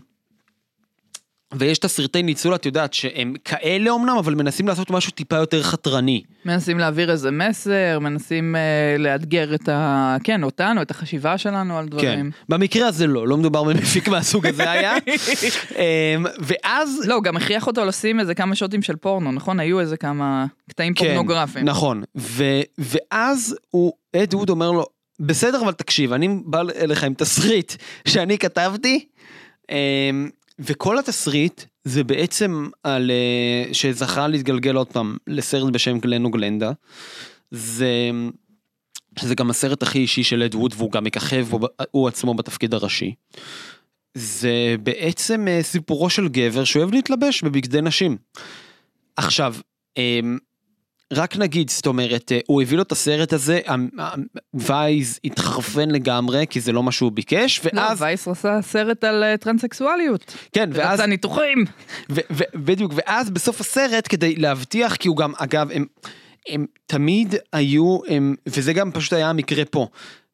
ויש 1.59 1.79
את 1.79 1.85
הסרטי 1.85 2.23
ניצול, 2.23 2.55
את 2.55 2.67
יודעת, 2.67 2.95
שהם 2.95 3.35
כאלה 3.45 3.91
אמנם, 3.95 4.17
אבל 4.19 4.35
מנסים 4.35 4.69
לעשות 4.69 4.91
משהו 4.91 5.13
טיפה 5.13 5.37
יותר 5.37 5.63
חתרני. 5.63 6.23
מנסים 6.45 6.79
להעביר 6.79 7.11
איזה 7.11 7.31
מסר, 7.31 7.99
מנסים 8.01 8.57
אה, 8.57 8.97
לאתגר 8.99 9.55
את 9.55 9.69
ה... 9.69 10.17
כן, 10.25 10.45
אותנו, 10.45 10.83
את 10.83 10.91
החשיבה 10.91 11.39
שלנו 11.39 11.79
על 11.79 11.89
דברים. 11.89 12.31
כן, 12.31 12.55
במקרה 12.55 12.89
הזה 12.89 13.07
לא, 13.07 13.29
לא 13.29 13.37
מדובר 13.37 13.65
במפיק 13.65 14.09
מהסוג 14.09 14.47
הזה 14.47 14.71
היה. 14.71 14.95
אמ, 15.77 16.27
ואז... 16.39 17.03
לא, 17.07 17.21
גם 17.21 17.37
הכריח 17.37 17.67
אותו 17.67 17.85
לשים 17.85 18.21
איזה 18.21 18.35
כמה 18.35 18.55
שוטים 18.55 18.83
של 18.83 18.97
פורנו, 18.97 19.33
נכון? 19.33 19.61
היו 19.61 19.81
איזה 19.81 19.97
כמה 19.97 20.47
קטעים 20.71 20.95
כן, 20.95 21.07
פורנוגרפיים. 21.07 21.65
נכון, 21.65 22.03
ו... 22.17 22.45
ואז 22.79 23.57
הוא, 23.71 23.93
אד 24.17 24.35
ווד 24.35 24.51
אומר 24.51 24.71
לו, 24.71 24.87
בסדר, 25.21 25.61
אבל 25.61 25.73
תקשיב, 25.73 26.13
אני 26.13 26.29
בא 26.45 26.63
אליך 26.81 27.05
עם 27.05 27.15
תסריט 27.15 27.73
שאני 28.09 28.39
כתבתי. 28.39 29.07
וכל 30.59 30.99
התסריט 30.99 31.65
זה 31.85 32.05
בעצם 32.05 32.69
על 32.83 33.11
אה, 33.11 33.75
שזכה 33.75 34.29
להתגלגל 34.29 34.77
עוד 34.77 34.87
פעם 34.87 35.17
לסרט 35.27 35.73
בשם 35.73 35.99
גלנו 35.99 36.31
גלנדה. 36.31 36.73
זה 37.51 38.11
שזה 39.19 39.35
גם 39.35 39.51
הסרט 39.51 39.83
הכי 39.83 39.99
אישי 39.99 40.25
של 40.25 40.43
אד 40.43 40.55
ווד 40.55 40.75
והוא 40.77 40.93
גם 40.93 41.05
מככב 41.05 41.47
הוא 41.91 42.09
עצמו 42.09 42.35
בתפקיד 42.35 42.75
הראשי. 42.75 43.15
זה 44.15 44.77
בעצם 44.83 45.49
אה, 45.49 45.63
סיפורו 45.63 46.11
של 46.11 46.29
גבר 46.29 46.65
שאוהב 46.65 46.95
להתלבש 46.95 47.43
בבגדי 47.43 47.81
נשים. 47.81 48.17
עכשיו 49.17 49.55
אמ, 49.97 50.39
רק 51.15 51.37
נגיד, 51.37 51.71
זאת 51.71 51.87
אומרת, 51.87 52.33
אה, 52.33 52.39
הוא 52.47 52.63
הביא 52.63 52.77
לו 52.77 52.83
את 52.83 52.93
הסרט 52.93 53.33
הזה, 53.33 53.61
וייז 54.55 55.21
התחרפן 55.25 55.91
לגמרי, 55.91 56.47
כי 56.51 56.61
זה 56.61 56.73
לא 56.73 56.83
מה 56.83 56.93
שהוא 56.93 57.13
ביקש, 57.13 57.61
לא, 57.73 57.81
ואז... 57.81 58.01
לא, 58.01 58.07
וייס 58.07 58.29
עשה 58.29 58.63
סרט 58.63 59.05
על 59.05 59.23
אה, 59.23 59.37
טרנסקסואליות. 59.37 60.37
כן, 60.53 60.71
ואז... 60.73 61.01
רצה 61.01 61.07
ניתוחים. 61.07 61.65
בדיוק, 62.55 62.93
ואז 62.97 63.31
בסוף 63.31 63.61
הסרט, 63.61 64.07
כדי 64.09 64.37
להבטיח, 64.37 64.97
כי 64.97 65.09
הוא 65.09 65.17
גם, 65.17 65.33
אגב, 65.37 65.71
הם, 65.71 65.85
הם 66.49 66.67
תמיד 66.87 67.35
היו, 67.53 67.99
הם, 68.09 68.35
וזה 68.47 68.73
גם 68.73 68.93
פשוט 68.93 69.13
היה 69.13 69.31
המקרה 69.31 69.65
פה. 69.65 69.87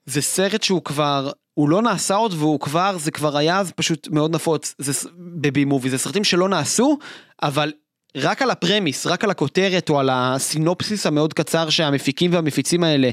זה 0.07 0.22
סרט 0.22 0.62
שהוא 0.62 0.83
כבר, 0.83 1.31
הוא 1.55 1.68
לא 1.68 1.83
נעשה 1.83 2.14
עוד 2.14 2.35
והוא 2.35 2.61
כבר, 2.61 2.99
זה 2.99 3.11
כבר 3.11 3.37
היה 3.37 3.59
אז 3.59 3.72
פשוט 3.72 4.09
מאוד 4.09 4.35
נפוץ, 4.35 4.74
זה 4.78 5.09
בבי 5.18 5.64
מובי, 5.64 5.91
זה 5.91 5.99
סרטים 5.99 6.24
שלא 6.24 6.49
נעשו, 6.49 6.99
אבל 7.43 7.72
רק 8.16 8.42
על 8.42 8.50
הפרמיס, 8.50 9.06
רק 9.06 9.24
על 9.24 9.30
הכותרת 9.30 9.90
או 9.90 10.00
על 10.00 10.08
הסינופסיס 10.12 11.06
המאוד 11.06 11.34
קצר 11.34 11.70
שהמפיקים 11.70 12.32
והמפיצים 12.32 12.84
האלה 12.84 13.11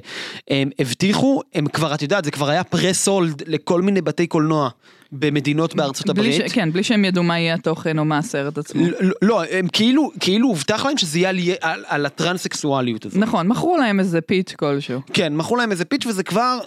הם 0.50 0.70
הבטיחו, 0.80 1.42
הם 1.54 1.68
כבר, 1.68 1.94
את 1.94 2.02
יודעת, 2.02 2.26
זה 2.26 2.32
כבר 2.32 2.50
היה 2.50 2.64
פרסולד 2.64 3.44
לכל 3.48 3.82
מיני 3.82 4.02
בתי 4.02 4.28
קולנוע 4.28 4.70
במדינות 5.12 5.76
בארצות 5.76 6.10
הברית. 6.10 6.50
ש, 6.50 6.54
כן, 6.54 6.72
בלי 6.72 6.84
שהם 6.84 7.06
ידעו 7.06 7.24
מה 7.24 7.40
יהיה 7.40 7.54
התוכן 7.54 8.00
או 8.00 8.06
מה 8.06 8.18
הסרט 8.18 8.58
עצמו. 8.58 8.88
לא, 8.88 9.12
לא 9.22 9.44
הם 9.52 9.68
כאילו, 9.68 10.12
כאילו 10.20 10.48
הובטח 10.48 10.86
להם 10.86 10.98
שזה 10.98 11.20
יהיה 11.20 11.30
על, 11.30 11.40
על, 11.62 11.84
על 11.88 12.06
הטרנסקסואליות 12.06 13.06
הזאת. 13.06 13.20
נכון, 13.20 13.48
מכרו 13.48 13.78
להם 13.78 14.00
איזה 14.00 14.22
פיץ' 14.22 14.54
כלשהו. 14.56 15.02
כן, 15.14 15.36
מכרו 15.36 15.56
להם 15.56 15.72
איזה 15.72 15.86
פיץ' 15.86 16.06
וזה 16.06 16.24
כבר, 16.24 16.60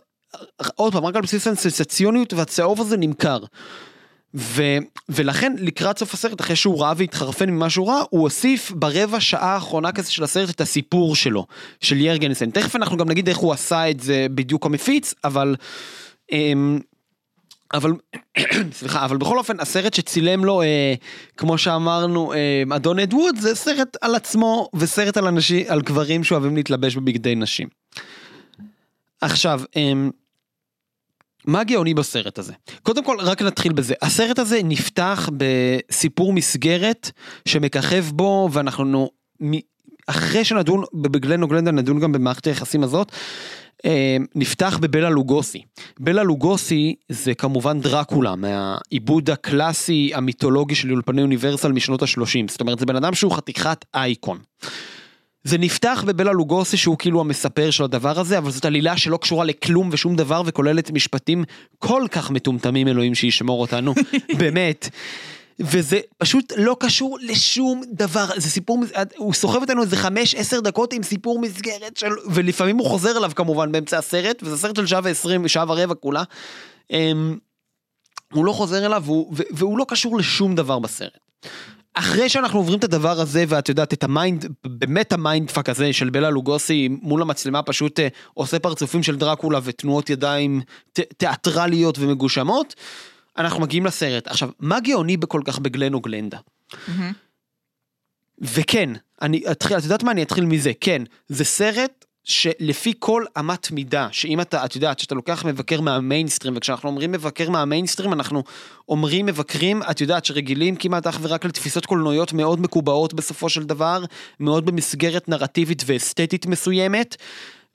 עוד 0.74 0.92
פעם, 0.92 1.04
רק 1.04 1.16
על 1.16 1.22
בסיס 1.22 1.46
הסנסציוניות 1.46 2.32
והצהוב 2.32 2.80
הזה 2.80 2.96
נמכר. 2.96 3.38
ו, 4.34 4.62
ולכן 5.08 5.52
לקראת 5.58 5.98
סוף 5.98 6.14
הסרט 6.14 6.40
אחרי 6.40 6.56
שהוא 6.56 6.82
ראה 6.82 6.92
והתחרפן 6.96 7.50
ממה 7.50 7.70
שהוא 7.70 7.88
ראה 7.88 8.02
הוא 8.10 8.22
הוסיף 8.22 8.70
ברבע 8.70 9.20
שעה 9.20 9.54
האחרונה 9.54 9.92
כזה 9.92 10.12
של 10.12 10.24
הסרט 10.24 10.50
את 10.50 10.60
הסיפור 10.60 11.16
שלו 11.16 11.46
של 11.80 12.00
ירגנסן 12.00 12.50
תכף 12.50 12.76
אנחנו 12.76 12.96
גם 12.96 13.08
נגיד 13.08 13.28
איך 13.28 13.38
הוא 13.38 13.52
עשה 13.52 13.90
את 13.90 14.00
זה 14.00 14.26
בדיוק 14.34 14.66
המפיץ 14.66 15.14
אבל 15.24 15.56
אמ, 16.32 16.78
אבל 17.74 17.92
סליחה 18.78 19.04
אבל 19.04 19.16
בכל 19.16 19.38
אופן 19.38 19.60
הסרט 19.60 19.94
שצילם 19.94 20.44
לו 20.44 20.62
אה, 20.62 20.94
כמו 21.36 21.58
שאמרנו 21.58 22.32
אה, 22.32 22.62
אדון 22.76 22.98
אדווד 22.98 23.36
זה 23.38 23.54
סרט 23.54 23.96
על 24.00 24.14
עצמו 24.14 24.68
וסרט 24.74 25.16
על 25.16 25.26
אנשים 25.26 25.66
על 25.68 25.80
גברים 25.80 26.24
שאוהבים 26.24 26.56
להתלבש 26.56 26.96
בבגדי 26.96 27.34
נשים. 27.34 27.68
עכשיו. 29.20 29.60
אה, 29.76 29.92
מה 31.46 31.64
גאוני 31.64 31.94
בסרט 31.94 32.38
הזה? 32.38 32.52
קודם 32.82 33.04
כל 33.04 33.16
רק 33.20 33.42
נתחיל 33.42 33.72
בזה, 33.72 33.94
הסרט 34.02 34.38
הזה 34.38 34.60
נפתח 34.64 35.28
בסיפור 35.36 36.32
מסגרת 36.32 37.10
שמככב 37.48 38.04
בו 38.12 38.48
ואנחנו 38.52 39.10
אחרי 40.06 40.44
שנדון 40.44 40.84
בגלן 40.94 41.42
אוגלנדה 41.42 41.70
נדון 41.70 42.00
גם 42.00 42.12
במערכת 42.12 42.46
היחסים 42.46 42.82
הזאת. 42.82 43.12
אה, 43.84 44.16
נפתח 44.34 44.78
בבלה 44.80 45.10
לוגוסי. 45.10 45.62
בלה 46.00 46.22
לוגוסי 46.22 46.94
זה 47.08 47.34
כמובן 47.34 47.80
דרקולה 47.80 48.34
מהעיבוד 48.36 49.30
הקלאסי 49.30 50.10
המיתולוגי 50.14 50.74
של 50.74 50.92
אולפני 50.92 51.22
אוניברסל 51.22 51.72
משנות 51.72 52.02
השלושים 52.02 52.48
זאת 52.48 52.60
אומרת 52.60 52.78
זה 52.78 52.86
בן 52.86 52.96
אדם 52.96 53.14
שהוא 53.14 53.32
חתיכת 53.32 53.84
אייקון. 53.94 54.38
זה 55.44 55.58
נפתח 55.58 56.04
בבלה 56.06 56.32
לוגוסי 56.32 56.76
שהוא 56.76 56.98
כאילו 56.98 57.20
המספר 57.20 57.70
של 57.70 57.84
הדבר 57.84 58.20
הזה, 58.20 58.38
אבל 58.38 58.50
זאת 58.50 58.64
עלילה 58.64 58.96
שלא 58.96 59.16
קשורה 59.16 59.44
לכלום 59.44 59.88
ושום 59.92 60.16
דבר 60.16 60.42
וכוללת 60.46 60.90
משפטים 60.90 61.44
כל 61.78 62.02
כך 62.10 62.30
מטומטמים 62.30 62.88
אלוהים 62.88 63.14
שישמור 63.14 63.60
אותנו, 63.60 63.94
באמת. 64.40 64.88
וזה 65.60 66.00
פשוט 66.18 66.52
לא 66.56 66.76
קשור 66.80 67.18
לשום 67.22 67.82
דבר, 67.92 68.26
זה 68.36 68.50
סיפור, 68.50 68.78
הוא 69.16 69.34
סוחב 69.34 69.60
אותנו 69.60 69.82
איזה 69.82 69.96
חמש 69.96 70.34
עשר 70.34 70.60
דקות 70.60 70.92
עם 70.92 71.02
סיפור 71.02 71.40
מסגרת 71.40 71.96
של, 71.96 72.10
ולפעמים 72.30 72.78
הוא 72.78 72.86
חוזר 72.86 73.18
אליו 73.18 73.30
כמובן 73.36 73.72
באמצע 73.72 73.98
הסרט, 73.98 74.42
וזה 74.42 74.56
סרט 74.56 74.76
של 74.76 74.86
שעה 74.86 75.00
ועשרים, 75.04 75.48
שעה 75.48 75.64
ורבע 75.68 75.94
כולה. 75.94 76.22
אמ, 76.90 77.38
הוא 78.32 78.44
לא 78.44 78.52
חוזר 78.52 78.86
אליו 78.86 79.02
והוא, 79.06 79.34
והוא 79.50 79.78
לא 79.78 79.86
קשור 79.88 80.18
לשום 80.18 80.54
דבר 80.54 80.78
בסרט. 80.78 81.18
אחרי 81.94 82.28
שאנחנו 82.28 82.58
עוברים 82.58 82.78
את 82.78 82.84
הדבר 82.84 83.20
הזה 83.20 83.44
ואת 83.48 83.68
יודעת 83.68 83.92
את 83.92 84.04
ה 84.04 84.13
mind 84.13 84.46
באמת 84.64 85.12
ה 85.12 85.20
mind 85.20 85.50
fuck 85.50 85.68
הזה 85.68 85.92
של 85.92 86.10
בלה 86.10 86.30
לוגוסי 86.30 86.88
מול 87.02 87.22
המצלמה 87.22 87.62
פשוט 87.62 88.00
אה, 88.00 88.02
עושה 88.34 88.58
פרצופים 88.58 89.02
של 89.02 89.16
דרקולה 89.16 89.58
ותנועות 89.62 90.10
ידיים 90.10 90.60
תיאטרליות 90.92 91.98
ומגושמות 91.98 92.74
אנחנו 93.38 93.60
מגיעים 93.60 93.86
לסרט 93.86 94.26
עכשיו 94.26 94.50
מה 94.58 94.80
גאוני 94.80 95.16
בכל 95.16 95.42
כך 95.44 95.58
בגלן 95.58 95.86
או 95.86 96.00
גלנדה. 96.00 96.38
אהמ. 96.38 97.14
וכן 98.40 98.90
אני 99.22 99.42
אתחיל 99.50 99.78
את 99.78 99.82
יודעת 99.82 100.02
מה 100.02 100.10
אני 100.12 100.22
אתחיל 100.22 100.44
מזה 100.44 100.72
כן 100.80 101.02
זה 101.28 101.44
סרט 101.44 102.04
שלפי 102.30 102.92
כל 102.98 103.24
אמת 103.38 103.70
מידה, 103.70 104.08
שאם 104.12 104.40
אתה, 104.40 104.64
את 104.64 104.74
יודעת, 104.74 104.98
שאתה 104.98 105.14
לוקח 105.14 105.44
מבקר 105.44 105.80
מהמיינסטרים, 105.80 106.54
וכשאנחנו 106.56 106.88
אומרים 106.88 107.12
מבקר 107.12 107.50
מהמיינסטרים, 107.50 108.12
אנחנו 108.12 108.42
אומרים 108.88 109.26
מבקרים, 109.26 109.82
את 109.90 110.00
יודעת, 110.00 110.24
שרגילים 110.24 110.76
כמעט 110.76 111.06
אך 111.06 111.18
ורק 111.22 111.44
לתפיסות 111.44 111.86
קולנועיות 111.86 112.32
מאוד 112.32 112.60
מקובעות 112.60 113.14
בסופו 113.14 113.48
של 113.48 113.62
דבר, 113.62 114.04
מאוד 114.40 114.66
במסגרת 114.66 115.28
נרטיבית 115.28 115.82
ואסתטית 115.86 116.46
מסוימת, 116.46 117.16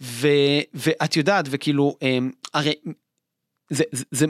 ו, 0.02 0.28
ואת 0.74 1.18
יודעת, 1.18 1.46
וכאילו, 1.50 1.96
אמ, 2.02 2.32
הרי, 2.54 2.74
זה, 3.70 3.84
זה, 3.92 4.04
זה 4.12 4.26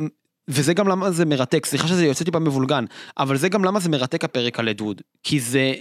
וזה 0.47 0.73
גם 0.73 0.88
למה 0.88 1.11
זה 1.11 1.26
מרתק, 1.26 1.65
סליחה 1.65 1.88
שזה 1.88 2.05
יוצא 2.05 2.26
טיפה 2.26 2.39
מבולגן, 2.39 2.86
אבל 3.17 3.38
זה 3.38 3.49
גם 3.49 3.65
למה 3.65 3.80
זה 3.80 3.89
מרתק 3.89 4.23
הפרק 4.23 4.59
על 4.59 4.69
אדווד, 4.69 5.01
כי 5.23 5.39
זה... 5.39 5.73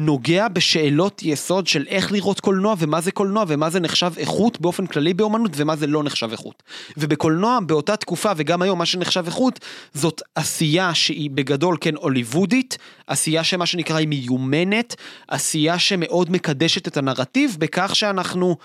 נוגע 0.00 0.48
בשאלות 0.48 1.22
יסוד 1.22 1.66
של 1.66 1.86
איך 1.88 2.12
לראות 2.12 2.40
קולנוע 2.40 2.74
ומה 2.78 3.00
זה 3.00 3.12
קולנוע 3.12 3.44
ומה 3.48 3.70
זה 3.70 3.80
נחשב 3.80 4.12
איכות 4.16 4.60
באופן 4.60 4.86
כללי 4.86 5.14
באומנות 5.14 5.50
ומה 5.56 5.76
זה 5.76 5.86
לא 5.86 6.02
נחשב 6.02 6.28
איכות. 6.32 6.62
ובקולנוע 6.96 7.58
באותה 7.66 7.96
תקופה 7.96 8.32
וגם 8.36 8.62
היום 8.62 8.78
מה 8.78 8.86
שנחשב 8.86 9.24
איכות 9.26 9.60
זאת 9.94 10.22
עשייה 10.34 10.94
שהיא 10.94 11.30
בגדול 11.30 11.76
כן 11.80 11.94
הוליוודית, 11.96 12.78
עשייה 13.06 13.44
שמה 13.44 13.66
שנקרא 13.66 13.96
היא 13.96 14.08
מיומנת, 14.08 14.96
עשייה 15.28 15.78
שמאוד 15.78 16.30
מקדשת 16.30 16.88
את 16.88 16.96
הנרטיב 16.96 17.56
בכך 17.58 17.96
שאנחנו 17.96 18.56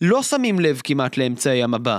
לא 0.00 0.22
שמים 0.22 0.60
לב 0.60 0.80
כמעט 0.84 1.16
לאמצעי 1.16 1.62
המבע. 1.62 1.98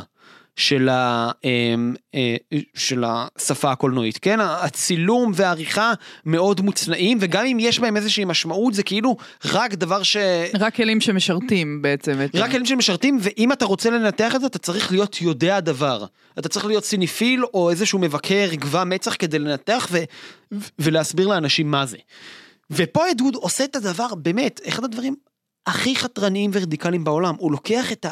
של, 0.57 0.89
ה, 0.89 1.31
אמ, 1.43 1.95
אה, 2.15 2.35
של 2.75 3.03
השפה 3.07 3.71
הקולנועית, 3.71 4.17
כן? 4.17 4.39
הצילום 4.41 5.31
והעריכה 5.35 5.93
מאוד 6.25 6.61
מוצנעים, 6.61 7.17
וגם 7.21 7.45
אם 7.45 7.57
יש 7.59 7.79
בהם 7.79 7.97
איזושהי 7.97 8.25
משמעות, 8.25 8.73
זה 8.73 8.83
כאילו 8.83 9.17
רק 9.45 9.73
דבר 9.73 10.03
ש... 10.03 10.17
רק 10.59 10.75
כלים 10.75 11.01
שמשרתים 11.01 11.81
בעצם. 11.81 12.19
רק 12.33 12.51
כלים 12.51 12.65
שמשרתים, 12.65 13.17
ואם 13.21 13.51
אתה 13.51 13.65
רוצה 13.65 13.89
לנתח 13.89 14.35
את 14.35 14.41
זה, 14.41 14.47
אתה 14.47 14.59
צריך 14.59 14.91
להיות 14.91 15.21
יודע 15.21 15.59
דבר. 15.59 16.05
אתה 16.39 16.49
צריך 16.49 16.65
להיות 16.65 16.85
סיניפיל 16.85 17.43
או 17.53 17.69
איזשהו 17.69 17.99
מבקר 17.99 18.49
גבה 18.53 18.83
מצח 18.83 19.15
כדי 19.19 19.39
לנתח 19.39 19.87
ו... 19.91 19.97
ולהסביר 20.79 21.27
לאנשים 21.27 21.71
מה 21.71 21.85
זה. 21.85 21.97
ופה 22.71 23.11
אדווד 23.11 23.35
עושה 23.35 23.63
את 23.63 23.75
הדבר, 23.75 24.15
באמת, 24.15 24.61
אחד 24.67 24.83
הדברים 24.83 25.15
הכי 25.67 25.95
חתרניים 25.95 26.51
ורדיקליים 26.53 27.03
בעולם. 27.03 27.35
הוא 27.37 27.51
לוקח 27.51 27.91
את 27.91 28.05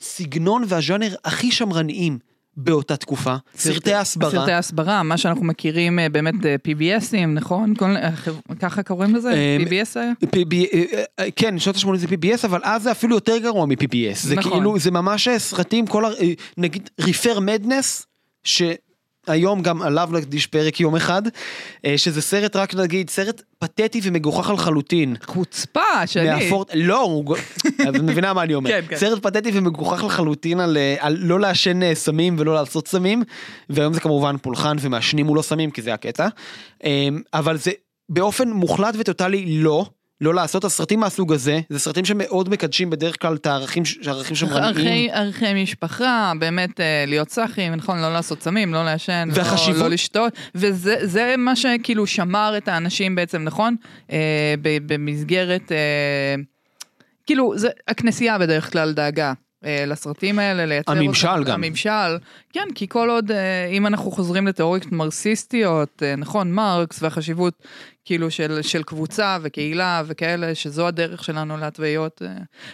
הסגנון 0.00 0.64
והז'אנר 0.68 1.14
הכי 1.24 1.50
שמרניים 1.50 2.18
באותה 2.56 2.96
תקופה, 2.96 3.36
סרטי 3.56 3.94
הסברה. 3.94 4.30
סרטי 4.30 4.52
הסברה, 4.52 5.02
מה 5.02 5.16
שאנחנו 5.16 5.44
מכירים 5.44 5.98
אה, 5.98 6.08
באמת 6.08 6.46
אה, 6.46 6.56
PBSים, 6.68 7.26
נכון? 7.26 7.74
כל, 7.74 7.94
ככה 8.60 8.82
קוראים 8.82 9.14
לזה? 9.14 9.32
אה, 9.32 9.56
PBS 9.60 10.00
היה? 10.00 10.12
כן, 11.36 11.58
שנות 11.58 11.76
ה-80 11.76 11.96
זה 11.96 12.06
PBS, 12.06 12.44
אבל 12.44 12.60
אז 12.62 12.82
זה 12.82 12.90
אפילו 12.90 13.14
יותר 13.14 13.38
גרוע 13.38 13.66
מ-PBS. 13.66 14.14
זה 14.14 14.34
נכון. 14.34 14.52
כאילו, 14.52 14.78
זה 14.78 14.90
ממש 14.90 15.28
סרטים, 15.38 15.84
נגיד, 16.56 16.90
ריפר 17.00 17.40
מדנס, 17.40 18.06
שהיום 19.26 19.62
גם 19.62 19.82
עליו 19.82 20.08
להקדיש 20.12 20.46
פרק 20.46 20.80
יום 20.80 20.96
אחד, 20.96 21.22
אה, 21.84 21.98
שזה 21.98 22.22
סרט, 22.22 22.56
רק 22.56 22.74
נגיד, 22.74 23.10
סרט 23.10 23.42
פתטי 23.58 24.00
ומגוחך 24.02 24.50
לחלוטין. 24.50 25.16
חוצפה 25.26 25.80
שלי. 26.06 26.30
מהפורט, 26.30 26.70
לא, 26.74 27.00
הוא- 27.02 27.36
את 27.88 27.94
מבינה 28.02 28.32
מה 28.32 28.42
אני 28.42 28.54
אומר, 28.54 28.70
כן, 28.80 28.80
כן. 28.88 28.96
סרט 28.96 29.22
פתטי 29.22 29.50
ומגוחך 29.54 30.04
לחלוטין 30.04 30.60
על, 30.60 30.76
אה, 30.76 30.96
על 30.98 31.16
לא 31.20 31.40
לעשן 31.40 31.82
אה, 31.82 31.94
סמים 31.94 32.36
ולא 32.38 32.54
לעשות 32.54 32.88
סמים, 32.88 33.22
והיום 33.70 33.92
זה 33.94 34.00
כמובן 34.00 34.36
פולחן 34.42 34.76
ומעשנים 34.80 35.26
מולו 35.26 35.42
סמים 35.42 35.70
כי 35.70 35.82
זה 35.82 35.94
הקטע, 35.94 36.28
אבל 37.34 37.56
זה 37.56 37.70
באופן 38.08 38.50
מוחלט 38.50 38.94
וטוטאלי 38.98 39.44
לא, 39.62 39.86
לא 40.20 40.34
לעשות, 40.34 40.64
הסרטים 40.64 41.00
מהסוג 41.00 41.32
הזה, 41.32 41.60
זה 41.70 41.78
סרטים 41.78 42.04
שמאוד 42.04 42.48
מקדשים 42.48 42.90
בדרך 42.90 43.22
כלל 43.22 43.34
את 43.34 43.46
הערכים, 43.46 43.82
הערכים 44.06 44.36
שמרניים. 44.36 44.66
ערכי, 44.76 45.08
ערכי 45.12 45.62
משפחה, 45.62 46.32
באמת 46.38 46.80
אה, 46.80 47.04
להיות 47.06 47.30
סאחים, 47.30 47.74
נכון, 47.74 47.98
לא 48.00 48.12
לעשות 48.12 48.42
סמים, 48.42 48.74
לא 48.74 48.84
לעשן, 48.84 49.28
לא, 49.32 49.38
והחשיבות- 49.38 49.80
לא 49.82 49.88
לשתות, 49.88 50.32
וזה 50.54 50.96
זה 51.02 51.34
מה 51.38 51.56
שכאילו 51.56 52.06
שמר 52.06 52.54
את 52.56 52.68
האנשים 52.68 53.14
בעצם, 53.14 53.42
נכון? 53.42 53.76
אה, 54.12 54.54
במסגרת, 54.62 55.72
אה, 55.72 56.42
כאילו, 57.26 57.52
זה, 57.56 57.68
הכנסייה 57.88 58.38
בדרך 58.38 58.72
כלל 58.72 58.92
דאגה. 58.92 59.32
אה, 59.66 59.84
לסרטים 59.86 60.38
האלה, 60.38 60.66
לייצר 60.66 60.92
הממשל 60.92 61.28
אותם, 61.28 61.42
גם. 61.44 61.64
הממשל, 61.64 62.16
כן, 62.52 62.68
כי 62.74 62.88
כל 62.88 63.10
עוד, 63.10 63.30
אה, 63.30 63.66
אם 63.66 63.86
אנחנו 63.86 64.10
חוזרים 64.10 64.46
לתיאוריות 64.46 64.92
מרקסיסטיות, 64.92 66.02
אה, 66.02 66.16
נכון, 66.16 66.52
מרקס 66.52 67.02
והחשיבות 67.02 67.54
כאילו 68.04 68.30
של, 68.30 68.58
של 68.62 68.82
קבוצה 68.82 69.38
וקהילה 69.42 70.02
וכאלה, 70.06 70.54
שזו 70.54 70.86
הדרך 70.86 71.24
שלנו 71.24 71.56
להתוויות. 71.56 72.22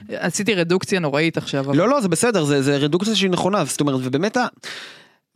עשיתי 0.08 0.54
רדוקציה 0.54 1.00
נוראית 1.00 1.36
עכשיו. 1.36 1.64
אבל- 1.64 1.76
לא, 1.76 1.88
לא, 1.88 2.00
זה 2.00 2.08
בסדר, 2.08 2.44
זה, 2.44 2.62
זה 2.62 2.76
רדוקציה 2.76 3.14
שהיא 3.14 3.30
נכונה, 3.30 3.64
זאת 3.64 3.80
אומרת, 3.80 4.00
ובאמת, 4.02 4.36
ה, 4.36 4.46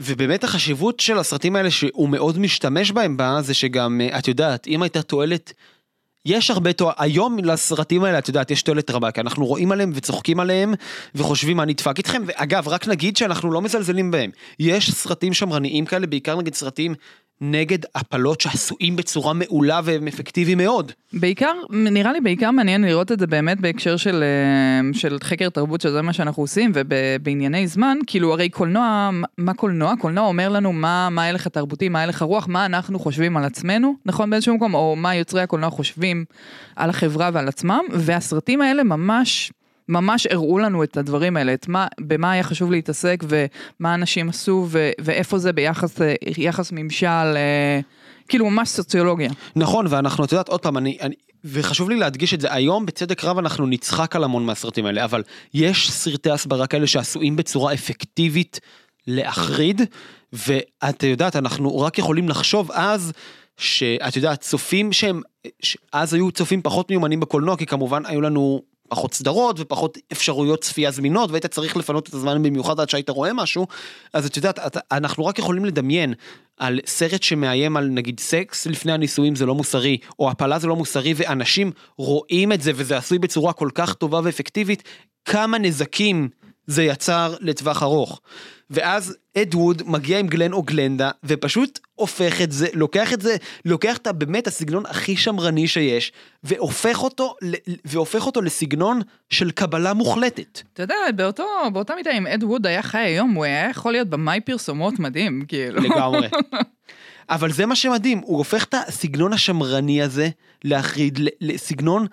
ובאמת 0.00 0.44
החשיבות 0.44 1.00
של 1.00 1.18
הסרטים 1.18 1.56
האלה 1.56 1.70
שהוא 1.70 2.08
מאוד 2.08 2.38
משתמש 2.38 2.90
בהם 2.92 3.16
בה, 3.16 3.38
זה 3.42 3.54
שגם, 3.54 4.00
את 4.18 4.28
יודעת, 4.28 4.66
אם 4.66 4.82
הייתה 4.82 5.02
תועלת, 5.02 5.52
יש 6.26 6.50
הרבה 6.50 6.72
תועלת, 6.72 6.96
היום 6.98 7.38
לסרטים 7.38 8.04
האלה, 8.04 8.18
את 8.18 8.28
יודעת, 8.28 8.50
יש 8.50 8.62
תועלת 8.62 8.90
רבה, 8.90 9.10
כי 9.10 9.20
אנחנו 9.20 9.46
רואים 9.46 9.72
עליהם 9.72 9.92
וצוחקים 9.94 10.40
עליהם, 10.40 10.74
וחושבים 11.14 11.56
מה 11.56 11.64
נדפק 11.64 11.98
איתכם, 11.98 12.22
ואגב, 12.26 12.68
רק 12.68 12.88
נגיד 12.88 13.16
שאנחנו 13.16 13.52
לא 13.52 13.62
מזלזלים 13.62 14.10
בהם. 14.10 14.30
יש 14.58 14.90
סרטים 14.90 15.32
שמרניים 15.32 15.86
כאלה, 15.86 16.06
בעיקר 16.06 16.36
נגיד 16.36 16.54
סרטים 16.54 16.94
נגד 17.40 17.78
הפלות 17.94 18.40
שעשויים 18.40 18.96
בצורה 18.96 19.32
מעולה 19.32 19.80
והם 19.84 20.08
אפקטיביים 20.08 20.58
מאוד. 20.58 20.92
בעיקר, 21.12 21.52
נראה 21.70 22.12
לי 22.12 22.20
בעיקר 22.20 22.50
מעניין 22.50 22.84
לראות 22.84 23.12
את 23.12 23.18
זה 23.18 23.26
באמת 23.26 23.60
בהקשר 23.60 23.96
של, 23.96 24.22
אה, 24.22 24.92
של 24.92 25.16
חקר 25.22 25.48
תרבות, 25.48 25.80
שזה 25.80 26.02
מה 26.02 26.12
שאנחנו 26.12 26.42
עושים, 26.42 26.72
ובענייני 26.74 27.66
זמן, 27.66 27.98
כאילו 28.06 28.32
הרי 28.32 28.48
קולנוע, 28.48 29.10
מה 29.38 29.54
קולנוע? 29.54 29.94
קולנוע 30.00 30.26
אומר 30.26 30.48
לנו 30.48 30.72
מה, 30.72 31.08
ההלך 31.18 31.46
התרבותי, 31.46 31.88
מה 31.88 32.02
הלך 32.02 32.22
הרוח, 32.22 32.48
מה 32.48 32.66
אנחנו 32.66 32.98
חושבים 32.98 33.36
על 33.36 33.44
עצמנו, 33.44 33.94
נכון 34.06 34.30
באיזשהו 34.30 34.54
מקום, 34.54 34.74
או 34.74 34.96
מה 34.96 35.14
יוצרי 35.14 35.42
הקולנוע 35.42 35.70
חושבים 35.70 36.24
על 36.76 36.90
החברה 36.90 37.30
ועל 37.32 37.48
עצמם, 37.48 37.80
והסרטים 37.92 38.60
האלה 38.60 38.84
ממש... 38.84 39.52
ממש 39.88 40.26
הראו 40.30 40.58
לנו 40.58 40.82
את 40.82 40.96
הדברים 40.96 41.36
האלה, 41.36 41.54
את 41.54 41.68
מה, 41.68 41.86
במה 42.00 42.32
היה 42.32 42.42
חשוב 42.42 42.70
להתעסק 42.70 43.24
ומה 43.28 43.94
אנשים 43.94 44.28
עשו 44.28 44.66
ו, 44.68 44.90
ואיפה 45.00 45.38
זה 45.38 45.52
ביחס 45.52 45.98
יחס 46.36 46.72
ממשל, 46.72 47.06
אה, 47.06 47.80
כאילו 48.28 48.50
ממש 48.50 48.68
סוציולוגיה. 48.68 49.30
נכון, 49.56 49.86
ואנחנו, 49.88 50.24
את 50.24 50.32
יודעת, 50.32 50.48
עוד 50.48 50.60
פעם, 50.60 50.76
אני, 50.76 50.98
אני, 51.00 51.14
וחשוב 51.44 51.90
לי 51.90 51.96
להדגיש 51.96 52.34
את 52.34 52.40
זה, 52.40 52.52
היום 52.52 52.86
בצדק 52.86 53.24
רב 53.24 53.38
אנחנו 53.38 53.66
נצחק 53.66 54.16
על 54.16 54.24
המון 54.24 54.46
מהסרטים 54.46 54.86
האלה, 54.86 55.04
אבל 55.04 55.22
יש 55.54 55.90
סרטי 55.90 56.30
הסברה 56.30 56.66
כאלה 56.66 56.86
שעשויים 56.86 57.36
בצורה 57.36 57.74
אפקטיבית 57.74 58.60
להחריד, 59.06 59.82
ואת 60.32 61.02
יודעת, 61.02 61.36
אנחנו 61.36 61.80
רק 61.80 61.98
יכולים 61.98 62.28
לחשוב 62.28 62.70
אז, 62.72 63.12
שאת 63.56 64.16
יודעת, 64.16 64.40
צופים 64.40 64.92
שהם, 64.92 65.22
אז 65.92 66.14
היו 66.14 66.32
צופים 66.32 66.62
פחות 66.62 66.90
מיומנים 66.90 67.20
בקולנוע, 67.20 67.56
כי 67.56 67.66
כמובן 67.66 68.06
היו 68.06 68.20
לנו 68.20 68.62
פחות 68.88 69.14
סדרות 69.14 69.60
ופחות 69.60 69.98
אפשרויות 70.12 70.60
צפייה 70.60 70.90
זמינות 70.90 71.30
והיית 71.30 71.46
צריך 71.46 71.76
לפנות 71.76 72.08
את 72.08 72.14
הזמן 72.14 72.42
במיוחד 72.42 72.80
עד 72.80 72.88
שהיית 72.88 73.10
רואה 73.10 73.32
משהו 73.32 73.66
אז 74.12 74.26
את 74.26 74.36
יודעת 74.36 74.58
את, 74.58 74.76
אנחנו 74.92 75.26
רק 75.26 75.38
יכולים 75.38 75.64
לדמיין 75.64 76.14
על 76.56 76.80
סרט 76.86 77.22
שמאיים 77.22 77.76
על 77.76 77.88
נגיד 77.88 78.20
סקס 78.20 78.66
לפני 78.66 78.92
הנישואים 78.92 79.34
זה 79.34 79.46
לא 79.46 79.54
מוסרי 79.54 79.98
או 80.18 80.30
הפלה 80.30 80.58
זה 80.58 80.66
לא 80.66 80.76
מוסרי 80.76 81.14
ואנשים 81.16 81.72
רואים 81.98 82.52
את 82.52 82.62
זה 82.62 82.72
וזה 82.74 82.96
עשוי 82.96 83.18
בצורה 83.18 83.52
כל 83.52 83.68
כך 83.74 83.94
טובה 83.94 84.20
ואפקטיבית 84.24 84.82
כמה 85.24 85.58
נזקים 85.58 86.28
זה 86.66 86.82
יצר 86.82 87.34
לטווח 87.40 87.82
ארוך. 87.82 88.20
ואז 88.70 89.16
אד 89.38 89.54
ווד 89.54 89.82
מגיע 89.86 90.18
עם 90.18 90.26
גלן 90.26 90.52
או 90.52 90.62
גלנדה 90.62 91.10
ופשוט 91.24 91.78
הופך 91.94 92.42
את 92.42 92.52
זה, 92.52 92.66
לוקח 92.72 93.12
את 93.12 93.20
זה, 93.20 93.36
לוקח 93.64 93.96
את 93.96 94.08
באמת 94.08 94.46
הסגנון 94.46 94.86
הכי 94.86 95.16
שמרני 95.16 95.68
שיש 95.68 96.12
והופך 96.42 97.02
אותו, 97.02 97.34
והופך 97.84 98.26
אותו 98.26 98.42
לסגנון 98.42 99.00
של 99.30 99.50
קבלה 99.50 99.94
מוחלטת. 99.94 100.60
אתה 100.72 100.82
יודע, 100.82 100.94
באותו, 101.16 101.44
באותה 101.72 101.94
מידה 101.94 102.10
אם 102.10 102.26
אד 102.26 102.44
ווד 102.44 102.66
היה 102.66 102.82
חי 102.82 102.98
היום, 102.98 103.30
הוא 103.34 103.44
היה 103.44 103.70
יכול 103.70 103.92
להיות 103.92 104.08
במאי 104.08 104.40
פרסומות 104.40 104.98
מדהים, 104.98 105.42
כאילו. 105.48 105.82
לגמרי. 105.82 106.28
אבל 107.30 107.52
זה 107.52 107.66
מה 107.66 107.76
שמדהים, 107.76 108.18
הוא 108.18 108.38
הופך 108.38 108.64
את 108.64 108.74
הסגנון 108.74 109.32
השמרני 109.32 110.02
הזה 110.02 110.28
להחריד 110.64 111.18
לסגנון 111.40 112.06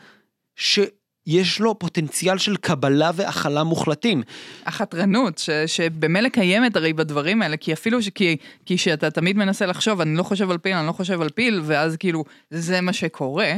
ש... 0.55 0.79
יש 1.27 1.59
לו 1.59 1.79
פוטנציאל 1.79 2.37
של 2.37 2.55
קבלה 2.55 3.11
והכלה 3.15 3.63
מוחלטים. 3.63 4.23
החתרנות, 4.65 5.37
ש, 5.37 5.49
שבמילא 5.49 6.29
קיימת 6.29 6.75
הרי 6.75 6.93
בדברים 6.93 7.41
האלה, 7.41 7.57
כי 7.57 7.73
אפילו 7.73 8.01
ש... 8.01 8.09
כי, 8.09 8.37
כי 8.65 8.77
שאתה 8.77 9.11
תמיד 9.11 9.37
מנסה 9.37 9.65
לחשוב, 9.65 10.01
אני 10.01 10.17
לא 10.17 10.23
חושב 10.23 10.51
על 10.51 10.57
פיל, 10.57 10.73
אני 10.73 10.87
לא 10.87 10.91
חושב 10.91 11.21
על 11.21 11.29
פיל, 11.29 11.61
ואז 11.63 11.97
כאילו, 11.97 12.23
זה 12.51 12.81
מה 12.81 12.93
שקורה. 12.93 13.53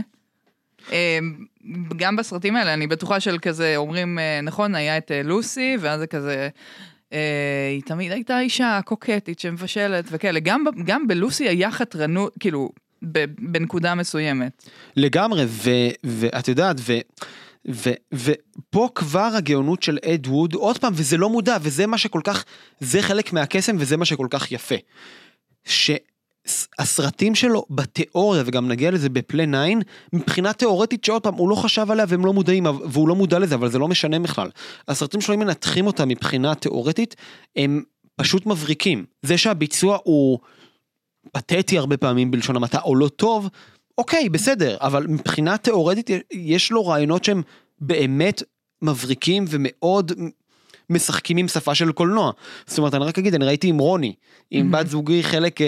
גם 1.96 2.16
בסרטים 2.16 2.56
האלה, 2.56 2.74
אני 2.74 2.88
בטוחה 2.88 3.20
של 3.20 3.38
כזה, 3.42 3.74
אומרים, 3.78 4.20
נכון, 4.44 4.76
היה 4.76 4.98
את 4.98 5.12
לוסי, 5.24 5.78
ואז 5.80 6.00
זה 6.00 6.08
כזה... 6.08 6.50
היא 7.72 7.82
תמיד 7.86 8.12
הייתה 8.12 8.40
אישה 8.40 8.80
קוקטית 8.86 9.40
שמבשלת 9.40 10.06
וכאלה, 10.12 10.40
גם, 10.40 10.66
גם 10.86 11.08
בלוסי 11.08 11.50
היה 11.50 11.72
חתרנות, 11.72 12.34
כאילו, 12.40 12.70
בנקודה 13.40 13.96
מסוימת. 13.96 14.70
לגמרי, 14.96 15.46
ואת 16.04 16.48
יודעת, 16.48 16.76
ו... 16.80 16.94
ו, 17.72 17.90
ופה 18.14 18.90
כבר 18.96 19.30
הגאונות 19.38 19.84
של 19.84 19.98
אד 20.06 20.28
ווד, 20.28 20.54
עוד 20.54 20.78
פעם, 20.78 20.94
וזה 20.96 21.18
לא 21.18 21.30
מודע, 21.30 21.58
וזה 21.62 21.88
מה 21.88 21.98
שכל 21.98 22.22
כך, 22.24 22.46
זה 22.80 23.02
חלק 23.02 23.34
מהקסם 23.34 23.76
וזה 23.80 23.98
מה 23.98 24.06
שכל 24.06 24.28
כך 24.30 24.52
יפה. 24.52 24.76
שהסרטים 25.66 27.36
שלו 27.36 27.66
בתיאוריה, 27.70 28.44
וגם 28.46 28.68
נגיע 28.68 28.92
לזה 28.92 29.10
בפלי 29.10 29.46
9, 29.48 29.58
מבחינה 30.14 30.54
תיאורטית 30.54 31.04
שעוד 31.04 31.24
פעם, 31.24 31.34
הוא 31.34 31.50
לא 31.50 31.56
חשב 31.56 31.92
עליה 31.92 32.06
והם 32.08 32.26
לא 32.26 32.34
מודעים, 32.34 32.66
והוא 32.66 33.08
לא 33.08 33.16
מודע 33.16 33.40
לזה, 33.40 33.56
אבל 33.56 33.72
זה 33.72 33.80
לא 33.80 33.88
משנה 33.88 34.20
בכלל. 34.20 34.50
הסרטים 34.88 35.22
שלו, 35.22 35.36
אם 35.36 35.40
מנתחים 35.40 35.88
אותם 35.88 36.08
מבחינה 36.08 36.56
תיאורטית, 36.56 37.16
הם 37.56 37.84
פשוט 38.16 38.46
מבריקים. 38.46 39.06
זה 39.22 39.38
שהביצוע 39.38 39.98
הוא 40.04 40.40
פתטי 41.32 41.78
הרבה 41.78 41.98
פעמים 41.98 42.32
בלשון 42.32 42.56
המעטה, 42.56 42.82
או 42.82 42.96
לא 42.96 43.08
טוב, 43.08 43.50
אוקיי, 43.98 44.30
בסדר, 44.30 44.78
אבל 44.82 45.08
מבחינה 45.08 45.58
תיאורטית 45.58 46.10
יש 46.32 46.72
לו 46.72 46.88
רעיונות 46.88 47.24
שהם 47.24 47.42
באמת 47.80 48.44
מבריקים 48.82 49.46
ומאוד 49.50 50.12
משחקים 50.90 51.38
עם 51.38 51.48
שפה 51.48 51.76
של 51.76 51.92
קולנוע. 51.92 52.32
זאת 52.68 52.78
אומרת, 52.78 52.94
אני 52.94 53.06
רק 53.06 53.18
אגיד, 53.18 53.36
אני 53.36 53.46
ראיתי 53.46 53.68
עם 53.68 53.78
רוני, 53.78 54.14
עם 54.52 54.72
בת 54.72 54.88
זוגי 54.88 55.24
חלק, 55.24 55.60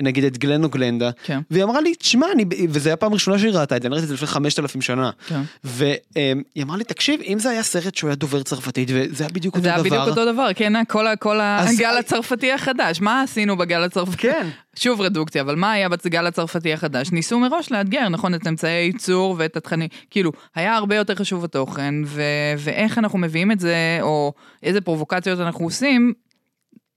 נגיד 0.00 0.24
את 0.24 0.38
גלן 0.38 0.64
או 0.64 0.68
גלנדה, 0.68 1.10
כן. 1.24 1.40
והיא 1.50 1.64
אמרה 1.64 1.80
לי, 1.80 1.94
תשמע, 1.94 2.26
וזה 2.68 2.88
היה 2.88 2.96
פעם 2.96 3.12
ראשונה 3.12 3.38
שהיא 3.38 3.50
ראתה 3.50 3.76
את 3.76 3.82
זה, 3.82 3.88
אני 3.88 3.94
ראיתי 3.94 4.04
את 4.04 4.08
זה 4.08 4.14
לפני 4.14 4.26
5,000 4.26 4.80
שנה. 4.80 5.10
כן. 5.26 5.40
והיא 5.64 6.62
אמרה 6.62 6.76
לי, 6.76 6.84
תקשיב, 6.84 7.20
אם 7.20 7.38
זה 7.38 7.50
היה 7.50 7.62
סרט 7.62 7.94
שהוא 7.94 8.08
היה 8.08 8.14
דובר 8.14 8.42
צרפתית, 8.42 8.88
וזה 8.92 9.24
היה 9.24 9.32
בדיוק 9.32 9.54
אותו 9.54 9.64
דבר. 9.64 9.82
זה 9.82 9.88
היה 9.88 10.02
בדיוק 10.02 10.18
אותו 10.18 10.32
דבר, 10.32 10.48
כן, 10.54 10.84
כל, 10.84 11.06
כל 11.20 11.40
הגל 11.40 11.96
הצרפתי 11.98 12.52
החדש, 12.52 13.00
מה 13.00 13.22
עשינו 13.22 13.56
בגל 13.56 13.82
הצרפתי? 13.82 14.16
כן. 14.16 14.48
שוב 14.76 15.00
רדוקציה, 15.00 15.42
אבל 15.42 15.54
מה 15.54 15.72
היה 15.72 15.88
בגל 15.88 16.26
הצרפתי 16.26 16.72
החדש? 16.72 17.12
ניסו 17.12 17.38
מראש 17.38 17.72
לאתגר, 17.72 18.08
נכון, 18.08 18.34
את 18.34 18.46
אמצעי 18.46 18.70
הייצור 18.70 19.34
ואת 19.38 19.56
התכנים, 19.56 19.88
כאילו, 20.10 20.32
היה 20.54 20.76
הרבה 20.76 20.96
יותר 20.96 21.14
חשוב 21.14 21.44
התוכן, 21.44 21.94
ו- 22.06 22.22
ואיך 22.58 22.98
אנחנו 22.98 23.18
מביאים 23.18 23.52
את 23.52 23.60
זה, 23.60 23.98
או 24.02 24.32
איזה 24.62 24.80
פרובוקציות 24.80 25.40
אנחנו 25.40 25.64
עושים, 25.64 26.12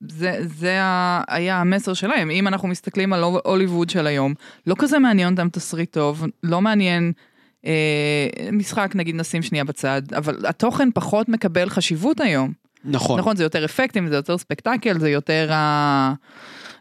זה, 0.10 0.38
זה 0.42 0.78
היה 1.28 1.62
המסר 1.62 1.94
שלהם. 1.94 2.32
אם 2.32 2.48
אנחנו 2.48 2.68
מסתכלים 2.68 3.14
על 3.14 3.24
הוליווד 3.24 3.90
של 3.90 4.08
היום, 4.08 4.34
לא 4.68 4.76
כזה 4.80 5.00
מעניין 5.00 5.32
אותם 5.32 5.50
תסריט 5.50 5.94
טוב, 5.94 6.26
לא 6.44 6.62
מעניין 6.62 7.12
אה, 7.66 8.28
משחק, 8.52 8.92
נגיד 8.96 9.16
נשים 9.16 9.42
שנייה 9.42 9.64
בצד, 9.64 10.02
אבל 10.18 10.46
התוכן 10.46 10.90
פחות 10.94 11.30
מקבל 11.30 11.70
חשיבות 11.70 12.22
היום. 12.22 12.54
נכון. 12.86 13.20
נכון, 13.20 13.36
זה 13.36 13.44
יותר 13.44 13.66
אפקטים, 13.66 14.08
זה 14.08 14.16
יותר 14.16 14.38
ספקטקל, 14.38 15.00
זה 15.00 15.10
יותר 15.10 15.50
ה... 15.54 16.14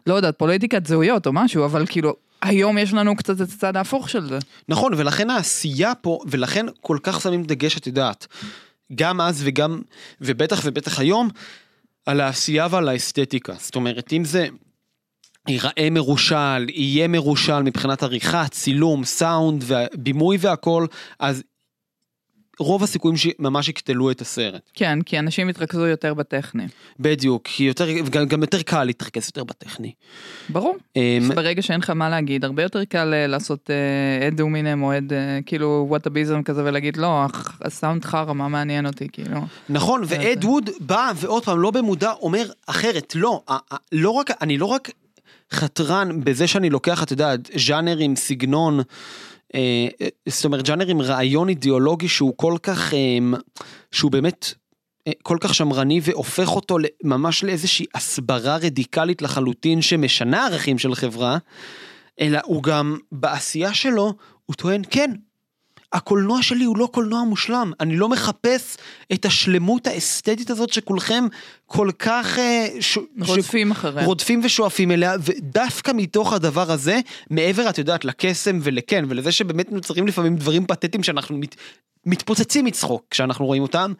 לא 0.07 0.13
יודעת, 0.13 0.37
פוליטיקת 0.37 0.85
זהויות 0.87 1.27
או 1.27 1.33
משהו, 1.33 1.65
אבל 1.65 1.85
כאילו, 1.85 2.15
היום 2.41 2.77
יש 2.77 2.93
לנו 2.93 3.15
קצת 3.15 3.41
את 3.41 3.47
הצד 3.47 3.77
ההפוך 3.77 4.09
של 4.09 4.27
זה. 4.27 4.39
נכון, 4.69 4.93
ולכן 4.93 5.29
העשייה 5.29 5.95
פה, 5.95 6.19
ולכן 6.27 6.65
כל 6.81 6.97
כך 7.03 7.21
שמים 7.21 7.43
דגש, 7.43 7.77
את 7.77 7.87
יודעת, 7.87 8.27
גם 8.95 9.21
אז 9.21 9.41
וגם, 9.45 9.81
ובטח 10.21 10.61
ובטח 10.63 10.99
היום, 10.99 11.29
על 12.05 12.21
העשייה 12.21 12.67
ועל 12.71 12.89
האסתטיקה. 12.89 13.53
זאת 13.59 13.75
אומרת, 13.75 14.13
אם 14.13 14.25
זה 14.25 14.47
ייראה 15.47 15.89
מרושל, 15.91 16.69
יהיה 16.69 17.07
מרושל 17.07 17.59
מבחינת 17.61 18.03
עריכה, 18.03 18.47
צילום, 18.47 19.05
סאונד, 19.05 19.63
בימוי 19.93 20.37
והכל, 20.39 20.85
אז 21.19 21.43
רוב 22.59 22.83
הסיכויים 22.83 23.17
שממש 23.17 23.69
יקטלו 23.69 24.11
את 24.11 24.21
הסרט. 24.21 24.61
כן, 24.73 25.01
כי 25.01 25.19
אנשים 25.19 25.49
יתרכזו 25.49 25.85
יותר 25.87 26.13
בטכני. 26.13 26.67
בדיוק, 26.99 27.41
כי 27.45 27.63
יותר, 27.63 27.91
גם, 28.09 28.25
גם 28.25 28.41
יותר 28.41 28.61
קל 28.61 28.83
להתרכז 28.83 29.25
יותר 29.27 29.43
בטכני. 29.43 29.91
ברור. 30.49 30.75
אמ, 30.95 31.29
ברגע 31.35 31.61
שאין 31.61 31.79
לך 31.79 31.89
מה 31.89 32.09
להגיד, 32.09 32.45
הרבה 32.45 32.63
יותר 32.63 32.83
קל 32.85 33.13
אה, 33.13 33.27
לעשות 33.27 33.69
אה, 33.69 34.27
עד 34.27 34.37
דומינם 34.37 34.83
או 34.83 34.91
עד 34.91 35.13
אה, 35.13 35.39
כאילו 35.45 35.85
וואטאביזם 35.89 36.43
כזה 36.43 36.63
ולהגיד 36.65 36.97
לא, 36.97 37.25
הסאונד 37.61 38.05
חרא, 38.05 38.33
מה 38.33 38.47
מעניין 38.47 38.85
אותי, 38.85 39.07
כאילו. 39.11 39.39
נכון, 39.69 40.03
זה- 40.05 40.17
ואד 40.19 40.45
ווד 40.45 40.69
בא 40.79 41.11
ועוד 41.15 41.45
פעם 41.45 41.59
לא 41.59 41.71
במודע 41.71 42.11
אומר 42.11 42.45
אחרת, 42.67 43.15
לא, 43.15 43.41
לא 43.91 44.09
רק, 44.09 44.31
אני 44.41 44.57
לא 44.57 44.65
רק 44.65 44.89
חתרן 45.51 46.09
בזה 46.23 46.47
שאני 46.47 46.69
לוקח, 46.69 47.03
אתה 47.03 47.13
יודע, 47.13 47.33
ז'אנר 47.57 47.97
עם 47.97 48.15
סגנון, 48.15 48.79
אה, 48.79 48.83
אה, 48.83 49.34
זאת 50.29 50.45
אומרת 50.45 50.65
ז'אנר 50.65 50.87
עם 50.87 51.01
רעיון 51.01 51.49
אידיאולוגי 51.49 52.07
שהוא 52.07 52.33
כל 52.37 52.55
כך, 52.63 52.93
אה, 52.93 53.39
שהוא 53.91 54.11
באמת 54.11 54.53
אה, 55.07 55.11
כל 55.23 55.37
כך 55.41 55.55
שמרני 55.55 55.99
והופך 56.03 56.55
אותו 56.55 56.77
ממש 57.03 57.43
לאיזושהי 57.43 57.85
הסברה 57.93 58.57
רדיקלית 58.57 59.21
לחלוטין 59.21 59.81
שמשנה 59.81 60.45
ערכים 60.45 60.77
של 60.77 60.95
חברה, 60.95 61.37
אלא 62.19 62.39
הוא 62.45 62.63
גם 62.63 62.97
בעשייה 63.11 63.73
שלו, 63.73 64.13
הוא 64.45 64.55
טוען, 64.55 64.81
כן, 64.89 65.11
הקולנוע 65.93 66.43
שלי 66.43 66.63
הוא 66.63 66.77
לא 66.77 66.89
קולנוע 66.91 67.23
מושלם, 67.23 67.71
אני 67.79 67.97
לא 67.97 68.09
מחפש 68.09 68.77
את 69.13 69.25
השלמות 69.25 69.87
האסתטית 69.87 70.49
הזאת 70.49 70.73
שכולכם 70.73 71.25
כל 71.65 71.89
כך 71.99 72.39
אה, 72.39 72.67
ש... 72.79 72.97
רודפים 73.21 73.71
אחריה. 73.71 74.05
רודפים 74.05 74.41
ושואפים 74.43 74.91
אליה, 74.91 75.15
ודווקא 75.19 75.91
מתוך 75.95 76.33
הדבר 76.33 76.71
הזה, 76.71 76.99
מעבר, 77.29 77.69
את 77.69 77.77
יודעת, 77.77 78.05
לקסם 78.05 78.59
ולכן, 78.61 79.05
ולזה 79.09 79.31
שבאמת 79.31 79.71
נוצרים 79.71 80.07
לפעמים 80.07 80.35
דברים 80.35 80.65
פתטיים 80.65 81.03
שאנחנו 81.03 81.37
מת... 81.37 81.55
מתפוצצים 82.05 82.65
מצחוק 82.65 83.05
כשאנחנו 83.09 83.45
רואים 83.45 83.61
אותם, 83.61 83.93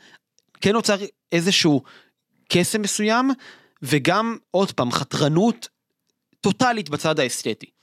כן 0.62 0.72
נוצר 0.72 0.98
איזשהו 1.32 1.84
קסם 2.50 2.82
מסוים, 2.82 3.32
וגם, 3.82 4.38
עוד 4.52 4.72
פעם, 4.72 4.92
חתרנות 4.92 5.70
טוטאלית 6.42 6.90
בצד 6.90 7.20
האסתטי. 7.20 7.75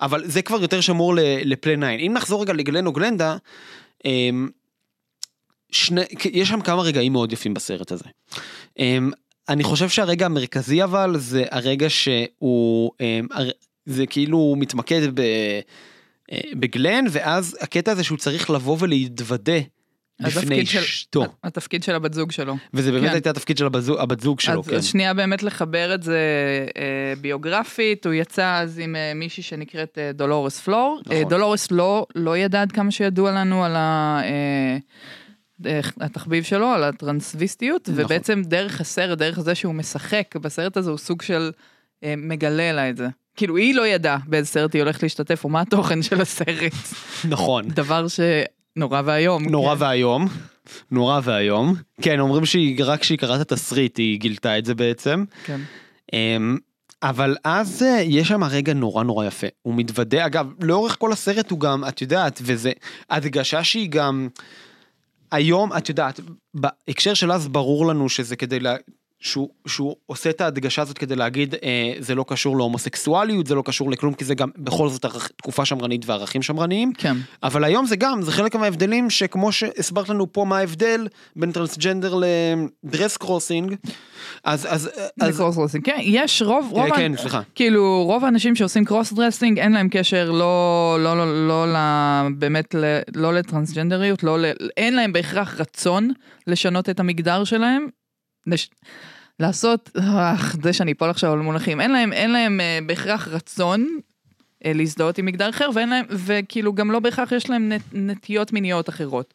אבל 0.00 0.26
זה 0.26 0.42
כבר 0.42 0.62
יותר 0.62 0.80
שמור 0.80 1.14
ל- 1.14 1.20
לפלן 1.44 1.80
9. 1.80 2.06
אם 2.06 2.12
נחזור 2.14 2.42
רגע 2.42 2.52
לגלן 2.52 2.86
או 2.86 2.92
גלנדה, 2.92 3.36
אמ, 4.04 4.48
שני, 5.72 6.00
יש 6.32 6.48
שם 6.48 6.60
כמה 6.60 6.82
רגעים 6.82 7.12
מאוד 7.12 7.32
יפים 7.32 7.54
בסרט 7.54 7.92
הזה. 7.92 8.04
אמ, 8.78 9.10
אני 9.48 9.64
חושב 9.64 9.88
שהרגע 9.88 10.26
המרכזי 10.26 10.84
אבל 10.84 11.14
זה 11.18 11.44
הרגע 11.50 11.90
שהוא, 11.90 12.90
אמ, 13.00 13.26
זה 13.86 14.06
כאילו 14.06 14.38
הוא 14.38 14.58
מתמקד 14.58 15.18
אה, 15.18 15.60
בגלן 16.52 17.04
ואז 17.10 17.56
הקטע 17.60 17.92
הזה 17.92 18.04
שהוא 18.04 18.18
צריך 18.18 18.50
לבוא 18.50 18.76
ולהתוודה 18.80 19.58
בפני 20.20 20.66
של- 20.66 20.78
אשתו. 20.78 21.24
התפקיד 21.44 21.82
של 21.82 21.94
הבת 21.94 22.14
זוג 22.14 22.32
שלו. 22.32 22.56
וזה 22.74 22.92
באמת 22.92 23.06
כן. 23.08 23.12
הייתה 23.12 23.30
התפקיד 23.30 23.58
של 23.58 23.66
הבת 23.66 23.82
זוג- 23.82 23.98
הבת 23.98 24.20
זוג 24.20 24.40
שלו, 24.40 24.60
אז, 24.60 24.68
כן. 24.68 24.76
אז 24.76 24.84
שנייה 24.84 25.14
באמת 25.14 25.42
לחבר 25.42 25.94
את 25.94 26.02
זה 26.02 26.18
אה, 26.76 26.82
ביוגרפית, 27.20 28.06
הוא 28.06 28.14
יצא 28.14 28.58
אז 28.60 28.78
עם 28.78 28.96
אה, 28.96 29.12
מישהי 29.14 29.42
שנקראת 29.42 29.98
אה, 29.98 30.10
דולורס 30.12 30.60
פלור. 30.60 31.00
נכון. 31.06 31.16
אה, 31.16 31.24
דולורס 31.28 31.70
לא, 31.70 32.06
לא 32.14 32.36
ידע 32.36 32.62
עד 32.62 32.72
כמה 32.72 32.90
שידוע 32.90 33.32
לנו 33.32 33.64
על 33.64 33.76
ה... 33.76 34.20
אה, 34.24 34.78
התחביב 36.00 36.44
שלו, 36.44 36.66
על 36.66 36.84
הטרנסוויסטיות, 36.84 37.88
נכון. 37.88 38.04
ובעצם 38.04 38.42
דרך 38.44 38.80
הסרט, 38.80 39.18
דרך 39.18 39.40
זה 39.40 39.54
שהוא 39.54 39.74
משחק 39.74 40.34
בסרט 40.42 40.76
הזה, 40.76 40.90
הוא 40.90 40.98
סוג 40.98 41.22
של 41.22 41.50
אה, 42.04 42.14
מגלה 42.16 42.72
לה 42.72 42.90
את 42.90 42.96
זה. 42.96 43.08
כאילו 43.36 43.56
היא 43.56 43.74
לא 43.74 43.86
ידעה 43.86 44.18
באיזה 44.26 44.48
סרט 44.48 44.74
היא 44.74 44.82
הולכת 44.82 45.02
להשתתף, 45.02 45.44
או 45.44 45.48
מה 45.48 45.60
התוכן 45.60 46.02
של 46.02 46.20
הסרט. 46.20 46.72
נכון. 47.28 47.68
דבר 47.68 48.06
שנורא 48.74 49.02
ואיום. 49.04 49.42
נורא 49.44 49.74
כן. 49.74 49.82
ואיום, 49.82 50.28
נורא 50.90 51.20
ואיום. 51.24 51.74
כן, 52.02 52.20
אומרים 52.20 52.46
שהיא, 52.46 52.84
רק 52.84 53.00
כשהיא 53.00 53.18
קראת 53.18 53.40
את 53.40 53.52
התסריט 53.52 53.98
היא 53.98 54.20
גילתה 54.20 54.58
את 54.58 54.64
זה 54.64 54.74
בעצם. 54.74 55.24
כן. 55.44 55.60
אמ, 56.12 56.58
אבל 57.02 57.36
אז 57.44 57.82
אה, 57.82 58.02
יש 58.02 58.28
שם 58.28 58.44
רגע 58.44 58.74
נורא 58.74 59.04
נורא 59.04 59.26
יפה. 59.26 59.46
הוא 59.62 59.74
מתוודה, 59.74 60.26
אגב, 60.26 60.52
לאורך 60.62 60.96
כל 60.98 61.12
הסרט 61.12 61.50
הוא 61.50 61.60
גם, 61.60 61.84
את 61.88 62.02
יודעת, 62.02 62.40
וזה 62.42 62.72
הדגשה 63.10 63.64
שהיא 63.64 63.90
גם, 63.90 64.28
היום, 65.32 65.72
את 65.72 65.88
יודעת, 65.88 66.20
בהקשר 66.54 67.14
של 67.14 67.32
אז 67.32 67.48
ברור 67.48 67.86
לנו 67.86 68.08
שזה 68.08 68.36
כדי 68.36 68.60
לה... 68.60 68.76
שהוא, 69.20 69.48
שהוא 69.66 69.96
עושה 70.06 70.30
את 70.30 70.40
ההדגשה 70.40 70.82
הזאת 70.82 70.98
כדי 70.98 71.16
להגיד 71.16 71.54
אה, 71.54 71.92
זה 71.98 72.14
לא 72.14 72.24
קשור 72.28 72.56
להומוסקסואליות 72.56 73.46
זה 73.46 73.54
לא 73.54 73.62
קשור 73.62 73.90
לכלום 73.90 74.14
כי 74.14 74.24
זה 74.24 74.34
גם 74.34 74.48
בכל 74.58 74.88
זאת 74.88 75.04
תקופה 75.36 75.64
שמרנית 75.64 76.02
וערכים 76.06 76.42
שמרניים 76.42 76.92
כן. 76.92 77.16
אבל 77.42 77.64
היום 77.64 77.86
זה 77.86 77.96
גם, 77.96 78.22
זה 78.22 78.32
חלק 78.32 78.54
מההבדלים 78.56 79.10
שכמו 79.10 79.52
שהסברת 79.52 80.08
לנו 80.08 80.32
פה 80.32 80.44
מה 80.44 80.58
ההבדל 80.58 81.08
בין 81.36 81.52
טרנסג'נדר 81.52 82.20
ל 82.84 82.89
dress 82.89 83.16
crossing, 83.16 83.74
אז, 84.44 84.66
אז, 84.70 84.90
אז, 85.20 85.36
cross 85.36 85.56
dressing, 85.56 85.84
כן, 85.84 85.98
יש 86.00 86.42
רוב, 86.42 86.68
רוב, 86.70 86.96
כן, 86.96 87.12
סליחה. 87.16 87.40
כאילו 87.54 88.04
רוב 88.06 88.24
האנשים 88.24 88.56
שעושים 88.56 88.84
cross 88.84 89.12
dressing 89.12 89.58
אין 89.58 89.72
להם 89.72 89.88
קשר 89.90 90.30
לא, 90.30 90.96
לא, 91.00 91.16
לא, 91.16 91.48
לא, 91.48 91.72
ל- 91.72 92.28
באמת 92.38 92.74
לא 93.14 93.34
לטרנסג'נדריות, 93.34 94.22
לא, 94.22 94.38
אין 94.76 94.96
להם 94.96 95.12
בהכרח 95.12 95.60
רצון 95.60 96.10
לשנות 96.46 96.88
את 96.88 97.00
המגדר 97.00 97.44
שלהם. 97.44 97.86
לש... 98.48 98.70
לעשות, 99.40 99.90
אך, 99.96 100.56
זה 100.62 100.72
שאני 100.72 100.92
אפול 100.92 101.10
עכשיו 101.10 101.32
על 101.32 101.38
מונחים, 101.38 101.80
אין 101.80 101.90
להם, 101.90 102.12
אין 102.12 102.30
להם 102.30 102.60
אה, 102.60 102.78
בהכרח 102.86 103.28
רצון 103.28 103.86
אה, 104.64 104.72
להזדהות 104.72 105.18
עם 105.18 105.26
מגדר 105.26 105.50
אחר, 105.50 105.70
ואין 105.74 105.88
להם, 105.88 106.04
וכאילו 106.10 106.72
גם 106.72 106.90
לא 106.90 107.00
בהכרח 107.00 107.32
יש 107.32 107.50
להם 107.50 107.72
נט, 107.72 107.82
נטיות 107.92 108.52
מיניות 108.52 108.88
אחרות. 108.88 109.34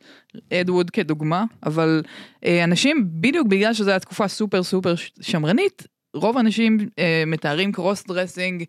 אד 0.54 0.68
ווד 0.68 0.90
כדוגמה, 0.90 1.44
אבל 1.66 2.02
אה, 2.46 2.64
אנשים, 2.64 3.08
בדיוק 3.08 3.48
בגלל 3.48 3.74
שזו 3.74 3.90
הייתה 3.90 4.06
תקופה 4.06 4.28
סופר 4.28 4.64
סופר 4.64 4.94
שמרנית, 5.22 5.88
רוב 6.16 6.38
האנשים 6.38 6.78
אה, 7.00 7.24
מתארים 7.28 7.72
cross 7.72 8.04
dressing, 8.08 8.64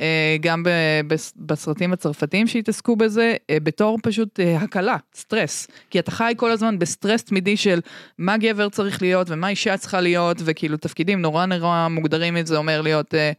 אה, 0.00 0.36
גם 0.40 0.62
ב, 0.62 0.68
בס- 1.06 1.32
בסרטים 1.36 1.92
הצרפתיים 1.92 2.46
שהתעסקו 2.46 2.96
בזה, 2.96 3.34
אה, 3.50 3.56
בתור 3.62 3.98
פשוט 4.02 4.40
אה, 4.40 4.56
הקלה, 4.56 4.96
סטרס. 5.14 5.66
כי 5.90 5.98
אתה 5.98 6.10
חי 6.10 6.32
כל 6.36 6.50
הזמן 6.50 6.78
בסטרס 6.78 7.24
תמידי 7.24 7.56
של 7.56 7.80
מה 8.18 8.36
גבר 8.36 8.68
צריך 8.68 9.02
להיות 9.02 9.30
ומה 9.30 9.48
אישה 9.48 9.76
צריכה 9.76 10.00
להיות, 10.00 10.36
וכאילו 10.44 10.76
תפקידים 10.76 11.22
נורא 11.22 11.46
נורא 11.46 11.88
מוגדרים 11.90 12.36
את 12.36 12.46
זה 12.46 12.56
אומר 12.56 12.80
להיות 12.80 13.14
אה, 13.14 13.32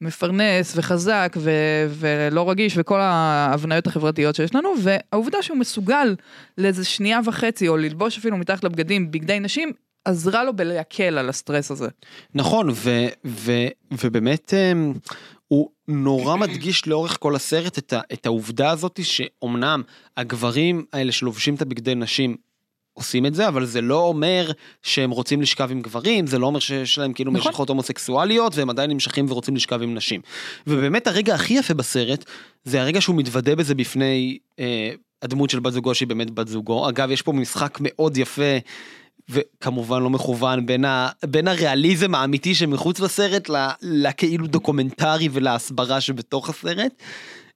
מפרנס 0.00 0.72
וחזק 0.76 1.36
ו- 1.36 1.50
ולא 1.90 2.50
רגיש 2.50 2.74
וכל 2.78 3.00
ההבניות 3.00 3.86
החברתיות 3.86 4.34
שיש 4.34 4.54
לנו, 4.54 4.68
והעובדה 4.82 5.42
שהוא 5.42 5.58
מסוגל 5.58 6.14
לאיזה 6.58 6.84
שנייה 6.84 7.20
וחצי 7.24 7.68
או 7.68 7.76
ללבוש 7.76 8.18
אפילו 8.18 8.36
מתחת 8.36 8.64
לבגדים 8.64 9.10
בגדי 9.10 9.40
נשים, 9.40 9.72
עזרה 10.06 10.44
לו 10.44 10.56
בלהקל 10.56 11.18
על 11.18 11.28
הסטרס 11.28 11.70
הזה. 11.70 11.88
נכון, 12.34 12.70
ו, 12.70 13.06
ו, 13.24 13.52
ובאמת 13.92 14.54
אמ, 14.54 14.92
הוא 15.48 15.70
נורא 15.88 16.36
מדגיש 16.42 16.86
לאורך 16.88 17.16
כל 17.20 17.36
הסרט 17.36 17.78
את, 17.78 17.92
ה, 17.92 18.00
את 18.12 18.26
העובדה 18.26 18.70
הזאת 18.70 19.00
שאומנם 19.02 19.82
הגברים 20.16 20.84
האלה 20.92 21.12
שלובשים 21.12 21.54
את 21.54 21.62
הבגדי 21.62 21.94
נשים 21.94 22.36
עושים 22.92 23.26
את 23.26 23.34
זה, 23.34 23.48
אבל 23.48 23.64
זה 23.64 23.80
לא 23.80 24.00
אומר 24.00 24.50
שהם 24.82 25.10
רוצים 25.10 25.42
לשכב 25.42 25.70
עם 25.70 25.82
גברים, 25.82 26.26
זה 26.26 26.38
לא 26.38 26.46
אומר 26.46 26.60
שיש 26.60 26.98
להם 26.98 27.12
כאילו 27.12 27.32
נכון. 27.32 27.50
משכות 27.50 27.68
הומוסקסואליות 27.68 28.56
והם 28.56 28.70
עדיין 28.70 28.90
נמשכים 28.90 29.26
ורוצים 29.28 29.56
לשכב 29.56 29.82
עם 29.82 29.94
נשים. 29.94 30.20
ובאמת 30.66 31.06
הרגע 31.06 31.34
הכי 31.34 31.54
יפה 31.54 31.74
בסרט, 31.74 32.24
זה 32.64 32.80
הרגע 32.80 33.00
שהוא 33.00 33.16
מתוודה 33.16 33.56
בזה 33.56 33.74
בפני 33.74 34.38
אה, 34.58 34.90
הדמות 35.22 35.50
של 35.50 35.60
בת 35.60 35.72
זוגו 35.72 35.94
שהיא 35.94 36.08
באמת 36.08 36.30
בת 36.30 36.48
זוגו. 36.48 36.88
אגב, 36.88 37.10
יש 37.10 37.22
פה 37.22 37.32
משחק 37.32 37.78
מאוד 37.80 38.16
יפה. 38.16 38.58
וכמובן 39.28 40.02
לא 40.02 40.10
מכוון 40.10 40.66
בין, 40.66 40.84
ה, 40.84 41.08
בין 41.26 41.48
הריאליזם 41.48 42.14
האמיתי 42.14 42.54
שמחוץ 42.54 43.00
לסרט 43.00 43.50
לכאילו 43.82 44.46
דוקומנטרי 44.46 45.28
ולהסברה 45.32 46.00
שבתוך 46.00 46.48
הסרט. 46.48 46.92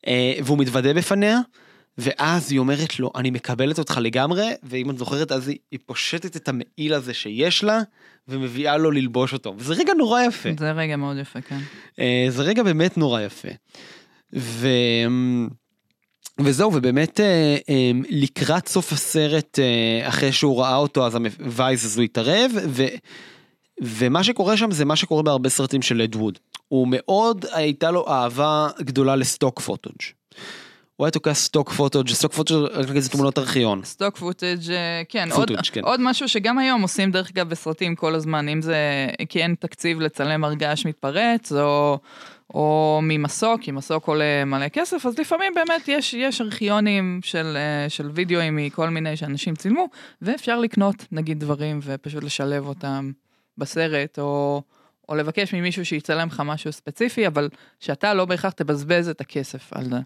אה, 0.07 0.33
והוא 0.45 0.59
מתוודה 0.59 0.95
בפניה, 0.95 1.39
ואז 1.99 2.53
היא 2.53 2.59
אומרת 2.59 3.01
לו, 3.01 3.11
אני 3.17 3.31
מקבלת 3.31 3.79
אותך 3.79 3.99
לגמרי, 4.01 4.51
ואם 4.63 4.91
את 4.91 4.99
זוכרת, 4.99 5.33
אז 5.33 5.49
היא, 5.49 5.59
היא 5.71 5.79
פושטת 5.87 6.37
את 6.37 6.49
המעיל 6.49 6.95
הזה 6.95 7.15
שיש 7.15 7.65
לה, 7.65 7.81
ומביאה 8.29 8.77
לו 8.77 8.91
ללבוש 8.91 9.33
אותו. 9.33 9.55
וזה 9.59 9.75
רגע 9.75 9.95
נורא 9.95 10.23
יפה. 10.23 10.49
זה 10.59 10.73
רגע 10.73 10.97
מאוד 10.97 11.17
יפה, 11.19 11.41
כן. 11.41 11.59
אה, 11.99 12.27
זה 12.29 12.43
רגע 12.43 12.63
באמת 12.63 12.99
נורא 12.99 13.21
יפה. 13.21 13.49
ו... 14.37 14.69
וזהו, 16.45 16.75
ובאמת 16.75 17.21
אה, 17.21 17.57
אה, 17.69 17.91
לקראת 18.11 18.69
סוף 18.69 18.93
הסרט, 18.93 19.59
אה, 19.59 20.09
אחרי 20.09 20.33
שהוא 20.33 20.61
ראה 20.61 20.77
אותו, 20.77 21.07
אז 21.07 21.17
וייז 21.41 21.87
אז 21.87 21.97
הוא 21.97 22.05
התערב, 22.05 22.51
ו... 22.69 22.85
ומה 23.83 24.25
שקורה 24.25 24.57
שם 24.57 24.71
זה 24.71 24.85
מה 24.85 24.97
שקורה 24.97 25.23
בהרבה 25.23 25.49
סרטים 25.49 25.83
של 25.83 26.03
אדווד. 26.03 26.39
הוא 26.69 26.89
מאוד, 26.91 27.45
הייתה 27.53 27.91
לו 27.91 28.09
אהבה 28.09 28.69
גדולה 28.81 29.17
ל 29.17 29.24
stock 29.24 29.61
footage. 29.61 30.03
הוא 30.97 31.07
היה 31.07 31.11
תוקע 31.11 31.35
stock 31.35 31.73
footage, 31.73 32.09
stock 32.09 32.33
footage 32.33 32.99
זה 32.99 33.11
תמונות 33.11 33.39
ארכיון. 33.39 33.85
stock 33.85 34.17
footage, 34.17 34.71
אה, 34.71 35.03
כן, 35.09 35.29
עוד, 35.33 35.51
כן. 35.73 35.81
עוד 35.85 36.01
משהו 36.03 36.29
שגם 36.29 36.59
היום 36.59 36.83
עושים 36.83 37.11
דרך 37.11 37.31
אגב 37.31 37.49
בסרטים 37.49 37.95
כל 37.95 38.15
הזמן, 38.15 38.49
אם 38.49 38.63
זה 38.63 38.77
כי 39.29 39.43
אין 39.43 39.55
תקציב 39.61 40.01
לצלם 40.01 40.45
הרגש 40.45 40.87
מתפרץ, 40.87 41.53
או, 41.53 41.99
או 42.55 43.01
ממסוק, 43.03 43.61
כי 43.61 43.71
מסוק 43.71 44.09
עולה 44.09 44.45
מלא 44.45 44.69
כסף, 44.69 45.07
אז 45.07 45.19
לפעמים 45.19 45.53
באמת 45.55 45.89
יש, 45.89 46.15
יש 46.15 46.41
ארכיונים 46.41 47.21
של, 47.23 47.57
אה, 47.57 47.89
של 47.89 48.11
וידאוים 48.15 48.57
מכל 48.57 48.89
מיני 48.89 49.17
שאנשים 49.17 49.55
צילמו, 49.55 49.87
ואפשר 50.23 50.59
לקנות 50.59 51.07
נגיד 51.13 51.41
דברים 51.41 51.81
ופשוט 51.83 52.25
לשלב 52.25 52.67
אותם 52.67 53.11
בסרט, 53.59 54.19
או... 54.19 54.63
או 55.09 55.15
לבקש 55.15 55.55
ממישהו 55.55 55.85
שיצלם 55.85 56.29
לך 56.29 56.43
משהו 56.47 56.73
ספציפי, 56.73 57.27
אבל 57.27 57.49
שאתה 57.81 58.15
לא 58.15 58.25
בהכרח 58.25 58.53
תבזבז 58.53 59.09
את 59.09 59.21
הכסף 59.21 59.73
על 59.73 59.85
זה. 59.85 59.97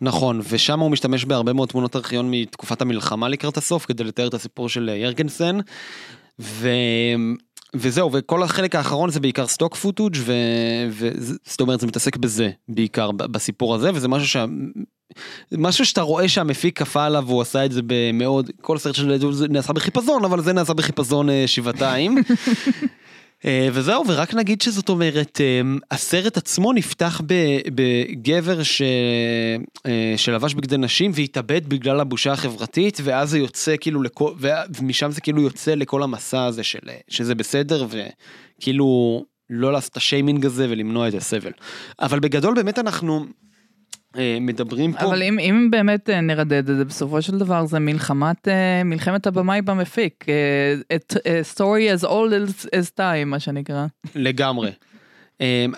נכון, 0.00 0.40
ושם 0.48 0.80
הוא 0.80 0.90
משתמש 0.90 1.24
בהרבה 1.24 1.52
מאוד 1.52 1.68
תמונות 1.68 1.96
ארכיון 1.96 2.30
מתקופת 2.30 2.82
המלחמה 2.82 3.28
לקראת 3.28 3.56
הסוף, 3.56 3.86
כדי 3.86 4.04
לתאר 4.04 4.28
את 4.28 4.34
הסיפור 4.34 4.68
של 4.68 4.90
אה, 4.90 4.96
ירגנסן. 4.96 5.58
ו... 6.40 6.68
וזהו, 7.74 8.10
וכל 8.12 8.42
החלק 8.42 8.74
האחרון 8.74 9.10
זה 9.10 9.20
בעיקר 9.20 9.46
סטוק 9.46 9.74
פוטוג' 9.74 10.16
ו... 10.18 10.32
ו... 10.90 11.08
זאת 11.44 11.60
אומרת 11.60 11.80
זה 11.80 11.86
מתעסק 11.86 12.16
בזה 12.16 12.50
בעיקר 12.68 13.10
בסיפור 13.12 13.74
הזה, 13.74 13.90
וזה 13.94 14.08
משהו 14.08 14.28
שה... 14.28 14.44
משהו 15.52 15.86
שאתה 15.86 16.02
רואה 16.02 16.28
שהמפיק 16.28 16.78
כפה 16.78 17.04
עליו 17.04 17.24
והוא 17.26 17.42
עשה 17.42 17.64
את 17.64 17.72
זה 17.72 17.80
במאוד, 17.86 18.50
כל 18.60 18.76
הסרט 18.76 18.94
של 18.94 19.32
זה 19.32 19.48
נעשה 19.48 19.72
בחיפזון, 19.72 20.24
אבל 20.24 20.42
זה 20.42 20.52
נעשה 20.52 20.74
בחיפזון 20.74 21.30
אה, 21.30 21.44
שבעתיים. 21.46 22.18
אה, 23.46 23.68
וזהו, 23.72 24.04
ורק 24.08 24.34
נגיד 24.34 24.60
שזאת 24.60 24.88
אומרת, 24.88 25.40
אה, 25.40 25.60
הסרט 25.90 26.36
עצמו 26.36 26.72
נפתח 26.72 27.20
בגבר 27.74 28.62
ש... 28.62 28.82
אה, 29.86 30.14
שלבש 30.16 30.54
בגדי 30.54 30.76
נשים 30.76 31.10
והתאבד 31.14 31.68
בגלל 31.68 32.00
הבושה 32.00 32.32
החברתית, 32.32 32.98
ואז 33.02 33.30
זה 33.30 33.38
יוצא 33.38 33.74
כאילו, 33.80 34.02
לכל... 34.02 34.32
ומשם 34.78 35.10
זה 35.10 35.20
כאילו 35.20 35.42
יוצא 35.42 35.74
לכל 35.74 36.02
המסע 36.02 36.44
הזה 36.44 36.62
של... 36.62 36.78
שזה 37.08 37.34
בסדר, 37.34 37.86
וכאילו 37.88 39.24
לא 39.50 39.72
לעשות 39.72 39.92
את 39.92 39.96
השיימינג 39.96 40.46
הזה 40.46 40.66
ולמנוע 40.70 41.08
את 41.08 41.14
הסבל. 41.14 41.52
אבל 42.00 42.20
בגדול 42.20 42.54
באמת 42.54 42.78
אנחנו... 42.78 43.26
אה, 44.18 44.38
מדברים 44.40 44.92
פה. 44.92 45.04
אבל 45.04 45.22
אם, 45.22 45.38
אם 45.38 45.68
באמת 45.70 46.10
אה, 46.10 46.20
נרדד 46.20 46.70
את 46.70 46.76
זה, 46.76 46.84
בסופו 46.84 47.22
של 47.22 47.38
דבר 47.38 47.64
זה 47.66 47.78
מלחמת, 47.78 48.48
אה, 48.48 48.84
מלחמת 48.84 49.26
הבמאי 49.26 49.62
במפיק. 49.62 50.26
את 50.94 51.16
story 51.54 52.00
as 52.00 52.04
old 52.04 52.66
as 52.66 52.98
time, 52.98 53.24
מה 53.26 53.40
שנקרא. 53.40 53.86
לגמרי. 54.14 54.70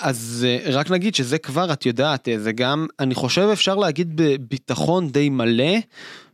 אז 0.00 0.46
רק 0.66 0.90
נגיד 0.90 1.14
שזה 1.14 1.38
כבר, 1.38 1.72
את 1.72 1.86
יודעת, 1.86 2.28
זה 2.36 2.52
גם, 2.52 2.86
אני 3.00 3.14
חושב 3.14 3.48
אפשר 3.52 3.74
להגיד 3.74 4.12
בביטחון 4.14 5.08
די 5.08 5.28
מלא, 5.28 5.74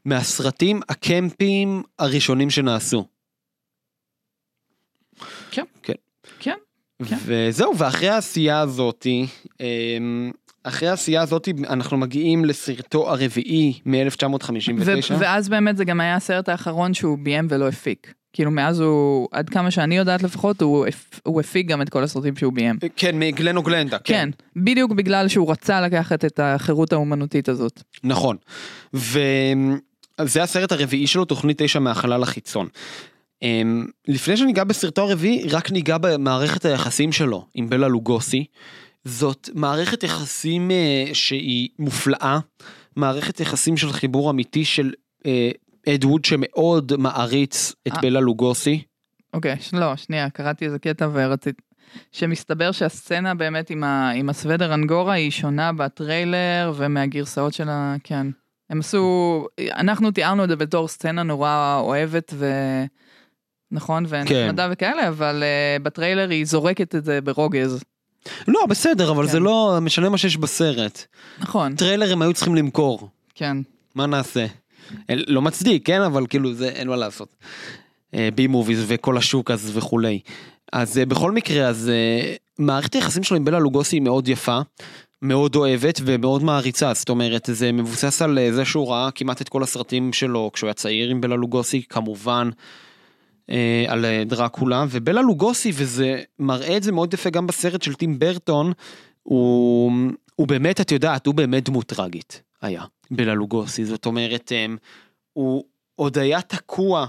מהסרטים 0.05 0.81
הקמפיים 0.89 1.83
הראשונים 1.99 2.51
שנעשו. 2.51 3.05
כן. 5.51 5.65
כן. 5.83 5.93
כן. 6.39 7.17
וזהו, 7.27 7.77
ואחרי 7.77 8.09
העשייה 8.09 8.61
הזאתי, 8.61 9.27
אחרי 10.65 10.89
העשייה 10.89 11.23
הזאת 11.23 11.49
אנחנו 11.69 11.97
מגיעים 11.97 12.45
לסרטו 12.45 13.11
הרביעי 13.11 13.81
מ-1959. 13.87 15.15
ואז 15.19 15.49
באמת 15.49 15.77
זה 15.77 15.85
גם 15.85 16.01
היה 16.01 16.17
הסרט 16.17 16.49
האחרון 16.49 16.95
שהוא 16.95 17.19
ביים 17.19 17.47
ולא 17.51 17.69
הפיק. 17.69 18.15
כאילו 18.33 18.51
מאז 18.51 18.81
הוא, 18.81 19.29
עד 19.33 19.51
כמה 19.51 19.71
שאני 19.71 19.97
יודעת 19.97 20.23
לפחות, 20.23 20.63
הוא, 20.63 20.87
הוא 21.23 21.41
הפיק 21.41 21.67
גם 21.67 21.83
את 21.83 21.89
כל 21.89 22.05
הסרטים 22.05 22.37
שהוא 22.37 22.53
ביים. 22.53 22.79
כן, 22.97 23.19
מגלנו 23.19 23.63
גלנדה, 23.63 23.99
כן. 23.99 24.15
כן, 24.15 24.31
בדיוק 24.63 24.93
בגלל 24.93 25.29
שהוא 25.29 25.51
רצה 25.51 25.81
לקחת 25.81 26.25
את 26.25 26.41
החירות 26.43 26.93
האומנותית 26.93 27.49
הזאת. 27.49 27.83
נכון. 28.05 28.37
וזה 28.95 30.43
הסרט 30.43 30.73
הרביעי 30.73 31.07
שלו, 31.07 31.25
תוכנית 31.25 31.63
תשע 31.63 31.79
מהחלל 31.79 32.23
החיצון. 32.23 32.69
אמ, 33.43 33.87
לפני 34.09 34.37
שניגע 34.37 34.65
בסרטו 34.65 35.03
הרביעי, 35.03 35.49
רק 35.49 35.71
ניגע 35.71 35.99
במערכת 35.99 36.65
היחסים 36.65 37.13
שלו 37.13 37.47
עם 37.55 37.69
בלה 37.69 37.89
לוגוסי. 37.89 38.45
זאת 39.05 39.49
מערכת 39.55 40.03
יחסים 40.03 40.71
אה, 40.71 41.05
שהיא 41.13 41.69
מופלאה, 41.79 42.39
מערכת 42.97 43.41
יחסים 43.41 43.77
של 43.77 43.93
חיבור 43.93 44.31
אמיתי 44.31 44.65
של 44.65 44.93
אה, 45.27 45.51
אדווד 45.95 46.25
שמאוד 46.25 46.97
מעריץ 46.97 47.73
את 47.89 47.93
אה. 47.93 48.01
בלה 48.01 48.21
לוגוסי. 48.21 48.83
אוקיי, 49.35 49.57
לא, 49.73 49.97
שנייה, 49.97 50.31
קראתי 50.31 50.65
איזה 50.65 50.79
קטע 50.79 51.09
ורציתי, 51.13 51.63
שמסתבר 52.13 52.73
שהסצנה 52.73 53.35
באמת 53.35 53.71
עם, 53.71 53.85
ה, 53.85 54.11
עם 54.11 54.29
הסוודר 54.29 54.75
אנגורה 54.75 55.15
היא 55.15 55.31
שונה 55.31 55.73
בטריילר 55.73 56.73
ומהגרסאות 56.77 57.55
של 57.55 57.69
ה... 57.69 57.97
כן. 58.05 58.27
הם 58.71 58.81
עשו, 58.81 59.47
אנחנו 59.61 60.11
תיארנו 60.11 60.45
את 60.45 60.49
זה 60.49 60.57
בתור 60.57 60.89
סצנה 60.89 61.23
נורא 61.23 61.81
אוהבת 61.83 62.33
ו... 62.35 62.53
נכון, 63.73 64.05
ונחמדה 64.09 64.67
כן. 64.67 64.73
וכאלה, 64.73 65.09
אבל 65.09 65.43
uh, 65.43 65.83
בטריילר 65.83 66.31
היא 66.31 66.45
זורקת 66.45 66.95
את 66.95 67.05
זה 67.05 67.21
ברוגז. 67.21 67.85
לא, 68.49 68.67
בסדר, 68.69 69.11
אבל 69.11 69.27
כן. 69.27 69.33
זה 69.33 69.41
לא 69.41 69.79
משנה 69.83 70.09
מה 70.09 70.19
שיש 70.19 70.37
בסרט. 70.37 71.05
נכון. 71.39 71.77
טריילר 71.77 72.13
הם 72.13 72.23
היו 72.23 72.33
צריכים 72.33 72.55
למכור. 72.55 73.09
כן. 73.35 73.57
מה 73.95 74.07
נעשה? 74.07 74.47
לא 75.09 75.43
מצדיק, 75.43 75.87
כן, 75.87 76.01
אבל 76.01 76.27
כאילו 76.27 76.55
זה 76.55 76.69
אין 76.69 76.89
מה 76.89 76.97
לעשות. 76.97 77.37
B 78.35 78.47
movies 78.47 78.85
וכל 78.87 79.17
השוק 79.17 79.51
אז 79.51 79.71
וכולי. 79.75 80.21
אז 80.73 80.99
אה, 80.99 81.07
בכל 81.07 81.33
מקרה, 81.33 81.69
אז 81.69 81.89
אה, 81.89 82.35
מערכת 82.59 82.95
היחסים 82.95 83.23
שלו 83.23 83.37
עם 83.37 83.45
בלה 83.45 83.59
לוגוסי 83.59 83.97
היא 83.97 84.03
מאוד 84.03 84.29
יפה. 84.29 84.61
מאוד 85.23 85.57
אוהבת 85.57 86.01
ומאוד 86.05 86.43
מעריצה, 86.43 86.95
זאת 86.95 87.09
אומרת 87.09 87.49
זה 87.53 87.73
מבוסס 87.73 88.23
על 88.23 88.39
אה, 88.39 88.53
זה 88.53 88.65
שהוא 88.65 88.91
ראה 88.91 89.11
כמעט 89.11 89.43
את 89.43 89.49
כל 89.49 89.63
הסרטים 89.63 90.13
שלו 90.13 90.51
כשהוא 90.53 90.69
היה 90.69 90.75
צעיר 90.75 91.11
עם 91.11 91.21
בלה 91.21 91.37
לוגוסי, 91.37 91.83
כמובן 91.89 92.51
אה, 92.53 92.61
על 93.89 94.05
אה, 94.05 94.23
דרקולה, 94.27 94.85
ובלה 94.91 95.23
לוגוסי, 95.23 95.73
וזה 95.75 96.23
מראה 96.39 96.77
את 96.77 96.83
זה 96.83 96.93
מאוד 96.93 97.15
יפה 97.15 97.31
גם 97.31 97.47
בסרט 97.47 97.83
של 97.83 97.95
טים 97.95 98.19
ברטון, 98.19 98.73
הוא, 99.23 99.93
הוא 100.37 100.49
באמת, 100.49 100.81
את 100.81 100.93
יודעת, 100.93 101.27
הוא 101.27 101.35
באמת 101.35 101.65
דמות 101.65 101.87
טראגית, 101.87 102.43
היה, 102.63 102.83
בלה 103.11 103.35
לוגוסי, 103.35 103.85
זאת 103.85 104.07
אומרת, 104.07 104.53
אה, 104.53 104.67
הוא 105.33 105.65
עוד 105.97 106.19
היה 106.19 106.41
תקוע. 106.41 107.07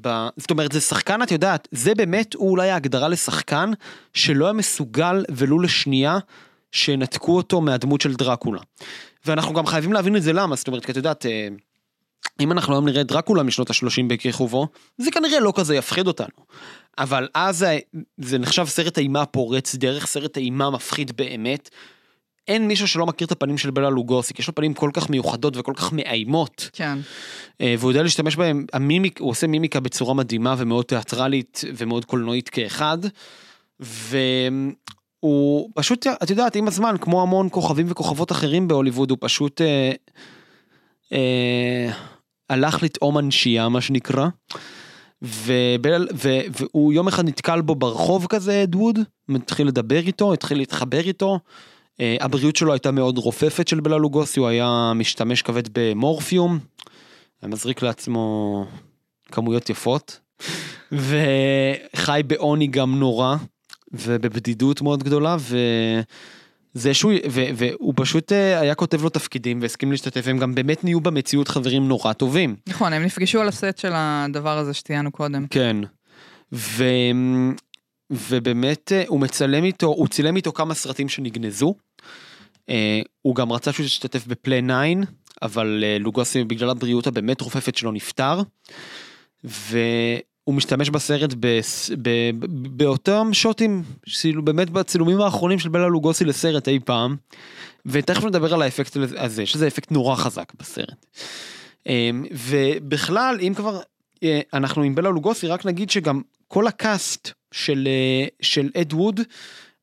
ב... 0.00 0.28
זאת 0.36 0.50
אומרת 0.50 0.72
זה 0.72 0.80
שחקן 0.80 1.22
את 1.22 1.30
יודעת 1.30 1.68
זה 1.70 1.94
באמת 1.94 2.34
הוא 2.34 2.50
אולי 2.50 2.70
ההגדרה 2.70 3.08
לשחקן 3.08 3.70
שלא 4.14 4.44
היה 4.44 4.52
מסוגל 4.52 5.24
ולו 5.30 5.58
לשנייה 5.58 6.18
שנתקו 6.72 7.36
אותו 7.36 7.60
מהדמות 7.60 8.00
של 8.00 8.14
דרקולה. 8.14 8.60
ואנחנו 9.26 9.54
גם 9.54 9.66
חייבים 9.66 9.92
להבין 9.92 10.16
את 10.16 10.22
זה 10.22 10.32
למה 10.32 10.56
זאת 10.56 10.68
אומרת 10.68 10.84
כי 10.84 10.92
את 10.92 10.96
יודעת 10.96 11.26
אם 12.40 12.52
אנחנו 12.52 12.74
היום 12.74 12.86
נראה 12.86 13.02
דרקולה 13.02 13.42
משנות 13.42 13.70
ה-30 13.70 14.02
בכיכובו, 14.08 14.68
זה 14.98 15.10
כנראה 15.10 15.40
לא 15.40 15.52
כזה 15.56 15.76
יפחיד 15.76 16.06
אותנו. 16.06 16.44
אבל 16.98 17.28
אז 17.34 17.66
זה, 18.18 18.38
נחשב 18.38 18.66
סרט 18.66 18.98
אימה 18.98 19.26
פורץ 19.26 19.74
דרך, 19.74 20.06
סרט 20.06 20.36
אימה 20.36 20.70
מפחיד 20.70 21.12
באמת. 21.16 21.70
אין 22.48 22.68
מישהו 22.68 22.88
שלא 22.88 23.06
מכיר 23.06 23.26
את 23.26 23.32
הפנים 23.32 23.58
של 23.58 23.70
בלה 23.70 23.90
לוגוסי, 23.90 24.34
כי 24.34 24.42
יש 24.42 24.48
לו 24.48 24.54
פנים 24.54 24.74
כל 24.74 24.90
כך 24.92 25.10
מיוחדות 25.10 25.56
וכל 25.56 25.72
כך 25.76 25.92
מאיימות. 25.92 26.70
כן. 26.72 26.98
אה, 27.60 27.74
והוא 27.78 27.90
יודע 27.90 28.02
להשתמש 28.02 28.36
בהם, 28.36 28.66
המימיק, 28.72 29.20
הוא 29.20 29.30
עושה 29.30 29.46
מימיקה 29.46 29.80
בצורה 29.80 30.14
מדהימה 30.14 30.54
ומאוד 30.58 30.84
תיאטרלית 30.84 31.64
ומאוד 31.76 32.04
קולנועית 32.04 32.48
כאחד. 32.48 32.98
והוא 33.80 35.70
פשוט, 35.74 36.06
את 36.22 36.30
יודעת, 36.30 36.56
עם 36.56 36.68
הזמן, 36.68 36.96
כמו 37.00 37.22
המון 37.22 37.48
כוכבים 37.50 37.86
וכוכבות 37.90 38.32
אחרים 38.32 38.68
בהוליווד, 38.68 39.10
הוא 39.10 39.18
פשוט... 39.20 39.60
אה, 41.12 41.18
אה, 41.18 41.92
הלך 42.48 42.82
לטעום 42.82 43.16
הנשייה 43.16 43.68
מה 43.68 43.80
שנקרא. 43.80 44.28
ובל, 45.22 46.08
ו, 46.14 46.28
והוא 46.58 46.92
יום 46.92 47.08
אחד 47.08 47.24
נתקל 47.28 47.60
בו 47.60 47.74
ברחוב 47.74 48.26
כזה 48.26 48.62
אדווד, 48.62 48.98
התחיל 49.34 49.66
לדבר 49.66 50.06
איתו, 50.06 50.32
התחיל 50.32 50.58
להתחבר 50.58 51.00
איתו. 51.00 51.38
Uh, 51.90 52.02
הבריאות 52.20 52.56
שלו 52.56 52.72
הייתה 52.72 52.90
מאוד 52.90 53.18
רופפת 53.18 53.68
של 53.68 53.80
בלה 53.80 53.98
לוגוסי, 53.98 54.40
הוא 54.40 54.48
היה 54.48 54.92
משתמש 54.94 55.42
כבד 55.42 55.62
במורפיום, 55.72 56.58
היה 57.42 57.50
מזריק 57.50 57.82
לעצמו 57.82 58.64
כמויות 59.32 59.70
יפות, 59.70 60.20
וחי 60.92 62.20
בעוני 62.26 62.66
גם 62.66 62.98
נורא, 62.98 63.36
ובבדידות 63.92 64.82
מאוד 64.82 65.02
גדולה, 65.02 65.36
ו... 65.40 65.58
זה 66.74 66.94
שהוא, 66.94 67.12
ו, 67.30 67.42
והוא 67.56 67.94
פשוט 67.96 68.32
אה, 68.32 68.60
היה 68.60 68.74
כותב 68.74 69.02
לו 69.02 69.08
תפקידים 69.08 69.62
והסכים 69.62 69.90
להשתתף, 69.90 70.26
הם 70.26 70.38
גם 70.38 70.54
באמת 70.54 70.84
נהיו 70.84 71.00
במציאות 71.00 71.48
חברים 71.48 71.88
נורא 71.88 72.12
טובים. 72.12 72.56
נכון, 72.68 72.92
הם 72.92 73.02
נפגשו 73.02 73.40
על 73.40 73.48
הסט 73.48 73.78
של 73.78 73.92
הדבר 73.94 74.58
הזה 74.58 74.74
שציינו 74.74 75.10
קודם. 75.12 75.46
כן. 75.50 75.76
ו... 76.52 76.84
ובאמת 78.10 78.92
אה, 78.92 79.04
הוא 79.06 79.20
מצלם 79.20 79.64
איתו, 79.64 79.86
הוא 79.86 80.08
צילם 80.08 80.36
איתו 80.36 80.52
כמה 80.52 80.74
סרטים 80.74 81.08
שנגנזו. 81.08 81.74
אה, 82.68 83.00
הוא 83.22 83.34
גם 83.34 83.52
רצה 83.52 83.72
שהוא 83.72 83.86
ישתתף 83.86 84.26
בפלי 84.26 84.62
9, 84.62 85.10
אבל 85.42 85.84
לוגוסי 86.00 86.44
בגלל 86.44 86.70
הבריאות 86.70 87.06
הבאמת 87.06 87.40
רופפת 87.40 87.76
שלו 87.76 87.92
נפטר. 87.92 88.40
והוא 90.50 90.56
משתמש 90.56 90.90
בסרט 90.90 91.34
באותם 92.48 93.30
שוטים, 93.32 93.82
כאילו 94.20 94.44
באמת 94.44 94.70
בצילומים 94.70 95.20
האחרונים 95.20 95.58
של 95.58 95.68
בלה 95.68 95.88
לוגוסי 95.88 96.24
לסרט 96.24 96.68
אי 96.68 96.78
פעם. 96.84 97.16
ותכף 97.86 98.24
נדבר 98.24 98.54
על 98.54 98.62
האפקט 98.62 98.96
הזה, 99.16 99.46
שזה 99.46 99.66
אפקט 99.66 99.90
נורא 99.90 100.16
חזק 100.16 100.52
בסרט. 100.58 101.06
אמ, 101.86 102.24
ובכלל, 102.32 103.38
אם 103.40 103.52
כבר 103.56 103.80
אה, 104.22 104.40
אנחנו 104.52 104.82
עם 104.82 104.94
בלה 104.94 105.10
לוגוסי, 105.10 105.46
רק 105.46 105.66
נגיד 105.66 105.90
שגם 105.90 106.20
כל 106.48 106.66
הקאסט 106.66 107.30
של, 107.52 107.88
אה, 107.90 108.26
של 108.40 108.70
אד 108.80 108.92
ווד, 108.92 109.20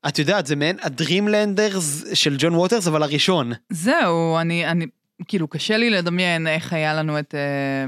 את 0.08 0.18
יודעת, 0.18 0.46
זה 0.46 0.56
מעין 0.56 0.76
הדרימלנדרס 0.82 2.04
של 2.14 2.36
ג'ון 2.38 2.54
ווטרס, 2.54 2.86
אבל 2.86 3.02
הראשון. 3.02 3.52
זהו, 3.70 4.38
אני, 4.38 4.66
אני, 4.66 4.86
כאילו, 5.28 5.48
קשה 5.48 5.76
לי 5.76 5.90
לדמיין 5.90 6.46
איך 6.46 6.72
היה 6.72 6.94
לנו 6.94 7.18
את, 7.18 7.34
אה, 7.34 7.84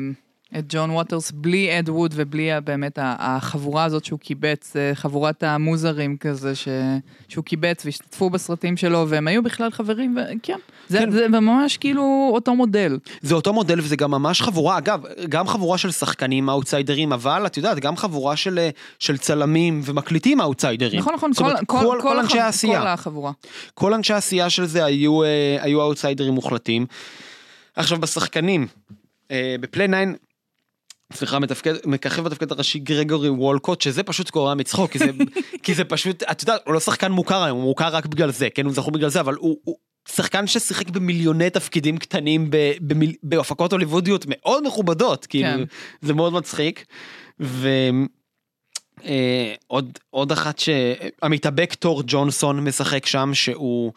את 0.59 0.65
ג'ון 0.69 0.91
ווטרס 0.91 1.31
בלי 1.31 1.79
אד 1.79 1.89
ווד 1.89 2.13
ובלי 2.17 2.51
באמת 2.65 2.99
החבורה 3.03 3.85
הזאת 3.85 4.05
שהוא 4.05 4.19
קיבץ, 4.19 4.77
אה, 4.77 4.91
חבורת 4.95 5.43
המוזרים 5.43 6.17
כזה, 6.17 6.55
ש, 6.55 6.69
שהוא 7.29 7.45
קיבץ 7.45 7.85
והשתתפו 7.85 8.31
בסרטים 8.31 8.77
שלו, 8.77 9.07
והם 9.09 9.29
היו 9.29 9.43
בכלל 9.43 9.71
חברים, 9.71 10.17
וכן, 10.17 10.59
זה, 10.89 10.99
כן. 10.99 11.11
זה 11.11 11.29
ממש 11.29 11.77
כאילו 11.77 12.31
אותו 12.35 12.55
מודל. 12.55 12.99
זה 13.21 13.35
אותו 13.35 13.53
מודל 13.53 13.81
וזה 13.81 13.97
גם 13.97 14.11
ממש 14.11 14.43
חבורה, 14.43 14.79
אגב, 14.79 15.03
גם 15.29 15.47
חבורה 15.49 15.79
של 15.79 15.91
שחקנים 15.91 16.51
אאוטסיידרים, 16.51 17.13
אבל 17.13 17.47
את 17.47 17.57
יודעת, 17.57 17.79
גם 17.79 17.97
חבורה 17.97 18.37
של, 18.37 18.59
אה, 18.59 18.71
של 18.99 19.19
צלמים 19.19 19.81
ומקליטים 19.85 20.41
אאוטסיידרים. 20.41 21.01
נכון, 21.01 21.15
נכון, 21.15 21.33
זאת 21.33 21.41
אומרת, 21.41 21.59
כל, 21.67 21.79
כל, 21.81 21.99
כל, 22.03 22.19
אנשי 22.19 22.41
העשייה. 22.41 22.81
כל 22.81 22.87
החבורה. 22.87 23.33
כל 23.75 23.95
אנשי 23.95 24.13
העשייה 24.13 24.51
של 24.51 24.67
זה 24.67 24.85
היו, 24.85 25.23
אה, 25.23 25.57
היו 25.61 25.83
אאוטסיידרים 25.83 26.33
מוחלטים. 26.33 26.87
עכשיו 27.77 27.99
בשחקנים, 27.99 28.67
אה, 29.31 29.57
בפלי 29.61 29.87
9, 29.89 29.97
סליחה, 31.13 31.39
מתפקד, 31.39 31.75
מככב 31.85 32.23
בתפקד 32.23 32.53
הראשי 32.53 32.79
גרגורי 32.79 33.29
וולקוט, 33.29 33.81
שזה 33.81 34.03
פשוט 34.03 34.31
קורע 34.31 34.55
מצחוק, 34.55 34.91
כי 34.91 34.99
זה, 34.99 35.11
כי 35.63 35.75
זה 35.75 35.85
פשוט, 35.85 36.23
את 36.23 36.43
יודעת, 36.43 36.61
הוא 36.67 36.75
לא 36.75 36.81
שחקן 36.81 37.13
מוכר 37.13 37.43
היום, 37.43 37.59
הוא 37.59 37.69
מוכר 37.69 37.89
רק 37.89 38.07
בגלל 38.07 38.31
זה, 38.31 38.49
כן, 38.55 38.65
הוא 38.65 38.75
זכור 38.75 38.91
בגלל 38.91 39.09
זה, 39.09 39.21
אבל 39.21 39.35
הוא, 39.35 39.57
הוא 39.65 39.77
שחקן 40.09 40.47
ששיחק 40.47 40.91
במיליוני 40.91 41.51
תפקידים 41.51 41.99
קטנים 41.99 42.51
במיל, 42.81 43.15
בהפקות 43.23 43.73
הוליוודיות 43.73 44.25
מאוד 44.29 44.67
מכובדות, 44.67 45.27
כאילו, 45.27 45.49
כן. 45.49 45.65
זה 46.03 46.15
מאוד 46.15 46.33
מצחיק. 46.33 46.85
ו... 47.41 47.69
אה, 49.05 49.55
עוד 49.67 49.99
עוד 50.11 50.33
אחת 50.33 50.59
שהמתאבק 50.59 51.75
תור 51.75 52.03
ג'ונסון 52.07 52.65
משחק 52.65 53.07
שם 53.07 53.31
שהוא 53.35 53.93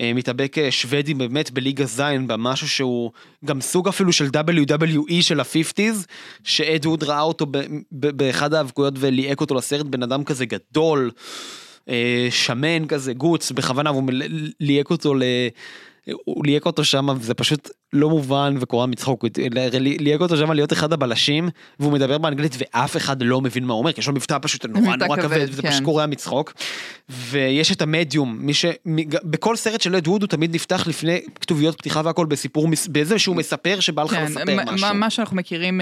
מתאבק 0.00 0.58
אה, 0.58 0.70
שוודי 0.70 1.14
באמת 1.14 1.50
בליגה 1.50 1.84
זין 1.84 2.26
במשהו 2.26 2.68
שהוא 2.68 3.10
גם 3.44 3.60
סוג 3.60 3.88
אפילו 3.88 4.12
של 4.12 4.26
WWE 4.26 5.22
של 5.22 5.40
ה-50's 5.40 6.06
שאד 6.44 6.86
ווד 6.86 7.02
ראה 7.02 7.20
אותו 7.20 7.46
באחד 7.92 8.54
האבקויות 8.54 8.94
וליהק 8.96 9.40
אותו 9.40 9.54
לסרט 9.54 9.86
בן 9.86 10.02
אדם 10.02 10.24
כזה 10.24 10.46
גדול 10.46 11.10
אה, 11.88 12.28
שמן 12.30 12.86
כזה 12.86 13.12
גוץ 13.12 13.52
בכוונה 13.52 13.92
והוא 13.92 14.04
ליהק 14.60 14.90
אותו 14.90 15.14
ל... 15.14 15.22
הוא 16.24 16.46
ליהק 16.46 16.66
אותו 16.66 16.84
שם 16.84 17.08
וזה 17.20 17.34
פשוט 17.34 17.70
לא 17.92 18.10
מובן 18.10 18.56
וקורע 18.60 18.86
מצחוק, 18.86 19.24
אותו 20.20 20.36
שם 20.36 20.52
להיות 20.52 20.72
אחד 20.72 20.92
הבלשים 20.92 21.48
והוא 21.80 21.92
מדבר 21.92 22.18
באנגלית 22.18 22.56
ואף 22.58 22.96
אחד 22.96 23.22
לא 23.22 23.40
מבין 23.40 23.64
מה 23.64 23.72
הוא 23.72 23.78
אומר 23.78 23.92
כי 23.92 24.00
יש 24.00 24.06
לו 24.06 24.14
מבטא 24.14 24.38
פשוט 24.42 24.66
נורא 24.66 24.96
נורא 24.96 25.16
כבד, 25.16 25.46
וזה 25.50 25.62
כן. 25.62 25.70
פשוט 25.70 25.82
קורע 25.82 26.06
מצחוק. 26.06 26.52
ויש 27.08 27.72
את 27.72 27.82
המדיום 27.82 28.38
מי 28.40 28.54
ש... 28.54 28.64
מ- 28.86 29.10
בכל 29.24 29.56
סרט 29.56 29.80
של 29.80 29.96
אד 29.96 30.08
ווד 30.08 30.22
הוא 30.22 30.28
תמיד 30.28 30.54
נפתח 30.54 30.86
לפני 30.86 31.20
כתוביות 31.40 31.78
פתיחה 31.78 32.02
והכל 32.04 32.26
בסיפור 32.26 32.68
באיזה 32.88 33.18
שהוא 33.18 33.36
מספר 33.36 33.80
שבא 33.80 34.02
לך 34.02 34.10
כן, 34.10 34.24
לספר 34.24 34.56
משהו. 34.72 34.94
מה, 34.94 35.10
שאנחנו 35.10 35.36
מכירים 35.36 35.80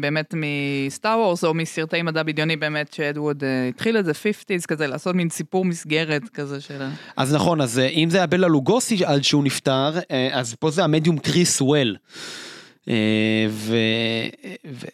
באמת 0.00 0.34
מסטאר 0.36 1.18
וורס 1.18 1.44
או 1.44 1.54
מסרטי 1.54 2.02
מדע 2.02 2.22
בדיוני 2.22 2.56
באמת 2.56 2.92
שאדווד 2.92 3.44
אה, 3.44 3.68
התחיל 3.68 3.96
את 3.96 4.04
זה 4.04 4.12
50's 4.12 4.66
כזה 4.68 4.86
לעשות 4.86 5.14
מין 5.14 5.30
סיפור 5.30 5.64
מסגרת 5.64 6.28
כזה 6.28 6.60
של... 6.60 6.82
אז 7.16 7.34
נכון 7.34 7.60
אז 7.60 7.78
אה, 7.78 7.86
אם 7.86 8.10
זה 8.10 8.16
היה 8.16 8.26
בלה 8.26 8.48
לוגוסי 8.48 9.04
עד 9.04 9.24
שהוא 9.24 9.44
נפטר 9.44 9.98
אה, 10.10 10.28
אז 10.32 10.54
פה 10.54 10.70
זה 10.70 10.84
המדיום 10.84 11.18
קריס 11.18 11.39
וול. 11.60 11.96
אה, 12.88 12.94
ו... 13.50 13.76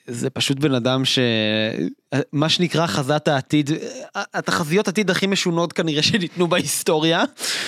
וזה 0.09 0.31
פשוט 0.31 0.59
בן 0.59 0.75
אדם 0.75 1.03
שמה 1.05 2.49
שנקרא 2.49 2.87
חזת 2.87 3.29
העתיד 3.29 3.71
התחזיות 4.15 4.89
עתיד 4.89 5.11
הכי 5.11 5.27
משונות 5.27 5.73
כנראה 5.73 6.03
שניתנו 6.03 6.47
בהיסטוריה 6.47 7.25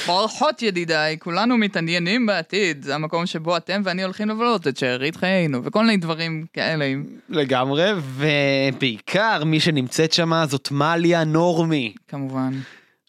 ברכות 0.07 0.63
ידידיי, 0.63 1.19
כולנו 1.19 1.57
מתעניינים 1.57 2.27
בעתיד, 2.27 2.83
זה 2.83 2.95
המקום 2.95 3.27
שבו 3.27 3.57
אתם 3.57 3.81
ואני 3.85 4.03
הולכים 4.03 4.29
לבלות 4.29 4.69
את 4.69 4.77
שארית 4.77 5.17
חיינו 5.17 5.65
וכל 5.65 5.85
מיני 5.85 5.97
דברים 5.97 6.47
כאלה. 6.53 6.93
לגמרי 7.29 7.91
ובעיקר 8.17 9.45
מי 9.45 9.61
שנמצאת 9.61 10.13
שם 10.13 10.33
זאת 10.49 10.71
מיילה 10.71 11.25
נורמי 11.25 11.95
כמובן. 12.09 12.53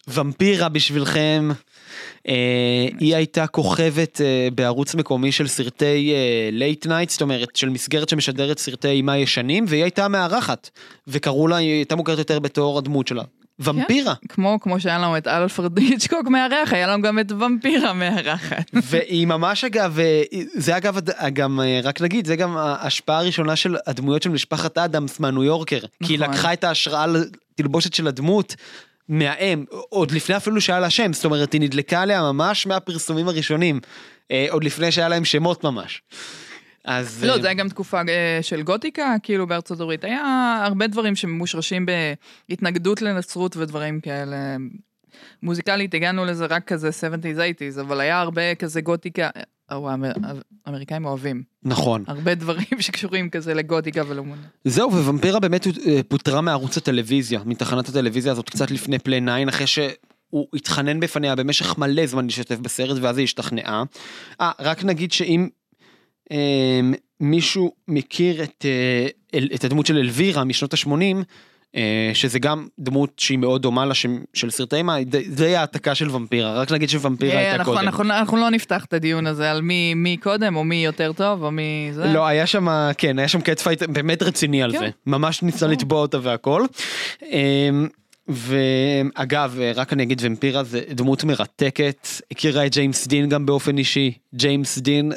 וומפירה 0.08 0.68
בשבילכם. 0.68 1.48
אה, 2.28 2.88
היא 2.98 3.16
הייתה 3.16 3.46
כוכבת 3.46 4.20
אה, 4.20 4.48
בערוץ 4.54 4.94
מקומי 4.94 5.32
של 5.32 5.48
סרטי 5.48 6.12
late 6.52 6.86
night, 6.86 7.10
זאת 7.10 7.22
אומרת 7.22 7.56
של 7.56 7.68
מסגרת 7.68 8.08
שמשדרת 8.08 8.58
סרטי 8.58 8.88
אימה 8.88 9.18
ישנים, 9.18 9.64
והיא 9.68 9.82
הייתה 9.82 10.08
מארחת, 10.08 10.70
וקראו 11.08 11.48
לה, 11.48 11.56
היא 11.56 11.70
הייתה 11.70 11.96
מוכרת 11.96 12.18
יותר 12.18 12.38
בתור 12.38 12.78
הדמות 12.78 13.08
שלה. 13.08 13.22
ומפירה. 13.60 14.14
כמו, 14.28 14.58
כמו 14.60 14.80
שהיה 14.80 14.98
לנו 14.98 15.16
את 15.16 15.26
אלפרד 15.26 15.78
היצ'קוק 15.78 16.28
מארח, 16.28 16.72
היה 16.72 16.86
לנו 16.86 17.02
גם 17.02 17.18
את 17.18 17.32
ומפירה 17.32 17.92
מארחת. 17.92 18.70
והיא 18.72 19.26
ממש 19.26 19.64
אגב, 19.64 19.98
אה, 19.98 20.22
זה 20.54 20.76
אגב, 20.76 20.98
גם 21.32 21.60
אה, 21.60 21.80
רק 21.82 22.00
נגיד, 22.00 22.26
זה 22.26 22.36
גם 22.36 22.56
ההשפעה 22.56 23.18
הראשונה 23.18 23.56
של 23.56 23.76
הדמויות 23.86 24.22
של 24.22 24.30
משפחת 24.30 24.78
אדמס 24.78 25.20
מהניו 25.20 25.44
יורקר, 25.44 25.80
כי 26.02 26.12
היא 26.12 26.18
נכון. 26.18 26.34
לקחה 26.34 26.52
את 26.52 26.64
ההשראה 26.64 27.06
לתלבושת 27.06 27.94
של 27.94 28.06
הדמות. 28.06 28.54
מהאם, 29.10 29.64
עוד 29.88 30.10
לפני 30.10 30.36
אפילו 30.36 30.60
שהיה 30.60 30.80
לה 30.80 30.90
שם, 30.90 31.12
זאת 31.12 31.24
אומרת 31.24 31.52
היא 31.52 31.60
נדלקה 31.60 32.02
עליה 32.02 32.22
ממש 32.22 32.66
מהפרסומים 32.66 33.28
הראשונים, 33.28 33.80
אה, 34.30 34.46
עוד 34.50 34.64
לפני 34.64 34.92
שהיה 34.92 35.08
להם 35.08 35.24
שמות 35.24 35.64
ממש. 35.64 36.02
אז 36.84 37.24
לא, 37.24 37.32
אה, 37.32 37.40
זה 37.40 37.46
היה 37.46 37.54
גם 37.54 37.68
תקופה 37.68 38.00
אה, 38.08 38.38
של 38.42 38.62
גותיקה, 38.62 39.14
כאילו 39.22 39.46
בארצות 39.46 39.80
הברית. 39.80 40.04
היה 40.04 40.60
הרבה 40.64 40.86
דברים 40.86 41.16
שמושרשים 41.16 41.86
בהתנגדות 42.48 43.02
לנצרות 43.02 43.56
ודברים 43.56 44.00
כאלה. 44.00 44.56
מוזיקלית 45.42 45.94
הגענו 45.94 46.24
לזה 46.24 46.46
רק 46.46 46.64
כזה 46.64 46.88
70's 46.88 47.38
80's, 47.38 47.80
אבל 47.80 48.00
היה 48.00 48.20
הרבה 48.20 48.54
כזה 48.54 48.80
גותיקה, 48.80 49.28
או, 49.70 49.90
האמר- 49.90 50.12
האמריקאים 50.66 51.04
אוהבים. 51.04 51.42
נכון. 51.62 52.04
הרבה 52.06 52.34
דברים 52.34 52.64
שקשורים 52.80 53.30
כזה 53.30 53.54
לגותיקה 53.54 54.02
ולאמונה. 54.08 54.42
זהו, 54.64 54.92
וומפירה 54.92 55.40
באמת 55.40 55.66
אה, 55.66 56.00
פוטרה 56.08 56.40
מערוץ 56.40 56.76
הטלוויזיה, 56.76 57.40
מתחנת 57.46 57.88
הטלוויזיה 57.88 58.32
הזאת 58.32 58.50
קצת 58.50 58.70
לפני 58.70 58.98
פלי 58.98 59.20
9, 59.20 59.48
אחרי 59.48 59.66
שהוא 59.66 59.92
התחנן 60.54 61.00
בפניה 61.00 61.34
במשך 61.34 61.78
מלא 61.78 62.06
זמן 62.06 62.24
להשתתף 62.24 62.58
בסרט, 62.58 62.98
ואז 63.02 63.18
היא 63.18 63.24
השתכנעה. 63.24 63.82
אה, 64.40 64.50
רק 64.60 64.84
נגיד 64.84 65.12
שאם 65.12 65.48
אה, 66.32 66.80
מישהו 67.20 67.72
מכיר 67.88 68.42
את, 68.42 68.64
אה, 69.34 69.38
את 69.54 69.64
הדמות 69.64 69.86
של 69.86 69.96
אלווירה 69.98 70.44
משנות 70.44 70.74
ה-80, 70.74 70.90
אה, 70.90 71.20
שזה 72.14 72.38
גם 72.38 72.66
דמות 72.78 73.10
שהיא 73.18 73.38
מאוד 73.38 73.62
דומה 73.62 73.86
לשם 73.86 74.18
של 74.34 74.50
סרטי 74.50 74.76
אימה, 74.76 74.96
די- 75.04 75.56
העתקה 75.56 75.94
של 75.94 76.10
ומפירה, 76.10 76.54
רק 76.54 76.72
נגיד 76.72 76.88
שוומפירה 76.88 77.32
אה, 77.34 77.38
הייתה 77.38 77.54
אנחנו- 77.56 77.72
קודם. 77.72 77.84
אנחנו 77.84 78.04
אנחנו 78.04 78.36
לא 78.36 78.50
נפתח 78.50 78.84
את 78.84 78.92
הדיון 78.92 79.26
הזה 79.26 79.50
על 79.50 79.62
מי 79.62 79.94
מי 79.94 80.16
קודם, 80.16 80.56
או 80.56 80.64
מי 80.64 80.84
יותר 80.84 81.12
טוב, 81.12 81.42
או 81.42 81.50
מי 81.50 81.90
זה. 81.92 82.04
לא, 82.06 82.26
היה 82.26 82.46
שם, 82.46 82.68
כן, 82.98 83.18
היה 83.18 83.28
שם 83.28 83.40
cat 83.40 83.60
fight 83.60 83.82
באמת 83.82 84.22
רציני 84.22 84.62
על 84.62 84.72
כן. 84.72 84.78
זה. 84.78 84.88
ממש 85.06 85.42
ניסה. 85.42 85.66
לתבוע 85.66 86.00
אותה 86.00 86.18
והכל. 86.22 86.66
אמ, 87.32 87.88
ואגב, 88.28 89.58
רק 89.74 89.92
אני 89.92 90.02
אגיד, 90.02 90.18
ומפירה 90.24 90.64
זה 90.64 90.80
דמות 90.90 91.24
מרתקת, 91.24 92.08
הכירה 92.30 92.66
את 92.66 92.72
ג'יימס 92.72 93.06
דין 93.06 93.28
גם 93.28 93.46
באופן 93.46 93.78
אישי. 93.78 94.12
ג'יימס 94.34 94.78
דין, 94.78 95.12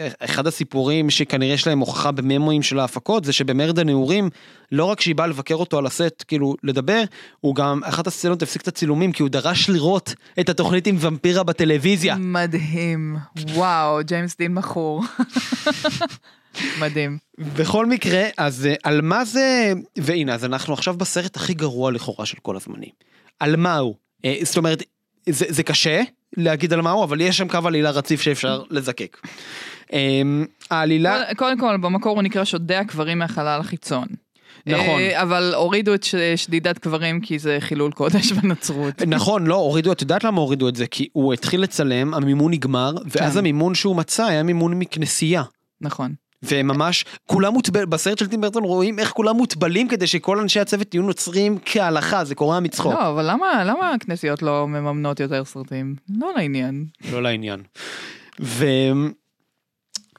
אחד 0.00 0.46
הסיפורים 0.46 1.10
שכנראה 1.10 1.54
יש 1.54 1.66
להם 1.66 1.78
הוכחה 1.78 2.10
בממואים 2.10 2.62
של 2.62 2.78
ההפקות, 2.78 3.24
זה 3.24 3.32
שבמרד 3.32 3.78
הנעורים, 3.78 4.30
לא 4.72 4.84
רק 4.84 5.00
שהיא 5.00 5.14
באה 5.14 5.26
לבקר 5.26 5.54
אותו 5.54 5.78
על 5.78 5.86
הסט, 5.86 6.24
כאילו, 6.28 6.54
לדבר, 6.62 7.02
הוא 7.40 7.54
גם, 7.54 7.80
אחת 7.84 8.06
הסצנות 8.06 8.42
הפסיק 8.42 8.62
את 8.62 8.68
הצילומים, 8.68 9.12
כי 9.12 9.22
הוא 9.22 9.30
דרש 9.30 9.70
לראות 9.70 10.14
את 10.40 10.48
התוכנית 10.48 10.86
עם 10.86 10.96
ומפירה 11.00 11.42
בטלוויזיה. 11.42 12.16
מדהים. 12.18 13.16
וואו, 13.54 13.98
ג'יימס 14.04 14.36
דין 14.36 14.54
מכור. 14.54 15.02
מדהים. 16.80 17.18
בכל 17.38 17.86
מקרה, 17.86 18.22
אז 18.38 18.66
אה, 18.66 18.74
על 18.82 19.00
מה 19.00 19.24
זה, 19.24 19.72
והנה, 19.98 20.34
אז 20.34 20.44
אנחנו 20.44 20.74
עכשיו 20.74 20.94
בסרט 20.94 21.36
הכי 21.36 21.54
גרוע 21.54 21.92
לכאורה 21.92 22.26
של 22.26 22.36
כל 22.42 22.56
הזמנים. 22.56 22.90
על 23.40 23.56
מה 23.56 23.76
הוא? 23.76 23.94
אה, 24.24 24.36
זאת 24.42 24.56
אומרת, 24.56 24.82
זה, 25.28 25.46
זה 25.48 25.62
קשה, 25.62 26.02
להגיד 26.36 26.72
על 26.72 26.80
מה 26.80 26.90
הוא, 26.90 27.04
אבל 27.04 27.20
יש 27.20 27.36
שם 27.36 27.48
קו 27.48 27.58
עלילה 27.64 27.90
רציף 27.90 28.20
שאפשר 28.20 28.62
לזקק. 28.70 29.16
אמ, 29.92 30.44
העלילה, 30.70 31.20
קודם- 31.36 31.58
כל, 31.60 31.76
במקור 31.76 32.14
הוא 32.14 32.22
נקרא 32.22 32.44
שודע 32.44 32.84
קברים 32.84 33.18
מהחלל 33.18 33.60
החיצון. 33.60 34.06
נכון. 34.66 35.00
אה, 35.00 35.22
אבל 35.22 35.52
הורידו 35.56 35.94
את 35.94 36.04
שדידת 36.36 36.78
קברים 36.78 37.20
כי 37.20 37.38
זה 37.38 37.56
חילול 37.60 37.92
קודש 37.92 38.32
בנצרות. 38.42 39.02
נכון, 39.06 39.46
לא, 39.46 39.54
הורידו, 39.54 39.92
את 39.92 40.00
יודעת 40.02 40.24
למה 40.24 40.40
הורידו 40.40 40.68
את 40.68 40.76
זה? 40.76 40.86
כי 40.86 41.08
הוא 41.12 41.32
התחיל 41.32 41.60
לצלם, 41.62 42.14
המימון 42.14 42.52
נגמר, 42.52 42.94
ואז 43.06 43.32
כן. 43.32 43.38
המימון 43.38 43.74
שהוא 43.74 43.96
מצא 43.96 44.24
היה 44.24 44.42
מימון 44.42 44.74
מכנסייה. 44.78 45.42
נכון. 45.80 46.14
וממש, 46.48 47.04
כולם 47.26 47.52
מוטבלים, 47.52 47.90
בסרט 47.90 48.18
של 48.18 48.26
טים 48.26 48.40
ברטון 48.40 48.64
רואים 48.64 48.98
איך 48.98 49.10
כולם 49.10 49.36
מוטבלים 49.36 49.88
כדי 49.88 50.06
שכל 50.06 50.38
אנשי 50.40 50.60
הצוות 50.60 50.94
יהיו 50.94 51.02
נוצרים 51.02 51.58
כהלכה, 51.64 52.24
זה 52.24 52.34
קורה 52.34 52.60
מצחוק. 52.60 52.92
לא, 52.94 53.08
אבל 53.08 53.30
למה 53.30 53.64
למה 53.64 53.92
הכנסיות 53.92 54.42
לא 54.42 54.68
מממנות 54.68 55.20
יותר 55.20 55.44
סרטים? 55.44 55.94
לא 56.18 56.32
לעניין. 56.36 56.86
לא 57.12 57.22
לעניין. 57.22 57.62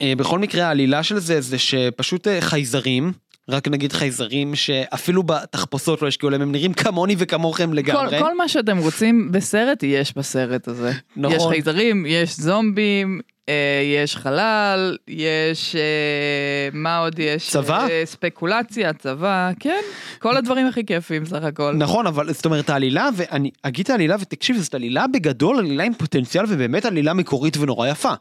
ובכל 0.02 0.38
מקרה 0.38 0.66
העלילה 0.66 1.02
של 1.02 1.18
זה 1.18 1.40
זה 1.40 1.58
שפשוט 1.58 2.28
אה, 2.28 2.40
חייזרים, 2.40 3.12
רק 3.48 3.68
נגיד 3.68 3.92
חייזרים 3.92 4.54
שאפילו 4.54 5.22
בתחפושות 5.22 6.02
לא 6.02 6.08
השקיעו 6.08 6.30
להם, 6.30 6.42
הם 6.42 6.52
נראים 6.52 6.72
כמוני 6.72 7.14
וכמוכם 7.18 7.72
לגמרי. 7.72 8.18
כל, 8.18 8.24
כל 8.24 8.36
מה 8.36 8.48
שאתם 8.48 8.78
רוצים 8.78 9.32
בסרט 9.32 9.82
יש 9.82 10.16
בסרט 10.16 10.68
הזה. 10.68 10.92
נכון. 11.16 11.36
יש 11.36 11.46
חייזרים, 11.48 12.06
יש 12.06 12.36
זומבים, 12.36 13.20
אה, 13.20 13.35
יש 13.84 14.16
חלל, 14.16 14.96
יש... 15.08 15.76
אה, 15.76 16.68
מה 16.72 16.98
עוד 16.98 17.18
יש? 17.18 17.50
צבא? 17.50 17.86
אה, 17.90 18.02
ספקולציה, 18.04 18.92
צבא, 18.92 19.50
כן. 19.60 19.80
כל 20.18 20.36
הדברים 20.36 20.66
הכי 20.66 20.86
כיפים 20.86 21.24
סך 21.24 21.42
הכל. 21.42 21.74
נכון 21.78 22.06
אבל 22.06 22.32
זאת 22.32 22.44
אומרת 22.44 22.70
העלילה 22.70 23.08
ואני 23.16 23.50
אגיד 23.62 23.84
את 23.84 23.90
העלילה 23.90 24.16
ותקשיב 24.20 24.56
זאת 24.56 24.74
עלילה 24.74 25.06
בגדול 25.06 25.58
עלילה 25.58 25.84
עם 25.84 25.94
פוטנציאל 25.94 26.44
ובאמת 26.48 26.84
עלילה 26.84 27.14
מקורית 27.14 27.56
ונורא 27.56 27.88
יפה. 27.88 28.12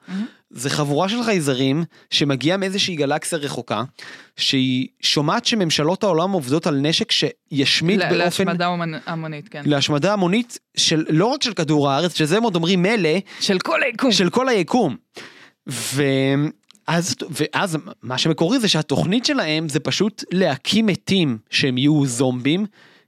זה 0.58 0.70
חבורה 0.70 1.10
של 1.10 1.24
חייזרים 1.24 1.84
שמגיעה 2.12 2.58
מאיזושהי 2.58 2.96
גלקסיה 2.96 3.38
רחוקה 3.40 3.84
שהיא 4.38 4.88
שומעת 5.02 5.46
שממשלות 5.46 6.04
העולם 6.04 6.32
עובדות 6.32 6.68
על 6.68 6.76
נשק 6.76 7.12
שישמיד 7.12 8.00
לה- 8.00 8.06
באופן 8.10 8.24
להשמדה 8.48 8.68
המונ- 8.68 9.02
המונית, 9.06 9.50
כן. 9.50 9.62
להשמדה 9.66 10.14
המונית 10.14 10.60
של 10.78 11.06
לא 11.10 11.26
רק 11.26 11.44
של 11.44 11.54
כדור 11.54 11.90
הארץ 11.92 12.18
שזה 12.18 12.38
הם 12.38 12.44
עוד 12.44 12.56
אומרים 12.56 12.82
מילא 12.82 13.10
של 13.40 13.60
כל 13.60 13.84
היקום. 13.84 14.12
של 14.12 14.30
כל 14.30 14.50
היקום. 14.50 14.96
ואז, 15.68 17.16
ואז 17.30 17.78
מה 18.04 18.18
שמקורי 18.18 18.60
זה 18.60 18.68
שהתוכנית 18.68 19.26
שלהם 19.26 19.70
זה 19.70 19.80
פשוט 19.80 20.24
להקים 20.32 20.86
מתים 20.86 21.38
שהם 21.50 21.78
יהיו 21.78 22.06
זומבים 22.06 22.66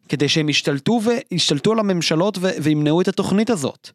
כדי 0.09 0.29
שהם 0.29 0.49
ישתלטו 0.49 1.01
וישתלטו 1.31 1.71
על 1.71 1.79
הממשלות 1.79 2.37
ו- 2.41 2.49
וימנעו 2.61 3.01
את 3.01 3.07
התוכנית 3.07 3.49
הזאת. 3.49 3.89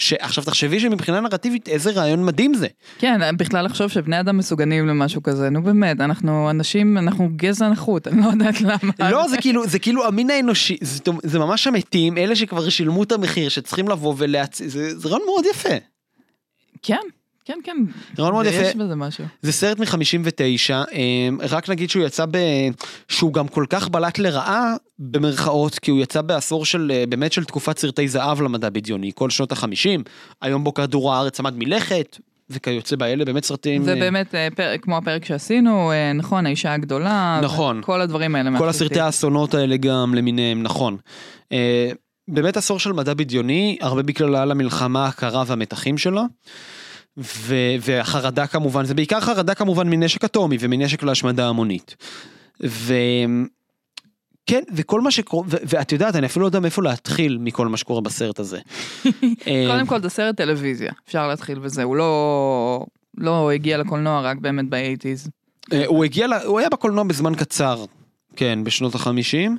שעכשיו 0.00 0.44
תחשבי 0.44 0.80
שמבחינה 0.80 1.20
נרטיבית 1.20 1.68
איזה 1.68 1.90
רעיון 1.90 2.24
מדהים 2.24 2.54
זה. 2.54 2.66
כן, 2.98 3.36
בכלל 3.36 3.64
לחשוב 3.64 3.88
שבני 3.88 4.20
אדם 4.20 4.36
מסוגלים 4.36 4.86
למשהו 4.86 5.22
כזה, 5.22 5.50
נו 5.50 5.62
באמת, 5.62 6.00
אנחנו 6.00 6.50
אנשים, 6.50 6.98
אנחנו 6.98 7.28
גזע 7.36 7.68
נחות, 7.68 8.08
אני 8.08 8.20
לא 8.20 8.26
יודעת 8.26 8.60
למה. 8.60 9.10
לא 9.10 9.28
זה 9.28 9.36
כאילו 9.36 9.66
זה 9.66 9.78
כאילו 9.78 10.06
המין 10.06 10.30
האנושי 10.30 10.76
זה, 10.80 11.02
זה 11.22 11.38
ממש 11.38 11.66
המתים 11.66 12.18
אלה 12.18 12.36
שכבר 12.36 12.68
שילמו 12.68 13.02
את 13.02 13.12
המחיר 13.12 13.48
שצריכים 13.48 13.88
לבוא 13.88 14.14
ולהצ... 14.18 14.62
זה, 14.62 14.98
זה 14.98 15.08
רעיון 15.08 15.22
מאוד 15.26 15.44
יפה. 15.50 15.74
כן, 16.82 17.00
כן, 17.44 17.58
כן. 17.64 17.76
מאוד 18.18 18.46
יש 18.46 18.54
יפה. 18.54 18.78
בזה 18.84 18.94
משהו. 18.96 19.24
זה 19.42 19.52
סרט 19.52 19.78
מ-59, 19.78 20.92
רק 21.50 21.68
נגיד 21.68 21.90
שהוא 21.90 22.04
יצא 22.04 22.24
ב... 22.30 22.38
שהוא 23.08 23.32
גם 23.32 23.48
כל 23.48 23.64
כך 23.70 23.88
בלט 23.88 24.18
לרעה 24.18 24.74
במרכאות, 24.98 25.78
כי 25.78 25.90
הוא 25.90 26.00
יצא 26.00 26.22
בעשור 26.22 26.64
של 26.64 26.92
אה, 26.94 27.04
באמת 27.08 27.32
של 27.32 27.44
תקופת 27.44 27.78
סרטי 27.78 28.08
זהב 28.08 28.42
למדע 28.42 28.70
בדיוני, 28.70 29.10
כל 29.14 29.30
שנות 29.30 29.52
החמישים, 29.52 30.02
היום 30.42 30.64
בו 30.64 30.74
כדור 30.74 31.14
הארץ 31.14 31.40
עמד 31.40 31.54
מלכת, 31.56 32.18
וכיוצא 32.50 32.96
באלה 32.96 33.24
באמת 33.24 33.44
סרטים... 33.44 33.84
זה 33.84 33.90
אה, 33.94 34.00
באמת 34.00 34.34
אה, 34.34 34.48
פר- 34.56 34.76
כמו 34.82 34.96
הפרק 34.96 35.24
שעשינו, 35.24 35.92
נכון, 36.14 36.46
האישה 36.46 36.74
הגדולה. 36.74 37.40
נכון. 37.42 37.80
כל 37.84 38.00
הדברים 38.00 38.34
האלה. 38.34 38.58
כל. 38.58 38.68
הסרטי 38.68 39.00
האסונות 39.00 39.54
האלה 39.54 39.76
גם 39.76 40.14
למיניהם, 40.14 40.62
נכון. 40.62 40.96
באמת 42.28 42.56
עשור 42.56 42.78
של 42.78 42.92
מדע 42.92 43.14
בדיוני, 43.14 43.78
הרבה 43.80 44.02
בגלל 44.02 44.50
המלחמה 44.50 45.06
הקרה 45.06 45.44
והמתחים 45.46 45.98
שלה. 45.98 46.22
ו- 47.16 47.74
והחרדה 47.80 48.46
כמובן, 48.46 48.84
זה 48.84 48.94
בעיקר 48.94 49.20
חרדה 49.20 49.54
כמובן 49.54 49.88
מנשק 49.90 50.24
אטומי 50.24 50.56
ומנשק 50.60 51.02
להשמדה 51.02 51.48
המונית. 51.48 51.96
ו... 52.64 52.94
כן, 54.46 54.62
וכל 54.74 55.00
מה 55.00 55.10
שקורה, 55.10 55.44
ואת 55.48 55.92
יודעת, 55.92 56.16
אני 56.16 56.26
אפילו 56.26 56.42
לא 56.42 56.48
יודע 56.48 56.60
מאיפה 56.60 56.82
להתחיל 56.82 57.38
מכל 57.40 57.68
מה 57.68 57.76
שקורה 57.76 58.00
בסרט 58.00 58.38
הזה. 58.38 58.58
קודם 59.70 59.86
כל 59.86 60.02
זה 60.02 60.08
סרט 60.08 60.36
טלוויזיה, 60.36 60.92
אפשר 61.06 61.28
להתחיל 61.28 61.58
בזה, 61.58 61.82
הוא 61.82 61.96
לא, 61.96 62.86
לא 63.18 63.50
הגיע 63.50 63.78
לקולנוע 63.78 64.20
רק 64.20 64.36
באמת 64.36 64.68
באייטיז. 64.68 65.28
אה, 65.72 65.86
הוא 65.86 66.04
הגיע, 66.04 66.26
הוא 66.44 66.58
היה 66.58 66.68
בקולנוע 66.68 67.04
בזמן 67.04 67.34
קצר, 67.34 67.84
כן, 68.36 68.64
בשנות 68.64 68.94
החמישים, 68.94 69.58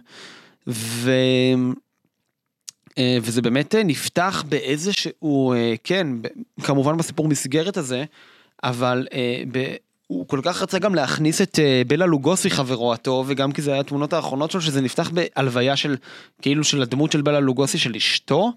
ו... 0.67 1.11
אה, 2.97 3.17
וזה 3.21 3.41
באמת 3.41 3.75
אה, 3.75 3.83
נפתח 3.83 4.43
באיזשהו, 4.49 5.53
אה, 5.53 5.73
כן, 5.83 6.07
כמובן 6.63 6.97
בסיפור 6.97 7.27
מסגרת 7.27 7.77
הזה, 7.77 8.03
אבל 8.63 9.07
ב... 9.51 9.75
הוא 10.07 10.27
כל 10.27 10.39
כך 10.43 10.61
רצה 10.61 10.79
גם 10.79 10.95
להכניס 10.95 11.41
את 11.41 11.59
בלה 11.87 12.05
לוגוסי 12.05 12.49
חברו 12.49 12.93
הטוב, 12.93 13.25
וגם 13.29 13.51
כי 13.51 13.61
זה 13.61 13.71
היה 13.71 13.79
התמונות 13.79 14.13
האחרונות 14.13 14.51
שלו, 14.51 14.61
שזה 14.61 14.81
נפתח 14.81 15.09
בהלוויה 15.09 15.75
של, 15.75 15.95
כאילו 16.41 16.63
של 16.63 16.81
הדמות 16.81 17.11
של 17.11 17.21
בלה 17.21 17.39
לוגוסי 17.39 17.77
של 17.77 17.95
אשתו. 17.95 18.51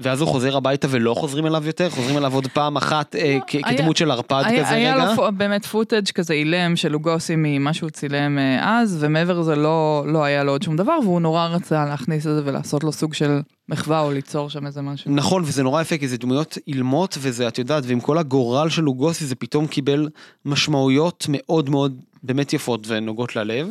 ואז 0.00 0.20
הוא 0.20 0.28
חוזר 0.28 0.56
הביתה 0.56 0.86
ולא 0.90 1.14
חוזרים 1.14 1.46
אליו 1.46 1.66
יותר, 1.66 1.90
חוזרים 1.90 2.16
אליו 2.18 2.34
עוד 2.34 2.46
פעם 2.46 2.76
אחת 2.76 3.16
אה, 3.16 3.38
כ- 3.46 3.54
היה- 3.54 3.76
כדמות 3.78 3.96
של 3.96 4.10
ערפד 4.10 4.42
היה, 4.46 4.64
כזה 4.64 4.74
היה 4.74 4.94
רגע. 4.96 5.04
לו 5.06 5.16
פו- 5.16 5.32
באמת 5.36 5.66
פוטאג' 5.66 6.08
כזה 6.14 6.34
אילם 6.34 6.76
של 6.76 6.88
לוגוסי 6.92 7.34
ממה 7.36 7.72
שהוא 7.74 7.90
צילם 7.90 8.38
אה, 8.38 8.78
אז, 8.80 8.96
ומעבר 9.00 9.38
לזה 9.40 9.56
לא, 9.56 10.04
לא 10.06 10.24
היה 10.24 10.44
לו 10.44 10.52
עוד 10.52 10.62
שום 10.62 10.76
דבר, 10.76 10.98
והוא 11.02 11.20
נורא 11.20 11.46
רצה 11.46 11.84
להכניס 11.84 12.26
את 12.26 12.34
זה 12.34 12.42
ולעשות 12.44 12.84
לו 12.84 12.92
סוג 12.92 13.14
של 13.14 13.40
מחווה 13.68 14.00
או 14.00 14.12
ליצור 14.12 14.50
שם 14.50 14.66
איזה 14.66 14.82
משהו. 14.82 15.10
נכון 15.10 15.42
וזה 15.46 15.62
נורא 15.62 15.82
יפה 15.82 15.98
כי 15.98 16.08
זה 16.08 16.18
דמויות 16.18 16.58
אילמות 16.68 17.18
וזה 17.20 17.48
את 17.48 17.58
יודעת 17.58 17.84
ועם 17.86 18.00
כל 18.00 18.18
הגורל 18.18 18.68
של 18.68 18.82
לוגוסי 18.82 19.24
זה 19.26 19.34
פתאום 19.34 19.66
קיבל 19.66 20.08
משמעויות 20.44 21.26
מאוד 21.28 21.70
מאוד 21.70 22.00
באמת 22.22 22.52
יפות 22.52 22.80
ונוגעות 22.88 23.36
ללב. 23.36 23.68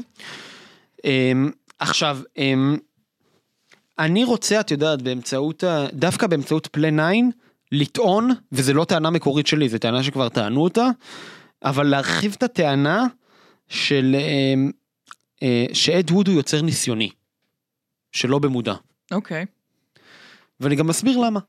אמ, 1.05 1.51
עכשיו 1.80 2.17
אמ, 2.38 2.78
אני 4.00 4.24
רוצה 4.24 4.60
את 4.60 4.72
יודעת 4.72 5.02
באמצעות 5.02 5.64
ה- 5.64 5.88
דווקא 5.93 6.28
באמצעות 6.28 6.68
פלי 6.68 6.91
9 6.91 7.04
לטעון 7.72 8.30
וזה 8.52 8.74
לא 8.74 8.86
טענה 8.86 9.10
מקורית 9.10 9.48
שלי 9.48 9.70
זה 9.70 9.80
טענה 9.80 10.04
שכבר 10.04 10.30
טענו 10.30 10.64
אותה 10.64 10.89
אבל 11.64 11.88
להרחיב 11.88 12.34
את 12.38 12.43
הטענה 12.43 13.06
של 13.68 14.16
אמ, 14.20 14.72
אה, 15.43 15.66
שאד 15.74 16.12
ווד 16.12 16.28
הוא 16.28 16.36
יוצר 16.36 16.62
ניסיוני. 16.62 17.10
שלא 18.12 18.39
במודע. 18.39 18.74
אוקיי. 19.12 19.46
ואני 20.60 20.76
גם 20.76 20.88
מסביר 20.88 21.18
למה. 21.18 21.39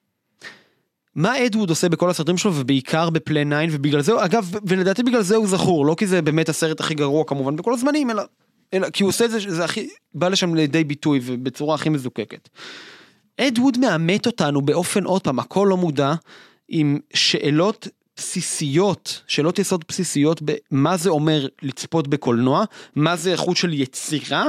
מה 1.14 1.46
אדווד 1.46 1.70
עושה 1.70 1.88
בכל 1.88 2.10
הסרטים 2.10 2.38
שלו 2.38 2.54
ובעיקר 2.54 3.10
בפלי 3.10 3.44
9 3.44 3.56
ובגלל 3.70 4.00
זה, 4.00 4.24
אגב, 4.24 4.50
ולדעתי 4.66 5.02
בגלל 5.02 5.22
זה 5.22 5.36
הוא 5.36 5.46
זכור, 5.46 5.86
לא 5.86 5.94
כי 5.98 6.06
זה 6.06 6.22
באמת 6.22 6.48
הסרט 6.48 6.80
הכי 6.80 6.94
גרוע 6.94 7.24
כמובן 7.26 7.56
בכל 7.56 7.74
הזמנים, 7.74 8.10
אלא, 8.10 8.22
אלא 8.74 8.90
כי 8.90 9.02
הוא 9.02 9.08
עושה 9.08 9.24
את 9.24 9.30
זה, 9.30 9.38
זה 9.48 9.64
הכי, 9.64 9.88
בא 10.14 10.28
לשם 10.28 10.54
לידי 10.54 10.84
ביטוי 10.84 11.20
ובצורה 11.22 11.74
הכי 11.74 11.88
מזוקקת. 11.88 12.48
אדווד 13.40 13.78
מאמת 13.78 14.26
אותנו 14.26 14.62
באופן 14.62 15.04
עוד 15.04 15.22
פעם, 15.22 15.38
הכל 15.38 15.66
לא 15.70 15.76
מודע, 15.76 16.14
עם 16.68 16.98
שאלות 17.14 17.88
בסיסיות, 18.16 19.22
שאלות 19.26 19.58
יסוד 19.58 19.84
בסיסיות 19.88 20.42
במה 20.42 20.96
זה 20.96 21.10
אומר 21.10 21.46
לצפות 21.62 22.08
בקולנוע, 22.08 22.64
מה 22.96 23.16
זה 23.16 23.32
איכות 23.32 23.56
של 23.56 23.72
יצירה. 23.72 24.44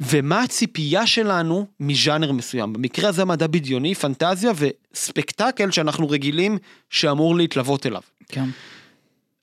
ומה 0.00 0.42
הציפייה 0.42 1.06
שלנו 1.06 1.66
מז'אנר 1.80 2.32
מסוים. 2.32 2.72
במקרה 2.72 3.08
הזה 3.08 3.24
מדע 3.24 3.46
בדיוני, 3.46 3.94
פנטזיה 3.94 4.52
וספקטקל 4.56 5.70
שאנחנו 5.70 6.08
רגילים 6.08 6.58
שאמור 6.90 7.36
להתלוות 7.36 7.86
אליו. 7.86 8.02
כן. 8.28 8.44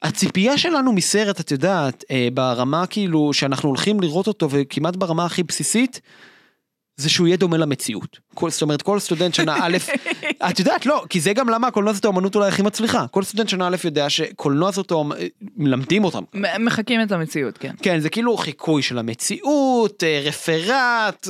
הציפייה 0.02 0.58
שלנו 0.58 0.94
מסרט, 0.94 1.40
את 1.40 1.52
יודעת, 1.52 2.04
אה, 2.12 2.28
ברמה 2.34 2.86
כאילו 2.86 3.34
שאנחנו 3.34 3.70
הולכים 3.70 4.00
לראות 4.00 4.28
אותו 4.28 4.48
וכמעט 4.52 4.96
ברמה 4.96 5.26
הכי 5.26 5.44
בסיסית, 5.44 6.02
זה 6.98 7.10
שהוא 7.10 7.28
יהיה 7.28 7.38
דומה 7.38 7.58
למציאות. 7.58 8.20
כל, 8.34 8.50
זאת 8.50 8.62
אומרת, 8.62 8.82
כל 8.82 9.00
סטודנט 9.00 9.34
שנה 9.34 9.56
א', 9.62 9.78
את 10.50 10.60
יודעת, 10.60 10.86
לא, 10.86 11.04
כי 11.10 11.20
זה 11.20 11.34
גם 11.34 11.50
למה 11.50 11.68
הקולנוע 11.68 11.94
זאת 11.94 12.06
האמנות 12.06 12.36
אולי 12.36 12.48
הכי 12.48 12.62
מצליחה. 12.62 13.06
כל 13.12 13.24
סטודנט 13.24 13.50
שנה 13.50 13.68
א' 13.68 13.76
יודע 13.84 14.10
שקולנוע 14.10 14.72
זאת, 14.72 14.92
האמ- 14.92 15.14
מלמדים 15.56 16.04
אותם. 16.04 16.24
מחקים 16.60 17.02
את 17.02 17.12
המציאות, 17.12 17.58
כן. 17.58 17.74
כן, 17.82 18.00
זה 18.00 18.10
כאילו 18.10 18.38
חיקוי 18.38 18.82
של 18.82 18.98
המציאות, 18.98 20.04
אה, 20.04 20.22
רפרט, 20.26 21.28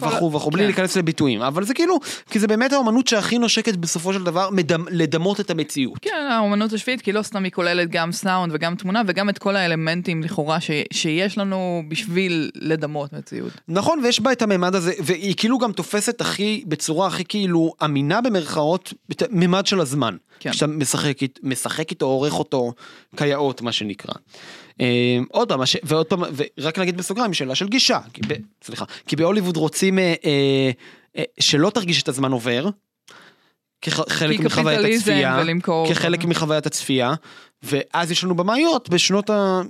וכו' 0.00 0.32
וכו', 0.32 0.50
בלי 0.50 0.62
כן. 0.62 0.66
להיכנס 0.66 0.96
לביטויים, 0.96 1.42
אבל 1.42 1.64
זה 1.64 1.74
כאילו, 1.74 1.98
כי 2.30 2.38
זה 2.38 2.46
באמת 2.46 2.72
האומנות 2.72 3.08
שהכי 3.08 3.38
נושקת 3.38 3.76
בסופו 3.76 4.12
של 4.12 4.24
דבר 4.24 4.48
מדמ- 4.48 4.88
לדמות 4.90 5.40
את 5.40 5.50
המציאות. 5.50 5.98
כן, 6.02 6.28
האומנות 6.30 6.72
השביעית, 6.72 7.00
כי 7.00 7.12
לא 7.12 7.22
סתם 7.22 7.44
היא 7.44 7.52
כוללת 7.52 7.90
גם 7.90 8.12
סאונד 8.12 8.52
וגם 8.54 8.74
תמונה 8.76 9.02
וגם 9.06 9.28
את 9.28 9.38
כל 9.38 9.56
האלמנטים 9.56 10.22
לכאורה 10.22 10.60
ש, 10.60 10.70
שיש 10.92 11.38
לנו 11.38 11.82
בשביל 11.88 12.50
לדמות 12.54 13.12
מציאות. 13.12 13.52
נכון, 13.68 14.00
ויש 14.04 14.20
בה 14.20 14.32
את 14.32 14.42
הממד 14.42 14.74
הזה, 14.74 14.92
והיא 15.04 15.34
כאילו 15.36 15.58
גם 15.58 15.72
תופסת 15.72 16.20
הכי, 16.20 16.64
בצורה 16.66 17.06
הכי 17.06 17.24
כאילו 17.24 17.72
אמינה 17.84 18.20
במרכאות, 18.20 18.92
את 19.12 19.22
הממד 19.22 19.66
של 19.66 19.80
הזמן. 19.80 20.16
כן. 20.40 20.50
כשאתה 20.50 20.66
משחק, 20.66 21.16
משחק 21.42 21.90
איתו, 21.90 22.06
עורך 22.06 22.38
אותו 22.38 22.72
כיאות, 23.16 23.62
מה 23.62 23.72
שנקרא. 23.72 24.14
אה, 24.80 25.18
עוד 25.30 25.48
פעם, 25.48 25.60
ועוד 25.82 26.06
פעם, 26.06 26.22
ורק 26.58 26.78
נגיד 26.78 26.96
בסוגריים, 26.96 27.34
שאלה 27.34 27.54
של 27.54 27.68
גישה, 27.68 27.98
כי 28.12 28.20
ב, 28.28 28.32
סליחה, 28.62 28.84
כי 29.06 29.16
בהוליווד 29.16 29.56
רוצים 29.56 29.98
אה, 29.98 30.14
אה, 30.24 30.70
אה, 31.16 31.22
שלא 31.40 31.70
תרגיש 31.70 32.02
את 32.02 32.08
הזמן 32.08 32.32
עובר. 32.32 32.68
כחלק 33.80 34.40
מחוויית 34.40 34.98
הצפייה, 34.98 35.38
ולמכור. 35.42 35.88
כחלק 35.88 36.24
מחוויית 36.24 36.66
הצפייה, 36.66 37.14
ואז 37.62 38.10
יש 38.10 38.24
לנו 38.24 38.34
במאיות 38.34 38.88
בשנות 38.88 39.30
ה... 39.30 39.62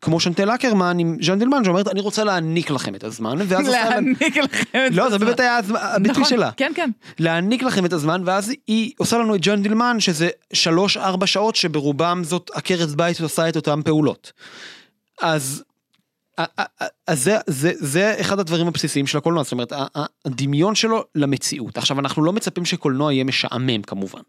כמו 0.00 0.20
שנטל 0.20 0.50
אקרמן 0.50 0.98
עם 0.98 1.16
ז'אן 1.22 1.38
דלמן 1.38 1.64
שאומרת 1.64 1.88
אני 1.88 2.00
רוצה 2.00 2.24
להעניק 2.24 2.70
לכם 2.70 2.94
את 2.94 3.04
הזמן 3.04 3.38
ואז. 3.48 3.68
להעניק 3.68 4.36
לכם 4.36 4.62
את 4.86 4.94
לא 4.94 5.08
זה 5.08 5.14
הזמן. 5.14 5.26
באמת 5.26 5.40
היה 5.40 5.56
הזמן- 5.56 5.78
הביטוי 5.82 6.12
נכון, 6.12 6.24
שלה. 6.24 6.50
כן, 6.56 6.72
כן. 6.74 6.90
להעניק 7.18 7.62
לכם 7.62 7.84
את 7.84 7.92
הזמן 7.92 8.22
ואז 8.24 8.52
היא 8.66 8.92
עושה 8.98 9.18
לנו 9.18 9.34
את 9.34 9.40
ג'ון 9.42 9.62
דילמן 9.62 10.00
שזה 10.00 10.28
שלוש 10.52 10.96
ארבע 10.96 11.26
שעות 11.26 11.56
שברובם 11.56 12.22
זאת 12.24 12.50
עקרת 12.54 12.88
בית 12.88 13.20
עושה 13.20 13.48
את 13.48 13.56
אותם 13.56 13.80
פעולות. 13.84 14.32
אז. 15.22 15.62
אז 17.06 17.22
זה, 17.24 17.36
זה, 17.46 17.72
זה 17.76 18.14
אחד 18.20 18.38
הדברים 18.40 18.66
הבסיסיים 18.68 19.06
של 19.06 19.18
הקולנוע, 19.18 19.42
זאת 19.42 19.52
אומרת 19.52 19.72
הדמיון 20.24 20.74
שלו 20.74 21.04
למציאות. 21.14 21.78
עכשיו 21.78 21.98
אנחנו 22.00 22.22
לא 22.22 22.32
מצפים 22.32 22.64
שקולנוע 22.64 23.12
יהיה 23.12 23.24
משעמם 23.24 23.82
כמובן. 23.82 24.20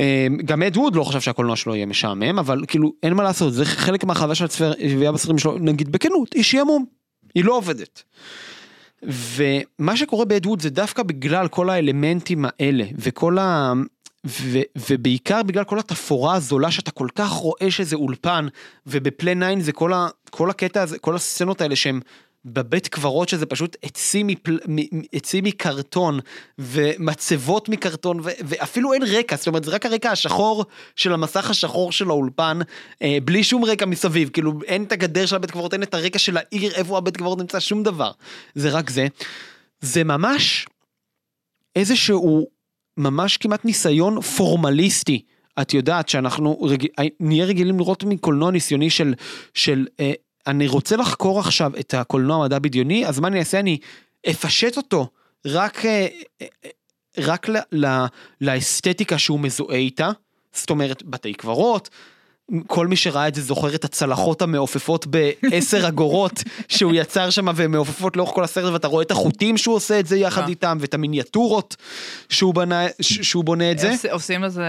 אה, 0.00 0.26
גם 0.44 0.62
אד 0.62 0.76
ווד 0.76 0.96
לא 0.96 1.04
חשב 1.04 1.20
שהקולנוע 1.20 1.56
שלו 1.56 1.74
יהיה 1.74 1.86
משעמם, 1.86 2.38
אבל 2.38 2.64
כאילו 2.68 2.92
אין 3.02 3.14
מה 3.14 3.22
לעשות, 3.22 3.52
זה 3.52 3.64
חלק 3.64 4.04
מהחוויה 4.04 4.34
של 4.34 4.44
הצפייה 4.44 5.12
בסרטים 5.12 5.38
שלו, 5.38 5.58
נגיד 5.58 5.92
בכנות, 5.92 6.32
היא 6.32 6.42
שעמום, 6.42 6.84
היא 7.34 7.44
לא 7.44 7.56
עובדת. 7.56 8.02
ומה 9.02 9.96
שקורה 9.96 10.24
באד 10.24 10.46
ווד 10.46 10.62
זה 10.62 10.70
דווקא 10.70 11.02
בגלל 11.02 11.48
כל 11.48 11.70
האלמנטים 11.70 12.44
האלה 12.48 12.84
וכל 12.98 13.38
ה... 13.38 13.72
ו, 14.26 14.58
ובעיקר 14.90 15.42
בגלל 15.42 15.64
כל 15.64 15.78
התפאורה 15.78 16.34
הזולה 16.34 16.70
שאתה 16.70 16.90
כל 16.90 17.08
כך 17.14 17.30
רואה 17.30 17.70
שזה 17.70 17.96
אולפן 17.96 18.46
ובפלי 18.86 19.34
9 19.34 19.60
זה 19.60 19.72
כל, 19.72 19.92
ה, 19.92 20.08
כל 20.30 20.50
הקטע 20.50 20.82
הזה 20.82 20.98
כל 20.98 21.14
הסצנות 21.14 21.60
האלה 21.60 21.76
שהם 21.76 22.00
בבית 22.44 22.88
קברות 22.88 23.28
שזה 23.28 23.46
פשוט 23.46 23.76
עצים, 23.82 24.26
מפל, 24.26 24.58
עצים 25.12 25.44
מקרטון 25.44 26.20
ומצבות 26.58 27.68
מקרטון 27.68 28.20
ו, 28.20 28.22
ואפילו 28.44 28.92
אין 28.92 29.02
רקע 29.02 29.36
זאת 29.36 29.46
אומרת 29.46 29.64
זה 29.64 29.70
רק 29.70 29.86
הרקע 29.86 30.10
השחור 30.10 30.64
של 30.96 31.12
המסך 31.12 31.50
השחור 31.50 31.92
של 31.92 32.10
האולפן 32.10 32.58
אה, 33.02 33.18
בלי 33.24 33.44
שום 33.44 33.64
רקע 33.64 33.86
מסביב 33.86 34.28
כאילו 34.28 34.52
אין 34.66 34.84
את 34.84 34.92
הגדר 34.92 35.26
של 35.26 35.36
הבית 35.36 35.50
קברות 35.50 35.72
אין 35.72 35.82
את 35.82 35.94
הרקע 35.94 36.18
של 36.18 36.36
העיר 36.36 36.74
איפה 36.74 36.98
הבית 36.98 37.16
קברות 37.16 37.38
נמצא 37.38 37.60
שום 37.60 37.82
דבר 37.82 38.10
זה 38.54 38.70
רק 38.70 38.90
זה 38.90 39.06
זה 39.80 40.04
ממש 40.04 40.66
איזשהו 41.76 42.46
ממש 42.96 43.36
כמעט 43.36 43.64
ניסיון 43.64 44.20
פורמליסטי. 44.20 45.22
את 45.60 45.74
יודעת 45.74 46.08
שאנחנו 46.08 46.62
רג... 46.62 46.86
נהיה 47.20 47.44
רגילים 47.44 47.78
לראות 47.78 48.04
מקולנוע 48.04 48.50
ניסיוני 48.50 48.90
של, 48.90 49.14
של 49.54 49.86
אה, 50.00 50.12
אני 50.46 50.66
רוצה 50.66 50.96
לחקור 50.96 51.40
עכשיו 51.40 51.72
את 51.80 51.94
הקולנוע 51.94 52.36
המדע 52.36 52.58
בדיוני, 52.58 53.06
אז 53.06 53.20
מה 53.20 53.28
אני 53.28 53.38
אעשה? 53.38 53.60
אני 53.60 53.78
אפשט 54.30 54.76
אותו 54.76 55.08
רק, 55.46 55.84
אה, 55.84 56.06
אה, 56.42 56.46
רק 57.18 57.48
לאסתטיקה 58.40 59.18
שהוא 59.18 59.40
מזוהה 59.40 59.76
איתה, 59.76 60.10
זאת 60.52 60.70
אומרת 60.70 61.02
בתי 61.02 61.34
קברות. 61.34 61.90
כל 62.66 62.86
מי 62.86 62.96
שראה 62.96 63.28
את 63.28 63.34
זה 63.34 63.42
זוכר 63.42 63.74
את 63.74 63.84
הצלחות 63.84 64.42
המעופפות 64.42 65.06
בעשר 65.06 65.86
אגורות 65.88 66.42
שהוא 66.68 66.92
יצר 66.94 67.30
שם 67.30 67.46
והן 67.54 67.70
מעופפות 67.70 68.16
לאורך 68.16 68.30
כל 68.34 68.44
הסרט 68.44 68.72
ואתה 68.72 68.88
רואה 68.88 69.02
את 69.02 69.10
החוטים 69.10 69.56
שהוא 69.56 69.74
עושה 69.74 70.00
את 70.00 70.06
זה 70.06 70.16
יחד 70.16 70.42
אה. 70.42 70.48
איתם 70.48 70.78
ואת 70.80 70.94
המיניאטורות 70.94 71.76
שהוא 72.28 72.54
בנה, 72.54 72.86
שהוא 73.00 73.44
בונה 73.44 73.70
את 73.70 73.78
זה. 73.78 73.90
עוש- 73.90 74.06
עושים 74.06 74.42
לזה, 74.42 74.64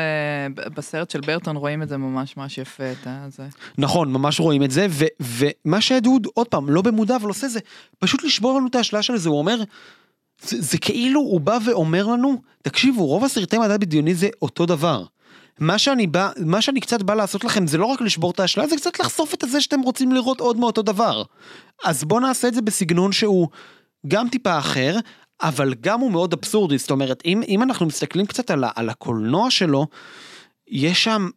בסרט 0.55 1.09
של 1.09 1.21
ברטון 1.21 1.55
רואים 1.55 1.84
את 1.84 1.89
זה 1.89 1.97
ממש 1.97 2.38
ממש 2.38 2.57
יפה, 2.57 2.91
את 2.91 3.07
זה. 3.32 3.43
נכון, 3.78 4.11
ממש 4.11 4.39
רואים 4.39 4.63
את 4.63 4.71
זה, 4.71 4.88
ו, 4.89 5.05
ומה 5.19 5.82
שאדוד, 5.82 6.28
עוד 6.34 6.47
פעם, 6.47 6.69
לא 6.69 6.82
במודע, 6.82 7.15
אבל 7.15 7.28
עושה 7.28 7.47
זה, 7.47 7.59
פשוט 7.99 8.23
לשבור 8.23 8.57
לנו 8.59 8.67
את 8.67 8.76
האשליה 8.76 9.01
של 9.01 9.17
זה, 9.17 9.30
הוא 9.30 9.39
אומר, 9.39 9.63
זה, 10.41 10.61
זה 10.61 10.78
כאילו 10.78 11.19
הוא 11.19 11.41
בא 11.41 11.57
ואומר 11.65 12.07
לנו, 12.07 12.41
תקשיבו, 12.61 13.05
רוב 13.05 13.23
הסרטי 13.23 13.57
מדע 13.57 13.78
בדיוני 13.78 14.15
זה 14.15 14.28
אותו 14.41 14.65
דבר. 14.65 15.03
מה 15.60 15.78
שאני 15.78 16.08
בא, 16.08 16.30
מה 16.38 16.62
שאני 16.62 16.80
קצת 16.80 17.01
בא 17.01 17.14
לעשות 17.14 17.43
לכם 17.43 17.68
זה 17.68 17.78
לא 17.78 17.86
רק 17.86 18.01
לשבור 18.01 18.32
את 18.32 18.39
האשליה, 18.39 18.68
זה 18.68 18.76
קצת 18.76 18.99
לחשוף 18.99 19.34
את 19.34 19.43
הזה 19.43 19.62
שאתם 19.62 19.82
רוצים 19.82 20.12
לראות 20.12 20.39
עוד 20.39 20.58
מאותו 20.58 20.82
דבר. 20.82 21.24
אז 21.86 22.03
בואו 22.03 22.20
נעשה 22.20 22.47
את 22.47 22.53
זה 22.53 22.62
בסגנון 22.62 23.12
שהוא 23.12 23.47
גם 24.08 24.30
טיפה 24.30 24.58
אחר, 24.58 24.97
אבל 25.41 25.74
גם 25.82 25.99
הוא 25.99 26.12
מאוד 26.12 26.34
אבסורדי, 26.34 26.78
זאת 26.78 26.91
אומרת, 26.91 27.22
אם, 27.26 27.41
אם 27.47 27.64
אנחנו 27.64 27.86
מסתכלים 27.86 28.26
קצת 28.26 28.51
על, 28.51 28.64
על 28.76 28.89
הקולנוע 28.89 29.51
שלו, 29.51 29.88
יש 30.68 31.03
שם 31.03 31.30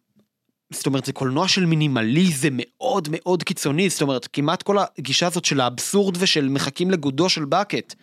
זאת 0.70 0.86
אומרת 0.86 1.04
זה 1.04 1.12
קולנוע 1.12 1.48
של 1.48 1.66
מינימליזם 1.66 2.48
מאוד 2.52 3.08
מאוד 3.10 3.42
קיצוני. 3.42 3.90
זאת 3.90 4.02
אומרת 4.02 4.28
כמעט 4.32 4.62
כל 4.62 4.76
הגישה 4.98 5.26
הזאת 5.26 5.44
של 5.44 5.60
האבסורד 5.60 6.16
ושל 6.20 6.48
מחכים 6.48 6.90
לגודו 6.90 7.28
של 7.28 7.44
בקט 7.44 7.94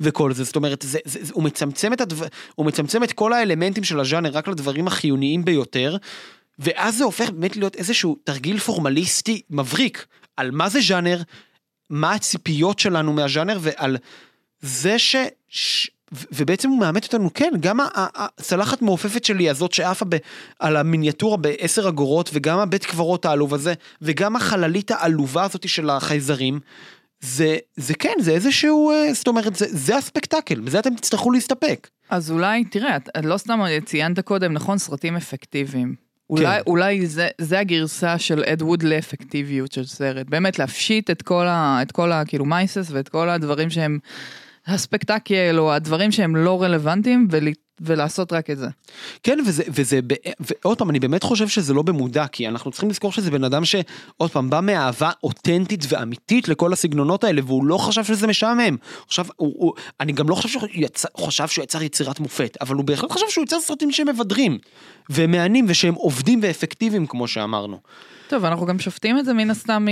וכל 0.00 0.32
זה 0.32 0.44
זאת 0.44 0.56
אומרת 0.56 0.82
זה, 0.82 0.98
זה, 1.04 1.18
זה 1.24 1.32
הוא 1.32 1.44
מצמצם 1.44 1.92
את 1.92 2.00
הדבר 2.00 2.26
הוא 2.54 2.66
מצמצם 2.66 3.04
את 3.04 3.12
כל 3.12 3.32
האלמנטים 3.32 3.84
של 3.84 4.00
הז'אנר 4.00 4.30
רק 4.30 4.48
לדברים 4.48 4.86
החיוניים 4.86 5.44
ביותר 5.44 5.96
ואז 6.58 6.96
זה 6.96 7.04
הופך 7.04 7.30
באמת 7.30 7.56
להיות 7.56 7.76
איזשהו 7.76 8.16
תרגיל 8.24 8.58
פורמליסטי 8.58 9.42
מבריק 9.50 10.06
על 10.36 10.50
מה 10.50 10.68
זה 10.68 10.80
ז'אנר 10.80 11.22
מה 11.90 12.12
הציפיות 12.12 12.78
שלנו 12.78 13.12
מהז'אנר 13.12 13.58
ועל 13.60 13.96
זה 14.60 14.98
ש... 14.98 15.16
ובעצם 16.32 16.68
הוא 16.68 16.80
מאמת 16.80 17.04
אותנו, 17.04 17.30
כן, 17.34 17.52
גם 17.60 17.78
הצלחת 17.94 18.82
מעופפת 18.82 19.24
שלי 19.24 19.50
הזאת 19.50 19.72
שעפה 19.72 20.04
ב- 20.08 20.16
על 20.58 20.76
המיניאטורה 20.76 21.36
בעשר 21.36 21.88
אגורות, 21.88 22.30
וגם 22.32 22.58
הבית 22.58 22.84
קברות 22.84 23.24
העלוב 23.24 23.54
הזה, 23.54 23.74
וגם 24.02 24.36
החללית 24.36 24.90
העלובה 24.90 25.44
הזאת 25.44 25.68
של 25.68 25.90
החייזרים, 25.90 26.60
זה, 27.20 27.56
זה 27.76 27.94
כן, 27.94 28.14
זה 28.20 28.30
איזשהו, 28.30 28.90
אה, 28.90 29.12
זאת 29.14 29.28
אומרת, 29.28 29.56
זה, 29.56 29.66
זה 29.68 29.96
הספקטקל, 29.96 30.60
בזה 30.60 30.78
אתם 30.78 30.94
תצטרכו 30.94 31.30
להסתפק. 31.30 31.88
אז 32.10 32.30
אולי, 32.30 32.64
תראה, 32.64 32.96
את- 32.96 33.08
לא 33.24 33.36
סתם 33.36 33.60
ציינת 33.84 34.20
קודם, 34.20 34.52
נכון, 34.52 34.78
סרטים 34.78 35.16
אפקטיביים. 35.16 35.94
אולי, 36.30 36.60
אולי 36.66 37.06
זה, 37.06 37.28
זה 37.38 37.58
הגרסה 37.58 38.18
של 38.18 38.44
אד 38.46 38.62
ווד 38.62 38.82
לאפקטיביות 38.82 39.72
של 39.72 39.84
סרט. 39.86 40.26
באמת 40.28 40.58
להפשיט 40.58 41.10
את 41.10 41.22
כל 41.22 41.46
ה... 41.46 41.78
את 41.82 41.92
כל 41.92 42.12
ה... 42.12 42.24
כאילו 42.24 42.44
מייסס 42.44 42.88
ואת 42.90 43.08
כל 43.08 43.28
הדברים 43.28 43.70
שהם 43.70 43.98
הספקטקל 44.66 45.58
או 45.58 45.72
הדברים 45.72 46.12
שהם 46.12 46.36
לא 46.36 46.62
רלוונטיים 46.62 47.28
ול, 47.30 47.48
ולעשות 47.80 48.32
רק 48.32 48.50
את 48.50 48.58
זה. 48.58 48.68
כן, 49.22 49.38
וזה, 49.46 49.62
וזה, 49.68 50.00
ועוד 50.40 50.78
פעם, 50.78 50.90
אני 50.90 51.00
באמת 51.00 51.22
חושב 51.22 51.48
שזה 51.48 51.74
לא 51.74 51.82
במודע, 51.82 52.26
כי 52.26 52.48
אנחנו 52.48 52.70
צריכים 52.70 52.90
לזכור 52.90 53.12
שזה 53.12 53.30
בן 53.30 53.44
אדם 53.44 53.64
שעוד 53.64 54.30
פעם, 54.32 54.50
בא 54.50 54.60
מאהבה 54.60 55.10
אותנטית 55.22 55.84
ואמיתית 55.88 56.48
לכל 56.48 56.72
הסגנונות 56.72 57.24
האלה, 57.24 57.40
והוא 57.44 57.64
לא 57.64 57.78
חשב 57.78 58.04
שזה 58.04 58.26
משעמם. 58.26 58.76
עכשיו, 59.06 59.26
הוא, 59.36 59.54
הוא, 59.56 59.72
אני 60.00 60.12
גם 60.12 60.28
לא 60.28 60.34
חושב 60.34 60.48
שהוא 60.48 60.68
יצא, 60.72 61.08
חשב 61.16 61.48
שהוא 61.48 61.62
יצר 61.62 61.82
יצירת 61.82 62.20
מופת, 62.20 62.56
אבל 62.60 62.76
הוא 62.76 62.84
בהחלט 62.84 63.12
חשב 63.12 63.26
שהוא 63.28 63.44
יצר 63.44 63.60
סרטים 63.60 63.92
שהם 63.92 64.08
מבדרים, 64.08 64.58
ומהנים, 65.10 65.64
ושהם 65.68 65.94
עובדים 65.94 66.40
ואפקטיביים, 66.42 67.06
כמו 67.06 67.28
שאמרנו. 67.28 67.80
טוב, 68.32 68.44
אנחנו 68.44 68.66
גם 68.66 68.78
שופטים 68.78 69.18
את 69.18 69.24
זה 69.24 69.32
מן 69.32 69.50
הסתם 69.50 69.86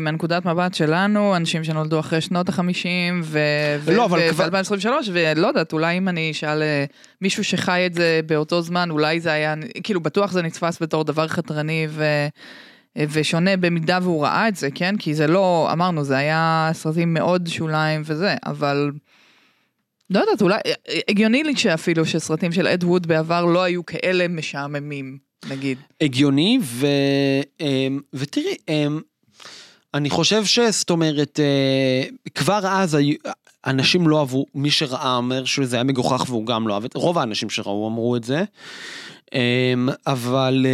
מנקודת 0.00 0.44
מבט 0.44 0.74
שלנו, 0.74 1.36
אנשים 1.36 1.64
שנולדו 1.64 2.00
אחרי 2.00 2.20
שנות 2.20 2.48
החמישים, 2.48 3.20
ו... 3.24 3.38
לא, 3.92 4.04
אבל 4.04 4.30
כבר- 4.30 4.50
ב-2023, 4.50 4.86
ולא 5.12 5.46
יודעת, 5.46 5.72
אולי 5.72 5.98
אם 5.98 6.08
אני 6.08 6.30
אשאל 6.30 6.62
אה, 6.62 6.84
מישהו 7.20 7.44
שחי 7.44 7.82
את 7.86 7.94
זה 7.94 8.20
באותו 8.26 8.62
זמן, 8.62 8.90
אולי 8.90 9.20
זה 9.20 9.32
היה, 9.32 9.54
כאילו, 9.82 10.00
בטוח 10.00 10.32
זה 10.32 10.42
נתפס 10.42 10.82
בתור 10.82 11.04
דבר 11.04 11.28
חתרני 11.28 11.86
ו... 11.90 12.04
ושונה 12.98 13.56
במידה 13.56 13.98
והוא 14.02 14.22
ראה 14.24 14.48
את 14.48 14.56
זה, 14.56 14.68
כן? 14.74 14.96
כי 14.96 15.14
זה 15.14 15.26
לא, 15.26 15.68
אמרנו, 15.72 16.04
זה 16.04 16.16
היה 16.16 16.70
סרטים 16.72 17.14
מאוד 17.14 17.46
שוליים 17.46 18.02
וזה, 18.04 18.34
אבל... 18.46 18.90
לא 20.10 20.20
יודעת, 20.20 20.42
אולי, 20.42 20.58
הגיוני 21.08 21.42
לי 21.42 21.56
שאפילו 21.56 22.06
שסרטים 22.06 22.52
של 22.52 22.66
אד 22.66 22.84
ווד 22.84 23.06
בעבר 23.06 23.44
לא 23.44 23.62
היו 23.62 23.86
כאלה 23.86 24.28
משעממים, 24.28 25.18
נגיד. 25.48 25.78
הגיוני, 26.00 26.58
ו, 26.62 26.86
אמ, 27.60 28.00
ותראי, 28.12 28.56
אמ, 28.68 29.00
אני 29.94 30.10
חושב 30.10 30.44
שזאת 30.44 30.90
אומרת, 30.90 31.40
אה, 31.40 32.08
כבר 32.34 32.60
אז 32.64 32.98
אנשים 33.66 34.08
לא 34.08 34.20
אהבו, 34.20 34.46
מי 34.54 34.70
שראה 34.70 35.16
אומר 35.16 35.44
שזה 35.44 35.76
היה 35.76 35.84
מגוחך 35.84 36.24
והוא 36.28 36.46
גם 36.46 36.68
לא 36.68 36.74
אהב 36.74 36.84
רוב 36.94 37.18
האנשים 37.18 37.50
שראו 37.50 37.88
אמרו 37.88 38.16
את 38.16 38.24
זה. 38.24 38.44
אמ, 39.34 39.88
אבל 40.06 40.66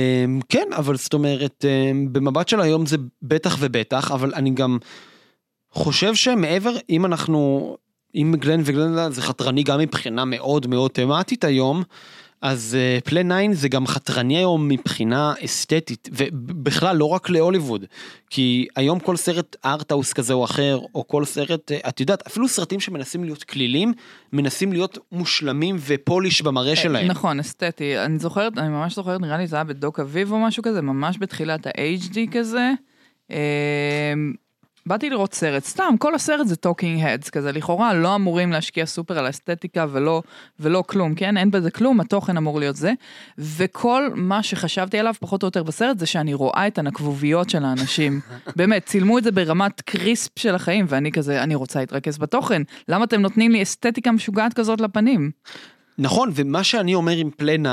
כן, 0.48 0.66
אבל 0.76 0.96
זאת 0.96 1.14
אומרת, 1.14 1.64
במבט 2.12 2.48
של 2.48 2.60
היום 2.60 2.86
זה 2.86 2.96
בטח 3.22 3.56
ובטח, 3.60 4.10
אבל 4.10 4.34
אני 4.34 4.50
גם 4.50 4.78
חושב 5.72 6.14
שמעבר, 6.14 6.72
אם 6.90 7.06
אנחנו 7.06 7.76
אם 8.14 8.34
גלן 8.38 8.60
וגלנדה 8.64 9.10
זה 9.10 9.22
חתרני 9.22 9.62
גם 9.62 9.78
מבחינה 9.78 10.24
מאוד 10.24 10.66
מאוד 10.66 10.90
תמטית 10.90 11.44
היום, 11.44 11.82
אז 12.42 12.76
פלאן 13.04 13.32
אה, 13.32 13.34
9 13.52 13.60
זה 13.60 13.68
גם 13.68 13.86
חתרני 13.86 14.36
היום 14.36 14.68
מבחינה 14.68 15.34
אסתטית, 15.44 16.08
ובכלל 16.12 16.96
לא 16.96 17.04
רק 17.04 17.30
להוליווד, 17.30 17.84
כי 18.30 18.66
היום 18.76 19.00
כל 19.00 19.16
סרט 19.16 19.56
art 19.64 19.82
house 19.82 20.12
כזה 20.12 20.32
או 20.32 20.44
אחר, 20.44 20.80
או 20.94 21.08
כל 21.08 21.24
סרט, 21.24 21.70
אה, 21.70 21.88
את 21.88 22.00
יודעת, 22.00 22.26
אפילו 22.26 22.48
סרטים 22.48 22.80
שמנסים 22.80 23.24
להיות 23.24 23.44
כלילים, 23.44 23.92
מנסים 24.32 24.72
להיות 24.72 24.98
מושלמים 25.12 25.76
ו 25.78 25.87
polish 25.87 26.42
במראה 26.42 26.76
שלהם. 26.76 27.06
נכון, 27.06 27.40
אסתטי. 27.40 27.98
אני 27.98 28.18
זוכרת, 28.18 28.58
אני 28.58 28.68
ממש 28.68 28.94
זוכרת, 28.94 29.20
נראה 29.20 29.36
לי 29.36 29.46
זה 29.46 29.56
היה 29.56 29.64
בדוקאביב 29.64 30.32
או 30.32 30.38
משהו 30.38 30.62
כזה, 30.62 30.82
ממש 30.82 31.16
בתחילת 31.20 31.66
ה-HD 31.66 32.18
כזה. 32.32 32.72
באתי 34.86 35.10
לראות 35.10 35.34
סרט, 35.34 35.64
סתם, 35.64 35.94
כל 35.98 36.14
הסרט 36.14 36.46
זה 36.46 36.56
talking 36.56 37.04
heads 37.04 37.30
כזה, 37.30 37.52
לכאורה 37.52 37.94
לא 37.94 38.14
אמורים 38.14 38.52
להשקיע 38.52 38.86
סופר 38.86 39.18
על 39.18 39.30
אסתטיקה 39.30 39.86
ולא, 39.92 40.22
ולא 40.60 40.84
כלום, 40.86 41.14
כן? 41.14 41.36
אין 41.36 41.50
בזה 41.50 41.70
כלום, 41.70 42.00
התוכן 42.00 42.36
אמור 42.36 42.60
להיות 42.60 42.76
זה. 42.76 42.92
וכל 43.38 44.08
מה 44.14 44.42
שחשבתי 44.42 44.98
עליו, 44.98 45.14
פחות 45.20 45.42
או 45.42 45.46
יותר 45.46 45.62
בסרט, 45.62 45.98
זה 45.98 46.06
שאני 46.06 46.34
רואה 46.34 46.66
את 46.66 46.78
הנקבוביות 46.78 47.50
של 47.50 47.64
האנשים. 47.64 48.20
באמת, 48.56 48.86
צילמו 48.86 49.18
את 49.18 49.24
זה 49.24 49.32
ברמת 49.32 49.80
קריספ 49.80 50.38
של 50.38 50.54
החיים, 50.54 50.86
ואני 50.88 51.12
כזה, 51.12 51.42
אני 51.42 51.54
רוצה 51.54 51.80
להתרכז 51.80 52.18
בתוכן. 52.18 52.62
למה 52.88 53.04
אתם 53.04 53.20
נותנים 53.20 53.50
לי 53.50 53.62
אסתטיקה 53.62 54.12
משוגעת 54.12 54.54
כזאת 54.54 54.80
לפנים? 54.80 55.30
נכון, 55.98 56.30
ומה 56.34 56.64
שאני 56.64 56.94
אומר 56.94 57.16
עם 57.16 57.30
פלי 57.30 57.56
9, 57.58 57.70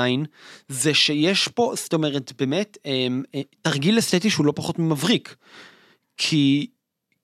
זה 0.68 0.94
שיש 0.94 1.48
פה, 1.48 1.72
זאת 1.76 1.92
אומרת, 1.92 2.32
באמת, 2.38 2.78
אמ, 2.86 3.22
אה, 3.34 3.40
תרגיל 3.62 3.98
אסתטי 3.98 4.30
שהוא 4.30 4.46
לא 4.46 4.52
פחות 4.56 4.78
ממבריק. 4.78 5.36
כי 6.16 6.66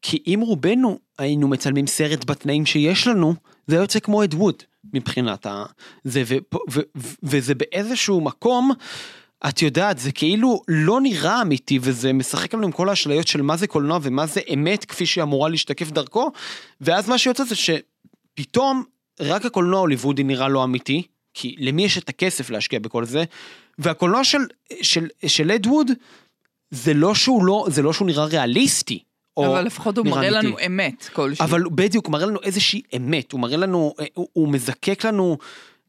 כי 0.06 0.22
אם 0.26 0.40
רובנו 0.42 0.98
היינו 1.18 1.48
מצלמים 1.48 1.86
סרט 1.86 2.24
בתנאים 2.24 2.66
שיש 2.66 3.06
לנו, 3.06 3.34
זה 3.66 3.76
יוצא 3.76 3.98
כמו 3.98 4.24
אד 4.24 4.34
ווד 4.34 4.62
מבחינת 4.94 5.46
ה... 5.46 5.64
זה, 6.04 6.22
ו, 6.26 6.34
ו, 6.70 6.80
ו, 6.96 7.08
וזה 7.22 7.54
באיזשהו 7.54 8.20
מקום, 8.20 8.72
את 9.48 9.62
יודעת, 9.62 9.98
זה 9.98 10.12
כאילו 10.12 10.62
לא 10.68 11.00
נראה 11.00 11.42
אמיתי, 11.42 11.78
וזה 11.82 12.12
משחק 12.12 12.54
לנו 12.54 12.64
עם 12.64 12.72
כל 12.72 12.88
האשליות 12.88 13.28
של 13.28 13.42
מה 13.42 13.56
זה 13.56 13.66
קולנוע 13.66 13.98
ומה 14.02 14.26
זה 14.26 14.40
אמת 14.54 14.84
כפי 14.84 15.06
שהיא 15.06 15.22
אמורה 15.22 15.48
להשתקף 15.48 15.90
דרכו, 15.90 16.32
ואז 16.80 17.08
מה 17.08 17.18
שיוצא 17.18 17.44
זה 17.44 17.54
שפתאום 17.54 18.84
רק 19.20 19.44
הקולנוע 19.44 19.80
הוליוודי 19.80 20.22
נראה 20.22 20.48
לא 20.48 20.64
אמיתי, 20.64 21.02
כי 21.34 21.56
למי 21.58 21.84
יש 21.84 21.98
את 21.98 22.08
הכסף 22.08 22.50
להשקיע 22.50 22.78
בכל 22.78 23.04
זה, 23.04 23.24
והקולנוע 23.78 24.24
של, 24.24 24.42
של, 24.82 25.08
של 25.26 25.50
אד 25.50 25.66
ווד, 25.66 25.90
זה 26.70 26.94
לא 26.94 27.14
שהוא 27.14 27.44
לא, 27.44 27.66
זה 27.68 27.82
לא 27.82 27.92
שהוא 27.92 28.06
נראה 28.06 28.24
ריאליסטי. 28.24 29.02
אבל 29.38 29.62
לפחות 29.62 29.98
הוא 29.98 30.06
מראה 30.06 30.30
לנו 30.30 30.56
אמת 30.66 31.08
כלשהי. 31.12 31.44
אבל 31.44 31.62
בדיוק, 31.74 32.08
מראה 32.08 32.26
לנו 32.26 32.38
איזושהי 32.42 32.82
אמת, 32.96 33.32
הוא 33.32 33.40
מראה 33.40 33.56
לנו, 33.56 33.94
אה, 34.00 34.04
הוא, 34.14 34.28
הוא 34.32 34.48
מזקק 34.48 35.04
לנו 35.04 35.38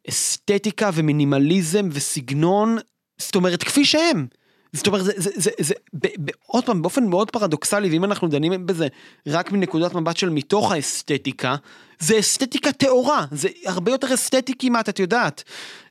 אסתטיקה 0.09 0.89
ומינימליזם 0.93 1.89
וסגנון, 1.91 2.77
זאת 3.17 3.35
אומרת, 3.35 3.63
כפי 3.63 3.85
שהם. 3.85 4.27
זאת 4.73 4.87
אומרת, 4.87 5.05
זה, 5.05 5.11
זה, 5.15 5.29
זה, 5.35 5.51
זה 5.59 5.73
ב, 5.93 6.07
ב, 6.07 6.29
עוד 6.47 6.65
פעם, 6.65 6.81
באופן 6.81 7.03
מאוד 7.03 7.31
פרדוקסלי, 7.31 7.89
ואם 7.89 8.03
אנחנו 8.03 8.27
דנים 8.27 8.65
בזה 8.65 8.87
רק 9.27 9.51
מנקודת 9.51 9.93
מבט 9.93 10.17
של 10.17 10.29
מתוך 10.29 10.71
האסתטיקה, 10.71 11.55
זה 11.99 12.19
אסתטיקה 12.19 12.71
טהורה, 12.71 13.25
זה 13.31 13.49
הרבה 13.65 13.91
יותר 13.91 14.13
אסתטי 14.13 14.53
כמעט, 14.59 14.89
את 14.89 14.99
יודעת, 14.99 15.43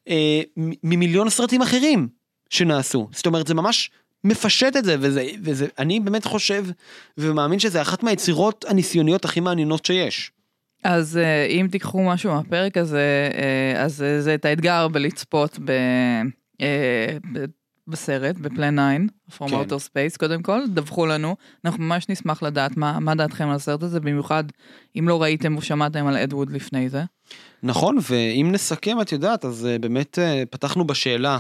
אה, 0.09 0.43
ממיליון 0.57 1.31
סרטים 1.31 1.63
אחרים 1.63 2.09
שנעשו. 2.51 3.09
זאת 3.13 3.27
אומרת, 3.27 3.47
זה 3.47 3.55
ממש 3.55 3.91
מפשט 4.25 4.77
את 4.77 4.85
זה, 4.85 4.97
וזה, 5.01 5.27
וזה, 5.43 5.67
אני 5.79 6.01
באמת 6.01 6.25
חושב 6.25 6.65
ומאמין 7.19 7.59
שזה 7.59 7.83
אחת 7.83 8.03
מהיצירות 8.03 8.65
הניסיוניות 8.69 9.25
הכי 9.25 9.41
מעניינות 9.41 9.85
שיש. 9.85 10.31
אז 10.85 11.17
אה, 11.17 11.47
אם 11.47 11.69
תיקחו 11.71 12.05
משהו 12.05 12.35
מהפרק 12.35 12.77
הזה, 12.77 13.31
אה, 13.35 13.83
אז 13.83 14.03
אה, 14.03 14.21
זה 14.21 14.35
את 14.35 14.45
האתגר 14.45 14.89
בלצפות 14.89 15.59
ב... 15.65 15.73
בסרט, 17.89 18.37
בפלן 18.37 18.77
9, 19.29 19.37
From 19.37 19.51
כן. 19.51 19.57
Outer 19.57 19.89
Space 19.89 20.19
קודם 20.19 20.43
כל, 20.43 20.61
דווחו 20.69 21.07
לנו, 21.07 21.37
אנחנו 21.65 21.85
ממש 21.85 22.09
נשמח 22.09 22.43
לדעת 22.43 22.77
מה, 22.77 22.99
מה 23.01 23.15
דעתכם 23.15 23.49
על 23.49 23.55
הסרט 23.55 23.83
הזה, 23.83 24.01
במיוחד 24.01 24.45
אם 24.99 25.09
לא 25.09 25.23
ראיתם 25.23 25.57
או 25.57 25.63
שמעתם 25.63 26.07
על 26.07 26.17
אדווד 26.17 26.51
לפני 26.51 26.89
זה. 26.89 27.03
נכון, 27.63 27.99
ואם 28.11 28.49
נסכם, 28.53 29.01
את 29.01 29.13
יודעת, 29.13 29.45
אז 29.45 29.69
באמת 29.81 30.19
פתחנו 30.51 30.87
בשאלה, 30.87 31.39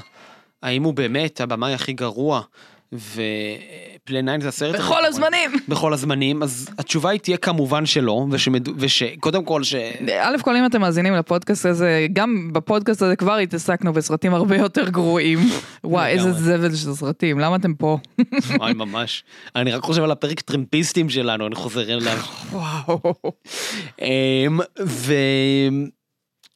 האם 0.62 0.82
הוא 0.82 0.94
באמת 0.94 1.40
הבמאי 1.40 1.74
הכי 1.74 1.92
גרוע 1.92 2.42
ופלי 2.94 4.22
9 4.22 4.40
זה 4.40 4.48
הסרט... 4.48 4.74
בכל 4.74 5.04
הזמנים. 5.04 5.50
בכל 5.68 5.92
הזמנים, 5.92 6.42
אז 6.42 6.68
התשובה 6.78 7.10
היא 7.10 7.20
תהיה 7.20 7.36
כמובן 7.36 7.86
שלא, 7.86 8.26
ושקודם 8.76 9.44
כל 9.44 9.62
ש... 9.62 9.74
א' 10.20 10.36
כל 10.42 10.56
אם 10.56 10.66
אתם 10.66 10.80
מאזינים 10.80 11.14
לפודקאסט 11.14 11.66
הזה, 11.66 12.06
גם 12.12 12.50
בפודקאסט 12.52 13.02
הזה 13.02 13.16
כבר 13.16 13.36
התעסקנו 13.36 13.92
בסרטים 13.92 14.34
הרבה 14.34 14.56
יותר 14.56 14.88
גרועים. 14.88 15.38
וואי, 15.84 16.10
איזה 16.10 16.32
זבל 16.32 16.74
של 16.74 16.94
סרטים, 16.94 17.38
למה 17.38 17.56
אתם 17.56 17.74
פה? 17.74 17.98
וואי, 18.58 18.72
ממש. 18.72 19.24
אני 19.56 19.72
רק 19.72 19.82
חושב 19.82 20.02
על 20.02 20.10
הפרק 20.10 20.40
טרמפיסטים 20.40 21.10
שלנו, 21.10 21.46
אני 21.46 21.54
חוזר 21.54 21.92
אליו. 21.94 22.18
וואו. 22.52 23.14
אמ, 24.00 24.60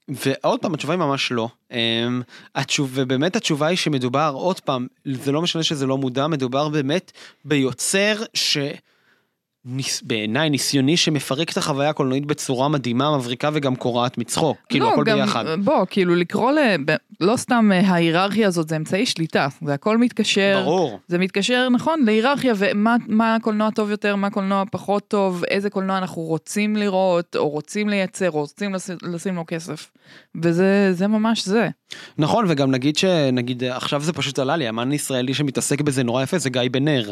ועוד 0.08 0.60
פעם 0.60 0.74
התשובה 0.74 0.94
היא 0.94 0.98
ממש 0.98 1.32
לא. 1.32 1.48
אמ, 1.70 2.22
התשוב, 2.54 2.90
ובאמת 2.94 3.36
התשובה 3.36 3.66
היא 3.66 3.76
שמדובר 3.76 4.32
עוד 4.34 4.60
פעם 4.60 4.86
זה 5.04 5.32
לא 5.32 5.42
משנה 5.42 5.62
שזה 5.62 5.86
לא 5.86 5.98
מודע 5.98 6.26
מדובר 6.26 6.68
באמת 6.68 7.12
ביוצר 7.44 8.22
ש... 8.34 8.58
ניס, 9.70 10.02
בעיניי 10.02 10.50
ניסיוני 10.50 10.96
שמפרק 10.96 11.52
את 11.52 11.56
החוויה 11.56 11.88
הקולנועית 11.88 12.26
בצורה 12.26 12.68
מדהימה, 12.68 13.16
מבריקה 13.16 13.50
וגם 13.52 13.76
קורעת 13.76 14.18
מצחוק, 14.18 14.56
כאילו 14.68 14.86
לא, 14.86 14.92
הכל 14.92 15.04
גם, 15.04 15.18
ביחד. 15.18 15.44
בוא, 15.64 15.84
כאילו 15.90 16.14
לקרוא 16.14 16.52
ל... 16.52 16.58
לא 17.20 17.36
סתם 17.36 17.70
אה, 17.72 17.80
ההיררכיה 17.80 18.46
הזאת 18.48 18.68
זה 18.68 18.76
אמצעי 18.76 19.06
שליטה, 19.06 19.48
זה 19.64 19.74
הכל 19.74 19.98
מתקשר. 19.98 20.60
ברור. 20.64 21.00
זה 21.08 21.18
מתקשר, 21.18 21.68
נכון, 21.68 22.02
להיררכיה 22.04 22.54
ומה 22.56 23.34
הקולנוע 23.34 23.70
טוב 23.70 23.90
יותר, 23.90 24.16
מה 24.16 24.26
הקולנוע 24.26 24.64
פחות 24.70 25.08
טוב, 25.08 25.44
איזה 25.44 25.70
קולנוע 25.70 25.98
אנחנו 25.98 26.22
רוצים 26.22 26.76
לראות, 26.76 27.36
או 27.36 27.48
רוצים 27.48 27.88
לייצר, 27.88 28.30
או 28.30 28.40
רוצים 28.40 28.74
לשים, 28.74 28.96
לשים 29.02 29.36
לו 29.36 29.44
כסף. 29.46 29.90
וזה 30.42 31.06
ממש 31.06 31.44
זה. 31.44 31.68
נכון, 32.18 32.44
וגם 32.48 32.70
נגיד 32.70 32.96
שנגיד 32.96 33.64
עכשיו 33.64 34.02
זה 34.02 34.12
פשוט 34.12 34.38
עלה 34.38 34.56
לי, 34.56 34.68
אמן 34.68 34.92
ישראלי 34.92 35.34
שמתעסק 35.34 35.80
בזה 35.80 36.02
נורא 36.02 36.22
יפה 36.22 36.38
זה 36.38 36.50
גיא 36.50 36.62
בן 36.70 36.84
נר. 36.84 37.10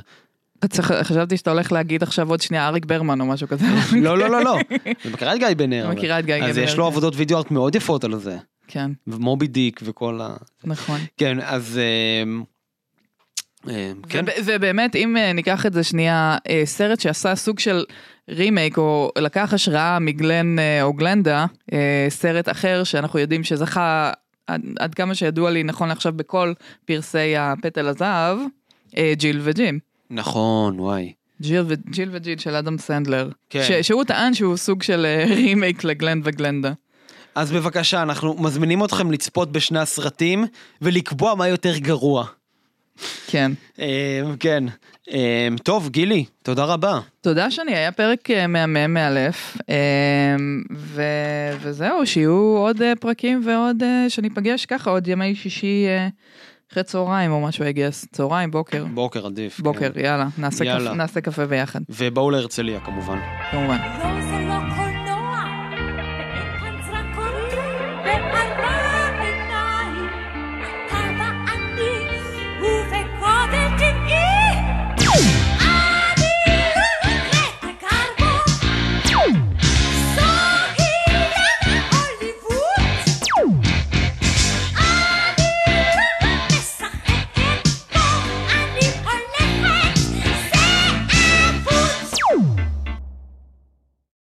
חשבתי 1.02 1.36
שאתה 1.36 1.50
הולך 1.50 1.72
להגיד 1.72 2.02
עכשיו 2.02 2.30
עוד 2.30 2.40
שנייה 2.40 2.68
אריק 2.68 2.84
ברמן 2.84 3.20
או 3.20 3.26
משהו 3.26 3.48
כזה. 3.48 3.64
לא 4.02 4.18
לא 4.18 4.30
לא 4.30 4.44
לא, 4.44 4.58
אני 4.84 5.12
מכירה 5.12 5.34
את 5.34 5.38
גיא 5.38 5.48
בן 5.56 5.70
נר. 5.70 5.90
מכירה 5.90 6.18
את 6.18 6.26
גיא 6.26 6.34
בן 6.34 6.42
נר. 6.42 6.50
אז 6.50 6.58
יש 6.58 6.76
לו 6.76 6.86
עבודות 6.86 7.14
וידאו 7.16 7.38
ארט 7.38 7.50
מאוד 7.50 7.74
יפות 7.74 8.04
על 8.04 8.18
זה. 8.18 8.36
כן. 8.68 8.90
ומובי 9.06 9.46
דיק 9.46 9.80
וכל 9.84 10.20
ה... 10.22 10.36
נכון. 10.64 11.00
כן 11.16 11.38
אז. 11.40 11.80
אמ, 12.24 12.42
אמ, 13.68 14.02
כן. 14.08 14.24
ובאמת 14.44 14.96
אם 14.96 15.16
אה, 15.16 15.32
ניקח 15.32 15.66
את 15.66 15.72
זה 15.72 15.84
שנייה 15.84 16.36
אה, 16.48 16.62
סרט 16.64 17.00
שעשה 17.00 17.34
סוג 17.34 17.58
של 17.58 17.84
רימייק 18.28 18.78
או 18.78 19.12
לקח 19.18 19.54
השראה 19.54 19.98
מגלן 19.98 20.58
אה, 20.58 20.82
או 20.82 20.92
גלנדה 20.92 21.46
סרט 22.08 22.48
אחר 22.48 22.84
שאנחנו 22.84 23.18
יודעים 23.18 23.44
שזכה 23.44 24.12
עד, 24.46 24.62
עד 24.78 24.94
כמה 24.94 25.14
שידוע 25.14 25.50
לי 25.50 25.62
נכון 25.62 25.88
לעכשיו 25.88 26.12
בכל 26.12 26.52
פרסי 26.84 27.36
הפטל 27.36 27.88
הזהב 27.88 28.38
ג'ק 29.16 29.40
וג'יל. 29.42 29.78
נכון, 30.10 30.80
וואי. 30.80 31.12
ג'יל, 31.40 31.64
ו... 31.68 31.74
ג'ק 31.90 32.08
וג'יל 32.12 32.38
של 32.38 32.54
אדם 32.54 32.78
סנדלר. 32.78 33.28
כן. 33.50 33.62
ש... 33.68 33.72
שהוא 33.86 34.04
טען 34.04 34.34
שהוא 34.34 34.56
סוג 34.56 34.82
של 34.82 35.06
רימייק 35.28 35.84
אה, 35.84 35.90
לגלן 35.90 36.20
וגלנדה. 36.24 36.72
אז 37.34 37.52
בבקשה, 37.52 38.02
אנחנו 38.02 38.34
מזמינים 38.38 38.84
אתכם 38.84 39.12
לצפות 39.12 39.52
בשני 39.52 39.78
הסרטים 39.78 40.44
ולקבוע 40.82 41.34
מה 41.34 41.48
יותר 41.48 41.78
גרוע. 41.78 42.24
כן. 43.26 43.52
אה, 43.78 44.22
כן. 44.40 44.64
אה, 45.12 45.48
טוב, 45.62 45.88
גילי, 45.88 46.24
תודה 46.42 46.64
רבה. 46.64 47.00
תודה 47.20 47.50
שני, 47.50 47.76
היה 47.76 47.92
פרק 47.92 48.28
מהמם 48.48 48.94
מאלף. 48.94 49.56
ו... 50.76 51.02
וזהו, 51.60 52.06
שיהיו 52.06 52.56
עוד 52.58 52.76
פרקים 53.00 53.42
ועוד, 53.44 53.82
שניפגש 54.08 54.66
ככה, 54.66 54.90
עוד 54.90 55.08
ימי 55.08 55.34
שישי. 55.34 55.86
אחרי 56.72 56.82
צהריים 56.82 57.32
או 57.32 57.40
משהו 57.40 57.64
יגייס, 57.64 58.06
צהריים, 58.12 58.50
בוקר. 58.50 58.84
בוקר 58.94 59.26
עדיף. 59.26 59.60
בוקר, 59.60 59.92
כן. 59.92 60.00
יאללה, 60.00 60.28
נעשה, 60.38 60.64
יאללה. 60.64 60.84
קפה, 60.90 60.94
נעשה 60.94 61.20
קפה 61.20 61.46
ביחד. 61.46 61.80
ובואו 61.88 62.30
להרצליה 62.30 62.80
כמובן. 62.80 63.18
כמובן. 63.50 64.15